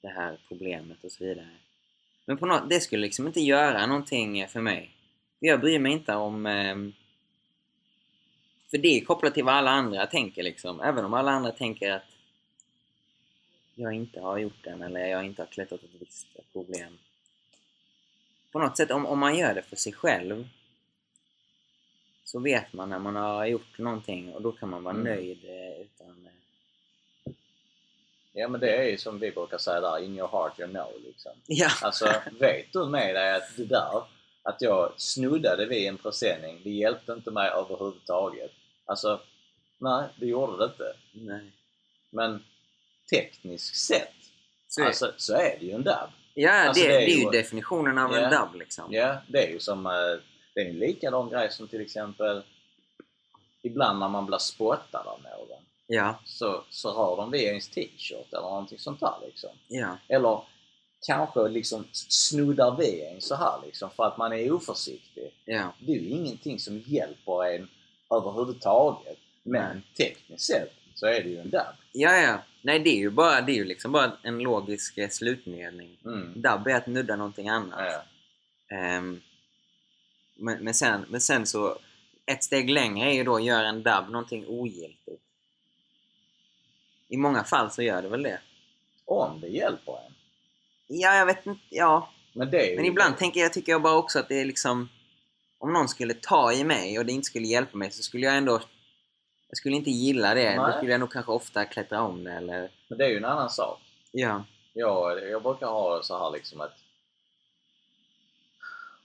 det 0.00 0.08
här 0.08 0.38
problemet 0.48 1.04
och 1.04 1.12
så 1.12 1.24
vidare. 1.24 1.48
Men 2.26 2.36
på 2.36 2.46
något, 2.46 2.70
det 2.70 2.80
skulle 2.80 3.02
liksom 3.02 3.26
inte 3.26 3.40
göra 3.40 3.86
någonting 3.86 4.48
för 4.48 4.60
mig. 4.60 4.90
Jag 5.38 5.60
bryr 5.60 5.78
mig 5.78 5.92
inte 5.92 6.14
om... 6.14 6.46
eh, 6.46 6.76
för 8.74 8.78
det 8.78 8.88
är 8.88 9.04
kopplat 9.04 9.34
till 9.34 9.44
vad 9.44 9.54
alla 9.54 9.70
andra 9.70 10.06
tänker 10.06 10.42
liksom. 10.42 10.80
Även 10.80 11.04
om 11.04 11.14
alla 11.14 11.30
andra 11.30 11.52
tänker 11.52 11.90
att 11.92 12.02
jag 13.74 13.92
inte 13.92 14.20
har 14.20 14.38
gjort 14.38 14.64
den 14.64 14.82
eller 14.82 15.06
jag 15.06 15.24
inte 15.24 15.42
har 15.42 15.46
klättrat 15.46 15.82
ett 15.82 16.00
visst 16.00 16.26
problem. 16.52 16.98
På 18.52 18.58
något 18.58 18.76
sätt, 18.76 18.90
om, 18.90 19.06
om 19.06 19.18
man 19.18 19.38
gör 19.38 19.54
det 19.54 19.62
för 19.62 19.76
sig 19.76 19.92
själv 19.92 20.48
så 22.24 22.40
vet 22.40 22.72
man 22.72 22.90
när 22.90 22.98
man 22.98 23.16
har 23.16 23.46
gjort 23.46 23.78
någonting 23.78 24.32
och 24.34 24.42
då 24.42 24.52
kan 24.52 24.68
man 24.68 24.82
vara 24.84 24.94
Mm. 24.94 25.04
nöjd 25.14 25.44
eh, 25.44 25.80
utan... 25.80 26.26
eh, 26.26 27.32
Ja 28.32 28.48
men 28.48 28.60
det 28.60 28.76
är 28.76 28.82
ju 28.90 28.98
som 28.98 29.18
vi 29.18 29.30
brukar 29.30 29.58
säga 29.58 29.80
där, 29.80 29.98
in 30.04 30.18
your 30.18 30.28
heart 30.28 30.60
you 30.60 30.68
know 30.68 30.92
liksom. 31.04 31.32
Ja! 31.46 31.70
Alltså 31.82 32.14
vet 32.40 32.72
du 32.72 32.86
med 32.86 33.14
dig 33.14 33.34
att 33.34 33.56
det 33.56 33.64
där, 33.64 34.02
att 34.42 34.62
jag 34.62 34.92
snuddade 35.00 35.66
vid 35.66 35.88
en 35.88 35.98
presenning, 35.98 36.60
det 36.64 36.70
hjälpte 36.70 37.12
inte 37.12 37.30
mig 37.30 37.50
överhuvudtaget. 37.50 38.52
Alltså, 38.86 39.20
nej 39.78 40.08
det 40.20 40.26
gjorde 40.26 40.58
det 40.58 40.64
inte. 40.64 40.96
Nej. 41.12 41.52
Men 42.10 42.44
tekniskt 43.14 43.76
sett, 43.76 44.12
Så 44.68 44.82
är, 44.82 44.86
alltså, 44.86 45.12
så 45.16 45.34
är 45.34 45.56
det 45.60 45.66
ju 45.66 45.72
en 45.72 45.82
dub. 45.82 45.94
ja, 46.34 46.52
alltså, 46.68 46.82
det, 46.84 46.88
det 46.88 46.94
är 46.96 47.06
det 47.06 47.12
är 47.12 47.18
ju 47.24 47.30
definitionen 47.30 47.98
av 47.98 48.14
en 48.14 48.22
Ja. 48.22 48.40
dubb 48.40 48.54
liksom. 48.54 48.92
Ja, 48.92 49.16
det 49.28 49.46
är 49.46 49.50
ju 49.52 49.60
som, 49.60 49.86
eh, 49.86 49.92
det 50.54 50.60
är 50.60 50.66
en 50.70 50.78
likadan 50.78 51.28
grej 51.28 51.50
som 51.50 51.68
till 51.68 51.80
exempel 51.80 52.42
ibland 53.62 53.98
när 53.98 54.08
man 54.08 54.26
blir 54.26 54.38
spottad 54.38 54.98
av 55.06 55.22
någon 55.22 55.62
Ja, 55.86 56.18
så, 56.24 56.64
så 56.70 56.94
hör 56.96 57.16
de 57.16 57.30
via 57.30 57.48
ens 57.48 57.68
t-shirt 57.68 58.32
eller 58.32 58.42
någonting 58.42 58.78
sånt 58.78 59.00
där 59.00 59.14
liksom. 59.26 59.50
ja, 59.68 59.98
Eller 60.08 60.40
kanske 61.06 61.48
liksom 61.48 61.84
snuddar 61.92 62.76
vid 62.76 63.02
en 63.02 63.20
så 63.20 63.34
här 63.34 63.60
liksom 63.66 63.90
för 63.90 64.04
att 64.04 64.16
man 64.18 64.32
är 64.32 64.52
oförsiktig. 64.52 65.32
ja. 65.44 65.72
Det 65.80 65.92
är 65.92 65.96
ju 65.96 66.08
ingenting 66.08 66.58
som 66.60 66.78
hjälper 66.78 67.44
en 67.54 67.68
överhuvudtaget. 68.16 69.18
Men 69.42 69.82
tekniskt 69.96 70.46
sett 70.46 70.72
så 70.94 71.06
är 71.06 71.22
det 71.22 71.28
ju 71.28 71.38
en 71.38 71.50
dub. 71.50 71.62
Ja, 71.92 72.16
ja. 72.16 72.42
Nej, 72.62 72.78
det 72.78 72.90
är 72.90 72.98
ju 72.98 73.10
bara, 73.10 73.40
det 73.40 73.52
är 73.52 73.56
ju 73.56 73.64
liksom 73.64 73.92
bara 73.92 74.12
en 74.22 74.38
logisk 74.38 74.98
eh, 74.98 75.08
slutmening. 75.08 75.98
Mm. 76.04 76.32
Dubb 76.34 76.66
är 76.66 76.74
att 76.74 76.86
nudda 76.86 77.16
någonting 77.16 77.48
annat. 77.48 77.80
Ja. 77.80 78.04
Ehm, 78.76 79.20
men, 80.36 80.64
men, 80.64 80.74
sen, 80.74 81.04
men 81.08 81.20
sen 81.20 81.46
så, 81.46 81.78
ett 82.26 82.44
steg 82.44 82.70
längre 82.70 83.10
är 83.10 83.14
ju 83.14 83.24
då 83.24 83.36
att 83.36 83.44
göra 83.44 83.68
en 83.68 83.82
dubb 83.82 84.10
någonting 84.10 84.46
ogiltigt. 84.46 85.22
I 87.08 87.16
många 87.16 87.44
fall 87.44 87.70
så 87.70 87.82
gör 87.82 88.02
det 88.02 88.08
väl 88.08 88.22
det. 88.22 88.40
Om 89.04 89.40
det 89.40 89.48
hjälper 89.48 89.92
en. 89.92 90.14
Ja, 90.86 91.16
jag 91.16 91.26
vet 91.26 91.46
inte. 91.46 91.60
Ja. 91.68 92.10
Men 92.32 92.50
det 92.50 92.76
Men 92.76 92.84
ibland 92.84 93.18
tänker 93.18 93.40
jag, 93.40 93.52
tycker 93.52 93.72
jag 93.72 93.82
bara 93.82 93.96
också 93.96 94.18
att 94.18 94.28
det 94.28 94.40
är 94.40 94.44
liksom... 94.44 94.88
Om 95.58 95.72
någon 95.72 95.88
skulle 95.88 96.14
ta 96.14 96.52
i 96.52 96.64
mig 96.64 96.98
och 96.98 97.06
det 97.06 97.12
inte 97.12 97.26
skulle 97.26 97.46
hjälpa 97.46 97.76
mig 97.76 97.90
så 97.90 98.02
skulle 98.02 98.26
jag 98.26 98.36
ändå... 98.36 98.60
Jag 99.48 99.56
skulle 99.56 99.76
inte 99.76 99.90
gilla 99.90 100.34
det. 100.34 100.56
Då 100.56 100.62
Nej. 100.62 100.76
skulle 100.76 100.92
jag 100.92 101.00
nog 101.00 101.12
kanske 101.12 101.32
ofta 101.32 101.64
klättra 101.64 102.02
om 102.02 102.24
det 102.24 102.32
eller... 102.32 102.70
Men 102.88 102.98
det 102.98 103.04
är 103.04 103.08
ju 103.08 103.16
en 103.16 103.24
annan 103.24 103.50
sak. 103.50 103.80
Ja. 104.12 104.44
Jag, 104.72 105.30
jag 105.30 105.42
brukar 105.42 105.66
ha 105.66 106.02
så 106.02 106.18
här 106.18 106.30
liksom 106.30 106.60
att... 106.60 106.72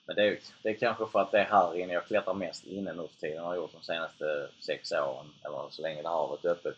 Men 0.06 0.16
det 0.16 0.28
är, 0.28 0.40
det 0.64 0.70
är 0.70 0.78
kanske 0.78 1.06
för 1.06 1.20
att 1.20 1.32
det 1.32 1.40
är 1.40 1.46
här 1.46 1.76
inne 1.78 1.94
jag 1.94 2.08
klättrar 2.08 2.34
mest 2.34 2.66
inne 2.66 2.94
nu 2.94 3.08
för 3.08 3.20
tiden. 3.20 3.44
har 3.44 3.56
gjort 3.56 3.72
de 3.72 3.82
senaste 3.82 4.50
sex 4.60 4.92
åren. 4.92 5.28
Eller 5.46 5.70
så 5.70 5.82
länge 5.82 6.02
det 6.02 6.10
har 6.10 6.28
varit 6.28 6.46
öppet. 6.46 6.76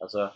Alltså, 0.00 0.32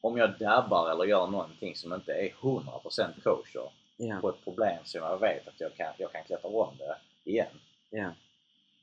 om 0.00 0.16
jag 0.16 0.38
dabbar 0.38 0.90
eller 0.90 1.04
gör 1.04 1.26
någonting 1.26 1.76
som 1.76 1.92
inte 1.92 2.12
är 2.12 2.28
100% 2.40 3.22
kosher 3.22 3.70
Ja. 3.96 4.18
på 4.20 4.28
ett 4.28 4.44
problem 4.44 4.78
som 4.84 5.02
jag 5.02 5.18
vet 5.18 5.48
att 5.48 5.60
jag 5.60 5.76
kan, 5.76 5.92
jag 5.98 6.12
kan 6.12 6.24
klättra 6.24 6.50
om 6.50 6.76
det 6.78 6.96
igen. 7.30 7.60
Ja. 7.94 8.12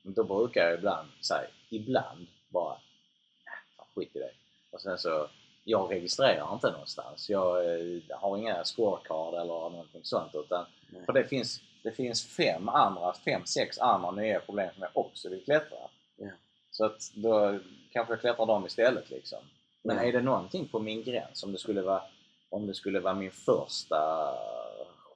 Men 0.02 0.14
då 0.14 0.24
brukar 0.24 0.64
jag 0.64 0.74
ibland 0.74 1.08
säga, 1.20 1.46
ibland 1.70 2.26
bara, 2.48 2.72
äh, 2.74 3.76
fan, 3.76 3.86
skit 3.94 4.16
i 4.16 4.18
det. 4.18 4.30
Och 4.70 4.80
sen 4.80 4.98
så, 4.98 5.28
jag 5.64 5.90
registrerar 5.92 6.54
inte 6.54 6.70
någonstans. 6.70 7.30
Jag 7.30 7.80
eh, 7.80 8.00
har 8.10 8.36
inga 8.36 8.64
scorecard 8.64 9.34
eller 9.34 9.44
någonting 9.70 10.04
sånt 10.04 10.34
utan, 10.34 10.66
Nej. 10.90 11.04
för 11.06 11.12
det 11.12 11.24
finns, 11.24 11.60
det 11.82 11.92
finns 11.92 12.26
fem 12.26 12.68
andra, 12.68 13.12
fem, 13.12 13.46
sex 13.46 13.78
andra 13.78 14.10
nya 14.10 14.40
problem 14.40 14.70
som 14.74 14.82
jag 14.82 14.90
också 15.06 15.28
vill 15.28 15.44
klättra. 15.44 15.78
Ja. 16.16 16.30
Så 16.70 16.84
att 16.84 17.10
då 17.14 17.58
kanske 17.92 18.12
jag 18.12 18.20
klättrar 18.20 18.46
dem 18.46 18.66
istället 18.66 19.10
liksom. 19.10 19.38
Men 19.82 19.96
Ja. 19.96 20.02
är 20.02 20.12
det 20.12 20.20
någonting 20.22 20.68
på 20.68 20.78
min 20.78 21.02
gräns, 21.02 21.42
om 21.44 21.52
det 21.52 21.58
skulle 21.58 21.82
vara, 21.82 22.02
om 22.48 22.66
det 22.66 22.74
skulle 22.74 23.00
vara 23.00 23.14
min 23.14 23.30
första 23.30 24.28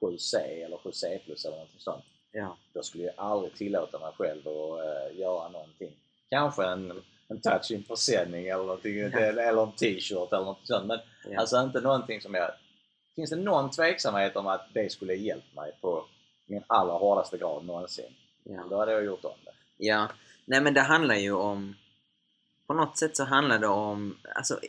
7C 0.01 0.37
eller 0.65 0.77
7C 0.77 1.19
plus 1.25 1.45
eller 1.45 1.55
någonting 1.55 1.79
sånt 1.79 2.03
Ja. 2.37 2.57
då 2.73 2.83
skulle 2.83 3.03
jag 3.03 3.13
aldrig 3.17 3.53
tillåta 3.55 3.99
mig 3.99 4.11
själv 4.17 4.47
att 4.47 4.79
uh, 5.13 5.19
göra 5.19 5.49
någonting. 5.49 5.91
Kanske 6.29 6.65
en, 6.65 7.01
en 7.27 7.41
touch 7.41 7.71
in 7.71 7.83
presenning 7.83 8.47
eller 8.47 8.63
någonting, 8.63 8.97
Ja. 8.97 9.19
eller 9.19 9.63
en 9.63 9.71
t-shirt 9.71 10.33
eller 10.33 10.45
något 10.45 10.67
sånt. 10.67 10.85
Men 10.87 10.99
Ja. 11.29 11.39
alltså 11.39 11.61
inte 11.61 11.81
någonting 11.81 12.21
som 12.21 12.33
jag... 12.33 12.51
Finns 13.15 13.29
det 13.29 13.35
någon 13.35 13.71
tveksamhet 13.71 14.35
om 14.35 14.47
att 14.47 14.67
det 14.73 14.91
skulle 14.91 15.13
hjälpt 15.13 15.55
mig 15.55 15.71
på 15.81 16.05
min 16.45 16.63
allra 16.67 16.93
hårdaste 16.93 17.37
grad 17.37 17.65
någonsin, 17.65 18.15
ja. 18.43 18.63
då 18.69 18.77
hade 18.79 18.91
jag 18.91 19.05
gjort 19.05 19.25
om 19.25 19.31
det. 19.45 19.51
Ja, 19.77 20.07
nej 20.45 20.61
men 20.61 20.73
det 20.73 20.81
handlar 20.81 21.15
ju 21.15 21.31
om... 21.33 21.75
På 22.67 22.73
något 22.73 22.97
sätt 22.97 23.17
så 23.17 23.23
handlar 23.23 23.59
det 23.59 23.67
om... 23.67 24.17
Alltså, 24.35 24.59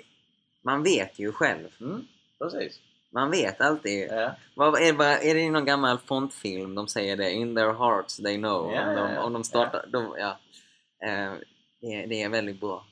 man 0.62 0.82
vet 0.82 1.18
ju 1.18 1.32
själv. 1.32 1.68
Mm, 1.80 2.06
precis. 2.38 2.80
Man 3.16 3.30
vet 3.30 3.60
alltid. 3.60 4.09
Ja. 4.10 4.30
Vad, 4.55 4.82
är, 4.82 4.93
vad, 4.93 5.06
är 5.06 5.34
det 5.34 5.40
i 5.40 5.51
någon 5.51 5.64
gammal 5.64 5.98
fontfilm 5.98 6.74
de 6.74 6.88
säger 6.88 7.16
det? 7.16 7.32
In 7.32 7.55
their 7.55 7.72
hearts 7.72 8.16
they 8.16 8.36
know. 8.36 8.72
Ja, 8.72 8.88
om, 8.88 8.94
de, 8.94 9.18
om 9.18 9.32
de 9.32 9.44
startar... 9.44 9.84
De, 9.93 10.14
ja. 10.18 10.38
Eh, 11.09 11.32
det, 11.80 12.06
det 12.06 12.22
är 12.22 12.28
väldigt 12.28 12.60
bra. 12.60 12.84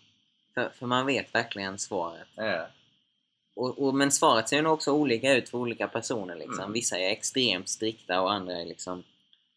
För, 0.55 0.69
för 0.69 0.87
man 0.87 1.07
vet 1.07 1.35
verkligen 1.35 1.79
svaret. 1.79 2.29
Och, 3.57 3.79
och, 3.79 3.95
men 3.95 4.11
svaret 4.11 4.49
ser 4.49 4.63
nog 4.63 4.73
också 4.73 4.93
olika 4.93 5.35
ut 5.35 5.49
för 5.49 5.59
olika 5.59 5.89
personer. 5.89 6.37
Liksom. 6.37 6.61
Mm. 6.61 6.73
Vissa 6.73 6.99
är 6.99 7.11
extremt 7.11 7.69
strikta 7.69 8.21
och 8.21 8.33
andra 8.33 8.61
är 8.61 8.65
liksom 8.65 9.03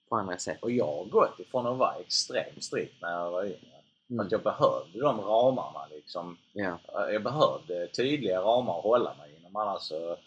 på 0.09 0.15
andra 0.15 0.37
sätt. 0.37 0.57
Och 0.61 0.71
jag 0.71 0.85
har 0.85 1.05
gått 1.05 1.39
ifrån 1.39 1.67
att 1.67 1.77
vara 1.77 1.95
extremt 1.95 2.63
strikt 2.63 3.01
när 3.01 3.11
jag 3.11 3.31
var 3.31 3.43
yngre. 3.43 3.77
Mm. 4.09 4.25
att 4.25 4.31
jag 4.31 4.43
behövde 4.43 4.99
de 4.99 5.21
ramarna 5.21 5.87
liksom. 5.91 6.37
Ja. 6.53 6.79
Jag 7.11 7.23
behövde 7.23 7.87
tydliga 7.87 8.41
ramar 8.41 8.77
att 8.77 8.83
hålla 8.83 9.13
mig 9.13 9.35
inom 9.39 9.55
annars 9.55 9.81
så 9.81 10.17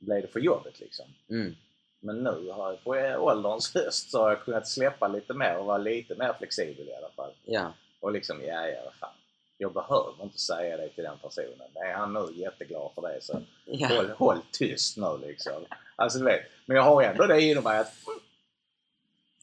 blev 0.00 0.22
det 0.22 0.28
för 0.28 0.40
jobbigt 0.40 0.80
liksom. 0.80 1.06
Mm. 1.30 1.56
Men 2.00 2.16
nu 2.16 2.50
har 2.50 2.70
jag 2.70 2.84
på 2.84 2.90
ålderns 3.24 3.74
höst 3.74 4.10
så 4.10 4.22
har 4.22 4.28
jag 4.30 4.44
kunnat 4.44 4.68
släppa 4.68 5.08
lite 5.08 5.34
mer 5.34 5.56
och 5.56 5.66
vara 5.66 5.78
lite 5.78 6.14
mer 6.14 6.32
flexibel 6.38 6.88
i 6.88 6.94
alla 6.94 7.10
fall. 7.16 7.30
Ja. 7.44 7.72
Och 8.00 8.12
liksom, 8.12 8.40
ja, 8.44 8.66
ja, 8.66 8.80
vad 8.84 8.94
fan. 8.94 9.14
Jag 9.58 9.72
behöver 9.72 10.22
inte 10.22 10.38
säga 10.38 10.76
det 10.76 10.88
till 10.88 11.04
den 11.04 11.18
personen. 11.18 11.68
Är 11.74 11.92
han 11.92 12.12
nu 12.12 12.28
jätteglad 12.32 12.90
för 12.94 13.02
det 13.02 13.20
så 13.22 13.40
Ja. 13.64 13.88
håll, 13.88 14.10
håll 14.10 14.38
tyst 14.52 14.96
nu 14.96 15.18
liksom. 15.26 15.64
Alltså 15.96 16.18
du 16.18 16.24
vet. 16.24 16.42
Men 16.66 16.76
jag 16.76 16.84
har 16.84 17.02
ändå 17.02 17.26
det 17.26 17.42
inom 17.42 17.64
mig 17.64 17.78
att... 17.78 17.92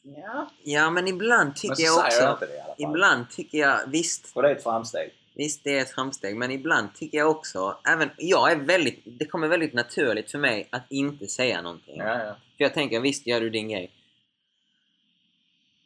Ja. 0.02 0.50
ja, 0.64 0.90
men 0.90 1.08
ibland 1.08 1.56
tycker 1.56 1.76
Men 1.76 1.86
jag 1.86 2.06
också... 2.06 2.22
jag 2.22 2.34
inte 2.34 2.46
det 2.46 2.56
i 2.56 2.60
alla 2.60 2.66
fall. 2.76 2.76
Ibland 2.78 3.30
tycker 3.30 3.58
jag, 3.58 3.80
visst, 3.88 4.32
Och 4.36 4.42
det 4.42 4.50
är 4.50 4.56
ett 4.56 4.64
framsteg. 4.64 5.14
Visst 5.38 5.64
det 5.64 5.78
är 5.78 5.82
ett 5.82 5.92
framsteg, 5.92 6.38
men 6.38 6.52
ibland 6.52 6.96
tycker 6.96 7.18
jag 7.18 7.30
också, 7.32 7.78
även 7.88 8.10
jag 8.18 8.52
är 8.52 8.56
väldigt, 8.56 9.02
det 9.06 9.26
kommer 9.26 9.48
väldigt 9.48 9.74
naturligt 9.74 10.32
för 10.32 10.40
mig 10.40 10.68
att 10.72 10.86
inte 10.90 11.28
säga 11.28 11.62
någonting. 11.62 11.98
Ja, 11.98 12.24
ja. 12.24 12.36
För 12.58 12.64
jag 12.64 12.74
tänker, 12.74 13.00
visst 13.00 13.28
gör 13.28 13.42
du 13.42 13.50
din 13.50 13.70
grej. 13.70 13.92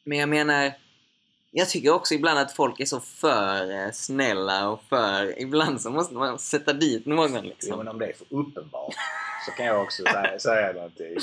Men 0.04 0.18
jag 0.18 0.30
menar, 0.30 0.74
jag 1.52 1.70
tycker 1.70 1.94
också 1.94 2.14
ibland 2.14 2.40
att 2.40 2.52
folk 2.56 2.80
är 2.80 2.86
så 2.86 3.00
för 3.00 3.72
eh, 3.72 3.92
snälla 3.92 4.70
och 4.70 4.84
för... 4.90 5.40
Ibland 5.40 5.82
så 5.82 5.90
måste 5.90 6.14
man 6.14 6.40
sätta 6.40 6.74
dit 6.74 7.06
någon 7.06 7.36
Jo, 7.36 7.42
liksom. 7.42 7.78
men 7.78 7.88
om 7.88 8.00
det 8.00 8.06
är 8.06 8.14
för 8.14 8.28
uppenbart 8.30 8.96
så 9.46 9.52
kan 9.52 9.66
jag 9.66 9.82
också 9.82 10.04
säga, 10.04 10.40
säga 10.40 10.74
någonting. 10.74 11.18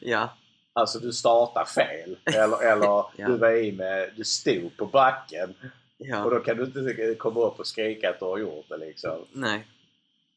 Ja, 0.00 0.36
Alltså 0.72 0.98
du 0.98 1.12
startar 1.12 1.64
fel. 1.64 2.18
Eller, 2.24 2.72
eller 2.72 3.04
Ja. 3.16 3.26
du 3.26 3.36
var 3.36 3.56
i 3.56 3.72
med, 3.72 4.10
du 4.16 4.24
stod 4.24 4.76
på 4.76 4.86
backen. 4.86 5.54
Och 6.00 6.06
ja, 6.06 6.30
då 6.30 6.40
kan 6.40 6.56
du 6.56 6.64
inte 6.64 7.14
komma 7.14 7.40
upp 7.40 7.58
och 7.58 7.66
skrika 7.66 8.10
att 8.10 8.18
du 8.18 8.24
har 8.24 8.38
gjort 8.38 8.68
det 8.68 8.76
liksom. 8.76 9.26
nej. 9.32 9.66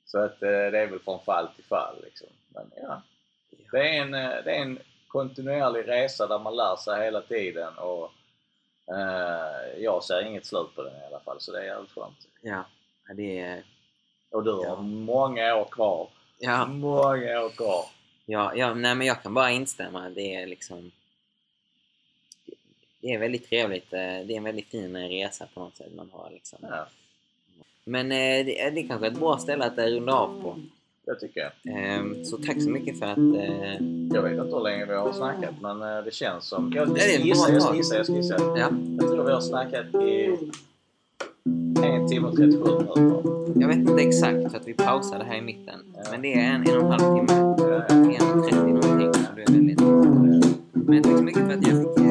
Så 0.06 0.19
att 0.19 0.44
eh, 0.44 0.49
det 0.49 0.80
är 0.80 0.88
väl 0.88 0.99
från 0.99 1.19
fall 1.23 1.48
till 1.56 1.64
fall 1.64 1.95
liksom. 2.03 2.27
Men 2.49 2.72
ja. 2.76 3.02
Det 3.72 3.77
är 3.77 4.02
en, 4.02 4.14
eh, 4.14 4.30
det 4.45 4.52
är 4.56 4.61
en 4.61 4.80
kontinuerlig 5.07 5.88
resa 5.88 6.27
där 6.27 6.40
man 6.40 6.56
lär 6.56 6.76
sig 6.76 7.03
hela 7.06 7.22
tiden 7.22 7.73
och 7.77 8.11
eh, 8.95 9.81
jag 9.84 10.03
ser 10.03 10.26
inget 10.26 10.45
slut 10.45 10.76
på 10.76 10.84
den 10.84 10.94
i 10.95 11.06
alla 11.10 11.19
fall 11.19 11.41
så 11.41 11.52
det 11.52 11.60
är 11.60 11.64
jävligt 11.64 11.91
skönt. 11.91 12.27
Ja, 12.41 12.64
det 13.15 13.40
är... 13.40 13.64
Och 14.31 14.44
du 14.44 14.52
har 14.52 14.64
Ja. 14.65 14.76
många 14.81 15.56
år 15.56 15.65
kvar. 15.65 16.10
Ja, 16.40 16.65
Många 16.65 17.41
år 17.41 17.49
kvar. 17.49 17.85
ja, 18.26 18.52
ja, 18.56 18.73
nej 18.73 18.95
men 18.95 19.07
jag 19.07 19.23
kan 19.23 19.34
bara 19.34 19.52
instämma. 19.52 20.10
Det 20.10 20.35
är 20.35 20.48
liksom... 20.48 20.91
Det 23.04 23.14
är 23.14 23.20
väldigt 23.20 23.50
trevligt. 23.50 23.94
eh, 23.94 24.00
Det 24.00 24.34
är 24.34 24.38
en 24.38 24.44
väldigt 24.44 24.68
fin 24.68 24.96
eh, 24.96 25.08
resa 25.10 25.46
på 25.54 25.60
något 25.60 25.76
sätt 25.78 25.88
man 25.96 26.10
har 26.12 26.30
liksom. 26.34 26.60
Ja, 26.62 26.88
Men 27.86 28.12
eh, 28.12 28.18
det, 28.46 28.70
det 28.70 28.80
är 28.82 28.88
kanske 28.88 29.08
ett 29.08 29.20
bra 29.20 29.38
ställe 29.38 29.66
att 29.66 29.78
runda 29.78 30.14
av 30.14 30.42
på. 30.42 30.56
det 31.06 31.16
tycker 31.20 31.42
jag. 31.64 31.76
Ehm, 31.78 32.26
Så 32.26 32.38
tack 32.38 32.62
så 32.62 32.70
mycket 32.70 33.00
för 33.00 33.06
att... 33.06 33.18
Jag 34.14 34.22
vet 34.22 34.32
inte 34.32 34.56
hur 34.56 34.64
länge 34.64 34.86
vi 34.86 34.94
har 34.94 35.14
snackat 35.14 35.54
men 35.62 35.80
det 36.06 36.14
känns 36.14 36.46
som... 36.46 36.74
Jag 36.76 36.96
det 36.96 37.02
är 37.02 37.08
ska 37.10 37.20
ett 37.20 37.26
gissa, 37.26 37.46
bra 37.48 37.54
jag 37.54 37.64
ska 37.64 37.76
gissa, 37.76 37.96
jag 37.96 38.06
ska 38.06 38.16
gissa. 38.16 38.36
Ja, 38.40 38.70
Jag 39.00 39.12
tror 39.12 39.24
vi 39.26 39.32
har 39.32 39.42
snackat 39.42 39.96
i 39.96 40.38
en 41.84 42.10
timme 42.10 42.28
och 42.28 42.36
37 42.36 42.64
minuter. 42.64 43.62
jag 43.62 43.68
vet 43.68 43.78
inte 43.78 44.04
exakt 44.04 44.52
för 44.52 44.58
att 44.60 44.68
vi 44.68 44.74
pausade 44.74 45.24
här 45.24 45.36
i 45.38 45.42
mitten. 45.42 45.80
Ja. 45.96 46.02
Men 46.12 46.22
det 46.22 46.34
är 46.34 46.40
en, 46.56 46.68
en 46.70 46.78
och 46.78 46.84
en 46.84 46.92
halv 46.92 47.00
timme. 47.28 47.56
Ja, 47.58 47.86
ja. 47.90 47.96
En 47.96 48.40
och 48.40 48.44
trettio 48.50 48.74
någonting. 48.74 49.14
Så 49.14 49.32
det 49.36 49.42
är 49.42 49.46
väldigt... 49.52 49.82
Men 50.74 51.04
tack 51.04 51.18
så 51.18 51.24
mycket 51.24 51.42
för 51.46 51.54
att 51.54 51.68
jag 51.68 51.96
fick 51.96 52.03